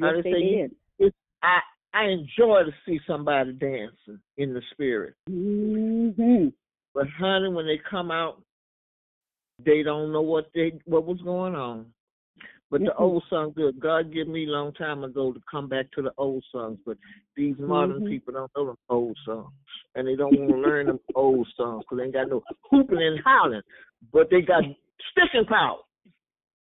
Yes, 0.00 0.12
they 0.16 0.22
they 0.22 0.32
say 0.32 0.56
did. 0.56 0.70
It's, 0.98 1.16
I 1.42 1.58
I 1.92 2.04
enjoy 2.06 2.62
to 2.64 2.72
see 2.86 3.00
somebody 3.06 3.52
dancing 3.52 4.20
in 4.36 4.54
the 4.54 4.62
spirit. 4.72 5.14
Mm-hmm. 5.28 6.48
But 6.94 7.06
honey, 7.18 7.48
when 7.48 7.66
they 7.66 7.78
come 7.90 8.10
out, 8.10 8.42
they 9.64 9.82
don't 9.82 10.12
know 10.12 10.22
what 10.22 10.50
they 10.54 10.72
what 10.84 11.04
was 11.04 11.20
going 11.22 11.54
on. 11.54 11.86
But 12.70 12.82
the 12.82 12.90
Mm-mm. 12.90 13.00
old 13.00 13.24
songs, 13.28 13.54
good. 13.56 13.80
God 13.80 14.12
gave 14.12 14.28
me 14.28 14.46
a 14.46 14.50
long 14.50 14.72
time 14.74 15.02
ago 15.02 15.32
to 15.32 15.40
come 15.50 15.68
back 15.68 15.90
to 15.92 16.02
the 16.02 16.12
old 16.16 16.44
songs. 16.52 16.78
But 16.86 16.98
these 17.36 17.58
modern 17.58 18.00
Mhm. 18.00 18.08
people 18.08 18.34
don't 18.34 18.50
know 18.56 18.66
them 18.66 18.78
old 18.88 19.18
songs, 19.24 19.52
and 19.96 20.06
they 20.06 20.14
don't 20.14 20.38
want 20.38 20.50
to 20.50 20.56
learn 20.56 20.86
them 20.86 21.00
old 21.14 21.48
songs 21.56 21.84
because 21.84 21.98
they 21.98 22.04
ain't 22.04 22.12
got 22.12 22.28
no 22.28 22.44
hooping 22.70 23.02
and 23.02 23.18
hollering. 23.20 23.62
But 24.12 24.30
they 24.30 24.42
got 24.42 24.64
sticking 25.10 25.46
power. 25.46 25.80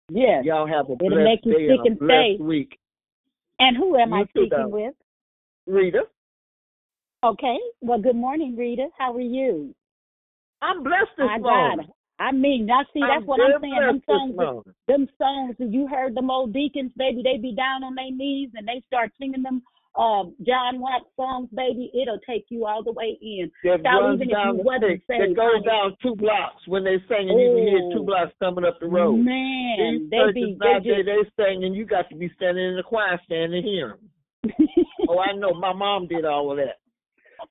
Yes. 0.09 0.45
Y'all 0.45 0.67
have 0.67 0.89
a 0.89 0.95
It'll 0.95 1.11
blessed 1.11 1.25
make 1.25 1.45
you 1.45 1.53
day 1.53 1.65
stick 1.67 1.81
and 1.81 1.93
a 1.93 1.97
blessed 1.97 2.41
week. 2.41 2.79
And 3.59 3.77
who 3.77 3.97
am 3.97 4.15
I 4.15 4.21
You 4.21 4.27
too, 4.27 4.47
speaking 4.47 4.71
with? 4.71 4.95
Rita, 5.67 6.09
Okay. 7.25 7.59
Well, 7.81 7.99
good 7.99 8.17
morning, 8.17 8.57
Rita. 8.57 8.89
How 8.97 9.13
are 9.13 9.21
you? 9.21 9.75
I'm 10.63 10.83
blessed 10.83 11.11
this 11.19 11.27
morning. 11.41 11.89
I 12.19 12.33
mean, 12.33 12.67
now 12.67 12.81
see, 12.93 13.01
that's 13.01 13.23
I'm 13.23 13.27
what 13.27 13.41
I'm 13.41 13.61
saying. 13.61 13.75
Them 13.81 14.03
songs, 14.07 14.35
that- 14.37 14.75
them 14.89 15.09
songs 15.19 15.57
you 15.59 15.87
heard 15.87 16.15
them 16.15 16.31
old 16.31 16.53
deacons, 16.53 16.93
baby, 16.97 17.23
they 17.23 17.39
be 17.39 17.55
down 17.55 17.85
on 17.85 17.95
their 17.95 18.11
knees 18.11 18.51
and 18.55 18.67
they 18.67 18.83
start 18.87 19.13
singing 19.19 19.43
them 19.43 19.63
uh, 19.99 20.25
John 20.47 20.79
Watts 20.79 21.07
songs, 21.17 21.49
baby. 21.53 21.91
It'll 21.95 22.21
take 22.21 22.47
you 22.51 22.67
all 22.67 22.85
the 22.85 22.93
way 22.93 23.19
in. 23.21 23.51
that 23.65 23.81
Shout 23.83 24.01
runs 24.01 24.23
even 24.23 24.31
if 24.31 24.39
you 24.47 24.55
wasn't 24.63 25.03
that 25.09 25.35
goes 25.35 25.59
honey. 25.59 25.67
down 25.67 25.97
two 26.03 26.15
blocks. 26.15 26.63
When 26.67 26.85
they 26.85 26.99
sing, 27.09 27.31
and 27.31 27.41
you 27.41 27.51
can 27.51 27.67
hear 27.67 27.91
two 27.93 28.05
blocks 28.05 28.33
coming 28.39 28.65
up 28.65 28.79
the 28.79 28.87
road. 28.87 29.17
Man, 29.17 30.07
These 30.07 30.11
they 30.11 30.33
be 30.33 30.57
they 30.61 30.75
just 30.85 31.07
they 31.07 31.43
sing, 31.43 31.65
and 31.65 31.75
you 31.75 31.85
got 31.85 32.09
to 32.11 32.17
be 32.17 32.31
standing 32.37 32.65
in 32.65 32.77
the 32.77 32.83
choir 32.85 33.19
stand 33.25 33.53
to 33.53 33.61
hear 33.63 33.99
'em. 34.47 34.59
Oh, 35.09 35.19
I 35.19 35.33
know. 35.33 35.53
My 35.55 35.73
mom 35.73 36.07
did 36.07 36.25
all 36.25 36.51
of 36.53 36.59
that. 36.59 36.79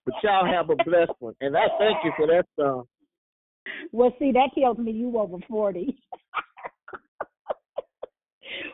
But 0.06 0.16
y'all 0.24 0.46
have 0.46 0.70
a 0.70 0.76
blessed 0.84 1.12
one, 1.20 1.34
and 1.42 1.56
I 1.58 1.68
thank 1.80 1.98
you 2.06 2.12
for 2.16 2.28
that 2.28 2.46
song. 2.58 2.86
Well, 3.92 4.14
see, 4.20 4.32
that 4.34 4.50
tells 4.58 4.78
me 4.78 4.92
you 4.92 5.18
over 5.18 5.38
40. 5.48 5.98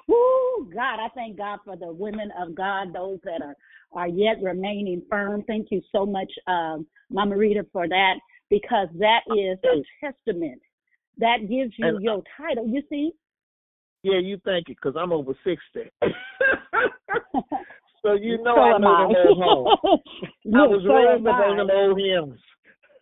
Woo, 0.07 0.69
God, 0.73 0.99
I 0.99 1.07
thank 1.15 1.37
God 1.37 1.59
for 1.65 1.75
the 1.75 1.91
women 1.91 2.31
of 2.39 2.55
God, 2.55 2.93
those 2.93 3.19
that 3.23 3.41
are, 3.41 3.55
are 3.93 4.07
yet 4.07 4.41
remaining 4.41 5.01
firm. 5.09 5.43
Thank 5.47 5.67
you 5.71 5.81
so 5.91 6.05
much, 6.05 6.31
um, 6.47 6.85
Mama 7.09 7.35
Rita, 7.37 7.65
for 7.71 7.87
that, 7.87 8.15
because 8.49 8.87
that 8.99 9.21
is 9.37 9.57
a 9.65 9.83
testament. 10.05 10.61
That 11.17 11.47
gives 11.49 11.73
you 11.77 11.87
And- 11.87 12.03
your 12.03 12.23
title. 12.37 12.67
You 12.67 12.81
see? 12.89 13.11
Yeah, 14.03 14.19
you 14.19 14.37
thank 14.43 14.67
it, 14.67 14.75
because 14.81 14.95
I'm 14.99 15.13
over 15.13 15.33
sixty. 15.45 15.89
so 18.01 18.13
you 18.13 18.37
know 18.43 18.55
So 18.55 18.61
I 18.61 18.77
know 18.77 18.87
I. 18.93 19.07
them 19.07 19.15
old 19.41 19.79
homes. 19.81 20.01
I 20.53 20.67
was 20.67 20.83
so 20.85 20.93
raised 20.93 21.25
on 21.25 21.57
them 21.57 21.69
old 21.71 21.97
hymns. 21.97 22.39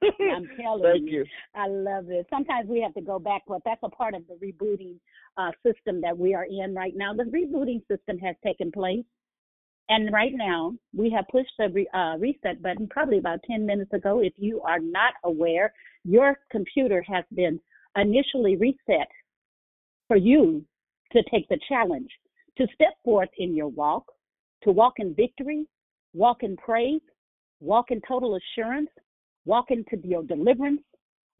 I'm 0.03 0.49
telling 0.61 0.83
Thank 0.83 1.05
you. 1.05 1.19
you. 1.19 1.25
I 1.55 1.67
love 1.67 2.09
it. 2.09 2.27
Sometimes 2.29 2.67
we 2.67 2.81
have 2.81 2.93
to 2.95 3.01
go 3.01 3.19
back, 3.19 3.43
but 3.47 3.61
that's 3.65 3.81
a 3.83 3.89
part 3.89 4.13
of 4.13 4.23
the 4.27 4.35
rebooting 4.35 4.95
uh, 5.37 5.51
system 5.65 6.01
that 6.01 6.17
we 6.17 6.33
are 6.33 6.45
in 6.45 6.73
right 6.75 6.93
now. 6.95 7.13
The 7.13 7.23
rebooting 7.23 7.81
system 7.87 8.17
has 8.19 8.35
taken 8.43 8.71
place. 8.71 9.05
And 9.89 10.13
right 10.13 10.31
now, 10.33 10.73
we 10.95 11.09
have 11.11 11.25
pushed 11.29 11.51
the 11.57 11.67
re, 11.69 11.87
uh, 11.93 12.15
reset 12.17 12.61
button 12.61 12.87
probably 12.87 13.17
about 13.17 13.39
10 13.49 13.65
minutes 13.65 13.91
ago. 13.93 14.21
If 14.21 14.33
you 14.37 14.61
are 14.61 14.79
not 14.79 15.13
aware, 15.25 15.73
your 16.05 16.39
computer 16.49 17.03
has 17.07 17.25
been 17.35 17.59
initially 17.97 18.55
reset 18.55 19.09
for 20.07 20.15
you 20.15 20.63
to 21.11 21.21
take 21.29 21.47
the 21.49 21.59
challenge, 21.67 22.09
to 22.57 22.67
step 22.73 22.93
forth 23.03 23.29
in 23.37 23.55
your 23.55 23.67
walk, 23.67 24.05
to 24.63 24.71
walk 24.71 24.93
in 24.97 25.13
victory, 25.13 25.65
walk 26.13 26.43
in 26.43 26.55
praise, 26.57 27.01
walk 27.59 27.91
in 27.91 28.01
total 28.07 28.37
assurance, 28.37 28.89
walk 29.45 29.65
into 29.69 29.97
your 30.07 30.23
deliverance, 30.23 30.81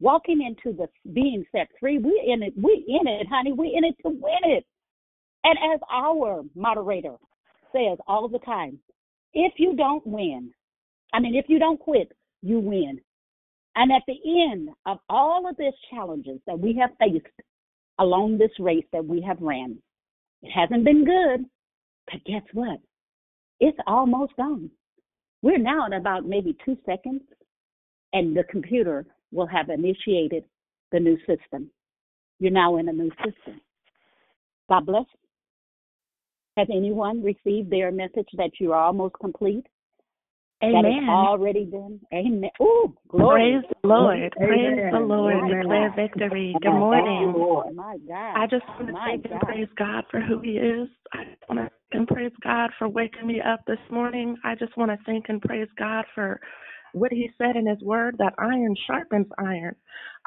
walking 0.00 0.42
into 0.42 0.76
the 0.76 0.88
being 1.12 1.44
set 1.52 1.68
free. 1.78 1.98
We 1.98 2.22
in 2.26 2.42
it, 2.42 2.54
we 2.56 2.84
in 2.88 3.06
it, 3.06 3.26
honey. 3.28 3.52
We 3.52 3.74
in 3.76 3.84
it 3.84 3.94
to 4.04 4.10
win 4.10 4.40
it. 4.44 4.64
And 5.44 5.58
as 5.74 5.80
our 5.90 6.42
moderator 6.54 7.16
says 7.72 7.98
all 8.06 8.28
the 8.28 8.38
time, 8.40 8.78
if 9.34 9.54
you 9.56 9.74
don't 9.74 10.06
win, 10.06 10.52
I 11.12 11.20
mean, 11.20 11.34
if 11.34 11.46
you 11.48 11.58
don't 11.58 11.80
quit, 11.80 12.12
you 12.42 12.58
win. 12.58 13.00
And 13.74 13.90
at 13.90 14.02
the 14.06 14.18
end 14.52 14.68
of 14.86 14.98
all 15.08 15.48
of 15.48 15.56
these 15.56 15.72
challenges 15.90 16.38
that 16.46 16.58
we 16.58 16.76
have 16.80 16.90
faced 16.98 17.26
along 17.98 18.38
this 18.38 18.50
race 18.58 18.84
that 18.92 19.04
we 19.04 19.22
have 19.22 19.40
ran, 19.40 19.78
it 20.42 20.50
hasn't 20.50 20.84
been 20.84 21.04
good, 21.04 21.44
but 22.10 22.24
guess 22.24 22.42
what? 22.52 22.78
It's 23.60 23.78
almost 23.86 24.36
gone. 24.36 24.70
We're 25.40 25.58
now 25.58 25.86
at 25.86 25.92
about 25.92 26.26
maybe 26.26 26.56
two 26.64 26.76
seconds, 26.84 27.22
and 28.12 28.36
the 28.36 28.44
computer 28.44 29.06
will 29.30 29.46
have 29.46 29.68
initiated 29.70 30.44
the 30.92 31.00
new 31.00 31.16
system. 31.26 31.70
You're 32.38 32.52
now 32.52 32.76
in 32.76 32.88
a 32.88 32.92
new 32.92 33.10
system. 33.24 33.60
God 34.68 34.86
bless. 34.86 35.04
Has 36.56 36.68
anyone 36.70 37.22
received 37.22 37.70
their 37.70 37.90
message 37.90 38.28
that 38.36 38.50
you 38.60 38.72
are 38.72 38.82
almost 38.82 39.14
complete? 39.20 39.66
That 40.60 40.68
Amen. 40.68 40.92
it's 40.94 41.08
already 41.08 41.64
been. 41.64 42.00
Amen. 42.14 42.50
Ooh, 42.60 42.94
glory. 43.08 43.60
Praise 43.60 43.76
the 43.82 43.88
Lord. 43.88 44.32
Praise 44.36 44.90
the 44.92 44.98
Lord. 45.00 45.42
My 45.42 45.48
Declare 45.48 45.92
victory. 45.96 46.56
Good 46.62 46.70
morning. 46.70 47.32
God. 47.32 47.74
My 47.74 47.98
God. 48.06 48.36
I 48.36 48.46
just 48.46 48.64
want 48.68 48.86
to 48.86 48.92
My 48.92 49.06
thank 49.06 49.26
and 49.30 49.40
praise 49.40 49.68
God 49.76 50.04
for 50.10 50.20
who 50.20 50.40
He 50.40 50.50
is. 50.50 50.88
I 51.12 51.24
just 51.24 51.48
want 51.48 51.60
to 51.60 51.70
thank 51.70 51.74
and 51.92 52.06
praise 52.06 52.32
God 52.44 52.70
for 52.78 52.88
waking 52.88 53.26
me 53.26 53.40
up 53.40 53.60
this 53.66 53.78
morning. 53.90 54.36
I 54.44 54.54
just 54.54 54.76
want 54.76 54.92
to 54.92 54.98
thank 55.04 55.28
and 55.28 55.42
praise 55.42 55.68
God 55.76 56.04
for 56.14 56.40
what 56.92 57.12
He 57.12 57.30
said 57.38 57.56
in 57.56 57.66
His 57.66 57.80
Word 57.82 58.16
that 58.18 58.34
iron 58.38 58.74
sharpens 58.86 59.26
iron. 59.38 59.76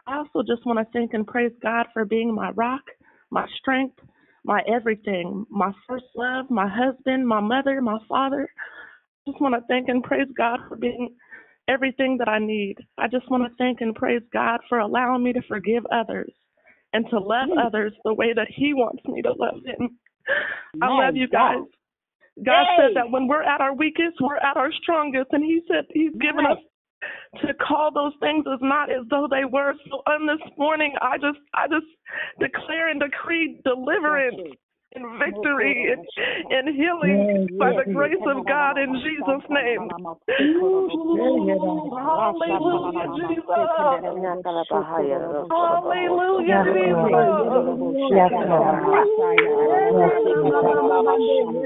I 0.07 0.17
also 0.17 0.41
just 0.47 0.65
want 0.65 0.79
to 0.79 0.91
thank 0.93 1.13
and 1.13 1.25
praise 1.25 1.51
God 1.61 1.87
for 1.93 2.05
being 2.05 2.33
my 2.33 2.51
rock, 2.51 2.83
my 3.31 3.45
strength, 3.59 3.97
my 4.43 4.61
everything, 4.67 5.45
my 5.49 5.71
first 5.87 6.05
love, 6.15 6.49
my 6.49 6.67
husband, 6.67 7.27
my 7.27 7.39
mother, 7.39 7.81
my 7.81 7.97
father. 8.07 8.47
I 9.27 9.31
Just 9.31 9.41
want 9.41 9.55
to 9.55 9.61
thank 9.67 9.89
and 9.89 10.03
praise 10.03 10.27
God 10.37 10.59
for 10.67 10.75
being 10.75 11.15
everything 11.67 12.17
that 12.19 12.27
I 12.27 12.39
need. 12.39 12.75
I 12.97 13.07
just 13.07 13.29
want 13.31 13.43
to 13.43 13.55
thank 13.57 13.81
and 13.81 13.95
praise 13.95 14.21
God 14.31 14.59
for 14.69 14.79
allowing 14.79 15.23
me 15.23 15.33
to 15.33 15.41
forgive 15.47 15.83
others 15.91 16.31
and 16.93 17.05
to 17.09 17.19
love 17.19 17.49
others 17.59 17.93
the 18.03 18.13
way 18.13 18.33
that 18.33 18.47
He 18.49 18.73
wants 18.73 19.03
me 19.05 19.21
to 19.23 19.31
love 19.31 19.63
them. 19.63 19.97
I 20.81 20.87
love 20.87 21.15
you 21.15 21.27
guys. 21.27 21.63
God. 22.43 22.65
Hey. 22.75 22.87
said 22.87 22.95
that 22.95 23.11
when 23.11 23.27
we're 23.27 23.43
at 23.43 23.61
our 23.61 23.73
weakest, 23.73 24.19
we're 24.19 24.37
at 24.37 24.57
our 24.57 24.71
strongest, 24.81 25.27
and 25.31 25.43
He 25.43 25.61
said 25.67 25.85
He's 25.93 26.13
given 26.19 26.45
us 26.45 26.57
to 27.45 27.53
call 27.53 27.91
those 27.93 28.13
things 28.19 28.45
as 28.51 28.59
not 28.61 28.89
as 28.89 29.05
though 29.09 29.27
they 29.29 29.45
were. 29.45 29.73
So 29.89 30.01
on 30.07 30.25
this 30.25 30.41
morning, 30.57 30.93
I 31.01 31.17
just, 31.17 31.39
I 31.53 31.67
just 31.67 31.85
declare 32.39 32.89
and 32.89 32.99
decree 32.99 33.61
deliverance 33.63 34.57
and 34.95 35.19
victory 35.19 35.91
and, 35.91 36.05
and 36.51 36.75
healing 36.75 37.57
by 37.59 37.71
the 37.71 37.83
grace 37.93 38.21
of 38.25 38.45
God 38.47 38.77
in 38.77 38.95
Jesus' 39.03 39.43
name. 39.49 39.89
Hallelujah, 41.91 43.07
Jesus. 43.29 43.45
Hallelujah, 45.51 46.63
Yes, 48.11 48.31
Lord. 48.47 48.75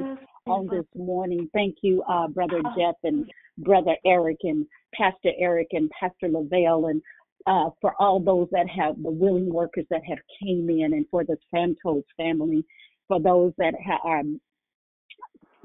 on 0.47 0.67
this 0.69 0.87
morning. 0.97 1.49
Thank 1.53 1.77
you, 1.83 2.03
uh, 2.09 2.27
Brother 2.29 2.63
Jeff 2.77 2.95
and 3.05 3.31
Brother 3.59 3.97
Eric 4.07 4.39
and 4.45 4.67
Pastor 4.95 5.31
Eric 5.39 5.69
and 5.73 5.91
Pastor 5.91 6.29
Lavelle 6.29 6.87
and 6.87 7.03
uh, 7.47 7.71
for 7.81 7.95
all 7.99 8.21
those 8.21 8.49
that 8.53 8.69
have 8.69 9.03
the 9.03 9.11
willing 9.11 9.53
workers 9.53 9.87
that 9.91 10.03
have 10.05 10.19
came 10.43 10.69
in 10.69 10.93
and 10.95 11.07
for 11.11 11.25
the 11.25 11.37
Santos 11.55 12.05
family, 12.17 12.65
for 13.09 13.21
those 13.21 13.53
that 13.59 13.75
ha- 13.85 14.01
are 14.05 14.23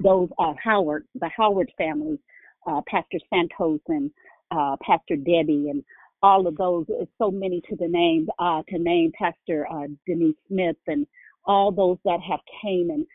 those 0.00 0.28
uh, 0.38 0.54
Howard, 0.62 1.06
the 1.14 1.30
Howard 1.36 1.70
family, 1.78 2.18
uh, 2.66 2.80
Pastor 2.88 3.18
Santos 3.32 3.80
and 3.88 4.10
uh, 4.50 4.76
Pastor 4.82 5.16
Debbie, 5.16 5.70
and 5.70 5.84
all 6.22 6.46
of 6.46 6.56
those. 6.56 6.86
It's 6.88 7.10
so 7.18 7.30
many 7.30 7.60
to 7.68 7.76
the 7.76 7.88
name 7.88 8.28
uh, 8.38 8.62
to 8.68 8.78
name 8.78 9.12
Pastor 9.18 9.66
uh, 9.70 9.86
Denise 10.06 10.36
Smith 10.48 10.76
and 10.86 11.06
all 11.44 11.70
those 11.70 11.98
that 12.04 12.20
have 12.28 12.40
came 12.62 12.90
and 12.90 13.06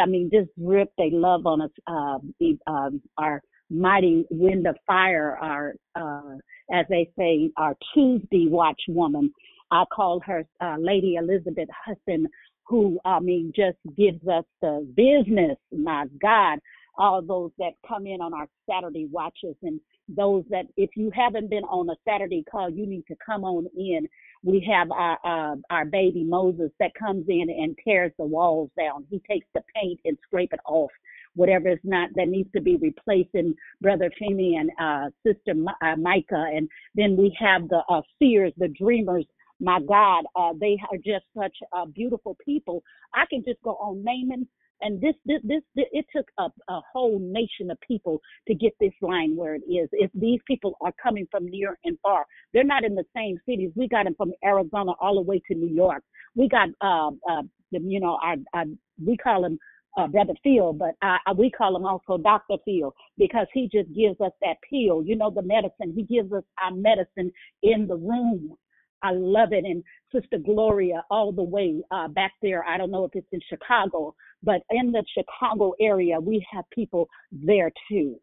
I 0.00 0.06
mean 0.06 0.30
just 0.32 0.50
rip 0.58 0.92
they 0.98 1.10
love 1.10 1.46
on 1.46 1.62
us. 1.62 1.70
Uh, 1.86 2.18
the, 2.40 2.58
um, 2.66 3.00
our 3.16 3.42
mighty 3.70 4.26
wind 4.30 4.66
of 4.66 4.76
fire, 4.86 5.38
our 5.40 5.74
uh, 5.94 6.36
as 6.72 6.86
they 6.88 7.10
say, 7.18 7.50
our 7.56 7.76
Tuesday 7.94 8.46
watch 8.48 8.80
woman. 8.88 9.32
I 9.70 9.84
call 9.94 10.20
her 10.26 10.44
uh, 10.60 10.76
Lady 10.78 11.14
Elizabeth 11.14 11.68
Hudson 11.84 12.26
who 12.64 13.00
I 13.04 13.20
mean 13.20 13.52
just 13.54 13.78
gives 13.96 14.26
us 14.28 14.44
the 14.60 14.86
business. 14.96 15.56
My 15.72 16.06
God, 16.20 16.58
all 16.96 17.22
those 17.22 17.50
that 17.58 17.72
come 17.86 18.06
in 18.06 18.20
on 18.20 18.34
our 18.34 18.48
Saturday 18.68 19.08
watches 19.10 19.56
and 19.62 19.80
those 20.08 20.44
that 20.50 20.66
if 20.76 20.90
you 20.96 21.10
haven't 21.14 21.48
been 21.48 21.64
on 21.64 21.88
a 21.88 21.94
Saturday 22.06 22.44
call, 22.50 22.68
you 22.68 22.86
need 22.86 23.06
to 23.08 23.16
come 23.24 23.44
on 23.44 23.66
in. 23.76 24.08
We 24.44 24.66
have 24.70 24.90
our 24.90 25.18
uh, 25.24 25.56
our 25.70 25.84
baby 25.84 26.24
Moses 26.24 26.70
that 26.80 26.94
comes 26.94 27.26
in 27.28 27.48
and 27.48 27.76
tears 27.84 28.12
the 28.18 28.24
walls 28.24 28.70
down. 28.76 29.06
He 29.10 29.20
takes 29.30 29.46
the 29.54 29.62
paint 29.74 30.00
and 30.04 30.18
scrape 30.24 30.52
it 30.52 30.60
off. 30.66 30.90
Whatever 31.34 31.68
is 31.70 31.78
not 31.84 32.10
that 32.16 32.28
needs 32.28 32.50
to 32.54 32.60
be 32.60 32.76
replaced, 32.76 33.34
and 33.34 33.54
Brother 33.80 34.10
Femi 34.20 34.56
and 34.58 34.70
uh, 34.78 35.10
Sister 35.24 35.54
Mi- 35.54 35.72
uh, 35.80 35.96
Micah, 35.96 36.50
and 36.54 36.68
then 36.94 37.16
we 37.16 37.34
have 37.38 37.68
the 37.68 37.82
uh, 37.88 38.02
seers, 38.18 38.52
the 38.58 38.68
dreamers 38.68 39.24
my 39.62 39.80
God, 39.80 40.24
uh, 40.36 40.52
they 40.60 40.78
are 40.90 40.98
just 40.98 41.24
such 41.38 41.56
uh, 41.72 41.86
beautiful 41.86 42.36
people. 42.44 42.82
I 43.14 43.24
can 43.30 43.44
just 43.46 43.62
go 43.62 43.72
on 43.72 44.04
naming, 44.04 44.48
and 44.82 45.00
this, 45.00 45.14
this, 45.24 45.40
this, 45.44 45.62
this 45.76 45.86
it 45.92 46.06
took 46.14 46.26
a, 46.38 46.48
a 46.68 46.80
whole 46.92 47.18
nation 47.20 47.70
of 47.70 47.78
people 47.86 48.20
to 48.48 48.54
get 48.54 48.72
this 48.80 48.92
line 49.00 49.36
where 49.36 49.54
it 49.54 49.62
is. 49.70 49.88
If 49.92 50.10
these 50.14 50.40
people 50.46 50.76
are 50.82 50.92
coming 51.02 51.28
from 51.30 51.46
near 51.46 51.78
and 51.84 51.96
far, 52.02 52.26
they're 52.52 52.64
not 52.64 52.84
in 52.84 52.96
the 52.96 53.04
same 53.16 53.38
cities. 53.48 53.70
We 53.76 53.88
got 53.88 54.04
them 54.04 54.16
from 54.16 54.32
Arizona 54.44 54.92
all 55.00 55.14
the 55.16 55.22
way 55.22 55.40
to 55.48 55.54
New 55.54 55.72
York. 55.74 56.02
We 56.34 56.48
got, 56.48 56.70
uh, 56.82 57.12
uh, 57.30 57.42
the, 57.70 57.80
you 57.80 58.00
know, 58.00 58.18
our, 58.22 58.36
our 58.54 58.64
we 59.04 59.16
call 59.16 59.44
him 59.44 59.58
uh, 59.96 60.08
Brother 60.08 60.34
Phil, 60.42 60.72
but 60.72 60.94
uh, 61.02 61.18
we 61.36 61.50
call 61.50 61.76
him 61.76 61.86
also 61.86 62.18
Dr. 62.18 62.56
Phil 62.64 62.94
because 63.18 63.46
he 63.54 63.68
just 63.72 63.94
gives 63.94 64.20
us 64.20 64.32
that 64.42 64.56
pill, 64.68 65.02
you 65.04 65.16
know, 65.16 65.30
the 65.30 65.42
medicine. 65.42 65.92
He 65.94 66.02
gives 66.02 66.32
us 66.32 66.44
our 66.62 66.72
medicine 66.72 67.30
in 67.62 67.86
the 67.86 67.96
room. 67.96 68.56
I 69.02 69.12
love 69.12 69.52
it. 69.52 69.64
And 69.64 69.82
Sister 70.12 70.38
Gloria, 70.38 71.04
all 71.10 71.32
the 71.32 71.42
way 71.42 71.82
uh, 71.90 72.08
back 72.08 72.32
there, 72.42 72.64
I 72.64 72.76
don't 72.76 72.90
know 72.90 73.04
if 73.04 73.12
it's 73.14 73.26
in 73.32 73.40
Chicago, 73.48 74.14
but 74.42 74.62
in 74.70 74.92
the 74.92 75.04
Chicago 75.16 75.72
area, 75.80 76.20
we 76.20 76.44
have 76.50 76.64
people 76.72 77.08
there 77.30 77.70
too. 77.88 78.16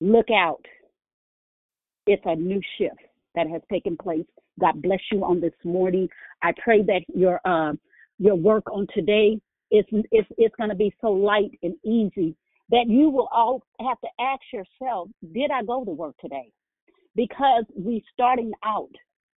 Look 0.00 0.30
out. 0.30 0.64
It's 2.06 2.22
a 2.24 2.36
new 2.36 2.60
shift 2.78 3.00
that 3.34 3.48
has 3.48 3.62
taken 3.70 3.96
place. 3.96 4.24
God 4.60 4.80
bless 4.82 5.00
you 5.12 5.24
on 5.24 5.40
this 5.40 5.52
morning. 5.64 6.08
I 6.42 6.52
pray 6.62 6.82
that 6.82 7.02
your 7.14 7.40
uh, 7.44 7.74
your 8.18 8.34
work 8.34 8.64
on 8.72 8.86
today 8.94 9.38
is 9.70 9.84
is 10.12 10.50
going 10.56 10.70
to 10.70 10.76
be 10.76 10.92
so 11.00 11.08
light 11.08 11.50
and 11.62 11.74
easy 11.84 12.34
that 12.70 12.86
you 12.86 13.10
will 13.10 13.28
all 13.32 13.62
have 13.80 14.00
to 14.00 14.08
ask 14.20 14.42
yourself, 14.52 15.08
did 15.32 15.50
I 15.50 15.62
go 15.64 15.84
to 15.84 15.90
work 15.90 16.16
today? 16.20 16.50
Because 17.16 17.64
we 17.74 18.04
starting 18.12 18.52
out 18.64 18.90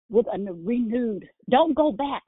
with 0.10 0.26
a 0.28 0.54
renewed. 0.54 1.28
Don't 1.50 1.76
go 1.76 1.92
back. 1.92 2.24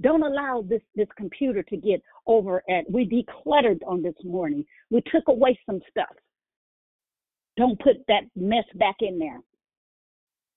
Don't 0.00 0.22
allow 0.22 0.64
this 0.66 0.80
this 0.94 1.08
computer 1.16 1.62
to 1.64 1.76
get 1.76 2.02
over 2.26 2.62
at. 2.70 2.90
we 2.90 3.06
decluttered 3.06 3.80
on 3.86 4.02
this 4.02 4.14
morning. 4.24 4.64
We 4.90 5.02
took 5.12 5.28
away 5.28 5.58
some 5.66 5.80
stuff. 5.90 6.14
Don't 7.56 7.78
put 7.78 7.96
that 8.08 8.22
mess 8.34 8.64
back 8.76 8.96
in 9.00 9.18
there. 9.18 9.40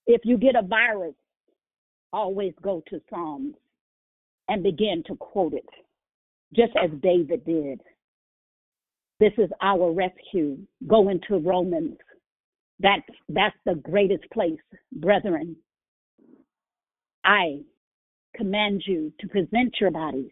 If 0.08 0.22
you 0.24 0.38
get 0.38 0.56
a 0.56 0.62
virus, 0.62 1.16
always 2.14 2.54
go 2.62 2.82
to 2.90 3.02
Psalms 3.10 3.56
and 4.48 4.64
begin 4.64 5.04
to 5.08 5.16
quote 5.16 5.54
it, 5.54 5.68
just 6.56 6.72
as 6.82 6.90
David 7.02 7.46
did. 7.46 7.82
This 9.20 9.34
is 9.38 9.50
our 9.62 9.92
rescue. 9.92 10.58
Go 10.88 11.10
into 11.10 11.38
Romans. 11.38 11.98
That's 12.80 13.04
that's 13.30 13.56
the 13.66 13.76
greatest 13.76 14.24
place, 14.32 14.60
brethren. 14.92 15.56
I 17.24 17.60
command 18.36 18.84
you 18.86 19.12
to 19.20 19.28
present 19.28 19.76
your 19.80 19.92
bodies 19.92 20.32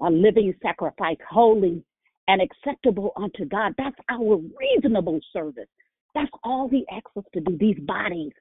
a 0.00 0.10
living 0.10 0.54
sacrifice, 0.62 1.16
holy 1.28 1.82
and 2.28 2.40
acceptable 2.40 3.12
unto 3.16 3.44
God. 3.44 3.74
That's 3.76 3.96
our 4.08 4.38
reasonable 4.58 5.18
service. 5.32 5.68
That's 6.14 6.30
all 6.44 6.68
He 6.68 6.84
asks 6.92 7.10
us 7.16 7.24
to 7.34 7.40
do. 7.40 7.56
These 7.58 7.78
bodies, 7.80 8.32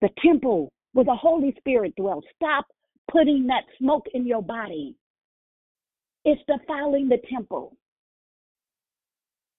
the 0.00 0.08
temple 0.24 0.72
where 0.92 1.04
the 1.04 1.14
Holy 1.14 1.54
Spirit 1.58 1.94
dwells. 1.96 2.24
Stop 2.36 2.66
putting 3.10 3.46
that 3.48 3.64
smoke 3.78 4.06
in 4.14 4.26
your 4.26 4.42
body. 4.42 4.94
It's 6.24 6.40
defiling 6.46 7.08
the 7.08 7.18
temple. 7.30 7.76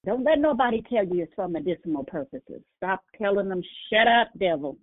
Don't 0.06 0.24
let 0.24 0.40
nobody 0.40 0.82
tell 0.90 1.06
you 1.06 1.24
it's 1.24 1.34
for 1.36 1.48
medicinal 1.48 2.04
purposes. 2.04 2.62
Stop 2.78 3.04
telling 3.18 3.50
them, 3.50 3.62
shut 3.90 4.08
up, 4.08 4.30
devil. 4.40 4.78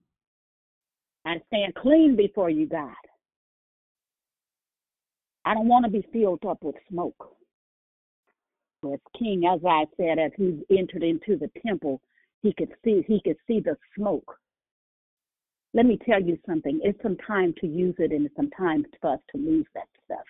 I 1.24 1.40
stand 1.48 1.74
clean 1.74 2.16
before 2.16 2.50
you, 2.50 2.66
God. 2.66 2.94
I 5.44 5.54
don't 5.54 5.68
want 5.68 5.84
to 5.84 5.90
be 5.90 6.06
filled 6.12 6.44
up 6.46 6.58
with 6.62 6.76
smoke. 6.88 7.36
As 8.84 8.98
King 9.16 9.44
Uzziah 9.46 9.86
said, 9.96 10.18
as 10.18 10.32
he 10.36 10.64
entered 10.76 11.02
into 11.02 11.36
the 11.36 11.50
temple, 11.64 12.00
he 12.42 12.52
could 12.52 12.72
see 12.84 13.04
he 13.06 13.20
could 13.24 13.36
see 13.46 13.60
the 13.60 13.76
smoke. 13.96 14.36
Let 15.74 15.86
me 15.86 15.98
tell 16.04 16.20
you 16.20 16.38
something. 16.46 16.80
It's 16.82 17.00
some 17.02 17.16
time 17.16 17.54
to 17.60 17.66
use 17.66 17.94
it, 17.98 18.12
and 18.12 18.26
it's 18.26 18.36
some 18.36 18.50
time 18.50 18.84
for 19.00 19.14
us 19.14 19.20
to 19.30 19.38
lose 19.38 19.66
that 19.74 19.86
stuff. 20.04 20.24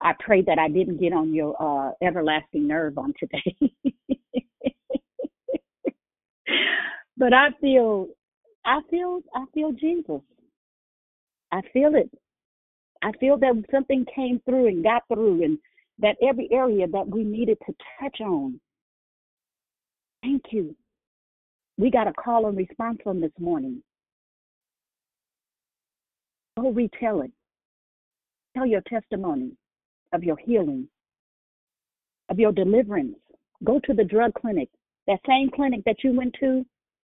I 0.00 0.12
pray 0.20 0.42
that 0.42 0.58
I 0.58 0.68
didn't 0.68 1.00
get 1.00 1.12
on 1.12 1.32
your 1.34 1.56
uh, 1.60 1.92
everlasting 2.02 2.66
nerve 2.66 2.98
on 2.98 3.14
today. 3.18 3.56
but 7.16 7.32
I 7.32 7.48
feel, 7.60 8.08
I 8.68 8.80
feel, 8.90 9.20
I 9.34 9.46
feel 9.54 9.72
Jesus. 9.72 10.20
I 11.50 11.62
feel 11.72 11.94
it. 11.94 12.10
I 13.02 13.12
feel 13.12 13.38
that 13.38 13.64
something 13.70 14.04
came 14.14 14.42
through 14.44 14.68
and 14.68 14.84
got 14.84 15.04
through, 15.08 15.42
and 15.42 15.58
that 16.00 16.16
every 16.22 16.50
area 16.52 16.86
that 16.86 17.08
we 17.08 17.24
needed 17.24 17.56
to 17.66 17.74
touch 17.98 18.20
on. 18.20 18.60
Thank 20.22 20.42
you. 20.50 20.76
We 21.78 21.90
got 21.90 22.08
a 22.08 22.12
call 22.12 22.46
and 22.46 22.58
response 22.58 22.98
from 23.02 23.22
this 23.22 23.32
morning. 23.40 23.82
Go 26.60 26.70
retell 26.70 27.22
it. 27.22 27.32
Tell 28.54 28.66
your 28.66 28.82
testimony 28.82 29.52
of 30.12 30.22
your 30.22 30.36
healing, 30.36 30.88
of 32.28 32.38
your 32.38 32.52
deliverance. 32.52 33.16
Go 33.64 33.80
to 33.84 33.94
the 33.94 34.04
drug 34.04 34.34
clinic, 34.34 34.68
that 35.06 35.20
same 35.26 35.48
clinic 35.48 35.80
that 35.86 36.04
you 36.04 36.12
went 36.12 36.36
to 36.40 36.66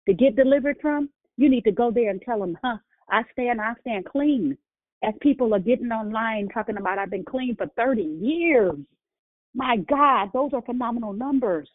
to 0.08 0.14
get 0.14 0.36
delivered 0.36 0.78
from. 0.80 1.10
You 1.40 1.48
need 1.48 1.64
to 1.64 1.72
go 1.72 1.90
there 1.90 2.10
and 2.10 2.22
tell 2.22 2.38
them, 2.38 2.58
huh, 2.62 2.76
I 3.10 3.22
stand, 3.32 3.62
I 3.62 3.74
stand 3.80 4.04
clean. 4.04 4.58
As 5.02 5.14
people 5.22 5.54
are 5.56 5.60
getting 5.60 5.90
online 5.90 6.50
talking 6.50 6.76
about, 6.76 7.00
I've 7.00 7.10
been 7.10 7.24
clean 7.24 7.56
for 7.56 7.68
30 7.78 8.02
years. 8.02 8.76
My 9.56 9.78
God, 9.78 10.32
those 10.34 10.52
are 10.54 10.62
phenomenal 10.62 11.14
numbers 11.14 11.70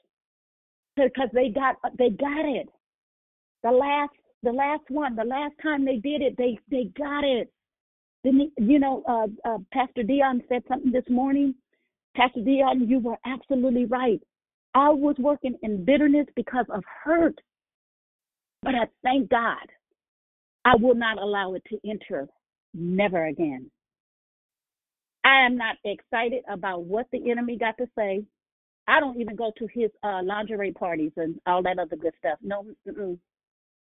because 0.97 1.31
they 1.32 1.49
got 1.49 1.77
they 1.99 2.11
got 2.11 2.45
it. 2.45 2.69
The 3.62 3.70
last 3.70 4.12
the 4.43 4.53
last 4.53 4.82
one, 4.89 5.16
the 5.16 5.24
last 5.24 5.55
time 5.62 5.86
they 5.86 5.97
did 5.97 6.20
it, 6.20 6.36
they 6.36 6.59
they 6.70 6.91
got 6.97 7.24
it. 7.24 7.51
Didn't 8.23 8.53
you 8.59 8.78
know? 8.78 9.03
Uh, 9.09 9.49
uh, 9.49 9.59
Pastor 9.73 10.03
Dion 10.03 10.43
said 10.47 10.62
something 10.69 10.93
this 10.93 11.09
morning. 11.09 11.55
Pastor 12.15 12.43
Dion, 12.45 12.86
you 12.86 12.99
were 12.99 13.16
absolutely 13.24 13.86
right. 13.86 14.20
I 14.74 14.91
was 14.91 15.16
working 15.19 15.57
in 15.62 15.86
bitterness 15.86 16.27
because 16.36 16.66
of 16.69 16.85
hurt, 17.03 17.41
but 18.65 18.74
I 18.74 18.86
thank 19.03 19.31
God 19.31 19.66
I 20.65 20.74
will 20.77 20.95
not 20.95 21.20
allow 21.20 21.55
it 21.55 21.62
to 21.69 21.78
enter. 21.89 22.28
Never 22.73 23.27
again. 23.27 23.70
I 25.24 25.47
am 25.47 25.57
not 25.57 25.77
excited 25.85 26.43
about 26.49 26.85
what 26.85 27.07
the 27.12 27.31
enemy 27.31 27.57
got 27.57 27.77
to 27.78 27.86
say. 27.97 28.24
I 28.86 29.01
don't 29.01 29.20
even 29.20 29.36
go 29.36 29.53
to 29.59 29.66
his 29.73 29.91
uh, 30.03 30.20
lingerie 30.23 30.73
parties 30.73 31.12
and 31.16 31.39
all 31.47 31.62
that 31.62 31.78
other 31.78 31.97
good 31.97 32.12
stuff. 32.19 32.39
No, 32.43 32.66
mm-mm. 32.86 33.19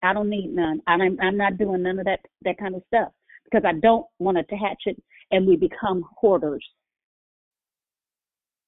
I 0.02 0.12
don't 0.12 0.28
need 0.28 0.54
none. 0.54 0.80
I'm 0.86 1.18
I'm 1.20 1.36
not 1.36 1.58
doing 1.58 1.82
none 1.82 1.98
of 1.98 2.06
that 2.06 2.20
that 2.42 2.58
kind 2.58 2.74
of 2.74 2.82
stuff 2.88 3.12
because 3.44 3.64
I 3.66 3.78
don't 3.80 4.06
want 4.18 4.36
to 4.36 4.56
hatch 4.56 4.82
it 4.86 5.00
and 5.30 5.46
we 5.46 5.56
become 5.56 6.04
hoarders. 6.16 6.64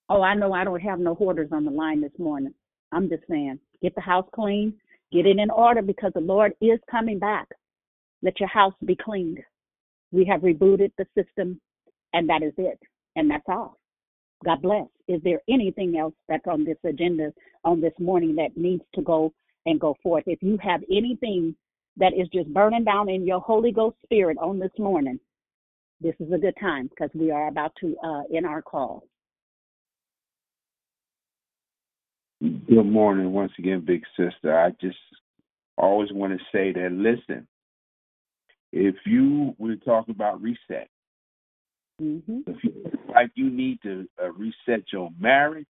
Oh, 0.08 0.22
I 0.22 0.34
know 0.34 0.52
I 0.52 0.64
don't 0.64 0.80
have 0.80 0.98
no 0.98 1.14
hoarders 1.14 1.48
on 1.52 1.64
the 1.64 1.70
line 1.70 2.00
this 2.00 2.12
morning. 2.18 2.54
I'm 2.92 3.08
just 3.08 3.22
saying, 3.28 3.58
get 3.82 3.94
the 3.94 4.00
house 4.00 4.26
clean, 4.34 4.74
get 5.12 5.26
it 5.26 5.38
in 5.38 5.50
order 5.50 5.82
because 5.82 6.12
the 6.14 6.20
Lord 6.20 6.52
is 6.60 6.78
coming 6.90 7.18
back. 7.18 7.48
Let 8.22 8.40
your 8.40 8.48
house 8.48 8.74
be 8.84 8.96
cleaned. 8.96 9.40
We 10.12 10.24
have 10.26 10.42
rebooted 10.42 10.92
the 10.98 11.06
system, 11.16 11.60
and 12.12 12.28
that 12.28 12.42
is 12.42 12.52
it. 12.56 12.78
And 13.16 13.30
that's 13.30 13.44
all. 13.48 13.78
God 14.44 14.62
bless. 14.62 14.86
Is 15.08 15.20
there 15.22 15.40
anything 15.48 15.96
else 15.96 16.14
that's 16.28 16.46
on 16.46 16.64
this 16.64 16.78
agenda 16.84 17.32
on 17.64 17.80
this 17.80 17.92
morning 17.98 18.34
that 18.36 18.56
needs 18.56 18.82
to 18.94 19.02
go 19.02 19.32
and 19.66 19.80
go 19.80 19.96
forth? 20.02 20.24
If 20.26 20.42
you 20.42 20.58
have 20.62 20.82
anything 20.90 21.54
that 21.96 22.12
is 22.14 22.28
just 22.32 22.52
burning 22.52 22.84
down 22.84 23.08
in 23.08 23.26
your 23.26 23.40
Holy 23.40 23.72
Ghost 23.72 23.96
spirit 24.02 24.36
on 24.38 24.58
this 24.58 24.72
morning, 24.78 25.20
this 26.00 26.14
is 26.18 26.32
a 26.32 26.38
good 26.38 26.56
time 26.60 26.88
because 26.88 27.10
we 27.14 27.30
are 27.30 27.48
about 27.48 27.72
to 27.80 27.96
uh, 28.04 28.22
end 28.34 28.46
our 28.46 28.62
call. 28.62 29.04
Good 32.42 32.86
morning 32.86 33.30
once 33.30 33.52
again, 33.56 33.84
big 33.86 34.02
sister. 34.16 34.58
I 34.58 34.70
just 34.80 34.98
always 35.78 36.08
want 36.10 36.32
to 36.32 36.44
say 36.50 36.72
that 36.72 36.90
listen, 36.90 37.46
if 38.72 38.96
you 39.06 39.54
were 39.58 39.76
to 39.76 39.84
talk 39.84 40.08
about 40.08 40.42
reset, 40.42 40.88
mm-hmm. 42.02 42.40
if 42.48 42.56
you 42.64 42.72
feel 42.82 43.14
like 43.14 43.30
you 43.36 43.48
need 43.48 43.78
to 43.84 44.08
uh, 44.20 44.32
reset 44.32 44.82
your 44.92 45.10
marriage, 45.20 45.66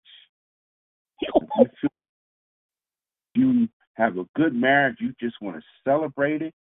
if 1.21 1.35
you 1.59 1.67
feel 1.81 1.91
you 3.35 3.69
have 3.95 4.19
a 4.19 4.27
good 4.37 4.55
marriage, 4.55 4.99
you 5.01 5.13
just 5.19 5.43
want 5.43 5.57
to 5.57 5.63
celebrate 5.85 6.41
it. 6.41 6.55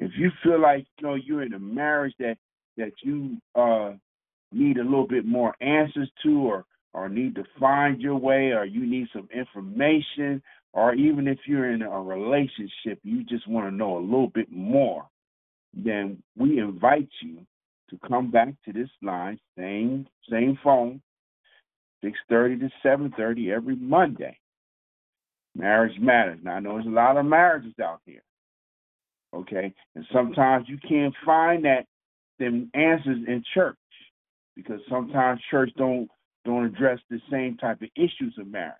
If 0.00 0.10
you 0.18 0.32
feel 0.42 0.60
like 0.60 0.86
you 0.98 1.06
know 1.06 1.14
you're 1.14 1.42
in 1.44 1.52
a 1.54 1.60
marriage 1.60 2.14
that 2.18 2.36
that 2.76 2.94
you 3.04 3.36
uh 3.54 3.92
need 4.50 4.78
a 4.78 4.82
little 4.82 5.06
bit 5.06 5.24
more 5.24 5.54
answers 5.60 6.10
to 6.24 6.40
or 6.40 6.64
or 6.94 7.08
need 7.08 7.34
to 7.34 7.44
find 7.58 8.00
your 8.00 8.16
way 8.16 8.52
or 8.52 8.64
you 8.64 8.86
need 8.86 9.08
some 9.12 9.28
information 9.34 10.42
or 10.72 10.94
even 10.94 11.26
if 11.28 11.38
you're 11.46 11.72
in 11.72 11.82
a 11.82 12.02
relationship 12.02 12.98
you 13.02 13.24
just 13.24 13.46
want 13.48 13.66
to 13.66 13.74
know 13.74 13.98
a 13.98 14.00
little 14.00 14.28
bit 14.28 14.50
more 14.50 15.06
then 15.74 16.22
we 16.36 16.58
invite 16.58 17.08
you 17.22 17.38
to 17.90 17.98
come 18.06 18.30
back 18.30 18.54
to 18.64 18.72
this 18.72 18.90
line 19.02 19.38
same 19.56 20.06
same 20.30 20.58
phone 20.62 21.00
6:30 22.04 22.60
to 22.60 22.70
7:30 22.82 23.52
every 23.52 23.74
Monday. 23.76 24.38
Marriage 25.56 25.98
matters. 25.98 26.38
Now 26.42 26.54
I 26.54 26.60
know 26.60 26.74
there's 26.74 26.86
a 26.86 26.90
lot 26.90 27.16
of 27.16 27.26
marriages 27.26 27.74
out 27.82 28.00
here 28.06 28.22
okay? 29.34 29.72
And 29.94 30.04
sometimes 30.12 30.66
you 30.68 30.78
can't 30.86 31.14
find 31.24 31.64
that 31.64 31.86
them 32.38 32.70
answers 32.74 33.18
in 33.26 33.42
church 33.54 33.76
because 34.54 34.80
sometimes 34.88 35.40
church 35.50 35.70
don't 35.76 36.08
don't 36.44 36.64
address 36.64 36.98
the 37.10 37.20
same 37.30 37.56
type 37.56 37.82
of 37.82 37.88
issues 37.96 38.34
of 38.38 38.46
marriage. 38.46 38.74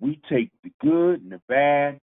We 0.00 0.20
take 0.30 0.50
the 0.62 0.70
good 0.80 1.22
and 1.22 1.32
the 1.32 1.40
bad, 1.48 1.98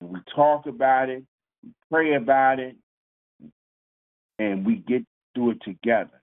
and 0.00 0.10
we 0.10 0.20
talk 0.34 0.66
about 0.66 1.08
it, 1.08 1.24
we 1.62 1.70
pray 1.90 2.14
about 2.14 2.58
it, 2.58 2.76
and 4.38 4.66
we 4.66 4.76
get 4.76 5.04
through 5.34 5.52
it 5.52 5.62
together. 5.62 6.20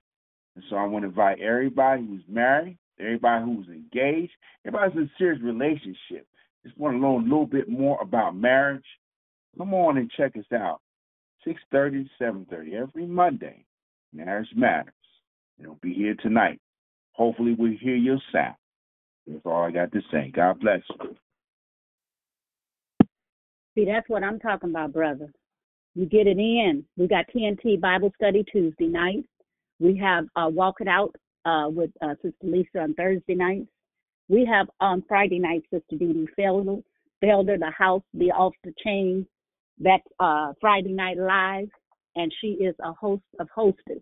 And 0.55 0.63
so 0.69 0.75
I 0.75 0.85
want 0.85 1.03
to 1.03 1.09
invite 1.09 1.39
everybody 1.39 2.05
who's 2.05 2.23
married, 2.27 2.77
everybody 2.99 3.45
who's 3.45 3.67
engaged, 3.67 4.33
everybody's 4.65 4.97
in 4.97 5.03
a 5.03 5.11
serious 5.17 5.41
relationship, 5.41 6.27
just 6.63 6.77
want 6.77 6.95
to 6.95 6.99
learn 6.99 7.21
a 7.21 7.23
little 7.23 7.45
bit 7.45 7.69
more 7.69 8.01
about 8.01 8.35
marriage. 8.35 8.85
Come 9.57 9.73
on 9.73 9.97
and 9.97 10.09
check 10.11 10.35
us 10.37 10.51
out. 10.53 10.79
6.30 11.45 12.07
to 12.17 12.23
7.30 12.23 12.73
every 12.73 13.05
Monday. 13.05 13.65
Marriage 14.13 14.49
Matters. 14.55 14.93
and 15.57 15.65
It'll 15.65 15.79
be 15.81 15.93
here 15.93 16.15
tonight. 16.21 16.59
Hopefully 17.13 17.55
we'll 17.57 17.77
hear 17.79 17.95
your 17.95 18.19
sound. 18.31 18.55
That's 19.27 19.45
all 19.45 19.63
I 19.63 19.71
got 19.71 19.91
to 19.91 20.01
say. 20.11 20.31
God 20.33 20.59
bless 20.59 20.81
you. 20.89 21.15
See, 23.75 23.85
that's 23.85 24.07
what 24.07 24.23
I'm 24.23 24.39
talking 24.39 24.69
about, 24.69 24.93
brother. 24.93 25.31
You 25.95 26.05
get 26.05 26.27
it 26.27 26.37
in. 26.37 26.83
We 26.97 27.07
got 27.07 27.25
TNT 27.35 27.79
Bible 27.79 28.11
Study 28.15 28.43
Tuesday 28.51 28.87
night. 28.87 29.25
We 29.79 29.97
have 29.97 30.25
uh, 30.35 30.49
Walk 30.49 30.75
It 30.79 30.87
Out 30.87 31.15
uh, 31.45 31.69
with 31.69 31.91
uh, 32.01 32.15
Sister 32.21 32.33
Lisa 32.43 32.79
on 32.79 32.93
Thursday 32.95 33.35
nights. 33.35 33.67
We 34.29 34.45
have 34.45 34.67
on 34.79 35.03
Friday 35.07 35.39
night 35.39 35.63
Sister 35.71 35.97
Dee 35.97 36.13
Dee 36.13 36.27
Felder, 36.37 36.83
Felder, 37.23 37.59
the 37.59 37.71
house, 37.77 38.03
the 38.13 38.31
off 38.31 38.53
the 38.63 38.73
chain. 38.83 39.27
That's 39.79 40.03
uh, 40.19 40.53
Friday 40.61 40.93
night 40.93 41.17
live, 41.17 41.67
and 42.15 42.31
she 42.39 42.47
is 42.47 42.75
a 42.83 42.93
host 42.93 43.23
of 43.39 43.47
hostess. 43.53 44.01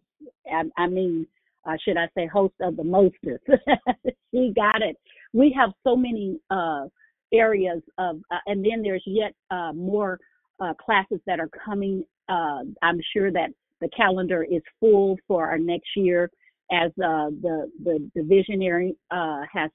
I, 0.52 0.64
I 0.78 0.88
mean, 0.88 1.26
uh, 1.66 1.76
should 1.84 1.98
I 1.98 2.08
say, 2.16 2.28
host 2.28 2.54
of 2.62 2.76
the 2.76 2.84
mostest. 2.84 3.44
she 4.34 4.52
got 4.56 4.82
it. 4.82 4.98
We 5.34 5.56
have 5.58 5.72
so 5.84 5.96
many 5.96 6.40
uh, 6.50 6.86
areas 7.34 7.82
of, 7.98 8.18
uh, 8.32 8.38
and 8.48 8.66
then 8.66 8.82
there's 8.82 9.04
yet 9.06 9.34
uh, 9.52 9.72
more 9.74 10.20
uh, 10.60 10.74
classes 10.74 11.20
that 11.28 11.40
are 11.40 11.50
coming. 11.64 12.04
Uh, 12.30 12.64
I'm 12.82 13.00
sure 13.14 13.32
that 13.32 13.50
the 13.80 13.90
calendar 13.96 14.44
is 14.44 14.62
full 14.80 15.18
for 15.28 15.48
our 15.48 15.58
next 15.58 15.90
year 15.96 16.30
as 16.72 16.92
the, 16.98 17.70
the, 17.84 18.10
the 18.16 18.24
visionary 18.24 18.96
has 19.12 19.70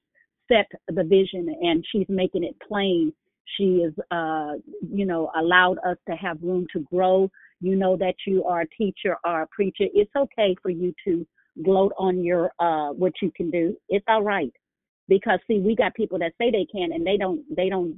set 0.49 0.67
the 0.89 1.03
vision 1.03 1.55
and 1.61 1.85
she's 1.91 2.07
making 2.09 2.45
it 2.45 2.57
plain. 2.67 3.13
She 3.57 3.83
is, 3.85 3.93
you 4.91 5.07
know, 5.07 5.31
allowed 5.37 5.79
us 5.87 5.97
to 6.09 6.17
have 6.17 6.39
room 6.43 6.67
to 6.73 6.81
grow. 6.81 7.31
You 7.61 7.75
know 7.75 7.97
that 7.97 8.15
you 8.27 8.45
are 8.45 8.63
a 8.63 8.69
teacher 8.79 9.17
or 9.25 9.43
a 9.43 9.47
preacher. 9.49 9.85
It's 9.93 10.11
okay 10.17 10.55
for 10.63 10.71
you 10.71 10.95
to 11.05 11.27
gloat 11.65 11.93
on 11.99 12.23
your 12.23 12.51
uh 12.59 12.91
what 12.93 13.13
you 13.23 13.31
can 13.37 13.51
do. 13.51 13.77
It's 13.89 14.05
all 14.09 14.23
right. 14.23 14.53
Because 15.09 15.39
see, 15.47 15.61
we 15.61 15.77
got 15.77 15.95
people 15.95 16.19
that 16.19 16.33
say 16.39 16.51
they 16.51 16.67
can 16.71 16.93
and 16.93 17.07
they 17.07 17.17
don't 17.17 17.43
they 17.55 17.69
don't 17.69 17.95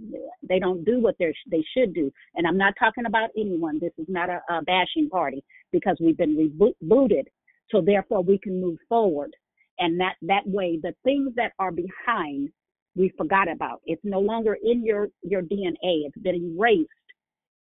they 0.46 0.58
don't 0.58 0.84
do 0.84 1.00
what 1.00 1.16
they 1.18 1.32
they 1.50 1.64
should 1.76 1.94
do. 1.94 2.10
And 2.34 2.46
I'm 2.46 2.58
not 2.58 2.74
talking 2.78 3.06
about 3.06 3.30
anyone. 3.36 3.78
This 3.80 3.92
is 3.98 4.06
not 4.08 4.28
a, 4.28 4.40
a 4.50 4.62
bashing 4.62 5.08
party 5.10 5.42
because 5.72 5.96
we've 6.00 6.18
been 6.18 6.36
rebooted. 6.36 7.24
So 7.70 7.80
therefore 7.80 8.22
we 8.22 8.38
can 8.38 8.60
move 8.60 8.78
forward. 8.88 9.34
And 9.78 9.98
that 10.00 10.14
that 10.22 10.46
way 10.46 10.78
the 10.82 10.94
things 11.04 11.32
that 11.36 11.52
are 11.58 11.72
behind 11.72 12.50
we 12.96 13.12
forgot 13.16 13.50
about. 13.50 13.80
It's 13.86 14.02
no 14.04 14.20
longer 14.20 14.58
in 14.62 14.84
your 14.84 15.08
your 15.22 15.42
DNA. 15.42 16.04
It's 16.06 16.18
been 16.18 16.56
erased 16.56 16.90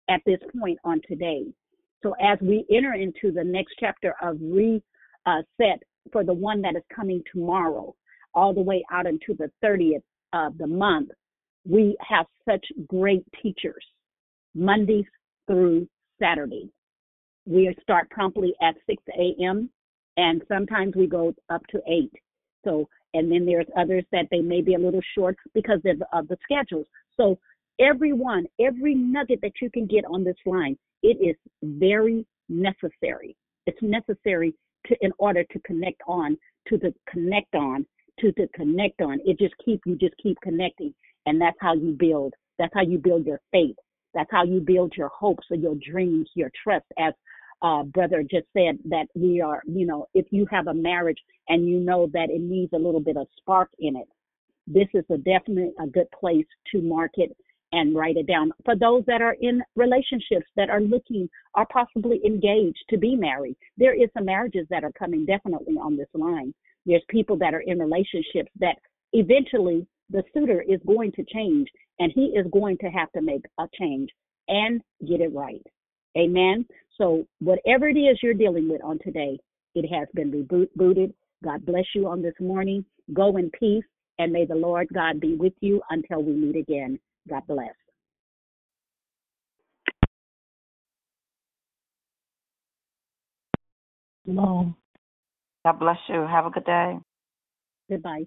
at 0.09 0.21
this 0.27 0.39
point 0.61 0.79
on 0.85 1.01
today. 1.09 1.45
So 2.03 2.15
as 2.21 2.39
we 2.41 2.65
enter 2.71 2.95
into 2.95 3.33
the 3.33 3.45
next 3.45 3.75
chapter 3.81 4.15
of 4.23 4.37
re 4.41 4.83
uh, 5.27 5.43
set 5.57 5.83
for 6.13 6.25
the 6.25 6.33
one 6.33 6.61
that 6.63 6.77
is 6.77 6.83
coming 6.95 7.23
tomorrow, 7.33 7.95
all 8.35 8.53
the 8.53 8.61
way 8.61 8.85
out 8.91 9.07
into 9.07 9.35
the 9.39 9.51
30th 9.65 10.03
of 10.33 10.57
the 10.59 10.67
month. 10.67 11.11
We 11.69 11.97
have 12.01 12.27
such 12.49 12.65
great 12.89 13.25
teachers. 13.43 13.85
Mondays 14.55 15.05
through 15.47 15.89
Saturday. 16.21 16.71
We 17.47 17.75
start 17.83 18.11
promptly 18.11 18.55
at 18.63 18.75
6 18.89 19.03
a.m. 19.19 19.71
and 20.17 20.43
sometimes 20.49 20.95
we 20.95 21.07
go 21.07 21.35
up 21.51 21.63
to 21.69 21.81
8. 21.89 22.11
So, 22.65 22.89
and 23.15 23.31
then 23.31 23.45
there's 23.45 23.67
others 23.77 24.05
that 24.13 24.27
they 24.31 24.41
may 24.41 24.61
be 24.61 24.75
a 24.75 24.79
little 24.79 25.01
short 25.15 25.37
because 25.55 25.81
of, 25.85 26.03
of 26.13 26.29
the 26.29 26.37
schedules. 26.45 26.87
So, 27.17 27.39
everyone, 27.81 28.47
every 28.61 28.95
nugget 28.95 29.41
that 29.43 29.53
you 29.61 29.71
can 29.71 29.87
get 29.87 30.05
on 30.05 30.23
this 30.23 30.37
line, 30.47 30.79
it 31.03 31.19
is 31.21 31.37
very 31.63 32.25
necessary. 32.49 33.37
It's 33.67 33.83
necessary 33.83 34.55
to 34.87 34.97
in 35.01 35.13
order 35.19 35.45
to 35.45 35.59
connect 35.61 36.03
on 36.07 36.37
to 36.69 36.79
the 36.79 36.95
connect 37.09 37.55
on 37.55 37.87
to 38.21 38.33
the 38.37 38.49
connect 38.55 39.01
on. 39.01 39.19
It 39.25 39.39
just 39.39 39.55
keep 39.65 39.81
you 39.87 39.97
just 39.97 40.15
keep 40.23 40.39
connecting, 40.43 40.95
and 41.27 41.41
that's 41.41 41.57
how 41.61 41.75
you 41.75 41.97
build. 41.99 42.35
That's 42.59 42.73
how 42.75 42.83
you 42.83 42.99
build 42.99 43.27
your 43.27 43.41
faith. 43.51 43.77
That's 44.15 44.31
how 44.31 44.45
you 44.45 44.61
build 44.61 44.93
your 44.97 45.09
hopes 45.09 45.47
or 45.51 45.57
your 45.57 45.75
dreams, 45.77 46.29
your 46.35 46.51
trust. 46.63 46.85
As 46.99 47.15
uh, 47.63 47.85
brother 47.85 48.23
just 48.23 48.47
said, 48.53 48.79
that 48.87 49.07
we 49.15 49.41
are, 49.41 49.63
you 49.67 49.87
know, 49.87 50.07
if 50.15 50.27
you 50.31 50.47
have 50.51 50.67
a 50.67 50.75
marriage 50.75 51.19
and 51.49 51.69
you 51.69 51.79
know 51.79 52.09
that 52.13 52.29
it 52.29 52.41
needs 52.41 52.73
a 52.73 52.79
little 52.79 53.01
bit 53.01 53.17
of 53.17 53.27
spark 53.39 53.71
in 53.79 53.97
it, 53.97 54.09
this 54.67 54.89
is 54.95 55.05
a 55.11 55.17
definite 55.19 55.73
a 55.81 55.87
good 55.87 56.11
place 56.19 56.47
to 56.73 56.83
mark 56.83 57.13
it 57.15 57.35
and 57.73 57.95
write 57.95 58.17
it 58.17 58.27
down. 58.27 58.53
For 58.65 58.77
those 58.77 59.03
that 59.07 59.23
are 59.23 59.37
in 59.41 59.63
relationships 59.77 60.47
that 60.57 60.71
are 60.71 60.81
looking 60.81 61.29
are 61.55 61.67
possibly 61.73 62.21
engaged 62.25 62.85
to 62.91 62.99
be 62.99 63.17
married, 63.17 63.57
there 63.77 63.95
is 63.95 64.11
some 64.15 64.27
marriages 64.27 64.67
that 64.71 64.85
are 64.85 64.93
coming 64.93 65.25
definitely 65.25 65.75
on 65.75 65.97
this 65.97 66.09
line. 66.15 66.55
There's 66.87 67.03
people 67.09 67.37
that 67.39 67.55
are 67.55 67.61
in 67.61 67.79
relationships 67.79 68.51
that 68.61 68.77
eventually 69.13 69.87
the 70.11 70.23
suitor 70.35 70.63
is 70.63 70.81
going 70.87 71.13
to 71.13 71.25
change 71.33 71.69
and 71.99 72.13
he 72.15 72.27
is 72.37 72.47
going 72.53 72.79
to 72.79 72.87
have 72.89 73.11
to 73.13 73.23
make 73.23 73.45
a 73.59 73.65
change 73.79 74.11
and 74.49 74.83
get 75.07 75.21
it 75.21 75.33
right. 75.35 75.63
Amen. 76.17 76.67
So 76.99 77.27
whatever 77.41 77.89
it 77.89 77.97
is 77.97 78.19
you're 78.23 78.35
dealing 78.35 78.69
with 78.69 78.83
on 78.85 78.99
today, 79.03 79.39
it 79.75 79.89
has 79.89 80.09
been 80.15 80.31
rebooted. 80.31 81.15
God 81.43 81.65
bless 81.65 81.85
you 81.95 82.07
on 82.07 82.23
this 82.23 82.35
morning. 82.41 82.85
Go 83.15 83.37
in 83.37 83.51
peace 83.59 83.85
and 84.19 84.33
may 84.33 84.45
the 84.45 84.55
Lord 84.55 84.89
God 84.93 85.21
be 85.21 85.35
with 85.35 85.55
you 85.61 85.81
until 85.91 86.23
we 86.23 86.33
meet 86.33 86.57
again. 86.57 86.99
God 87.29 87.43
bless. 87.47 87.75
Shalom. 94.27 94.77
God 95.65 95.79
bless 95.79 95.99
you. 96.09 96.27
Have 96.27 96.47
a 96.47 96.51
good 96.51 96.65
day. 96.65 96.99
Goodbye. 97.91 98.25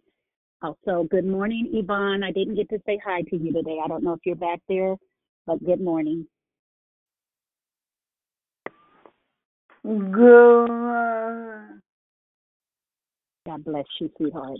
Also, 0.62 1.08
good 1.10 1.26
morning, 1.26 1.70
Yvonne. 1.74 2.24
I 2.24 2.32
didn't 2.32 2.56
get 2.56 2.70
to 2.70 2.80
say 2.86 3.00
hi 3.06 3.22
to 3.24 3.38
you 3.38 3.52
today. 3.52 3.78
I 3.84 3.88
don't 3.88 4.04
know 4.04 4.14
if 4.14 4.22
you're 4.26 4.36
back 4.36 4.60
there, 4.70 4.96
but 5.46 5.64
good 5.66 5.82
morning. 5.82 6.26
Good. 9.84 10.70
God 13.46 13.64
bless 13.64 13.86
you, 14.00 14.10
sweetheart. 14.18 14.58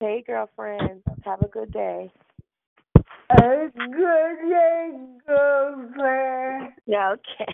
Hey, 0.00 0.24
girlfriend. 0.26 1.02
Have 1.24 1.42
a 1.42 1.48
good 1.48 1.72
day. 1.72 2.10
A 3.30 3.70
good 3.76 4.48
day, 4.48 4.90
girlfriend. 5.24 6.72
Yeah, 6.86 7.14
okay. 7.14 7.46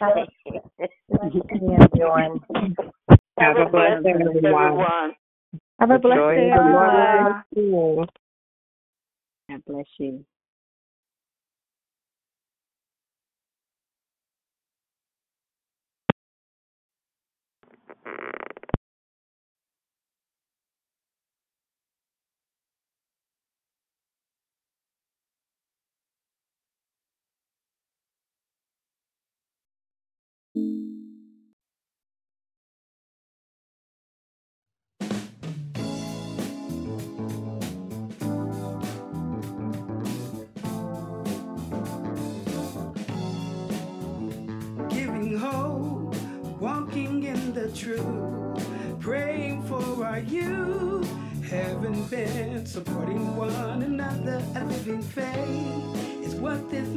everyone. 1.82 2.40
Have 3.38 3.56
a 3.58 3.66
blessed 3.70 4.04
day, 4.04 4.10
everyone. 4.10 5.12
Have 5.78 5.90
a 5.90 5.98
blessed 5.98 6.36
day, 6.36 6.50
everyone. 6.50 7.44
God 9.50 9.62
bless 9.66 9.84
you. 9.98 10.24